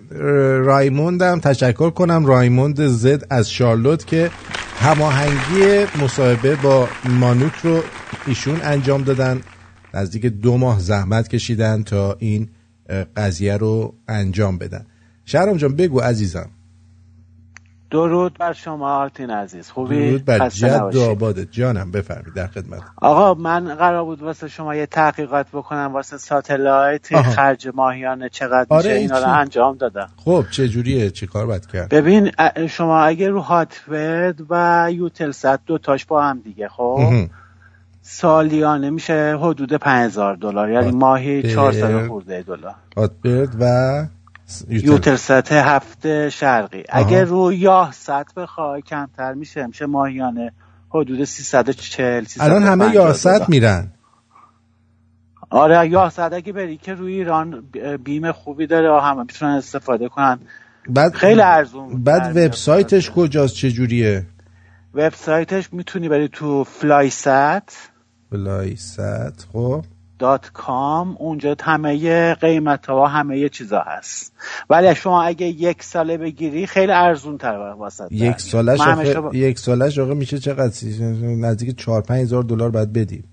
رایموندم. 0.57 1.39
تشکر 1.39 1.89
کنم 1.89 2.25
رایموند 2.25 2.87
زد 2.87 3.27
از 3.29 3.51
شارلوت 3.51 4.07
که 4.07 4.31
هماهنگی 4.79 5.85
مصاحبه 6.03 6.55
با 6.55 6.87
مانوک 7.09 7.53
رو 7.63 7.83
ایشون 8.27 8.59
انجام 8.63 9.03
دادن. 9.03 9.41
نزدیک 9.93 10.25
دو 10.25 10.57
ماه 10.57 10.79
زحمت 10.79 11.27
کشیدن 11.27 11.83
تا 11.83 12.15
این 12.19 12.49
قضیه 13.17 13.57
رو 13.57 13.93
انجام 14.07 14.57
بدن. 14.57 14.85
شهرام 15.25 15.57
جان 15.57 15.75
بگو 15.75 15.99
عزیزم. 15.99 16.49
درود 17.91 18.37
بر 18.37 18.53
شما 18.53 18.95
آرتین 18.95 19.29
عزیز. 19.29 19.69
خوبی؟ 19.69 20.09
درود 20.09 20.25
بر 20.25 20.49
جد 20.49 20.97
آبادت 20.97 21.51
جانم. 21.51 21.91
بفرمید 21.91 22.33
در 22.33 22.47
خدمت. 22.47 22.81
آقا 22.95 23.33
من 23.33 23.75
قرار 23.75 24.03
بود 24.03 24.21
واسه 24.21 24.47
شما 24.47 24.75
یه 24.75 24.85
تحقیقات 24.85 25.47
بکنم 25.53 25.93
واسه 25.93 26.17
ساتلایت 26.17 27.13
آها. 27.13 27.31
خرج 27.31 27.69
ماهیانه 27.75 28.29
چقدر 28.29 28.65
آره، 28.69 28.83
میشه؟ 28.83 28.99
این 28.99 29.13
اینا 29.13 29.25
رو؟ 29.25 29.39
انجام 29.39 29.77
دادم. 29.77 30.09
خب 30.15 30.45
چه 30.51 30.67
جوریه؟ 30.67 31.09
چی 31.09 31.27
کار 31.27 31.45
باید 31.45 31.65
کرد؟ 31.65 31.89
ببین 31.89 32.31
شما 32.69 33.03
اگه 33.03 33.29
رو 33.29 33.41
هاتفد 33.41 34.35
و 34.49 34.87
یوتلست 34.91 35.65
دو 35.65 35.77
تاش 35.77 36.05
با 36.05 36.23
هم 36.23 36.39
دیگه 36.39 36.67
خب. 36.67 36.99
سالیانه 38.01 38.89
میشه 38.89 39.37
حدود 39.41 39.73
5000 39.73 40.35
دلار 40.35 40.71
یعنی 40.71 40.91
ماهی 40.91 41.53
400 41.53 42.07
خورده 42.07 42.41
دلار. 42.41 42.75
هاتبرد 42.97 43.55
و 43.59 43.65
یوتلست 44.69 45.51
هفته 45.51 46.29
شرقی. 46.29 46.83
اگه 46.89 47.23
رو 47.23 47.53
یاه 47.53 47.93
بخوای 48.37 48.81
کمتر 48.81 49.33
میشه. 49.33 49.67
میشه 49.67 49.85
ماهیانه 49.85 50.51
حدود 50.89 51.23
340 51.23 52.25
الان 52.39 52.63
همه 52.63 52.85
350 52.85 52.93
Yahsat 52.93 53.27
دلار. 53.27 53.45
میرن. 53.49 53.91
آره 55.49 55.89
Yahsat 55.89 56.33
اگه 56.33 56.53
بری 56.53 56.77
که 56.77 56.93
روی 56.93 57.13
ایران 57.13 57.63
beam 58.03 58.31
خوبی 58.31 58.67
داره. 58.67 59.01
همه 59.01 59.21
می‌تونن 59.21 59.51
استفاده 59.51 60.09
کنن. 60.09 60.39
بعد 60.89 61.13
خیلی 61.13 61.41
ارزون 61.41 62.03
بعد 62.03 62.37
وبسایتش 62.37 63.11
کجاست؟ 63.11 63.55
چه 63.55 63.71
جوریه 63.71 64.25
وبسایتش 64.93 65.73
می‌تونی 65.73 66.09
بری 66.09 66.27
تو 66.27 66.63
FlySat. 66.63 67.91
FlySat. 68.29 69.47
خب. 69.53 69.85
dot 70.21 70.49
com 70.53 71.15
اونجا 71.19 71.55
همه 71.61 72.33
قیمت 72.33 72.85
ها 72.85 73.07
همه 73.07 73.49
چیزا 73.49 73.79
هست. 73.87 74.33
ولی 74.69 74.95
شما 74.95 75.23
اگه 75.23 75.45
یک 75.45 75.83
ساله 75.83 76.17
بگیری 76.17 76.67
خیلی 76.67 76.91
ارزون 76.91 77.37
تر 77.37 77.57
واسه 77.57 78.07
یک 78.11 78.41
سالش 78.41 78.79
آخه 78.81 79.19
با- 79.21 79.31
یک 79.33 79.59
سالش 79.59 79.99
آقا 79.99 80.13
میشه 80.13 80.39
چقدر؟ 80.39 80.73
نزدیک 81.21 81.77
4 81.77 82.01
5 82.01 82.21
هزار 82.21 82.43
دلار 82.43 82.69
باید 82.71 82.93
بدیم. 82.93 83.23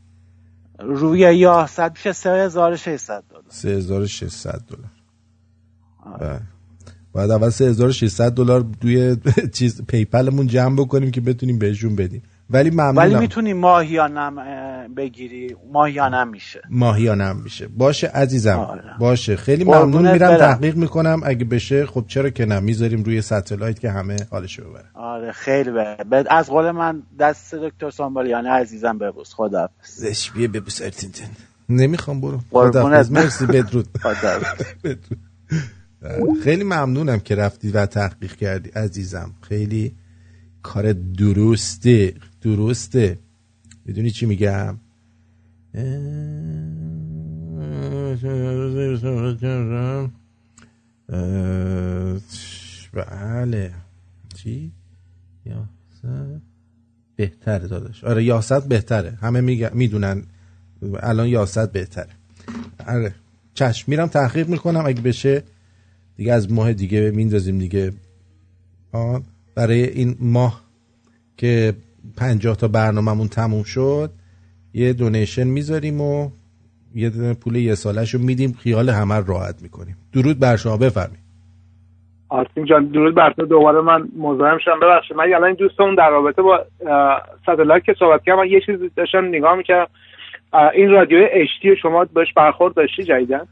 روی 0.78 1.18
یا 1.20 1.66
صد 1.66 1.90
میشه 1.92 2.12
3600 2.12 3.22
دلار. 3.30 3.42
3600 3.48 4.60
دلار. 4.68 4.90
بله. 6.20 6.40
باید 7.12 7.30
اول 7.30 7.50
3600 7.50 8.32
دلار 8.32 8.64
توی 8.80 9.16
چیز 9.58 9.82
پیپلمون 9.86 10.46
جمع 10.46 10.76
بکنیم 10.76 11.10
که 11.10 11.20
بتونیم 11.20 11.58
بهشون 11.58 11.96
بدیم. 11.96 12.22
ولی 12.50 12.70
ولی 12.70 12.76
ممنونم 12.80 13.18
می‌تونی 13.20 13.52
ماهیانم 13.52 14.38
اه، 14.38 14.88
بگیری. 14.88 15.56
ماهیانم 15.72 16.28
میشه. 16.28 16.62
ماهیانه 16.70 17.24
هم 17.24 17.36
میشه. 17.36 17.68
باشه 17.68 18.06
عزیزم. 18.06 18.58
آره. 18.58 18.82
باشه. 19.00 19.36
خیلی 19.36 19.64
ممنون. 19.64 20.12
میرم 20.12 20.28
برم. 20.28 20.36
تحقیق 20.38 20.76
می‌کنم. 20.76 21.20
اگه 21.24 21.44
بشه 21.44 21.86
خب 21.86 22.04
چرا 22.08 22.30
که 22.30 22.44
نه؟ 22.46 22.60
می‌ذاریم 22.60 23.02
روی 23.02 23.22
ستلایت 23.22 23.80
که 23.80 23.90
همه 23.90 24.16
حالشو 24.30 24.70
ببره 24.70 24.84
آره 24.94 25.32
خیلی 25.32 25.70
به- 25.70 26.24
از 26.30 26.46
قول 26.50 26.70
من 26.70 27.02
دست 27.18 27.54
دکتر 27.54 27.90
سامبالیانه 27.90 28.50
عزیزم 28.50 28.98
ببوس. 28.98 29.34
خدا 29.34 29.68
زشبیه 29.82 30.48
ببوس 30.48 30.82
ارتینتن 30.82 31.28
نمی‌خوام 31.68 32.20
برو. 32.20 32.40
برم. 32.52 33.06
مرسی. 33.10 33.46
بدرود. 33.46 33.88
بدرود. 34.84 35.06
خیلی 36.44 36.64
ممنونم 36.64 37.18
که 37.18 37.34
رفتی 37.34 37.70
و 37.70 37.86
تحقیق 37.86 38.36
کردی. 38.36 38.70
عزیزم 38.70 39.30
خیلی 39.40 39.94
کار 40.62 40.92
درسته 40.92 42.14
درسته. 42.40 43.18
می‌دونی 43.84 44.10
چی 44.10 44.26
میگم؟ 44.26 44.76
بله. 52.92 53.72
چی؟ 54.34 54.72
یاست 55.46 56.04
بهتره 57.16 57.68
داداش. 57.68 58.04
آره 58.04 58.24
یاست 58.24 58.68
بهتره. 58.68 59.10
همه 59.10 59.70
می‌دونن. 59.74 60.22
الان 61.00 61.28
یاست 61.28 61.72
بهتره. 61.72 62.10
آره. 62.86 63.14
چشم 63.54 63.84
میرم 63.90 64.06
تحقیق 64.06 64.48
می‌کنم. 64.48 64.86
اگه 64.86 65.02
بشه 65.02 65.42
دیگه 66.16 66.32
از 66.32 66.52
ماه 66.52 66.72
دیگه 66.72 67.10
میندازیم 67.10 67.58
دیگه. 67.58 67.92
آه 68.92 69.22
برای 69.54 69.82
این 69.90 70.16
ماه 70.20 70.64
که 71.36 71.74
پنجاه 72.16 72.56
تا 72.56 72.68
برنامهمون 72.68 73.28
تموم 73.28 73.62
شد. 73.62 74.10
یه 74.74 74.92
دونیشن 74.92 75.44
می‌ذاریم 75.44 76.00
و 76.00 76.30
یه 76.94 77.10
دونه 77.10 77.34
پول 77.34 77.56
یه 77.56 77.74
سالش 77.74 78.14
رو 78.14 78.20
میدیم. 78.20 78.52
خیال 78.52 78.88
همه 78.88 79.26
راحت 79.26 79.62
می‌کنیم. 79.62 79.96
درود 80.12 80.38
بر 80.38 80.56
شما. 80.56 80.76
بفرمایید. 80.76 81.22
آرتین 82.28 82.64
جان 82.64 82.86
درود 82.86 83.14
بر 83.14 83.32
تو. 83.32 83.46
دوباره 83.46 83.80
من 83.80 84.08
مزاحم 84.18 84.58
شدم. 84.64 84.80
ببخشید 84.82 85.16
من 85.16 85.24
الان 85.24 85.44
این 85.44 85.54
دوستمون 85.54 85.94
در 85.94 86.10
رابطه 86.10 86.42
با 86.42 86.64
ستلایت 87.42 87.84
که 87.84 87.94
صحبت 87.98 88.20
کردم 88.26 88.44
یه 88.44 88.60
چیز 88.66 88.76
داشتم 88.96 89.24
نگاه 89.24 89.56
می‌کردم. 89.56 89.90
این 90.74 90.90
رادیو 90.90 91.18
اشتی 91.32 91.76
شما 91.82 92.04
بهش 92.04 92.32
برخورد 92.36 92.74
داشتی 92.74 93.02
جدیدن 93.02 93.46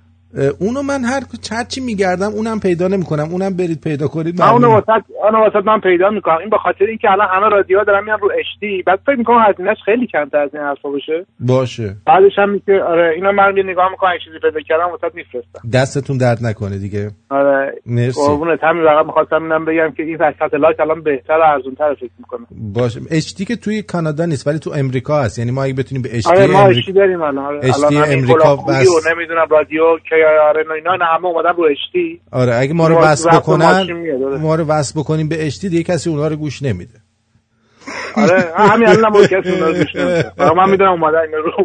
اونو 0.61 0.82
من 0.82 1.05
هر 1.05 1.23
هر 1.53 1.65
چی 1.65 1.81
میگردم 1.81 2.31
اونم 2.32 2.61
پیدا 2.61 2.89
نمی‌کنم. 2.89 3.28
اونم 3.31 3.57
برید 3.57 3.81
پیدا 3.81 4.09
کنید 4.09 4.40
من 4.40 4.48
اونو. 4.48 4.69
واسط 4.70 5.03
اونو 5.24 5.39
واسط 5.39 5.66
من 5.66 5.81
پیدا 5.81 6.11
می‌کنم. 6.11 6.39
این 6.39 6.51
به 6.51 6.59
خاطر 6.59 6.85
اینکه 6.85 7.11
الان 7.11 7.28
همه 7.31 7.48
رادیوها 7.48 7.85
دارن 7.85 8.05
میان 8.05 8.19
رو 8.20 8.31
اشتی 8.40 8.82
بعد 8.86 8.98
فکر 9.07 9.16
می‌کنم 9.16 9.44
هزینهش 9.48 9.77
خیلی 9.85 10.07
کمتر 10.07 10.39
از 10.39 10.51
این 10.55 10.62
حرفا 10.62 10.89
باشه. 10.89 11.27
باشه. 11.40 11.97
بعدش 12.07 12.32
هم 12.39 12.51
میگه 12.51 12.82
آره 12.82 13.12
اینا 13.15 13.32
من 13.32 13.57
یه 13.57 13.62
نگاه 13.62 13.90
می‌کنم 13.90 14.11
یه 14.12 14.19
چیزی 14.24 14.39
پیدا 14.43 14.61
کردم 14.61 14.90
واسط 14.90 15.15
میفرستم. 15.15 15.61
دستتون 15.73 16.19
درد 16.19 16.39
نکنه 16.43 16.78
دیگه. 16.78 17.11
آره. 17.31 17.73
مرسی. 17.86 18.20
قربونت. 18.27 18.65
همین 18.65 18.85
فقط 18.85 19.07
می‌خواستم 19.07 19.43
اینم 19.43 19.65
بگم 19.65 19.90
که 19.97 20.03
این 20.03 20.19
ستلایت 20.36 20.81
الان 20.81 21.03
بهتر 21.03 21.39
و 21.39 21.43
ارزونتر 21.43 21.94
فکر 21.94 22.11
می‌کنم. 22.19 22.47
باشه. 22.74 23.01
اشتی 23.11 23.44
که 23.44 23.57
توی 23.57 23.82
کانادا 23.82 24.24
نیست 24.27 24.47
ولی 24.47 24.59
تو 24.59 24.70
امریکا 24.77 25.23
هست. 25.23 25.39
یعنی 25.39 25.51
ما 25.51 25.65
اگه 25.65 25.74
بتونیم 25.74 26.03
به 26.03 26.16
اشتی 26.16 26.31
آره 26.31 26.47
ما 26.47 26.61
امریکا 26.61 26.78
اشتی 26.78 26.93
داریم 26.93 27.23
الان. 27.23 27.44
آره. 27.44 27.61
امریکا 28.12 28.57
بس- 28.57 29.07
نمی‌دونم 29.12 29.47
رادیو 29.51 29.98
که 30.09 30.16
آره 30.48 30.61
اینا- 30.62 30.74
اینا 30.74 30.97
نه 30.97 31.05
همه 31.05 31.27
اومدن 31.27 31.53
رو 31.57 31.65
اشتی 31.65 32.20
آره 32.32 32.55
اگه 32.55 32.73
ما 32.74 32.89
رو 32.89 32.98
وصل 32.98 33.31
بکنن 33.31 33.65
آره. 33.65 34.39
ما 34.39 34.55
رو 34.55 34.65
وصل 34.65 35.01
بکنیم 35.01 35.28
به 35.28 35.47
اشتی 35.47 35.69
دیگه 35.69 35.82
کسی 35.82 36.11
اونا 36.11 36.28
رو 36.28 36.36
گوش 36.36 36.62
نمیده. 36.62 36.94
آره 38.16 38.53
همین 38.57 38.89
الان 38.89 39.12
ما 39.12 39.23
کسی 39.27 39.51
اونا 39.51 39.66
رو 39.69 39.74
گوش 39.74 39.94
نمیده. 39.97 40.32
من 40.57 40.70
می‌دونم 40.70 40.90
اومدن 40.90 41.19
اینا 41.19 41.39
رو 41.39 41.53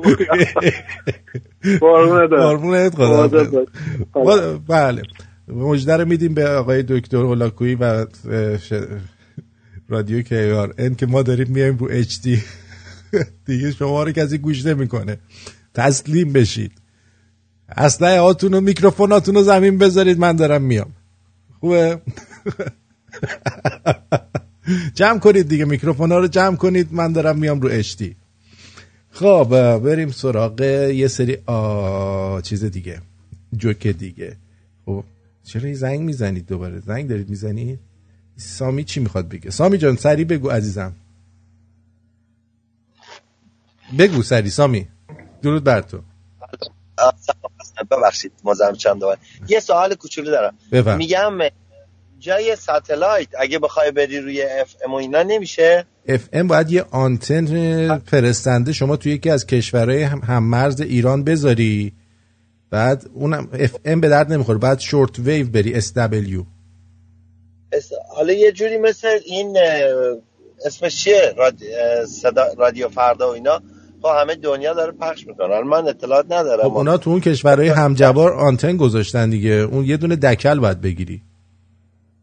قربونت 2.40 2.96
خدا. 2.96 3.28
بله. 4.68 5.02
مجده 5.48 5.98
رو 5.98 6.06
میدیم 6.06 6.34
به 6.34 6.48
آقای 6.50 6.84
دکتر 6.84 7.18
هولاکویی 7.18 7.76
و. 7.76 8.06
رادیو 9.90 10.22
کیار 10.22 10.74
ان 10.78 10.96
که 10.96 11.06
ما 11.06 11.22
داریم 11.22 11.48
میایم 11.50 11.78
رو 11.78 11.88
اچ 11.92 12.22
دی 12.24 12.44
دیگه 13.48 13.72
شما 13.72 14.04
رو 14.04 14.12
کسی 14.12 14.38
گوش 14.38 14.66
نمی‌کنه. 14.66 15.18
تسلیم 15.74 16.34
بشید. 16.34 16.72
اسلحه 17.78 18.20
هاتون 18.20 18.54
و 18.54 18.62
میکروفوناتون 18.62 19.36
رو 19.36 19.44
زمین 19.44 19.78
بذارید 19.78 20.20
من 20.20 20.36
دارم 20.36 20.62
میام. 20.62 20.92
خوبه؟ 21.60 22.02
جمع 24.96 25.20
کنید 25.20 25.48
دیگه 25.48 25.66
میکروفونا 25.66 26.18
رو 26.18 26.28
جمع 26.28 26.56
کنید 26.56 26.88
من 26.92 27.12
دارم 27.12 27.38
میام 27.38 27.62
رو 27.62 27.70
اشتی 27.70 28.16
خب 29.12 29.48
بریم 29.84 30.12
سراغ 30.12 30.62
یه 30.62 31.08
سری 31.08 31.38
آ... 31.46 32.42
چیز 32.42 32.64
دیگه 32.64 33.02
جوک 33.58 33.88
دیگه. 33.88 34.36
خب 34.86 35.04
چرا 35.44 35.74
زنگ 35.74 36.00
می‌زنید 36.00 36.46
دوباره؟ 36.46 36.80
زنگ 36.80 37.10
دارید 37.10 37.30
می‌زنید 37.30 37.80
سامی 38.38 38.84
چی 38.84 39.00
می‌خواد 39.00 39.30
بگه؟ 39.30 39.52
سامی 39.52 39.78
جان 39.78 39.96
سری 39.96 40.26
بگو 40.26 40.50
عزیزم. 40.50 40.94
بگو 44.00 44.24
سری 44.24 44.50
سامی. 44.50 44.88
درود 45.42 45.64
بر 45.64 45.82
تو. 45.82 46.02
ببخشید 47.84 48.32
مزاحم 48.44 48.76
چند 48.76 49.02
یه 49.48 49.60
سوال 49.60 49.96
کوچولو 49.96 50.32
دارم. 50.32 50.58
بفرما. 50.72 50.98
میگم 50.98 51.38
جای 52.20 52.56
satellite 52.56 53.28
اگه 53.40 53.60
بخوای 53.60 53.92
بری 53.92 54.20
روی 54.20 54.44
FM 54.44 54.94
و 54.94 54.96
اینا 54.96 55.24
نمیشه؟ 55.24 55.86
FM 56.08 56.48
باید 56.48 56.72
یه 56.72 56.86
آنتن 56.92 57.98
فرستنده 57.98 58.74
شما 58.74 58.96
توی 58.96 59.12
یکی 59.12 59.30
از 59.30 59.46
کشورهای 59.46 60.04
هم 60.04 60.44
مرز 60.44 60.82
ایران 60.82 61.24
بذاری. 61.24 61.94
بعد 62.70 63.06
اونم 63.14 63.50
FM 63.54 64.02
به 64.02 64.10
درد 64.10 64.34
نمی‌خوره. 64.34 64.58
بعد 64.58 64.80
short 64.80 65.20
wave 65.20 65.50
بری 65.50 65.74
SW 65.74 66.44
حالا 68.16 68.34
یه 68.34 68.52
جوری 68.52 68.78
مثل 68.78 69.20
این 69.26 69.58
اسمش 70.66 71.04
چیه؟ 71.04 71.36
رادیو 72.58 72.90
فردا 72.90 73.30
و 73.30 73.34
اینا. 73.34 73.62
خب 74.02 74.10
همه 74.22 74.36
دنیا 74.36 74.74
داره 74.74 74.92
پخش 74.92 75.28
می‌کنن 75.28 75.60
من 75.60 75.88
اطلاعات 75.88 76.26
ندارم. 76.26 76.70
خب 76.70 76.78
اونا 76.78 76.98
تو 76.98 77.10
اون 77.10 77.20
کشورهای 77.20 77.68
همجوار 77.68 78.34
آنتن 78.34 78.78
گذاشتن 78.78 79.30
دیگه. 79.30 79.52
اون 79.52 79.86
یه 79.86 79.98
دونه 79.98 80.16
دکل 80.16 80.60
باید 80.60 80.82
بگیری. 80.82 81.22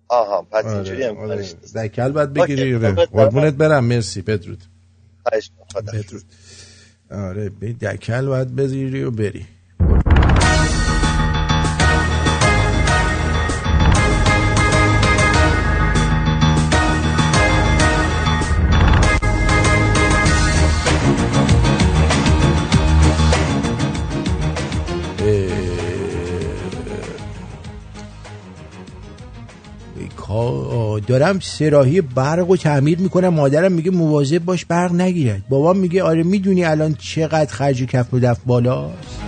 آها 0.09 0.47
پس 0.51 0.65
آره، 0.65 0.75
اینجوری 0.75 1.03
هم 1.03 1.17
آره. 1.17 1.47
دکل 1.75 2.13
باید 2.13 2.33
بگیری. 2.33 2.75
آره. 2.75 2.93
قربونت 2.93 3.55
برم. 3.55 3.85
مرسی 3.85 4.23
بدرود 4.23 4.65
بدرود 5.87 6.23
آره 7.11 7.49
دکل 7.81 8.27
باید 8.27 8.57
بگیری 8.57 9.03
و 9.03 9.11
بری. 9.11 9.47
دارم 31.07 31.41
سراحی 31.41 32.01
برق 32.01 32.51
و 32.51 32.57
تعمیر 32.57 32.99
می‌کنم. 32.99 33.29
مادرم 33.29 33.73
میگه 33.73 33.91
مواظب 33.91 34.39
باش 34.39 34.65
برق 34.65 34.93
نگیرد. 34.93 35.43
بابام 35.49 35.79
میگه 35.79 36.03
آره 36.03 36.23
می‌دونی 36.23 36.65
الان 36.65 36.95
چقدر 36.95 37.53
خرج 37.53 37.83
کف 37.83 38.15
و 38.15 38.20
دف 38.20 38.39
بالاست. 38.47 39.19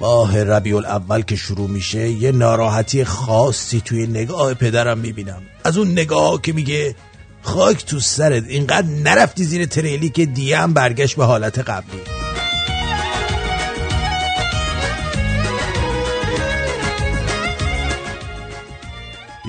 ماه 0.00 0.44
ربیع 0.44 0.76
الاول 0.76 1.22
که 1.22 1.36
شروع 1.36 1.70
میشه 1.70 2.08
یه 2.08 2.32
ناراحتی 2.32 3.04
خاصی 3.04 3.82
توی 3.84 4.06
نگاه 4.06 4.54
پدرم 4.54 4.98
می‌بینم. 4.98 5.42
از 5.64 5.78
اون 5.78 5.92
نگاه 5.92 6.42
که 6.42 6.52
میگه 6.52 6.94
خاک 7.42 7.84
تو 7.86 8.00
سرت 8.00 8.44
اینقدر 8.48 8.86
نرفتی 8.86 9.44
زیر 9.44 9.66
تریلی 9.66 10.08
که 10.08 10.26
دیم 10.26 10.72
برگشت 10.72 11.16
به 11.16 11.24
حالت 11.24 11.58
قبلی. 11.58 12.00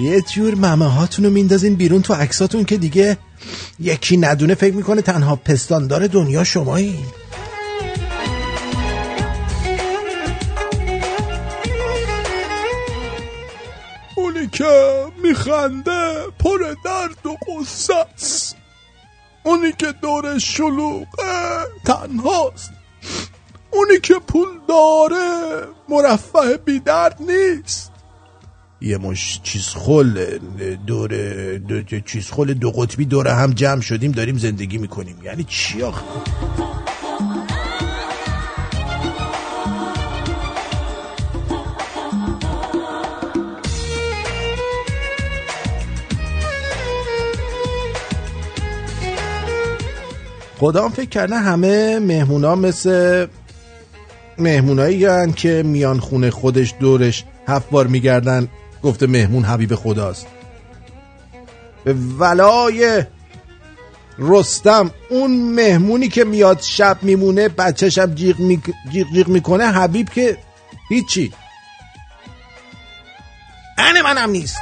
یه 0.02 0.22
جور 0.22 0.56
ممه 0.56 0.86
هاتون 0.86 1.26
رو 1.26 1.32
میندازین 1.32 1.76
بیرون 1.76 2.02
تو 2.02 2.14
عکساتون 2.14 2.64
که 2.64 2.78
دیگه 2.78 3.18
یکی 3.80 4.18
ندونه 4.18 4.56
فکر 4.56 4.76
می‌کنه 4.76 5.02
تنها 5.02 5.36
پستاندار 5.36 6.08
دنیا 6.08 6.44
شمایی. 6.44 7.00
اونی 14.16 14.48
که 14.48 15.06
میخنده 15.24 16.28
پر 16.40 16.76
درد 16.86 17.26
و 17.26 17.38
است. 18.16 18.56
اونی 19.44 19.72
که 19.72 19.94
دور 20.02 20.40
شلوغه 20.40 21.06
تنهاست. 21.86 22.72
اونی 23.72 24.00
که 24.00 24.14
پول 24.14 24.48
داره 24.68 25.68
مرفه 25.90 26.58
بیدرد 26.58 27.18
نیست. 27.20 27.91
یه 28.82 28.98
مش 28.98 29.40
چیز 29.44 29.68
خل 29.68 30.38
دور 30.88 31.12
دو 31.58 32.00
چیز 32.06 32.32
خل 32.32 32.54
دو 32.54 32.72
قطبی 32.72 33.06
دور 33.06 33.28
هم 33.28 33.52
جمع 33.52 33.82
شدیم 33.82 34.12
داریم 34.12 34.38
زندگی 34.38 34.78
می‌کنیم. 34.78 35.16
یعنی 35.24 35.44
چی 35.44 35.82
آخه؟ 35.82 36.02
خدا 50.60 50.90
فکر 50.90 51.10
کرده 51.10 51.36
همه 51.36 52.00
مهمونا 52.00 52.56
مثل 52.56 53.28
مهمونایی 54.38 55.32
که 55.32 55.64
میان 55.66 56.00
خونه 56.00 56.32
خودش 56.32 56.74
دورش 56.80 57.24
هفت 57.48 57.70
بار 57.70 57.88
میگردن. 57.88 58.48
گفته 58.84 59.08
مهمون 59.08 59.44
حبیب 59.44 59.76
خداست. 59.76 60.28
به 61.84 61.94
ولای 61.94 63.04
رستم 64.20 64.92
اون 65.10 65.54
مهمونی 65.56 66.08
که 66.08 66.24
میاد 66.24 66.62
شب 66.62 66.98
میمونه 67.02 67.50
بچهشم 67.50 68.16
جیغ, 68.16 68.40
می... 68.40 68.62
جیغ, 68.92 69.08
جیغ 69.14 69.28
می‌کنه 69.28 69.72
حبیب 69.72 70.10
که 70.10 70.38
هیچی. 70.90 71.32
ان 73.78 74.02
منم 74.02 74.30
نیست. 74.30 74.58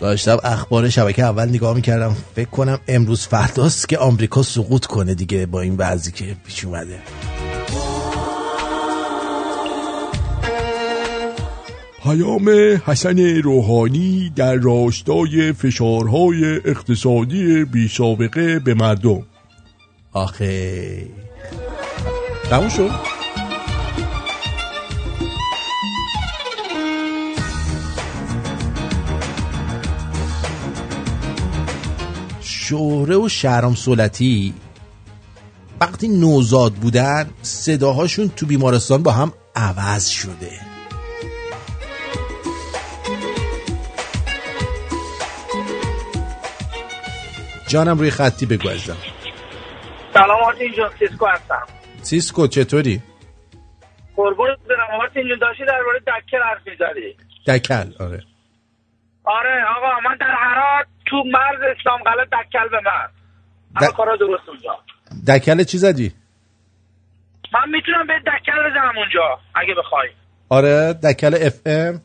داشتم 0.00 0.38
اخبار 0.44 0.88
شبکه 0.88 1.24
اول 1.24 1.48
نگاه 1.48 1.74
می‌کردم. 1.74 2.16
فکر 2.36 2.50
کنم 2.50 2.78
امروز 2.88 3.26
فرداست 3.26 3.88
که 3.88 3.98
آمریکا 3.98 4.42
سقوط 4.42 4.86
کنه 4.86 5.14
دیگه 5.14 5.46
با 5.46 5.60
این 5.60 5.76
بعضی 5.76 6.12
که 6.12 6.36
پیش 6.46 6.64
اومده. 6.64 6.98
پیام 12.04 12.50
حسن 12.86 13.18
روحانی 13.18 14.32
در 14.36 14.54
راستای 14.54 15.52
فشارهای 15.52 16.54
اقتصادی 16.64 17.64
بی 17.64 17.88
سابقه 17.88 18.58
به 18.58 18.74
مردم. 18.74 19.22
آخه. 20.12 21.08
تموم 22.50 22.68
شد؟ 22.68 22.90
شهره 32.40 33.16
و 33.16 33.28
شهرام 33.28 33.74
صولتی 33.74 34.54
وقتی 35.80 36.08
نوزاد 36.08 36.72
بودن 36.72 37.30
صداهاشون 37.42 38.28
تو 38.28 38.46
بیمارستان 38.46 39.02
با 39.02 39.12
هم 39.12 39.32
عوض 39.56 40.08
شده. 40.08 40.73
جانم 47.74 47.98
روی 47.98 48.10
خطی 48.10 48.46
بگو 48.46 48.68
عزیزم 48.68 48.96
سلام 50.14 50.42
آرتین 50.44 50.72
جان 50.72 50.90
سیسکو 50.98 51.26
هستم. 51.26 51.62
سیسکو 52.02 52.46
چطوری؟ 52.46 53.00
قربونت 54.16 54.58
برم. 54.68 55.00
آرتین 55.00 55.28
جان 55.28 55.38
داشتی 55.38 55.64
درباره 55.64 55.98
دکل 56.00 56.42
حرف 56.42 56.66
می‌زدی؟ 56.66 57.16
دکل 57.46 58.04
آره. 58.04 58.22
آره 59.24 59.64
آقا 59.76 60.08
من 60.08 60.16
در 60.20 60.34
هرات 60.38 60.86
تو 61.06 61.16
مرز 61.16 61.76
اسلام 61.78 62.02
قلعه 62.02 62.24
دکل 62.26 62.68
به 62.68 62.80
من 62.84 63.08
همه 63.76 63.92
کارا 63.92 64.16
درست 64.16 64.48
اونجا. 64.48 64.78
دکل 65.28 65.64
چی 65.64 65.78
زدی؟ 65.78 66.12
من 67.54 67.70
می‌تونم 67.70 68.06
به 68.06 68.14
دکل 68.26 68.70
بزنم 68.70 68.98
اونجا 68.98 69.38
اگه 69.54 69.74
بخوای. 69.74 70.08
آره 70.48 70.92
دکل 70.92 71.34
اف 71.46 71.60
ام 71.66 72.00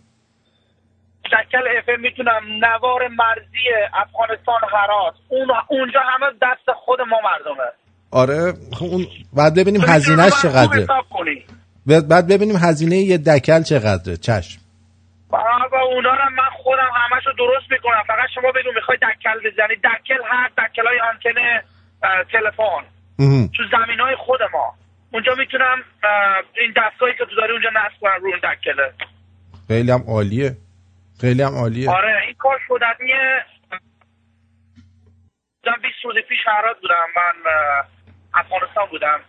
شکل 1.31 1.64
اف 1.77 1.99
می‌تونم. 1.99 2.41
نوار 2.65 3.07
مرزی 3.07 3.65
افغانستان 3.93 4.60
هرات. 4.72 5.14
اون 5.30 5.47
اونجا 5.68 5.99
همه 5.99 6.26
دست 6.41 6.77
خود 6.85 7.01
ما 7.01 7.18
مردمه. 7.23 7.69
آره. 8.11 8.53
خب 8.73 8.85
اون 8.85 9.07
بعد 9.34 9.56
ببینیم 9.56 9.81
هزینهش 9.81 10.34
چقدره. 10.41 10.88
بعد 12.10 12.27
ببینیم 12.27 12.56
هزینه 12.56 12.95
یه 12.95 13.18
دکل 13.18 13.64
چقدره. 13.64 14.18
چشم. 14.18 14.60
با 15.30 15.81
اونا 15.95 16.10
رو 16.10 16.30
من 16.38 16.49
خودم 16.64 16.89
همشو 16.95 17.31
درست 17.38 17.72
می‌کنم. 17.72 18.03
فقط 18.07 18.30
شما 18.35 18.51
بگو 18.51 18.72
می‌خوای 18.76 18.97
دکل 18.97 19.49
بزنی. 19.49 19.76
دکل 19.76 20.22
هر 20.31 20.49
دکل 20.49 20.88
های 20.88 20.99
آنتن 20.99 21.39
تلفن. 22.31 22.84
تو 23.57 23.64
زمین 23.72 23.99
های 23.99 24.15
خود 24.15 24.39
ما. 24.53 24.73
اونجا 25.14 25.31
می‌تونم 25.38 25.77
این 26.57 26.73
دستایی 26.77 27.14
که 27.18 27.26
تو 27.26 27.35
داری 27.35 27.51
اونجا 27.51 27.69
نصب 27.69 27.99
کنم 28.01 28.11
رو 28.22 28.27
اون 28.30 28.39
دکله. 28.39 28.91
خیلی 29.68 29.91
هم 29.91 30.03
عالیه. 30.07 30.57
خیلی 31.22 31.41
هم 31.41 31.56
عالیه. 31.56 31.90
آره 31.90 32.22
این 32.26 32.36
کار 32.38 32.60
شدنیه 32.68 33.46
20 35.82 35.96
روز 36.04 36.16
پیش 36.30 36.40
هرات 36.48 36.78
بودم. 36.82 37.08
من 37.16 37.52
افغانستان 38.34 38.86
بودم. 38.91 39.20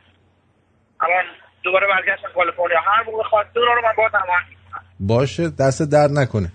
الان 1.00 1.24
دوباره 1.62 1.86
برگشتم 1.86 2.28
کالیفرنیا. 2.34 2.80
هر 2.80 3.02
موقع 3.06 3.22
خواسته 3.22 3.60
رو 3.60 3.82
من 3.84 3.92
با 3.96 4.08
تمام 4.08 4.24
باشه 5.00 5.50
دست 5.50 5.82
درد 5.82 6.10
نکنه. 6.10 6.52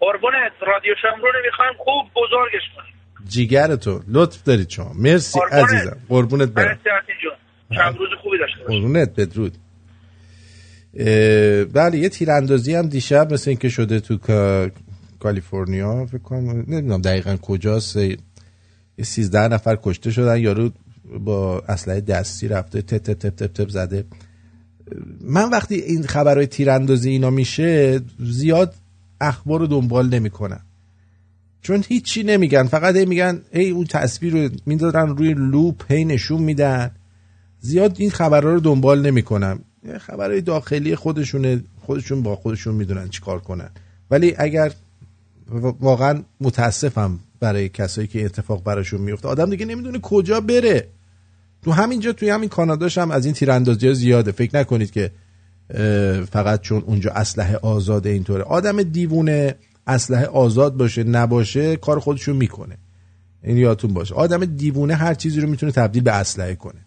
قربونت 0.00 0.52
رادیو 0.66 0.94
شمرون 1.02 1.32
می‌خوایم 1.44 1.72
خوب 1.78 2.10
بزرگش 2.14 2.62
کنیم. 2.76 2.94
جیگر 3.28 3.76
تو. 3.76 4.00
لطف 4.08 4.42
دارید 4.42 4.70
شما. 4.70 4.92
مرسی 4.94 5.40
قربونت. 5.40 5.64
عزیزم. 5.64 5.96
قربونت 6.08 6.48
برم. 6.48 6.78
شب 7.74 7.96
روز 7.98 8.08
خوبی 8.22 8.38
داشته 8.38 8.64
باشی. 8.64 8.80
قربونت 8.80 9.20
بدرود. 9.20 9.52
بله 11.72 11.98
یه 11.98 12.08
تیراندازی 12.08 12.74
هم 12.74 12.86
دیشب 12.86 13.32
مثل 13.32 13.50
اینکه 13.50 13.68
شده 13.68 14.00
تو 14.00 14.18
کالیفرنیا 15.20 16.06
فکر 16.06 16.18
کنم 16.18 16.50
نمی‌دونم 16.50 17.00
دقیقا 17.00 17.36
کجاست. 17.36 17.96
یه 17.96 19.04
13 19.04 19.48
نفر 19.48 19.78
کشته 19.82 20.10
شدن 20.10 20.38
یارو 20.38 20.70
با 21.20 21.60
اسلحه 21.60 22.00
دستی 22.00 22.48
رفته 22.48 22.82
تپ 22.82 22.98
تپ 22.98 23.18
تپ 23.18 23.36
تپ 23.36 23.52
تپ 23.52 23.68
زده. 23.68 24.04
من 25.20 25.50
وقتی 25.50 25.74
این 25.74 26.06
خبرهای 26.06 26.46
تیراندازی 26.46 27.10
اینا 27.10 27.30
میشه 27.30 28.00
زیاد 28.20 28.74
اخبار 29.20 29.60
رو 29.60 29.66
دنبال 29.66 30.08
نمی‌کنم. 30.08 30.60
چون 31.62 31.84
هیچی 31.88 32.22
نمیگن 32.22 32.62
فقط 32.62 32.96
هی 32.96 33.04
میگن 33.04 33.40
ای 33.52 33.70
اون 33.70 33.84
تصویر 33.84 34.32
رو 34.32 34.48
می‌دادن 34.66 35.08
روی 35.08 35.34
لوپ 35.34 35.92
هی 35.92 36.04
نشون 36.04 36.42
میدن. 36.42 36.90
زیاد 37.60 37.96
این 37.98 38.10
خبرها 38.10 38.52
رو 38.52 38.60
دنبال 38.60 39.06
نمی‌کنم. 39.06 39.60
خبرهای 39.98 40.40
داخلی 40.40 40.96
خودشونه 40.96 41.60
خودشون 41.80 42.22
با 42.22 42.36
خودشون 42.36 42.74
می‌دونن 42.74 43.08
چی 43.08 43.20
کار 43.20 43.38
کنن. 43.38 43.70
ولی 44.10 44.34
اگر 44.38 44.72
واقعا 45.80 46.22
متاسفم 46.40 47.18
برای 47.40 47.68
کسایی 47.68 48.06
که 48.06 48.24
اتفاق 48.24 48.62
براشون 48.62 49.00
میفته 49.00 49.28
آدم 49.28 49.50
دیگه 49.50 49.66
نمی‌دونه 49.66 49.98
کجا 49.98 50.40
بره. 50.40 50.88
تو 51.62 51.72
همینجا 51.72 52.12
توی 52.12 52.30
همین 52.30 52.48
کاناداش 52.48 52.98
هم 52.98 53.10
از 53.10 53.24
این 53.24 53.34
تیراندازی 53.34 53.86
ها 53.86 53.92
زیاده. 53.92 54.32
فکر 54.32 54.56
نکنید 54.56 54.90
که 54.90 55.10
فقط 56.30 56.60
چون 56.60 56.82
اونجا 56.86 57.10
اسلحه 57.10 57.56
آزاده 57.56 58.10
اینطوره. 58.10 58.42
آدم 58.42 58.82
دیوونه 58.82 59.54
اسلحه 59.86 60.26
آزاد 60.26 60.76
باشه 60.76 61.04
نباشه 61.04 61.76
کار 61.76 61.98
خودشون 61.98 62.36
می‌کنه. 62.36 62.78
این 63.42 63.56
یادتون 63.56 63.94
باشه. 63.94 64.14
آدم 64.14 64.44
دیوونه 64.44 64.94
هر 64.94 65.14
چیزی 65.14 65.40
رو 65.40 65.48
می‌تونه 65.48 65.72
تبدیل 65.72 66.02
به 66.02 66.12
اسلحه 66.12 66.54
کنه. 66.54 66.80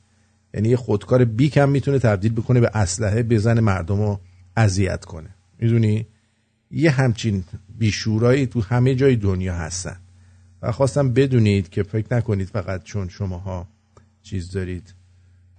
یعنی 0.54 0.70
یه 0.70 0.78
خودکار 0.78 1.26
بیک 1.26 1.58
هم 1.58 1.70
می‌تونه 1.70 2.00
تبدیل 2.00 2.34
بکنه 2.34 2.60
به 2.60 2.72
اسلحه 2.74 3.24
بزن 3.24 3.60
مردم 3.60 4.02
رو 4.02 4.20
اذیت 4.56 5.06
کنه. 5.06 5.30
می‌دونی؟ 5.60 6.08
یه 6.72 6.92
همچین 6.92 7.44
بیشورایی 7.78 8.48
تو 8.48 8.62
همه 8.62 8.96
جای 8.96 9.16
دنیا 9.16 9.56
هستن. 9.56 9.98
و 10.62 10.72
خواستم 10.72 11.14
بدونید 11.14 11.70
که 11.70 11.84
فکر 11.84 12.16
نکنید 12.16 12.48
فقط 12.48 12.84
چون 12.84 13.10
شماها 13.10 13.68
چیز 14.24 14.52
دارید 14.52 14.94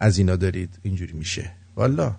از 0.00 0.18
اینا 0.18 0.36
دارید 0.36 0.78
اینجوری 0.82 1.12
میشه. 1.12 1.50
والا. 1.76 2.14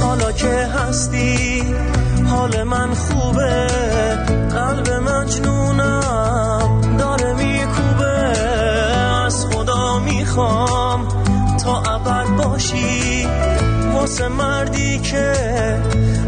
حالا 0.00 0.32
که 0.32 0.66
هستی 0.66 1.62
حال 2.26 2.62
من 2.62 2.94
خوبه 2.94 3.66
قلب 4.50 4.90
مجنونم 4.90 6.81
می‌خوام 10.32 11.08
تا 11.64 11.82
ابد 11.82 12.44
باشی 12.44 13.28
واسه 13.94 14.28
مردی 14.28 14.98
که 14.98 15.32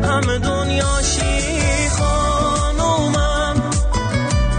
همه 0.03 0.39
دنیاشی 0.39 1.89
خانومم 1.89 3.63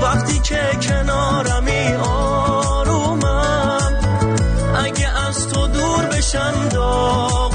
وقتی 0.02 0.40
که 0.40 0.60
کنارمی 0.82 1.94
آرومم. 2.10 3.94
اگه 4.86 5.08
از 5.28 5.48
تو 5.48 5.68
دور 5.68 6.06
بشم 6.06 6.70
داغونم 6.72 7.55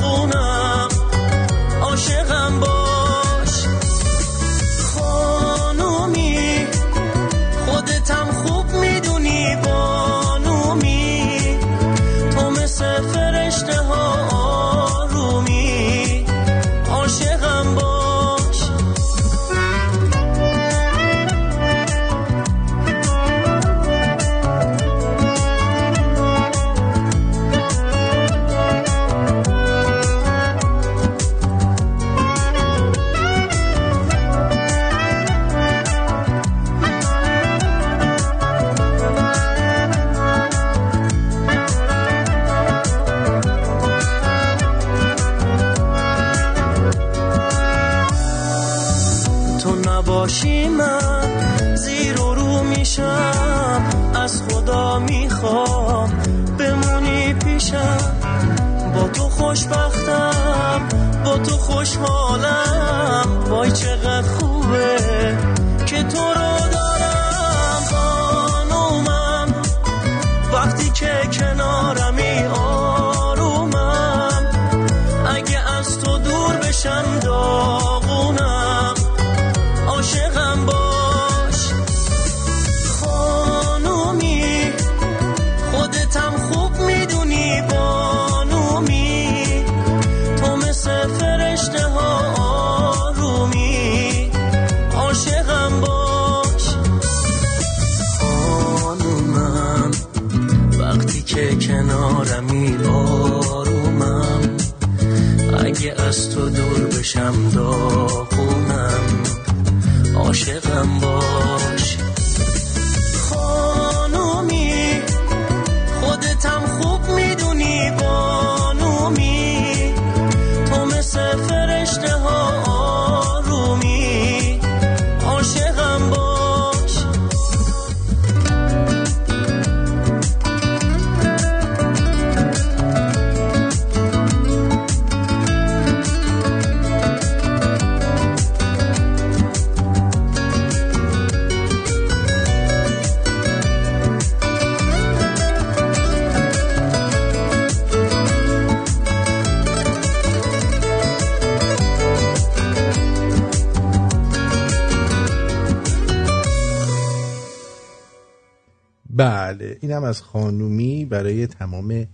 از 160.10 160.22
خانومی 160.22 161.04
برای 161.04 161.46
تمام 161.46 162.06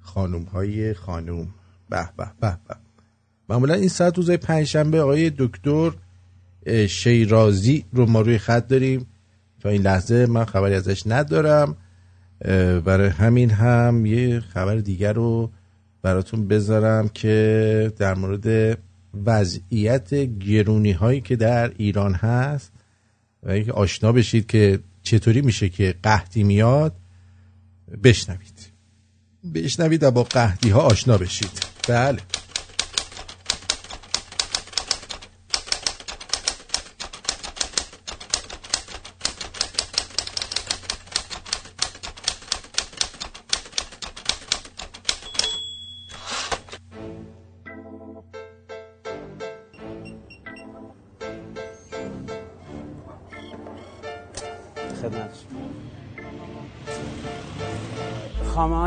خانوم 0.00 0.42
های 0.42 0.94
خانوم. 0.94 1.48
به 1.90 2.08
به 2.16 2.30
به 2.40 2.58
به. 2.68 2.76
معمولا 3.48 3.74
این 3.74 3.88
ساعت 3.88 4.16
روزای 4.16 4.36
پنجشنبه 4.36 5.00
آقای 5.00 5.30
دکتر 5.38 5.90
شیرازی 6.88 7.84
رو 7.92 8.06
ما 8.06 8.20
روی 8.20 8.38
خط 8.38 8.68
داریم. 8.68 9.06
تا 9.60 9.68
این 9.68 9.82
لحظه 9.82 10.26
من 10.26 10.44
خبری 10.44 10.74
ازش 10.74 11.02
ندارم. 11.06 11.76
برای 12.84 13.08
همین 13.08 13.50
هم 13.50 14.06
یه 14.06 14.40
خبر 14.40 14.76
دیگر 14.76 15.12
رو 15.12 15.50
براتون 16.02 16.48
بذارم 16.48 17.08
که 17.08 17.92
در 17.98 18.14
مورد 18.14 18.78
وضعیت 19.26 20.14
گرونی 20.14 20.92
هایی 20.92 21.20
که 21.20 21.36
در 21.36 21.72
ایران 21.76 22.14
هست 22.14 22.72
و 23.42 23.50
اینکه 23.50 23.72
آشنا 23.72 24.12
بشید 24.12 24.46
که 24.46 24.78
چطوری 25.02 25.42
میشه 25.42 25.68
که 25.68 25.94
قحطی 26.02 26.42
میاد. 26.42 26.96
بشنوید. 27.96 28.72
بشنوید 29.54 30.02
و 30.02 30.10
با 30.10 30.22
قحطی 30.22 30.70
ها 30.70 30.80
آشنا 30.80 31.18
بشید. 31.18 31.50
بله. 31.88 32.18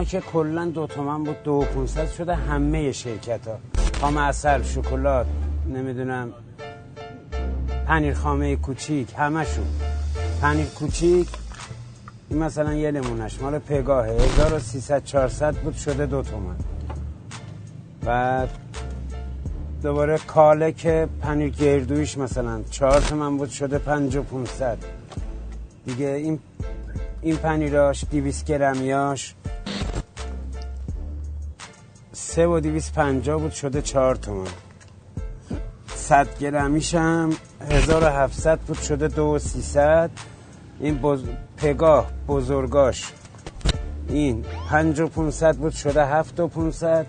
که 0.05 0.19
کلا 0.19 0.65
دو 0.65 0.87
تومن 0.87 1.23
بود 1.23 1.43
دو 1.43 1.65
پونصد 1.73 2.09
شده 2.09 2.35
همه 2.35 2.91
شرکت 2.91 3.47
ها 3.47 3.59
خام 4.01 4.17
اصل 4.17 4.63
شکلات 4.63 5.25
نمی‌دونم 5.73 6.33
پنیر 7.87 8.13
خامه 8.13 8.55
کوچیک 8.55 9.07
همشون 9.17 9.65
پنیر 10.41 10.65
کوچیک 10.65 11.27
این 12.29 12.43
مثلا 12.43 12.73
یه 12.73 12.91
نمونش 12.91 13.41
مال 13.41 13.59
پگاه. 13.59 14.07
1300 14.07 15.03
400 15.03 15.55
بود 15.55 15.75
شده 15.75 16.05
دو 16.05 16.21
تومن. 16.21 16.55
بعد 18.05 18.49
دوباره 19.83 20.17
کاله 20.17 20.71
که 20.71 21.07
پنیر 21.21 21.49
گردویش 21.49 22.17
مثلا 22.17 22.61
چهار 22.71 23.01
تومن 23.01 23.37
بود 23.37 23.49
شده 23.49 23.77
پنج 23.77 24.15
و 24.15 24.23
پونصد. 24.23 24.77
دیگه 25.85 26.07
این 26.07 26.39
این 27.21 27.35
پنیراش 27.35 28.05
دیویس 28.11 28.43
گرمیاش 28.43 29.35
سه 32.35 32.47
و 32.47 32.59
دیویس 32.59 32.91
پنجا 32.91 33.37
بود 33.37 33.51
شده 33.51 33.81
چهار 33.81 34.15
تومن. 34.15 34.47
صد 35.95 36.39
گرمیش 36.39 36.95
هم 36.95 37.29
هزار 37.69 38.03
و 38.03 38.07
هفتصد 38.07 38.59
بود 38.59 38.77
شده 38.77 39.07
دو 39.07 39.23
و 39.23 39.39
سیصد. 39.39 40.09
این 40.79 40.97
بز... 41.01 41.23
پگاه 41.57 42.11
بزرگاش. 42.27 43.11
این 44.07 44.45
پنج 44.69 44.99
و 44.99 45.07
پونصد 45.07 45.55
بود 45.55 45.73
شده 45.73 46.05
هفت 46.05 46.39
و 46.39 46.47
پونصد. 46.47 47.05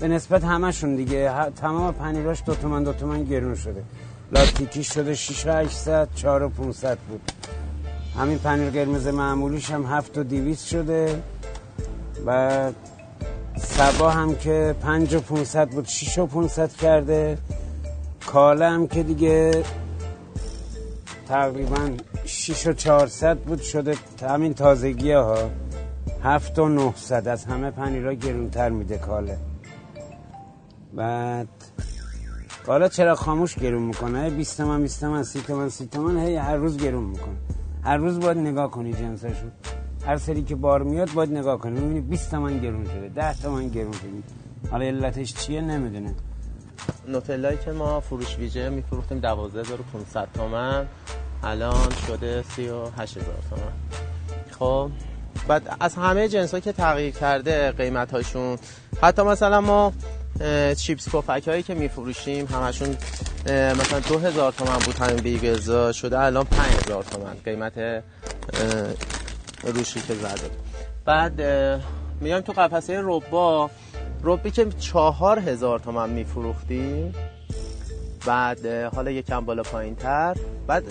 به 0.00 0.08
نسبت 0.08 0.44
همشون 0.44 0.96
دیگه 0.96 1.50
تمام 1.50 1.94
پنیراش 1.94 2.42
دو 2.46 2.54
تومن 2.54 2.82
دو 2.84 2.92
تومن 2.92 3.24
گرون 3.24 3.54
شده. 3.54 3.82
لاتیکیش 4.32 4.94
شده 4.94 5.14
شیش 5.14 5.46
و 5.46 5.52
هشتصد 5.52 6.08
چهار 6.14 6.42
و 6.42 6.48
پونصد 6.48 6.98
بود. 6.98 7.32
همین 8.18 8.38
پنیر 8.38 8.70
قرمز 8.70 9.06
معمولیش 9.06 9.70
هم 9.70 9.86
هفت 9.86 10.18
و 10.18 10.22
دیویس 10.22 10.64
شده. 10.64 11.22
و 12.26 12.70
سبا 13.56 14.10
هم 14.10 14.34
که 14.34 14.74
پنج 14.80 15.14
و 15.14 15.20
پونصد 15.20 15.68
بود 15.68 15.86
شیش 15.86 16.18
و 16.18 16.26
پونصد 16.26 16.72
کرده. 16.72 17.38
کاله 18.26 18.68
هم 18.68 18.86
که 18.86 19.02
دیگه 19.02 19.62
تقریبا 21.28 21.90
شیش 22.24 22.66
و 22.66 22.72
چهارصد 22.72 23.38
بود 23.38 23.60
شده. 23.60 23.96
همین 24.22 24.54
تازگی 24.54 25.12
ها 25.12 25.50
هفت 26.22 26.58
و 26.58 26.68
نهصد 26.68 27.28
از 27.28 27.44
همه 27.44 27.70
پنیرها 27.70 28.12
گرونتر 28.12 28.68
میده 28.68 28.98
کاله. 28.98 29.38
بعد 30.94 31.48
کاله 32.66 32.88
چرا 32.88 33.14
خاموش 33.14 33.54
گرون 33.54 33.82
می‌کنه؟ 33.82 34.30
20 34.30 34.56
تومن 34.56 34.82
20 34.82 35.00
تومن 35.00 35.22
30 35.22 35.40
تومن 35.40 35.68
30 35.68 35.86
تومن 35.86 36.18
هی 36.18 36.36
هر 36.36 36.56
روز 36.56 36.76
گرون 36.76 37.04
می‌کنه. 37.04 37.36
هر 37.82 37.96
روز 37.96 38.20
باید 38.20 38.38
نگاه 38.38 38.70
کنی 38.70 38.92
جنسشون 38.92 39.52
هر 40.06 40.16
سری 40.16 40.42
که 40.42 40.54
بار 40.54 40.82
میاد 40.82 41.12
باید 41.12 41.32
نگاه 41.32 41.58
کنی. 41.58 41.80
می‌بینی 41.80 42.00
20 42.00 42.30
تومن 42.30 42.58
گرون 42.58 42.84
شده 42.84 43.08
10 43.08 43.34
تومن 43.34 43.68
گرون 43.68 43.92
شده. 43.92 44.08
حالا 44.70 44.84
علتش 44.84 45.34
چیه 45.34 45.60
نمی‌دونه. 45.60 46.14
نوتلایی 47.08 47.58
که 47.64 47.72
ما 47.72 48.00
فروش 48.00 48.38
ویژه 48.38 48.68
میفروختیم 48.68 49.18
12500 49.18 50.28
تومن. 50.34 50.86
الان 51.42 51.90
شده 52.06 52.44
38000 52.56 53.34
تومن. 53.50 53.72
خب 54.58 54.90
بعد 55.48 55.76
از 55.80 55.94
همه 55.94 56.28
جنس 56.28 56.54
ها 56.54 56.60
که 56.60 56.72
تغییر 56.72 57.14
کرده 57.14 57.70
قیمت 57.70 58.10
هاشون 58.10 58.58
حتی 59.02 59.22
مثلا 59.22 59.60
ما 59.60 59.92
چیپس 60.76 61.08
پفک 61.08 61.48
هایی 61.48 61.62
که 61.62 61.74
میفروشیم 61.74 62.46
همشون 62.46 62.96
مثلا 63.46 64.00
2000 64.08 64.52
تومن 64.52 64.78
بود 64.78 64.94
همین 64.94 65.16
بیگزا 65.16 65.92
شده 65.92 66.18
الان 66.20 66.44
5000 66.44 67.02
تومن. 67.02 67.34
قیمت 67.44 68.02
روشی 69.66 70.00
که 70.00 70.14
زده. 70.14 70.50
بعد 71.04 71.42
میایم 72.20 72.40
تو 72.40 72.52
قفسه 72.52 73.00
ربا 73.02 73.70
ربی 74.24 74.50
که 74.50 74.66
چهار 74.78 75.38
هزار 75.38 75.78
تومن 75.78 76.10
میفروختیم 76.10 77.14
بعد 78.26 78.66
حالا 78.66 79.10
یکم 79.10 79.44
بالا 79.44 79.62
پایین 79.62 79.94
تر 79.94 80.36
بعد 80.66 80.84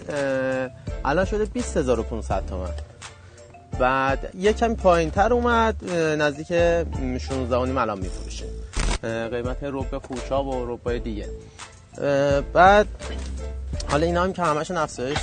الان 1.06 1.26
شده 1.26 1.45
20500 1.45 2.45
تومن. 2.45 2.69
بعد 3.80 4.31
یکم 4.35 4.76
پایین 4.76 5.11
تر 5.11 5.34
اومد 5.34 5.91
نزدیک 5.93 6.47
16 7.18 7.57
الان 7.57 7.99
میفروشیم 7.99 8.47
قیمت 9.03 9.57
رب 9.64 9.97
خوشاب 9.97 10.47
و 10.47 10.65
ربای 10.73 10.99
دیگه. 10.99 11.30
بعد 12.53 12.88
حالا 13.88 14.06
اینا 14.06 14.24
هم 14.24 14.34
که 14.34 14.41
همشون 14.41 14.78
افزایش 14.78 15.18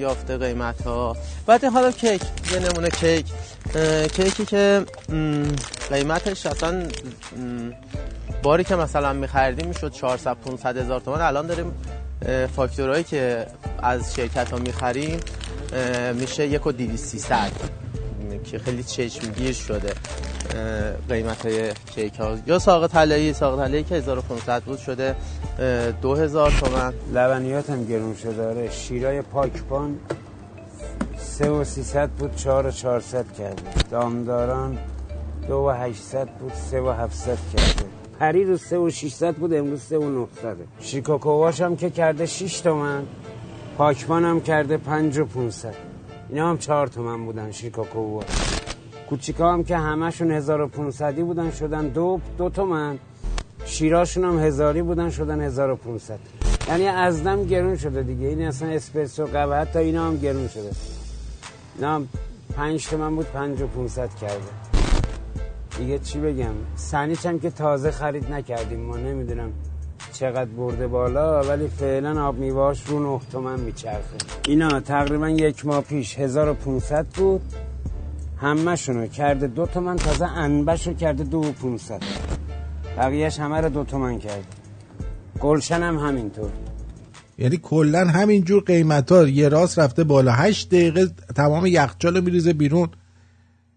یافته 0.00 0.36
قیمت 0.38 0.82
ها 0.82 1.16
بعد 1.46 1.64
حالا 1.64 1.92
کیک 1.92 2.22
یه 2.52 2.58
نمونه 2.58 2.90
کیک. 2.90 3.26
کیکی 4.12 4.44
که 4.44 4.84
قیمتش 5.90 6.46
اصلا 6.46 6.88
باری 8.42 8.64
که 8.64 8.76
مثلا 8.76 9.12
میخریدیم 9.12 9.68
می‌شد 9.68 9.92
400 9.92 10.36
500 10.36 10.76
هزار 10.76 11.00
تومان. 11.00 11.20
الان 11.20 11.46
داریم 11.46 11.72
فاکتورهایی 12.56 13.04
که 13.04 13.46
از 13.82 14.14
شرکت 14.14 14.50
ها 14.50 14.58
می‌خریم 14.58 15.20
میشه 16.14 16.46
یک 16.46 16.66
و 16.66 16.72
که 18.44 18.58
خیلی 18.58 18.82
چشمگیر 18.82 19.52
شده 19.52 19.92
قیمت 21.08 21.46
های 21.46 21.72
کیک 21.94 22.14
ها. 22.14 22.36
یا 22.46 22.58
ساق 22.58 22.86
طلایی 22.86 23.32
ساق 23.32 23.64
طلایی 23.64 23.84
که 23.84 23.94
1500 23.94 24.62
بود 24.62 24.78
شده 24.78 25.16
2000 26.02 26.50
تومن. 26.50 26.92
لبنیات 27.14 27.70
هم 27.70 27.84
گرون 27.84 28.14
شده. 28.14 28.48
آره 28.48 28.70
شیرای 28.70 29.22
پاکپان 29.22 29.98
3 31.18 31.50
و 31.50 31.64
300 31.64 32.08
بود 32.08 32.36
4 32.36 32.66
و 32.66 32.70
400 32.70 33.32
کرده. 33.32 33.62
دامداران 33.90 34.78
2 35.48 35.54
و 35.54 35.70
800 35.70 36.28
بود 36.28 36.52
3 36.70 36.80
و 36.80 36.90
700 36.90 37.38
کرده. 37.56 37.84
پری 38.18 38.44
رو 38.44 38.56
3 38.56 38.78
و 38.78 38.90
600 38.90 39.34
بود 39.34 39.54
امروز 39.54 39.80
3 39.80 39.98
و 39.98 40.10
900 40.10 40.56
شیکاکوواش 40.80 41.60
هم 41.60 41.76
که 41.76 41.90
کرده 41.90 42.26
6 42.26 42.60
تومن 42.60 43.02
پاکپان 43.78 44.24
هم 44.24 44.40
کرده 44.40 44.76
5 44.76 45.18
و 45.18 45.24
500 45.24 45.74
اینا 46.28 46.50
هم 46.50 46.58
4 46.58 46.86
تومن 46.86 47.24
بودن 47.24 47.50
شیکاکوواش 47.50 48.26
کوچیکا 49.08 49.52
هم 49.52 49.64
که 49.64 49.76
همشون 49.76 50.30
1500 50.30 51.14
بودن 51.14 51.50
شدن 51.50 51.88
دو 51.88 52.20
دو 52.38 52.50
تومن. 52.50 52.98
شیراشون 53.64 54.24
هم 54.24 54.38
هزاری 54.38 54.82
بودن 54.82 55.10
شدن 55.10 55.40
1500 55.40 56.18
یعنی 56.68 56.86
از 56.86 57.24
دم 57.24 57.44
گرون 57.44 57.76
شده 57.76 58.02
دیگه. 58.02 58.26
این 58.26 58.42
اصلا 58.42 58.68
اسپرسو 58.68 59.26
قهوه 59.26 59.56
حتی 59.56 59.78
اینا 59.78 60.06
هم 60.06 60.16
گرون 60.16 60.48
شده. 60.48 60.70
اینا 61.74 61.94
هم 61.94 62.08
5 62.56 62.86
تومن 62.86 63.16
بود 63.16 63.26
5 63.26 63.62
و 63.62 63.66
500 63.66 64.14
کرده. 64.14 64.34
دیگه 65.78 65.98
چی 65.98 66.18
بگم؟ 66.18 66.54
سنیچ 66.76 67.26
هم 67.26 67.38
که 67.38 67.50
تازه 67.50 67.90
خرید 67.90 68.32
نکردیم. 68.32 68.80
ما 68.80 68.96
نمی‌دونم 68.96 69.52
چقدر 70.18 70.50
برده 70.50 70.86
بالا 70.86 71.40
ولی 71.40 71.68
فعلا 71.68 72.26
آب 72.26 72.38
میواش 72.38 72.86
رو 72.86 73.16
9 73.16 73.20
تومن 73.32 73.60
میچرخه. 73.60 74.16
اینا 74.48 74.80
تقریبا 74.80 75.28
یک 75.28 75.66
ماه 75.66 75.80
پیش 75.80 76.18
1500 76.18 77.06
بود. 77.06 77.40
همه 78.36 79.08
کرده 79.08 79.46
دو 79.46 79.66
تومن 79.66 79.96
تازه 79.96 80.24
انبشو 80.24 80.94
کرده 80.94 81.24
دو 81.24 81.38
و 81.38 81.52
پونصد. 81.52 82.02
بقیهش 82.96 83.40
همه 83.40 83.60
رو 83.60 83.68
دو 83.68 83.84
تومن 83.84 84.18
کرده. 84.18 84.44
گلشن 85.40 85.82
هم 85.82 85.98
همینطور. 85.98 86.50
یعنی 87.38 87.56
کلا 87.62 88.04
همینجور 88.06 88.62
قیمت 88.62 89.12
ها 89.12 89.28
یه 89.28 89.48
راست 89.48 89.78
رفته 89.78 90.04
بالا. 90.04 90.32
هشت 90.32 90.68
دقیقه 90.68 91.06
تمام 91.36 91.66
یخچال 91.66 92.20
میریزه 92.20 92.52
بیرون. 92.52 92.88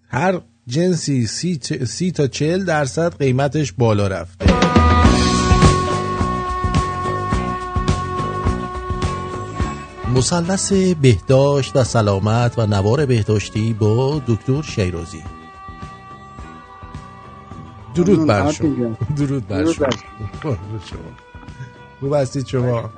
هر 0.08 0.42
جنسی 0.68 1.28
سی, 1.28 1.60
سی 1.86 2.12
تا 2.12 2.28
چل 2.28 2.66
درصد 2.66 3.18
قیمتش 3.18 3.72
بالا 3.72 4.08
رفته. 4.08 4.69
مثلث 10.16 10.74
بهداشت 11.02 11.76
و 11.76 11.84
سلامت 11.84 12.60
و 12.60 12.66
نوار 12.66 13.06
بهداشتی 13.06 13.74
با 13.74 14.22
دکتر 14.28 14.62
شیرازی. 14.62 15.24
درود 17.96 18.28
بر 18.28 18.52
شما. 18.52 18.98
درود 19.18 19.48
بر 19.48 19.66
شما. 19.72 19.88
خوب 22.00 22.14
هستید 22.14 22.46
شما؟ 22.46 22.90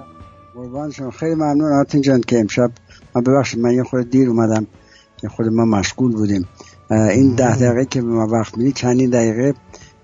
قربان 0.55 0.91
شما. 0.91 1.11
خیلی 1.11 1.35
ممنون 1.35 1.73
آرتین 1.73 2.01
جان 2.01 2.21
که 2.21 2.39
امشب 2.39 2.71
من 3.15 3.23
ببخشید 3.23 3.59
من 3.59 3.73
یه 3.73 3.83
خود 3.83 4.09
دیر 4.09 4.29
اومدم 4.29 4.67
که 5.17 5.29
خود 5.29 5.47
ما 5.47 5.65
مشغول 5.65 6.11
بودیم. 6.11 6.47
این 6.91 7.35
ده 7.35 7.55
دقیقه 7.55 7.85
که 7.85 8.01
به 8.01 8.07
ما 8.07 8.27
وقت 8.27 8.57
میدی 8.57 8.71
چندین 8.71 9.09
دقیقه. 9.09 9.53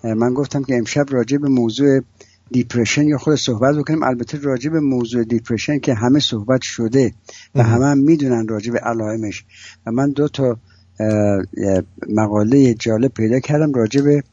من 0.04 0.34
گفتم 0.34 0.64
که 0.64 0.78
امشب 0.78 1.06
راجع 1.10 1.38
به 1.38 1.50
موضوع 1.50 2.00
depression 2.52 3.08
یا 3.08 3.18
خود 3.18 3.36
صحبت 3.36 3.76
بکنیم. 3.76 4.04
البته 4.04 4.38
راجع 4.38 4.70
به 4.70 4.80
موضوع 4.80 5.24
depression 5.24 5.80
که 5.80 5.94
همه 5.94 6.20
صحبت 6.20 6.62
شده 6.62 7.14
و 7.56 7.64
همه 7.64 7.86
هم 7.86 7.98
می‌دونن 7.98 8.48
راجع 8.48 8.72
به 8.72 8.80
علائمش. 8.80 9.46
و 9.86 9.92
من 9.92 10.10
دو 10.10 10.28
تا 10.28 10.58
مقاله 12.10 12.74
جالب 12.74 13.12
پیدا 13.14 13.40
کردم 13.40 13.74
راجع 13.74 14.02
به 14.02 14.24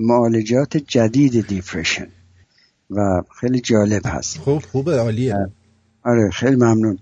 معالجات 0.00 0.76
جدید 0.76 1.46
depression. 1.46 2.06
و 2.90 3.22
خیلی 3.40 3.60
جالب 3.60 4.02
هست. 4.04 4.38
خوب 4.38 4.62
خوبه 4.62 4.98
عالیه. 5.00 5.34
آره 6.02 6.30
خیلی 6.30 6.56
ممنون. 6.56 6.98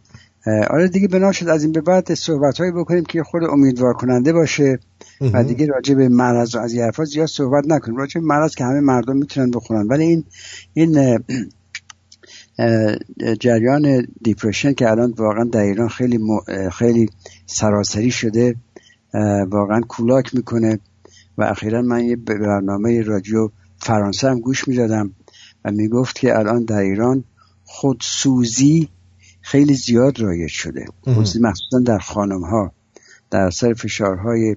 آره 0.70 0.88
دیگه 0.88 1.08
بنا 1.08 1.32
شد 1.32 1.48
از 1.48 1.62
این 1.62 1.72
به 1.72 1.80
بعد 1.80 2.14
صحبت 2.14 2.58
هایی 2.58 2.72
بکنیم 2.72 3.04
که 3.04 3.22
خود 3.22 3.42
امیدوار 3.44 3.92
کننده 3.92 4.32
باشه. 4.32 4.78
و 5.20 5.44
دیگه 5.44 5.66
راجع 5.66 5.94
به 5.94 6.08
مرض 6.08 6.54
و 6.54 6.58
از 6.58 6.72
این 6.72 6.82
حرفا 6.82 7.04
زیاد 7.04 7.26
صحبت 7.26 7.64
نکنیم. 7.66 7.96
راجع 7.96 8.20
به 8.20 8.26
مرض 8.26 8.54
که 8.54 8.64
همه 8.64 8.80
مردم 8.80 9.16
می‌تونن 9.16 9.50
بخونن 9.50 9.86
ولی 9.86 10.04
این 10.04 10.24
این 10.72 11.18
جریان 13.40 14.06
دیپرشن 14.22 14.72
که 14.72 14.90
الان 14.90 15.14
واقعا 15.18 15.44
در 15.44 15.60
ایران 15.60 15.88
خیلی 15.88 16.18
خیلی 16.72 17.08
سراسری 17.46 18.10
شده 18.10 18.56
واقعا 19.50 19.80
کولاک 19.80 20.34
می‌کنه 20.34 20.78
و 21.38 21.42
اخیرا 21.42 21.82
من 21.82 22.04
یه 22.04 22.16
برنامه 22.16 23.02
رادیو 23.02 23.50
فرانسه 23.76 24.30
هم 24.30 24.40
گوش 24.40 24.68
می‌دادم 24.68 25.12
و 25.64 25.70
می‌گفت 25.70 26.18
که 26.18 26.38
الان 26.38 26.64
در 26.64 26.80
ایران 26.80 27.24
خودسوزی 27.64 28.88
خیلی 29.40 29.74
زیاد 29.74 30.20
رایج 30.20 30.50
شده. 30.50 30.84
خودسوزی 31.02 31.40
مخصوصا 31.40 31.80
در 31.86 31.98
خانم 31.98 32.44
ها 32.44 32.72
در 33.30 33.50
سر 33.50 33.72
فشارهای 33.72 34.56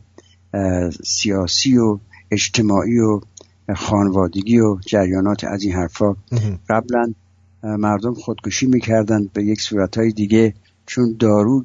سیاسی 1.04 1.78
و 1.78 2.00
اجتماعی 2.32 3.00
و 3.00 3.20
خانوادگی 3.76 4.60
و 4.60 4.78
جریانات 4.86 5.44
از 5.44 5.64
این 5.64 5.74
حرفا. 5.74 6.16
قبلا 6.70 7.14
مردم 7.64 8.14
خودکشی 8.14 8.66
می‌کردن 8.66 9.30
به 9.34 9.44
یک 9.44 9.62
صورتهای 9.62 10.12
دیگه 10.12 10.54
چون 10.86 11.16
دارو 11.20 11.64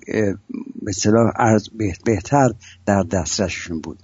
به 0.82 0.92
صلاح 0.92 1.58
بهتر 2.04 2.48
در 2.86 3.02
دسترسشون 3.02 3.80
بود. 3.80 3.98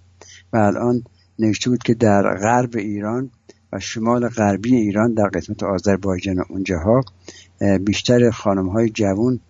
و 0.53 0.57
الان 0.57 1.03
نوشته 1.39 1.71
بود 1.71 1.83
که 1.83 1.95
در 1.95 2.37
غرب 2.37 2.77
ایران 2.77 3.31
و 3.73 3.81
شمال 3.81 4.29
غربی 4.29 4.77
ایران 4.77 5.15
در 5.15 5.29
قسمت 5.29 5.63
آذربایجان 5.63 6.39
و 6.39 6.43
اونجاها 6.49 7.01
بیشتر 7.85 8.31
خانم 8.31 8.69
های 8.69 8.91
جوان 8.91 9.41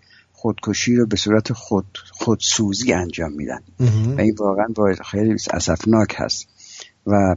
خودکشی 0.40 0.96
رو 0.96 1.06
به 1.06 1.16
صورت 1.16 1.52
خود 1.52 1.98
خودسوزی 2.10 2.92
انجام 2.92 3.32
میدن. 3.32 3.60
و 4.16 4.20
این 4.20 4.34
واقعا 4.38 4.66
باید 4.74 5.02
خیلی 5.02 5.36
اسفناک 5.52 6.14
هست. 6.18 6.48
و 7.06 7.36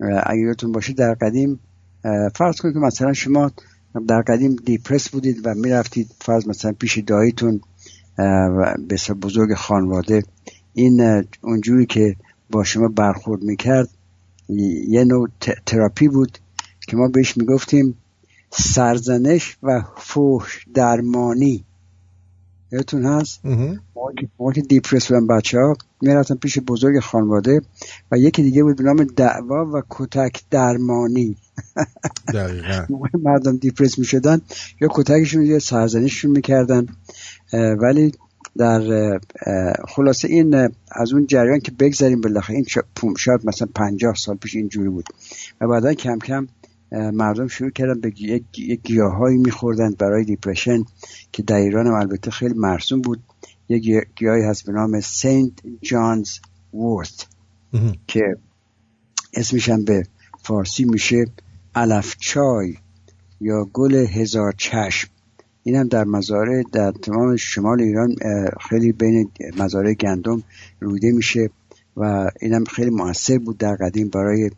اگر 0.00 0.38
یادتون 0.38 0.72
باشه 0.72 0.92
در 0.92 1.14
قدیم 1.14 1.60
فرض 2.34 2.56
کنید 2.56 2.74
که 2.74 2.80
مثلا 2.80 3.12
شما 3.12 3.50
در 4.08 4.22
قدیم 4.22 4.56
دیپرس 4.56 5.08
بودید 5.08 5.46
و 5.46 5.54
می‌رفتید 5.54 6.10
فرض 6.20 6.48
مثلا 6.48 6.72
پیش 6.72 6.98
داییتون 6.98 7.60
به 8.88 8.96
بزرگ 9.22 9.54
خانواده 9.54 10.22
این 10.74 11.24
اونجوری 11.42 11.86
که 11.86 12.16
با 12.50 12.64
شما 12.64 12.88
برخورد 12.88 13.42
می‌کرد 13.42 13.88
یه 14.88 15.04
نوع 15.04 15.28
تراپی 15.66 16.08
بود 16.08 16.38
که 16.86 16.96
ما 16.96 17.08
بهش 17.08 17.36
می‌گفتیم 17.36 17.96
سرزنش 18.50 19.56
و 19.62 19.82
فوش 19.96 20.66
درمانی. 20.74 21.64
یادتون 22.72 23.04
هست. 23.04 23.40
ما 24.38 24.52
که 24.52 24.60
دیپرس 24.60 25.12
بودن 25.12 25.26
بچه 25.26 25.58
ها 25.58 25.76
می‌رفتن 26.02 26.34
پیش 26.34 26.58
بزرگ 26.58 27.00
خانواده 27.00 27.60
و 28.12 28.18
یکی 28.18 28.42
دیگه 28.42 28.62
بود 28.62 28.76
به 28.76 28.84
نام 28.84 29.04
دعوا 29.04 29.66
و 29.74 29.82
کتک 29.90 30.42
درمانی. 30.50 31.36
دقیقا. 32.34 32.86
مردم 33.24 33.56
دیپرس 33.56 33.98
می‌شدن 33.98 34.40
یا 34.80 34.88
کتکشون 34.90 35.46
یا 35.46 35.58
سرزنششون 35.58 36.30
می‌کردن. 36.30 36.86
ولی 37.52 38.12
در 38.56 39.18
خلاصه 39.88 40.28
این 40.28 40.54
از 40.92 41.12
اون 41.12 41.26
جریان 41.26 41.60
که 41.60 41.72
بگذاریم 41.78 42.20
بالاخره 42.20 42.56
این 42.56 42.66
شاید 43.16 43.40
مثلا 43.44 43.68
پنجاه 43.74 44.14
سال 44.14 44.36
پیش 44.36 44.54
اینجوری 44.54 44.88
بود. 44.88 45.04
و 45.60 45.68
بعدا 45.68 45.94
کم 45.94 46.18
کم 46.18 46.46
مردم 46.92 47.46
شروع 47.46 47.70
کردن 47.70 48.00
به 48.00 48.12
یک 48.16 48.44
گیاهایی 48.82 49.38
میخوردن 49.38 49.90
برای 49.98 50.24
دیپرشن 50.24 50.84
که 51.32 51.42
در 51.42 51.56
ایران 51.56 51.86
هم 51.86 51.94
البته 51.94 52.30
خیلی 52.30 52.54
مرسوم 52.54 53.00
بود. 53.00 53.22
یک 53.68 54.08
گیاهی 54.16 54.42
هست 54.42 54.66
به 54.66 54.72
نام 54.72 55.00
سنت 55.00 55.52
جانز 55.82 56.38
وورث 56.74 57.24
که 58.06 58.36
اسمش 59.34 59.68
هم 59.68 59.84
به 59.84 60.06
فارسی 60.42 60.84
میشه 60.84 61.24
علف 61.74 62.16
چای 62.18 62.74
یا 63.40 63.64
گل 63.72 63.94
هزار 63.94 64.54
چشم. 64.56 65.08
این 65.62 65.76
هم 65.76 65.88
در 65.88 66.04
مزارع 66.04 66.62
در 66.72 66.92
تمام 66.92 67.36
شمال 67.36 67.80
ایران 67.80 68.14
خیلی 68.68 68.92
بین 68.92 69.30
مزارع 69.58 69.94
گندم 69.94 70.42
رویده 70.80 71.12
میشه 71.12 71.50
و 71.96 72.30
این 72.40 72.54
هم 72.54 72.64
خیلی 72.64 72.90
موثر 72.90 73.38
بود 73.38 73.58
در 73.58 73.76
قدیم 73.76 74.08
برای 74.08 74.50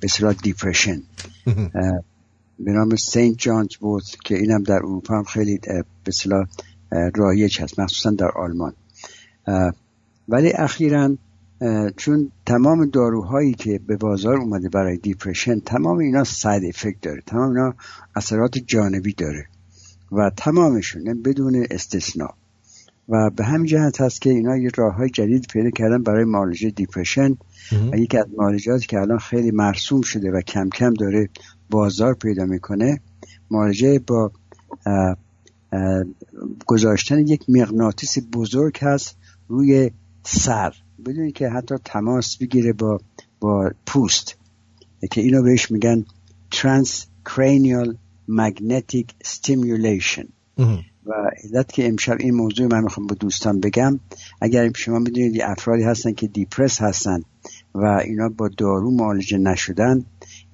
به 0.00 0.08
صلاح 0.08 0.32
دیپرشن 0.32 1.02
به 2.64 2.72
نام 2.72 2.96
سنت 2.96 3.38
جانز 3.38 3.76
بود 3.80 4.04
که 4.24 4.38
اینم 4.38 4.62
در 4.62 4.76
اروپا 4.76 5.18
هم 5.18 5.24
خیلی 5.24 5.60
به 6.04 6.12
صلاح 6.12 6.46
رایج 7.14 7.60
هست 7.60 7.80
مخصوصا 7.80 8.10
در 8.10 8.30
آلمان. 8.30 8.72
ولی 10.28 10.52
اخیرا 10.52 11.16
چون 11.96 12.32
تمام 12.46 12.86
داروهایی 12.86 13.54
که 13.54 13.80
به 13.86 13.96
بازار 13.96 14.36
اومده 14.36 14.68
برای 14.68 14.96
depression 14.96 15.60
تمام 15.60 15.98
اینا 15.98 16.24
side 16.24 16.64
effect 16.64 17.00
داره 17.02 17.20
تمام 17.20 17.48
اینا 17.48 17.74
اثرات 18.16 18.58
جانبی 18.58 19.12
داره 19.12 19.46
و 20.12 20.30
تمامشون 20.36 21.22
بدون 21.22 21.66
استثناء. 21.70 22.34
و 23.08 23.30
به 23.30 23.44
همین 23.44 23.66
جهت 23.66 24.00
هست 24.00 24.20
که 24.20 24.30
اینا 24.30 24.56
یه 24.56 24.70
راه 24.76 24.94
های 24.94 25.10
جدید 25.10 25.46
پیدا 25.52 25.70
کردن 25.70 26.02
برای 26.02 26.24
معالجه 26.24 26.70
depression. 26.70 27.36
و 27.92 27.98
یکی 27.98 28.18
از 28.18 28.26
معالجاتی 28.36 28.86
که 28.86 28.98
الان 28.98 29.18
خیلی 29.18 29.50
مرسوم 29.50 30.00
شده 30.00 30.30
و 30.30 30.40
کم 30.40 30.68
کم 30.68 30.94
داره 30.94 31.28
بازار 31.70 32.14
پیدا 32.14 32.44
می‌کنه. 32.44 33.00
معالجه 33.50 33.98
با 33.98 34.32
گذاشتن 36.66 37.18
یک 37.18 37.44
مغناطیس 37.48 38.18
بزرگ 38.32 38.78
هست 38.80 39.16
روی 39.48 39.90
سر. 40.22 40.74
بدون 41.06 41.30
که 41.30 41.48
حتی 41.48 41.74
تماس 41.84 42.36
بگیره 42.36 42.72
با 42.72 43.00
با 43.40 43.70
پوست 43.86 44.38
که 45.10 45.20
اینو 45.20 45.42
بهش 45.42 45.70
میگن 45.70 46.04
transcranial 46.54 47.94
magnetic 48.30 49.06
stimulation. 49.24 50.26
و 51.08 51.30
علت 51.44 51.72
که 51.72 51.88
امشب 51.88 52.16
این 52.20 52.34
موضوع 52.34 52.66
من 52.72 52.84
می‌خوام 52.84 53.06
با 53.06 53.14
دوستان 53.14 53.60
بگم 53.60 54.00
اگر 54.40 54.72
شما 54.76 54.98
می‌دونید 54.98 55.42
افرادی 55.42 55.82
هستن 55.82 56.12
که 56.12 56.26
دیپرس 56.26 56.82
هستن 56.82 57.22
و 57.74 57.84
اینا 57.84 58.28
با 58.28 58.48
دارو 58.48 58.90
معالجه 58.90 59.38
نشدن 59.38 60.04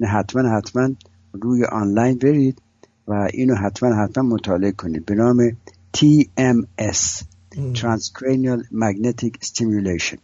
نه 0.00 0.06
حتما 0.06 0.56
حتما 0.56 0.90
روی 1.32 1.64
آنلاین 1.64 2.18
برید 2.18 2.62
و 3.08 3.28
اینو 3.32 3.54
حتما 3.54 3.94
حتما 3.94 4.24
مطالعه 4.28 4.72
کنید 4.72 5.04
به 5.04 5.14
نام 5.14 5.50
TMS 5.96 7.24
Transcranial 7.54 8.60
Magnetic 8.72 9.34
Stimulation. 9.46 10.18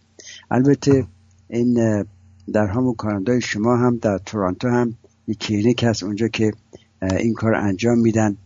البته 0.50 1.06
این 1.48 2.04
در 2.52 2.66
همون 2.66 2.94
کانادای 2.94 3.40
شما 3.40 3.76
هم 3.76 3.96
در 3.96 4.18
تورانتو 4.18 4.68
هم 4.68 4.94
یک 5.26 5.38
کلینیک 5.38 5.84
هست 5.84 6.02
اونجا 6.02 6.28
که 6.28 6.52
این 7.18 7.34
کار 7.34 7.54
انجام 7.54 7.98
میدن 7.98 8.36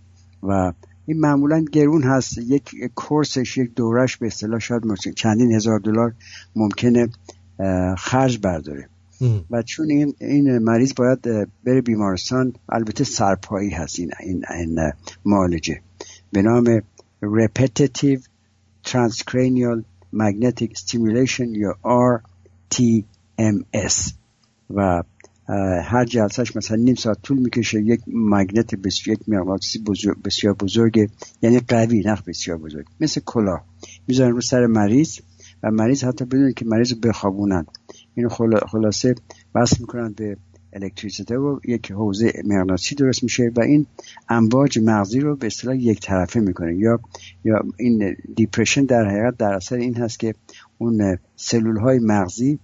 و 0.43 0.73
این 1.07 1.21
معمولا 1.21 1.65
گرون 1.73 2.03
هست. 2.03 2.39
یک 2.39 2.71
کورسش 2.95 3.59
یک 3.59 3.75
دورش 3.75 4.17
به 4.17 4.27
اصطلاح 4.27 4.59
شاید 4.59 4.83
چندین 5.17 5.53
هزار 5.53 5.79
دلار 5.79 6.15
ممکنه 6.57 7.09
خرج 7.99 8.39
برداره. 8.39 8.89
و 9.51 9.63
چون 9.63 9.91
این, 9.91 10.15
این 10.21 10.59
مریض 10.59 10.95
باید 10.97 11.21
بره 11.65 11.81
بیمارستان 11.81 12.53
البته 12.69 13.05
سرپایی 13.05 13.71
هست 13.71 13.99
این, 13.99 14.11
این, 14.21 14.45
این 14.55 14.93
معالجه. 15.25 15.81
به 16.33 16.43
نام 16.43 16.83
Repetitive 17.23 18.23
Transcranial 18.89 19.85
Magnetic 20.13 20.71
Stimulation 20.79 21.49
یا 21.49 21.79
RTMS 22.63 24.13
و 24.71 25.03
هر 25.85 26.05
جلسهش 26.05 26.57
مثلا 26.57 26.77
نیم 26.77 26.95
ساعت 26.95 27.23
طول 27.23 27.39
می‌کشه 27.39 27.81
یک 27.81 28.01
مگنت 28.07 28.75
بسیار 28.75 29.17
یک 29.17 29.29
مغناطیسی 29.29 29.85
بسیار 30.25 30.55
بزرگ 30.55 31.11
یعنی 31.43 31.61
قوی 31.61 32.01
نه 32.01 32.19
بسیار 32.27 32.59
بزرگ. 32.59 32.87
مثل 33.01 33.21
کلاه. 33.25 33.65
می‌ذارن 34.09 34.33
رو 34.33 34.41
سر 34.41 34.67
مریض 34.67 35.19
و 35.63 35.71
مریض 35.71 36.05
حتی 36.05 36.25
بدون 36.25 36.53
که 36.53 36.65
مریض 36.65 36.93
رو 36.93 36.99
بخوابونن. 36.99 37.67
اینو 38.15 38.29
خلاصه 38.67 39.15
وصل 39.55 39.77
می‌کنن 39.81 40.13
به 40.13 40.37
الکتریسیته 40.73 41.37
و 41.37 41.61
یک 41.65 41.93
حوزه 41.93 42.33
مغناطیسی 42.45 42.95
درست 42.95 43.23
میشه 43.23 43.51
و 43.57 43.61
این 43.61 43.87
امواج 44.29 44.79
مغزی 44.79 45.21
رو 45.21 45.37
به 45.37 45.47
اصطلاح 45.47 45.77
یک 45.77 46.01
طرفه 46.01 46.41
می‌کنه 46.41 46.77
یا 46.77 47.01
یا 47.45 47.63
این 47.79 48.17
depression 48.37 48.85
در 48.85 49.09
حقیقت 49.09 49.37
در 49.37 49.55
اثر 49.55 49.77
این 49.77 49.97
هست 49.97 50.19
که 50.19 50.35
اون 50.79 51.19
سلول 51.37 51.77
های 51.77 51.99
مغزی 51.99 52.59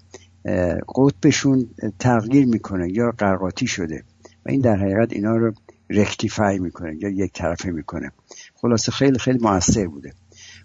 قطبشون 0.97 1.69
تغییر 1.99 2.47
می‌کنه 2.47 2.93
یا 2.93 3.13
قر 3.19 3.35
و 3.35 3.43
قاطی 3.43 3.67
شده. 3.67 4.03
و 4.47 4.51
این 4.51 4.61
در 4.61 4.77
حقیقت 4.77 5.13
اینا 5.13 5.37
رو 5.37 5.53
rectify 5.91 6.59
می‌کنه 6.59 6.97
یا 7.03 7.09
یک 7.09 7.33
طرفه 7.33 7.71
می‌کنه. 7.71 8.13
خلاصه 8.55 8.93
خیلی 8.93 9.19
خیلی 9.19 9.39
موثر 9.39 9.87
بوده. 9.87 10.13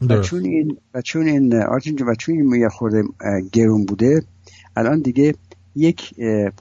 و 0.09 0.21
چون 0.21 0.45
این 0.45 0.77
و 0.93 1.01
چون 1.01 1.27
این 1.27 1.53
و 2.07 2.15
چون 2.19 2.35
این 2.35 2.55
یه 2.55 2.69
خورده 2.69 3.03
گرون 3.51 3.85
بوده 3.85 4.23
الان 4.75 5.01
دیگه 5.01 5.33
یک 5.75 6.15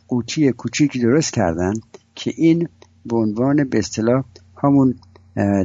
قوطی 0.09 0.53
کوچیکی 0.53 0.99
درست 0.99 1.32
کردن 1.32 1.73
که 2.15 2.32
این 2.36 2.69
به 3.07 3.16
عنوان 3.16 3.65
به 3.65 3.78
اصطلاح 3.78 4.24
همون 4.57 4.95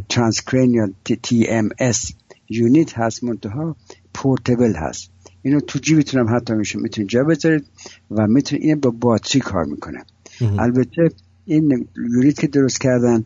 transcranial 0.09 0.93
TMS 1.23 2.11
unit 2.49 2.97
هست 2.97 3.23
منتها 3.23 3.75
portable 4.13 4.73
هست. 4.75 5.11
اینو 5.41 5.59
تو 5.59 5.79
جیبتون 5.79 6.19
هم 6.19 6.35
حتی 6.35 6.53
میشه 6.53 6.79
می‌تونید 6.79 7.09
جا 7.09 7.23
بذارید 7.23 7.65
و 8.11 8.27
می‌تونید 8.27 8.65
این 8.65 8.79
با 8.79 8.89
باتری 8.89 9.41
کار 9.41 9.65
می‌کنه. 9.65 10.05
البته 10.41 11.09
این 11.45 11.87
unit 11.95 12.39
که 12.39 12.47
درست 12.47 12.81
کردن 12.81 13.23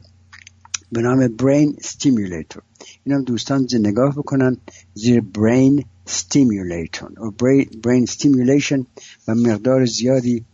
به 0.91 1.01
نام 1.01 1.27
brain 1.27 1.75
stimulator 1.81 2.61
این 3.03 3.15
هم 3.15 3.23
دوستان 3.23 3.67
نگاه 3.73 4.15
بکنن 4.15 4.57
زیر 4.93 5.21
brain 5.21 5.85
stimulator 6.05 7.15
و 7.17 7.31
brain 7.83 8.05
stimulation 8.05 8.85
و 9.27 9.35
مقدار 9.35 9.85
زیادی 9.85 10.45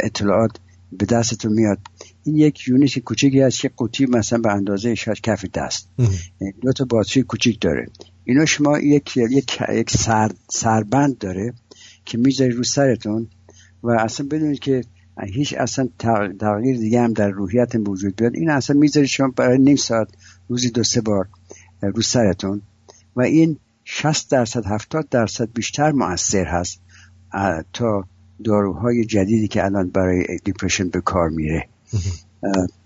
اطلاعات 0.00 0.50
به 0.92 1.06
دستتون 1.06 1.52
میاد. 1.52 1.78
این 2.24 2.36
یک 2.36 2.68
unit 2.68 2.98
کوچیکی 2.98 3.40
هست 3.40 3.60
که 3.60 3.70
قوطی 3.76 4.06
مثلا 4.06 4.38
به 4.38 4.52
اندازه 4.52 4.94
شاید 4.94 5.20
کف 5.20 5.44
دست. 5.44 5.88
دو 6.62 6.72
تا 6.72 6.84
باتری 6.84 7.22
کوچیک 7.22 7.60
داره. 7.60 7.86
اینا 8.24 8.44
شما 8.44 8.78
یک 8.78 9.16
یک, 9.16 9.62
یک 9.72 9.90
سر، 9.90 10.30
سربند 10.50 11.18
داره 11.18 11.54
که 12.04 12.18
می‌ذاری 12.18 12.50
رو 12.50 12.64
سرتون 12.64 13.28
و 13.82 13.90
اصلا 13.90 14.26
بدونید 14.30 14.58
که 14.58 14.84
هیچ 15.22 15.54
اصلا 15.58 15.88
تغییر 16.38 16.78
دیگه 16.78 17.00
هم 17.00 17.12
در 17.12 17.30
روحیت 17.30 17.72
وجود 17.74 18.16
بیاد. 18.16 18.34
این 18.34 18.50
اصلا 18.50 18.76
می‌ذاری 18.76 19.08
شما 19.08 19.28
برای 19.28 19.58
نیم 19.58 19.76
ساعت 19.76 20.08
روزی 20.48 20.70
دو 20.70 20.82
سه 20.82 21.00
بار 21.00 21.28
رو 21.82 22.02
سرتون 22.02 22.62
و 23.16 23.20
این 23.20 23.58
60 23.84 24.30
درصد 24.30 24.66
70 24.66 25.08
درصد 25.08 25.48
بیشتر 25.54 25.92
مؤثر 25.92 26.44
هست 26.44 26.80
تا 27.72 28.04
داروهای 28.44 29.04
جدیدی 29.04 29.48
که 29.48 29.64
الان 29.64 29.90
برای 29.90 30.38
دیپرشن 30.44 30.88
به 30.88 31.00
کار 31.00 31.28
میره. 31.28 31.68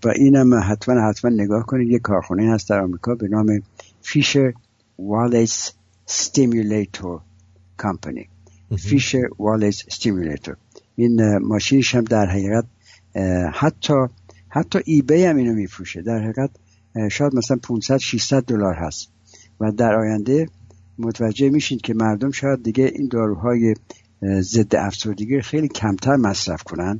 و 0.03 0.09
اینم 0.15 0.53
حتما 0.53 1.09
حتما 1.09 1.31
نگاه 1.31 1.65
کنید 1.65 1.91
یه 1.91 1.99
کارخونه 1.99 2.53
هست 2.53 2.69
در 2.69 2.79
آمریکا 2.79 3.15
به 3.15 3.27
نام 3.27 3.61
فیشر 4.01 4.53
Wallace 4.99 5.71
stimulator 6.05 7.21
کمپانی 7.79 8.29
Fisher 8.77 9.23
Wallace 9.39 9.83
stimulator 9.89 10.55
این 10.95 11.37
ماشینش 11.37 11.95
هم 11.95 12.03
در 12.03 12.25
حقیقت 12.25 12.65
حتی 13.53 13.93
حتی 14.49 14.79
eBay 14.85 15.23
هم 15.23 15.35
اینو 15.35 15.53
میفروشه. 15.53 16.01
در 16.01 16.19
حقیقت 16.19 16.49
شاید 17.11 17.35
مثلا 17.35 17.57
500 17.63 17.97
600 17.97 18.43
دلار 18.43 18.73
هست. 18.73 19.11
و 19.59 19.71
در 19.71 19.95
آینده 19.95 20.49
متوجه 20.99 21.49
میشین 21.49 21.77
که 21.77 21.93
مردم 21.93 22.31
شاید 22.31 22.63
دیگه 22.63 22.91
این 22.95 23.07
داروهای 23.07 23.73
ضد 24.39 24.75
افسردگی 24.75 25.41
خیلی 25.41 25.67
کمتر 25.67 26.15
مصرف 26.15 26.63
کنن 26.63 26.99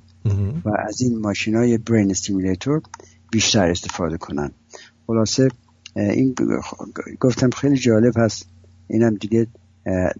و 0.65 0.69
از 0.87 1.01
این 1.01 1.19
ماشین 1.19 1.55
های 1.55 1.77
brain 1.77 2.11
stimulator 2.11 2.81
بیشتر 3.31 3.69
استفاده 3.69 4.17
کنن. 4.17 4.51
خلاصه 5.07 5.49
این 5.97 6.35
گفتم 7.19 7.49
خیلی 7.49 7.77
جالب 7.77 8.13
هست. 8.17 8.47
اینم 8.87 9.15
دیگه 9.15 9.47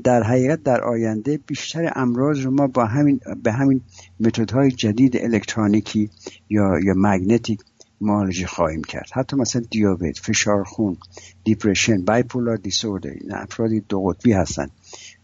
در 0.04 0.24
حقیقت 0.24 0.64
در 0.64 0.82
آینده 0.82 1.40
بیشتر 1.48 1.94
امراض 1.95 2.40
رو 2.40 2.52
ما 2.52 2.68
با 2.68 2.86
همین 2.86 3.20
به 3.44 3.52
همین 3.52 3.82
متدهای 4.20 4.72
جدید 4.72 5.18
الکترونیکی 5.18 6.10
یا 6.49 6.80
یا 6.84 6.94
مگنتیک 6.98 7.60
معالجه 8.02 8.48
خواهیم 8.48 8.84
کرد. 8.84 9.10
حتی 9.14 9.36
مثلا 9.36 9.62
دیابت 9.70 10.18
فشار 10.18 10.64
خون 10.64 10.98
دیپرشن 11.44 12.06
بایپولار 12.06 12.58
دیسوردر 12.58 13.10
این 13.10 13.34
افرادی 13.34 13.80
دو 13.90 14.02
قطبی 14.02 14.34
هستن. 14.34 14.70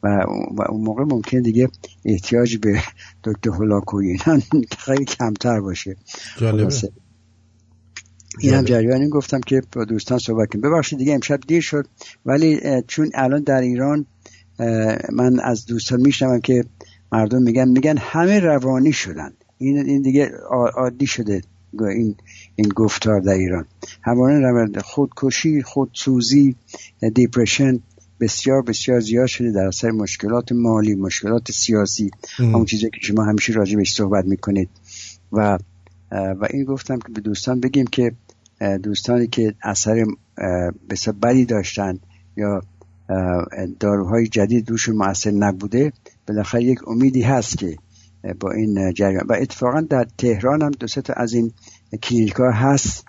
و, 0.03 0.07
اون 0.69 0.81
موقع 0.83 1.03
ممکن 1.03 1.41
دیگه 1.41 1.69
احتیاج 2.05 2.57
به 2.57 2.81
دکتر 3.23 3.49
هولاکوی 3.49 4.17
خیلی 4.85 5.05
کمتر 5.05 5.61
باشه. 5.61 5.95
جالبه. 6.37 6.73
این 8.39 8.53
هم 8.53 8.63
جریانی 8.63 9.09
گفتم 9.09 9.39
که 9.39 9.61
با 9.75 9.85
دوستان 9.85 10.17
صحبت 10.17 10.49
کنیم. 10.49 10.61
ببخشید 10.61 10.99
دیگه 10.99 11.13
امشب 11.13 11.39
دیر 11.47 11.61
شد 11.61 11.87
ولی 12.25 12.59
چون 12.87 13.09
الان 13.13 13.43
در 13.43 13.61
ایران 13.61 14.05
من 15.13 15.39
از 15.43 15.65
دوستان 15.65 16.01
میشنوم 16.01 16.39
که 16.39 16.65
مردم 17.11 17.41
میگن 17.41 17.69
میگن 17.69 17.97
همه 17.97 18.39
روانی 18.39 18.93
شدن. 18.93 19.33
این 19.57 19.77
این 19.77 20.01
دیگه 20.01 20.31
عادی 20.75 21.07
شده 21.07 21.41
این 21.79 22.15
این 22.55 22.69
گفتار 22.75 23.19
در 23.19 23.33
ایران. 23.33 23.65
روند 24.05 24.79
خودکشی 24.79 25.61
خودسوزی 25.61 26.55
دیپرشن 27.13 27.79
بسیار 28.19 28.61
بسیار 28.61 28.99
زیاد 28.99 29.27
شده 29.27 29.51
در 29.51 29.67
اثر 29.67 29.91
مشکلات 29.91 30.51
مالی 30.51 30.95
مشکلات 30.95 31.51
سیاسی. 31.51 32.11
همون 32.37 32.65
چیزی 32.65 32.89
که 32.89 32.99
شما 33.01 33.23
همیشه 33.23 33.53
راجع 33.53 33.75
بهش 33.75 33.93
صحبت 33.93 34.25
می‌کنید. 34.25 34.69
و 35.31 35.57
و 36.11 36.47
این 36.49 36.63
گفتم 36.63 36.99
که 36.99 37.13
به 37.13 37.21
دوستان 37.21 37.59
بگیم 37.59 37.85
که 37.85 38.11
دوستانی 38.83 39.27
که 39.27 39.55
اثر 39.63 40.05
بسیار 40.89 41.15
بدی 41.15 41.45
داشتن 41.45 41.99
یا 42.37 42.61
داروهای 43.79 44.27
جدید 44.27 44.69
روشون 44.69 44.95
مؤثر 44.95 45.31
نبوده 45.31 45.93
بالاخره 46.27 46.63
یک 46.63 46.87
امیدی 46.87 47.21
هست 47.21 47.57
که 47.57 47.77
با 48.39 48.51
این 48.51 48.93
جریان. 48.93 49.25
و 49.29 49.33
اتفاقا 49.33 49.81
در 49.81 50.07
تهران 50.17 50.61
هم 50.61 50.71
دو 50.71 50.87
تا 50.87 51.13
از 51.13 51.33
این 51.33 51.51
کلینیک 52.03 52.33
ها 52.33 52.51
هست 52.51 53.05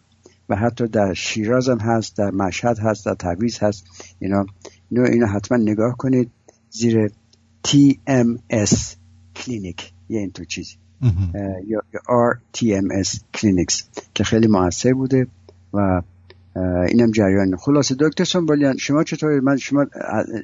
و 0.48 0.56
حتی 0.56 0.86
در 0.86 1.14
شیراز 1.14 1.68
هم 1.68 1.78
هست 1.78 2.16
در 2.16 2.30
مشهد 2.30 2.78
هست 2.78 3.06
در 3.06 3.14
تبریز 3.14 3.58
هست. 3.58 3.84
اینا 4.18 4.46
اینا, 4.90 5.04
اینا 5.04 5.26
حتما 5.26 5.58
نگاه 5.58 5.96
کنید. 5.96 6.30
زیر 6.70 7.10
TMS 7.66 8.96
clinic 9.36 9.92
یه 10.08 10.20
این 10.20 10.30
تو 10.30 10.44
چیزی 10.44 10.76
یا 11.66 11.82
RTMS 11.92 13.20
clinics 13.34 13.88
که 14.14 14.24
خیلی 14.24 14.46
موثر 14.46 14.92
بوده. 14.92 15.26
و 15.74 16.02
اینم 16.88 17.10
جریان. 17.10 17.56
خلاصه 17.56 17.96
دکتر 18.00 18.24
سنبالیان 18.24 18.76
شما 18.76 19.04
چطور 19.04 19.40
من 19.40 19.56
شما 19.56 19.86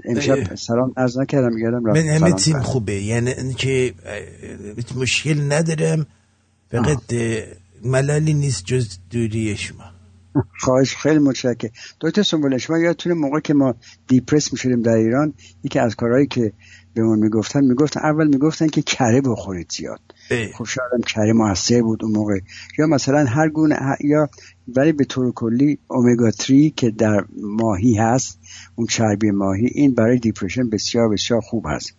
امشب 0.04 0.54
سلام 0.54 0.92
عرض 0.96 1.18
نکردم 1.18 1.58
یادم 1.58 1.82
من 1.82 1.96
همه 1.96 2.32
تیم 2.32 2.60
خوبه. 2.60 3.02
یعنی 3.02 3.54
که 3.56 3.94
مشکل 4.96 5.52
ندارم. 5.52 6.06
فقط 6.70 6.98
ملالی 7.84 8.34
نیست 8.34 8.64
جز 8.64 8.98
دوری 9.10 9.56
شما. 9.56 9.84
خواهش 10.60 10.96
خیلی 10.96 11.18
متشکرم. 11.18 11.70
دکتر 12.00 12.22
سنبالیان 12.22 12.58
شما 12.58 12.78
یادتونه 12.78 13.14
موقع 13.14 13.40
که 13.40 13.54
ما 13.54 13.74
دیپرس 14.08 14.52
می‌شدیم 14.52 14.82
در 14.82 14.92
ایران 14.92 15.34
یکی 15.64 15.78
از 15.78 15.96
کارهایی 15.96 16.26
که 16.26 16.52
به 16.94 17.02
من 17.02 17.18
می‌گفتن 17.18 17.64
می‌گفتن 17.64 18.00
اول 18.00 18.26
می‌گفتن 18.26 18.66
که 18.66 18.82
کره 18.82 19.20
بخورید 19.20 19.72
زیاد. 19.76 20.00
خب 20.30 20.64
شاید 20.64 21.04
کره 21.06 21.32
موثر 21.32 21.82
بود 21.82 22.04
اون 22.04 22.12
موقع. 22.12 22.40
یا 22.78 22.86
مثلا 22.86 23.24
هر 23.24 23.48
گونه 23.48 23.76
یا 24.00 24.28
ولی 24.76 24.92
به 24.92 25.04
طور 25.04 25.32
کلی 25.32 25.78
اومگا 25.88 26.30
3 26.30 26.70
که 26.70 26.90
در 26.90 27.24
ماهی 27.42 27.94
هست 27.94 28.38
اون 28.74 28.86
چربی 28.86 29.30
ماهی 29.30 29.66
این 29.74 29.94
برای 29.94 30.18
دیپرشن 30.18 30.70
بسیار 30.70 31.08
بسیار 31.08 31.40
خوب 31.40 31.66
هست. 31.68 31.94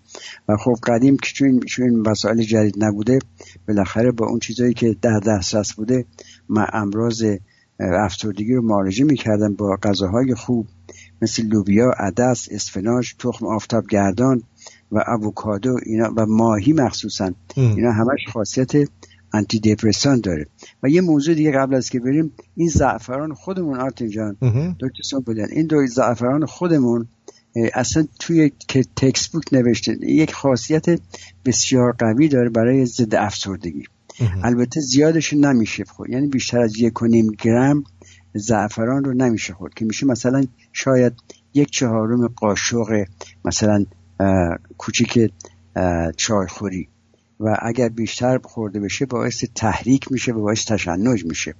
و 0.49 0.58
خب 0.58 0.76
قدیم 0.88 1.18
که 1.18 1.32
چون 1.34 1.60
چون 1.60 1.90
مسائل 1.90 2.41
جدید 2.41 2.84
نبوده 2.84 3.20
بالاخره 3.68 4.12
با 4.12 4.26
اون 4.28 4.40
چیزایی 4.40 4.74
که 4.74 4.95
در 5.02 5.20
دسترس 5.20 5.74
بوده 5.74 6.06
ما 6.49 6.66
امراض 6.74 7.26
افسردگی 7.80 8.53
رو 8.53 8.62
معالجه 8.62 9.03
می‌کردن 9.03 9.53
با 9.53 9.78
غذاهای 9.84 10.36
خوب 10.36 10.68
مثل 11.22 11.44
لوبیا، 11.44 11.91
عدس، 11.98 12.48
اسفناج، 12.52 13.14
تخم 13.20 13.45
آفتاب 13.45 13.88
گردان 13.88 14.44
و 14.91 15.03
اووکادو 15.07 15.77
اینا 15.85 16.13
و 16.18 16.26
ماهی 16.26 16.73
مخصوصا. 16.73 17.31
اینا 17.55 17.91
همش 17.91 18.27
خاصیت 18.34 18.72
آنتی 19.34 19.59
دپرسان 19.59 20.22
داره. 20.22 20.47
و 20.84 20.89
یه 20.89 21.01
موضوع 21.01 21.35
دیگه 21.35 21.51
قبل 21.51 21.76
از 21.76 21.89
که 21.89 21.99
بریم 21.99 22.31
این 22.55 22.68
زعفران 22.68 23.34
خودمون 23.34 23.80
آرتین 23.80 24.09
جان 24.09 24.38
دکتر 24.80 25.19
بودن 25.26 25.47
این 25.51 25.68
دو 25.68 25.88
زعفران 25.88 26.45
خودمون 26.45 27.07
اصلا 27.73 28.07
توی 28.19 28.51
تکست 28.95 29.31
بوک 29.31 29.43
نوشته 29.51 29.97
یک 30.01 30.34
خاصیت 30.34 30.85
بسیار 31.45 31.91
قوی 31.91 32.27
داره 32.27 32.49
برای 32.49 32.85
ضد 32.85 33.15
افسردگی. 33.15 33.84
البته 34.43 34.80
زیادش 34.80 35.34
نمیشه 35.34 35.84
خورد. 35.84 36.09
یعنی 36.09 36.27
بیشتر 36.27 36.59
از 36.59 36.80
یک 36.80 37.01
و 37.01 37.05
نیم 37.05 37.31
گرم 37.39 37.84
زعفران 38.34 39.03
رو 39.03 39.13
نمیشه 39.13 39.53
خورد 39.53 39.73
که 39.73 39.85
میشه 39.85 40.05
مثلا 40.05 40.43
شاید 40.73 41.13
یک 41.53 41.69
چهارم 41.72 42.27
قاشق 42.27 43.05
مثلا 43.45 43.85
کوچیک 44.77 45.31
چایخوری 46.18 46.88
و 47.39 47.57
اگر 47.61 47.89
بیشتر 47.89 48.39
خورده 48.43 48.80
بشه 48.80 49.06
باعث 49.06 49.43
تحریک 49.56 50.11
میشه 50.11 50.31
و 50.31 50.41
باعث 50.41 50.65
تشنج 50.65 51.26
میشه. 51.26 51.53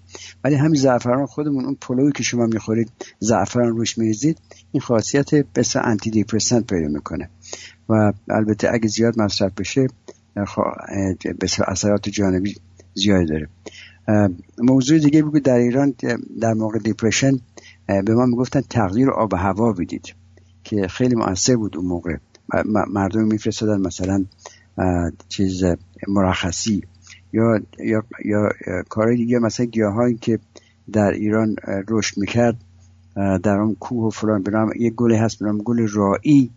ولی 0.43 0.55
همین 0.55 0.81
زعفران 0.81 1.25
خودمون 1.25 1.65
اون 1.65 1.77
پلوی 1.81 2.11
که 2.11 2.23
شما 2.23 2.45
می‌خورید 2.45 2.91
زعفران 3.19 3.69
روش 3.69 3.97
میریزید 3.97 4.38
این 4.71 4.81
خاصیت 4.81 5.35
بس 5.35 5.75
آنتی 5.75 6.09
دیپرسنت 6.09 6.67
پیدا 6.67 6.88
می‌کنه. 6.88 7.29
و 7.89 8.13
البته 8.29 8.73
اگه 8.73 8.88
زیاد 8.88 9.21
مصرف 9.21 9.51
بشه 9.53 9.88
بس 11.41 11.59
اثرات 11.67 12.09
جانبی 12.09 12.55
زیاد 12.93 13.27
داره. 13.27 13.47
موضوع 14.57 14.99
دیگه 14.99 15.23
بگو 15.23 15.39
در 15.39 15.57
ایران 15.57 15.93
در 16.41 16.53
موقع 16.53 16.79
دیپرشن 16.79 17.39
به 17.88 18.15
ما 18.15 18.25
می‌گفتن 18.25 18.61
تغییر 18.61 19.09
آب 19.09 19.33
هوا 19.33 19.73
بدید 19.73 20.13
که 20.63 20.88
خیلی 20.88 21.15
مؤثر 21.15 21.55
بود 21.55 21.77
اون 21.77 21.85
موقع. 21.85 22.15
مردم 22.88 23.23
میفرستادن 23.23 23.81
مثلا 23.81 24.26
چیز 25.30 25.63
مرخصی 26.07 26.81
یا 27.34 27.61
یا 27.80 28.03
یا 28.26 28.49
کار 28.89 29.13
دیگه 29.15 29.39
مثلا 29.39 29.65
گیاهایی 29.65 30.15
که 30.15 30.39
در 30.91 31.11
ایران 31.11 31.55
رشد 31.89 32.18
می‌کرد 32.18 32.57
در 33.15 33.59
اون 33.59 33.76
کوه 33.76 34.07
و 34.07 34.09
فلان 34.09 34.43
برام 34.43 34.72
یه 34.80 34.89
گل 34.89 35.13
هست 35.13 35.39
برام 35.39 35.57
گل 35.57 35.88
رایی 35.88 36.51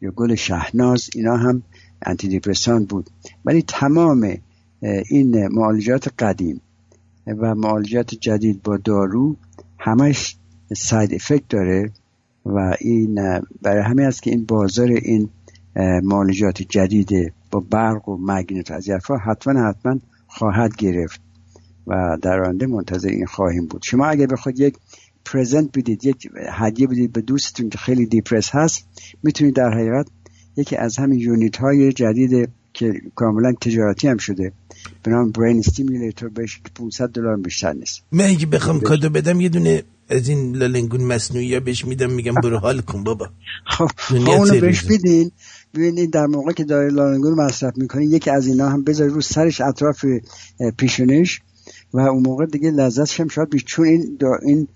یا 0.00 0.10
گل 0.10 0.34
شهناز 0.34 1.10
اینا 1.14 1.36
هم 1.36 1.62
انتی 2.02 2.28
دیپرسان 2.28 2.84
بود. 2.84 3.10
ولی 3.44 3.62
تمام 3.62 4.36
این 5.10 5.48
معالجات 5.48 6.08
قدیم 6.18 6.60
و 7.26 7.54
معالجات 7.54 8.14
جدید 8.14 8.62
با 8.62 8.76
دارو 8.76 9.36
همش 9.78 10.36
ساید 10.76 11.14
افکت 11.14 11.48
داره. 11.48 11.90
و 12.46 12.76
این 12.80 13.40
برای 13.62 13.82
همین 13.82 14.06
است 14.06 14.22
که 14.22 14.30
این 14.30 14.44
بازار 14.44 14.88
این 14.88 15.28
معالجات 16.02 16.62
جدید 16.62 17.32
با 17.50 17.60
برق 17.70 18.08
و 18.08 18.18
مگنت 18.20 18.70
از 18.70 18.88
حتما 19.26 19.68
حتما 19.68 19.98
خواهد 20.26 20.76
گرفت 20.76 21.20
و 21.86 22.18
در 22.22 22.40
آینده 22.40 22.66
منتظر 22.66 23.08
این 23.08 23.26
خواهیم 23.26 23.66
بود. 23.66 23.82
شما 23.84 24.06
اگر 24.06 24.26
بخواید 24.26 24.60
یک 24.60 24.76
present 25.24 25.78
بدید 25.78 26.04
یک 26.04 26.28
هدیه 26.52 26.86
بدید 26.86 27.12
به 27.12 27.20
دوستتون 27.20 27.68
که 27.68 27.78
خیلی 27.78 28.06
depressed 28.06 28.50
هست 28.54 28.88
می‌تونید 29.22 29.54
در 29.54 29.70
حقیقت 29.70 30.06
یکی 30.56 30.76
از 30.76 30.96
همین 30.96 31.18
unit 31.18 31.56
های 31.56 31.92
جدید 31.92 32.48
که 32.76 33.00
کاملا 33.14 33.52
تجارتی 33.52 34.08
هم 34.08 34.16
شده. 34.16 34.52
به 35.02 35.10
نام 35.10 35.30
brain 35.30 35.58
stimulator 35.58 36.28
بهش 36.28 36.56
که 36.64 36.70
500 36.74 37.08
دلار 37.08 37.36
بیشتر 37.36 37.72
نیست. 37.72 38.02
من 38.12 38.24
اگه 38.24 38.46
بخوام 38.46 38.80
کادو 38.80 39.10
بدم 39.10 39.40
یه 39.40 39.48
دونه 39.48 39.82
از 40.08 40.28
این 40.28 40.56
لالنگون 40.56 41.00
مصنوعی 41.00 41.60
بهش 41.60 41.84
میدم 41.84 42.10
میگم 42.10 42.34
برو 42.34 42.58
حال 42.58 42.80
کن 42.80 43.04
بابا. 43.04 43.28
خب, 43.66 43.90
خب 43.96 44.28
اونو 44.28 44.60
بهش 44.60 44.82
بدین. 44.82 45.30
ببینید 45.74 46.10
در 46.12 46.26
موقع 46.26 46.52
که 46.52 46.64
داره 46.64 46.90
لالنگون 46.90 47.34
مصرف 47.34 47.76
می‌کنین 47.76 48.10
یکی 48.10 48.30
از 48.30 48.46
اینا 48.46 48.68
هم 48.68 48.84
بذاری 48.84 49.10
رو 49.10 49.20
سرش 49.20 49.60
اطراف 49.60 50.04
پیشونش 50.76 51.40
و 51.92 52.00
اون 52.00 52.22
موقع 52.22 52.46
دیگه 52.46 52.70
لذتش 52.70 53.20
هم 53.20 53.28
شاید 53.28 53.56
چون 53.56 53.86
این 53.86 54.18
این 54.42 54.68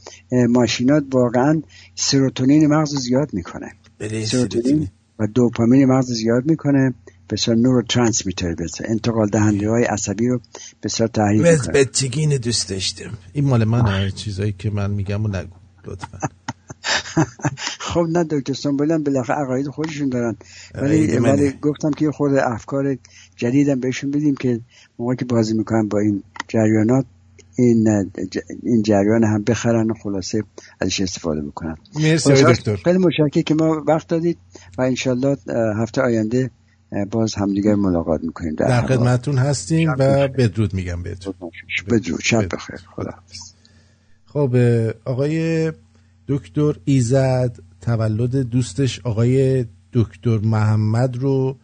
ماشینات 0.46 1.04
واقعا 1.12 1.62
سروتونین 1.94 2.66
مغز 2.66 2.94
زیاد 2.94 3.34
می‌کنه. 3.34 3.72
بله، 3.98 4.26
سروتونین 4.26 4.88
و 5.18 5.26
دوپامین 5.26 5.84
مغز 5.84 6.12
زیاد 6.12 6.46
می‌کنه. 6.46 6.94
بسیار 7.30 7.56
نورو 7.56 7.82
ترانسمیتر 7.82 8.54
بسیار 8.54 8.90
انتقال 8.90 9.28
دهنده 9.28 9.70
های 9.70 9.84
عصبی 9.84 10.28
رو 10.28 10.40
بسیار 10.82 11.08
تحریک 11.08 11.40
می‌کنه. 11.40 11.72
بچگی 11.72 12.38
دوست 12.38 12.68
داشتم. 12.68 13.10
این 13.32 13.44
مال 13.44 13.64
من 13.64 14.10
چیزایی 14.10 14.54
که 14.58 14.70
من 14.70 14.90
میگم 14.90 15.24
و 15.24 15.28
نگو 15.28 15.56
لطفا. 15.84 16.18
خب 17.88 18.06
نه 18.10 18.24
دکتر 18.24 18.52
سنبولی 18.52 18.92
هم 18.92 19.02
بالاخره 19.02 19.36
عقاید 19.36 19.68
خودشون 19.68 20.08
دارن. 20.08 20.36
ولی 20.74 21.18
ولی 21.18 21.52
گفتم 21.62 21.90
که 21.90 22.10
خود 22.10 22.34
افکار 22.34 22.96
جدیدم 23.36 23.80
بهشون 23.80 24.10
بدیم 24.10 24.34
که 24.34 24.60
موقعی 24.98 25.16
که 25.16 25.24
بازی 25.24 25.54
می‌کنن 25.54 25.88
با 25.88 25.98
این 25.98 26.22
جریانات 26.48 27.06
این 27.58 28.10
این 28.62 28.82
جریان 28.82 29.24
هم 29.24 29.42
بخرن 29.42 29.90
و 29.90 29.94
خلاصه 29.94 30.42
ازش 30.80 31.00
استفاده 31.00 31.40
بکنن. 31.40 31.76
مرسی 31.94 32.32
دکتر. 32.32 32.76
خیلی 32.76 32.98
متشکرم 32.98 33.42
که 33.42 33.54
ما 33.54 33.84
وقت 33.86 34.08
دادید 34.08 34.38
و 34.78 34.82
انشالله 34.82 35.36
هفته 35.76 36.02
آینده 36.02 36.50
باز 37.10 37.34
همدیگر 37.34 37.74
ملاقات 37.74 38.24
می‌کنیم 38.24 38.54
در, 38.54 38.68
در 38.68 38.86
خدمتتون 38.86 39.38
هستیم 39.38 39.90
و 39.98 40.28
بدرود 40.28 40.74
میگم 40.74 41.02
بهتون. 41.02 41.34
بدرود 41.90 42.20
شب 42.22 42.54
بخیر. 42.54 42.80
خدا 42.96 43.14
خب 44.26 44.56
آقای 45.04 45.72
دکتر 46.28 46.76
ایزد 46.84 47.58
تولد 47.80 48.36
دوستش 48.36 49.00
آقای 49.04 49.64
دکتر 49.92 50.38
محمد 50.38 51.16
رو 51.16 51.56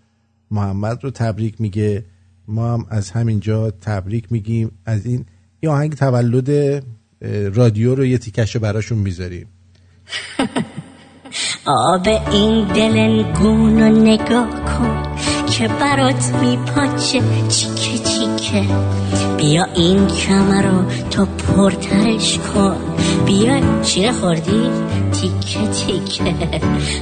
محمد 0.50 1.04
رو 1.04 1.10
تبریک 1.10 1.60
میگه. 1.60 2.04
ما 2.48 2.72
هم 2.74 2.86
از 2.90 3.10
همینجا 3.10 3.70
تبریک 3.70 4.32
میگیم. 4.32 4.70
از 4.86 5.06
این 5.06 5.24
یه 5.62 5.70
آهنگ 5.70 5.94
تولد 5.94 6.82
رادیو 7.54 7.94
رو 7.94 8.04
یه 8.04 8.18
تیکش 8.18 8.56
براشون 8.56 8.98
می‌ذاریم. 8.98 9.46
آب 11.66 12.08
این 12.08 12.68
دلنگون 12.68 13.80
رو 13.80 14.02
نگاه 14.02 14.64
کن. 14.64 15.15
که 15.58 15.68
برات 15.68 16.34
میپاچه. 16.42 17.20
چیکه 17.48 17.98
چیکه. 17.98 18.64
بیا 19.36 19.64
این 19.74 20.06
کمر 20.06 20.62
رو 20.62 20.84
تو 21.10 21.26
پرترش 21.26 22.38
کن. 22.38 22.76
بیا 23.26 23.82
چیره 23.82 24.12
خوردی؟ 24.12 24.70
تیکه 25.12 25.68
تیکه. 25.68 26.34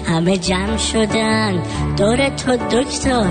همه 0.06 0.36
جمع 0.36 0.76
شدن. 0.76 1.62
دور 1.96 2.28
تو 2.28 2.56
دکتر. 2.56 3.30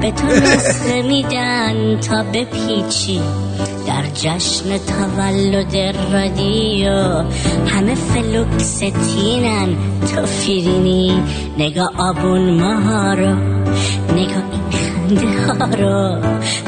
به 0.00 0.10
تو 0.10 0.26
نسخه 0.26 1.02
میدن 1.02 2.00
تا 2.00 2.22
بپیچی. 2.22 3.20
در 3.86 4.02
جشن 4.14 4.78
تولد 4.78 5.76
رادیو 6.12 7.24
همه 7.66 7.94
فلوکستینن. 7.94 9.68
تو 10.00 10.26
فیرینی 10.26 11.22
نگاه 11.58 11.90
آبون 11.98 12.60
ماها 12.60 13.14
رو 13.14 13.34
نگاه 14.14 14.44
این 14.52 14.70
خنده 14.70 15.26
ها 15.46 15.64
رو 15.64 16.18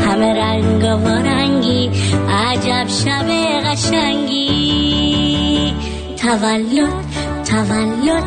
همه 0.06 0.34
رنگ 0.34 0.82
و 0.82 1.08
رنگی 1.08 1.90
عجب 2.28 2.86
شب 2.88 3.26
قشنگی. 3.66 4.52
تولد 6.16 6.92
تولد 7.44 8.24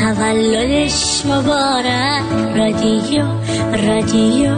تولدش 0.00 1.26
مبارک. 1.26 2.24
رادیو 2.56 3.24
رادیو 3.86 4.54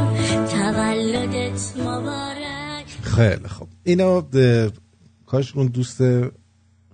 تولدت 0.46 1.76
مبارک. 1.78 2.86
خیلی 3.02 3.48
خب 3.48 3.66
اینو 3.84 4.22
کاش 5.26 5.56
اون 5.56 5.66
دوست 5.66 6.00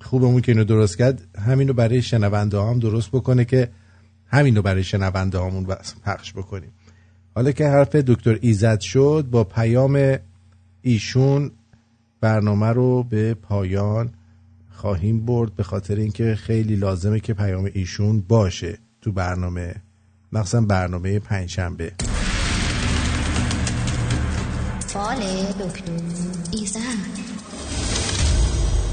خوبمون 0.01 0.41
که 0.41 0.53
اینو 0.53 0.65
درست 0.65 0.99
کرد 0.99 1.21
همینو 1.47 1.73
برای 1.73 2.03
شنونده 2.03 2.61
هم 2.61 2.79
درست 2.79 3.11
بکنه 3.11 3.45
که 3.45 3.69
همینو 4.27 4.63
برای 4.63 4.85
شنونده 4.85 5.39
همون 5.39 5.67
پخش 6.05 6.33
بکنیم. 6.33 6.73
حالا 7.35 7.53
که 7.53 7.69
حرف 7.69 7.97
دکتر 7.97 8.39
ایزد 8.41 8.81
شد 8.81 9.27
با 9.31 9.45
پیام 9.45 10.17
ایشون 10.83 11.51
برنامه 12.21 12.67
رو 12.67 13.03
به 13.03 13.35
پایان 13.35 14.13
خواهیم 14.79 15.27
برد 15.27 15.55
به 15.55 15.63
خاطر 15.63 15.97
اینکه 15.97 16.35
خیلی 16.35 16.77
لازمه 16.77 17.21
که 17.21 17.35
پیام 17.35 17.71
ایشون 17.75 18.21
باشه 18.21 18.79
تو 19.03 19.13
برنامه. 19.13 19.75
مخصوصا 20.33 20.61
برنامه 20.61 21.19
پنجشنبه. 21.19 21.93
فال 24.87 25.17
دکتر 25.61 25.93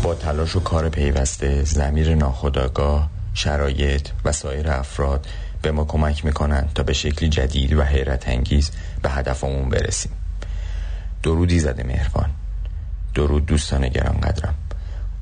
با 0.03 0.15
تلاش 0.15 0.55
و 0.55 0.59
کار 0.59 0.89
پیوسته 0.89 1.63
زمیر 1.63 2.15
ناخداگاه 2.15 3.09
شرایط 3.33 4.09
و 4.25 4.31
سایر 4.31 4.69
افراد 4.69 5.27
به 5.61 5.71
ما 5.71 5.85
کمک 5.85 6.25
می‌کنند 6.25 6.71
تا 6.75 6.83
به 6.83 6.93
شکلی 6.93 7.29
جدید 7.29 7.73
و 7.73 7.81
حیرت 7.81 8.29
انگیز 8.29 8.71
به 9.01 9.09
هدفمون 9.09 9.69
برسیم. 9.69 10.11
درودی 11.23 11.59
زده 11.59 11.83
مهربان. 11.83 12.29
درود 13.15 13.45
دوستان 13.45 13.87
گران 13.87 14.19
قدرم 14.19 14.64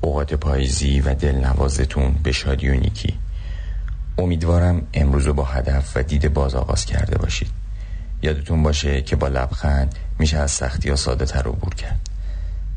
اوقات 0.04 0.34
پاییزی 0.34 1.00
و 1.00 1.14
دلنوازتون 1.14 2.14
به 2.22 2.32
شادی 2.32 2.68
و 2.68 2.74
نیکی. 2.74 3.14
امیدوارم 4.18 4.86
امروز 4.94 5.28
با 5.28 5.44
هدف 5.44 5.96
و 5.96 6.02
دید 6.02 6.32
باز 6.32 6.54
آغاز 6.54 6.86
کرده 6.86 7.18
باشید. 7.18 7.50
یادتون 8.22 8.62
باشه 8.62 9.02
که 9.02 9.16
با 9.16 9.28
لبخند 9.28 9.94
میشه 10.18 10.38
از 10.38 10.50
سختی 10.50 10.88
ها 10.88 10.96
ساده 10.96 11.24
تر 11.24 11.48
عبور 11.48 11.74
کرد. 11.74 12.00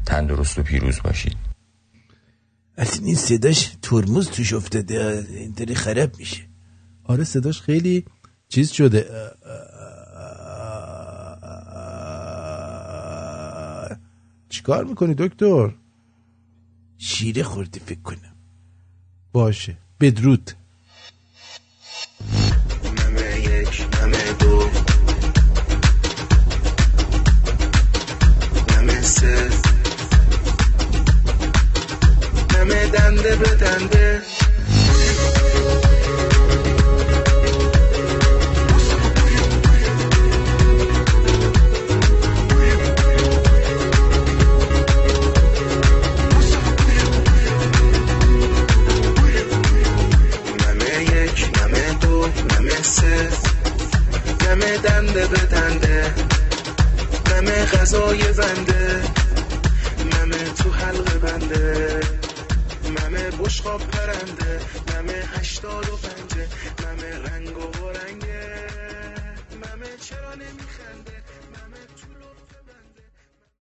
تندرست 0.06 0.60
و 0.60 0.64
پیروز 0.64 1.00
باشید. 1.04 1.38
از 2.78 3.00
این 3.04 3.16
صداش 3.16 3.78
ترمز 3.82 4.30
توش 4.30 4.54
افتاده. 4.54 5.26
داری 5.58 5.76
خراب 5.76 6.18
میشه. 6.18 6.42
آره 7.04 7.24
صداش 7.24 7.62
خیلی 7.62 8.06
چیز 8.50 8.72
شده. 8.72 9.06
چیکار 14.50 14.84
می‌کنی 14.84 15.16
دکتر؟ 15.18 15.74
شیره 16.98 17.44
خوردی 17.44 17.80
فکر 17.80 18.02
کنم. 18.02 18.36
باشه. 19.34 19.78
بدرود. 20.00 20.52
یک 23.40 23.88
دو. 24.40 24.70
سه. 29.02 29.50
نمه 32.56 32.88
دنده 32.88 33.36
به 33.36 33.56
دنده. 33.56 34.22
نمه 54.58 54.78
دنده 54.78 55.28
به 55.28 55.38
دنده 55.38 56.14
نمه 57.32 57.66
غذای 57.66 58.34
زنده 58.34 59.04
نمه 60.14 60.44
تو 60.54 60.72
حلقه 60.72 61.18
بنده. 61.20 62.00
نمه 62.84 63.32
بشقاب 63.32 63.82
پرنده. 63.82 64.60
نمه 64.96 65.14
هشتاد 65.14 65.90
و 65.90 65.98
پنجه. 65.98 66.48
نمه 66.84 67.30
رنگ 67.30 67.58
و 67.58 67.90
رنگه 67.90 68.68
نمه 69.52 69.92
چرا 70.02 70.34
نمیخنده 70.34 70.77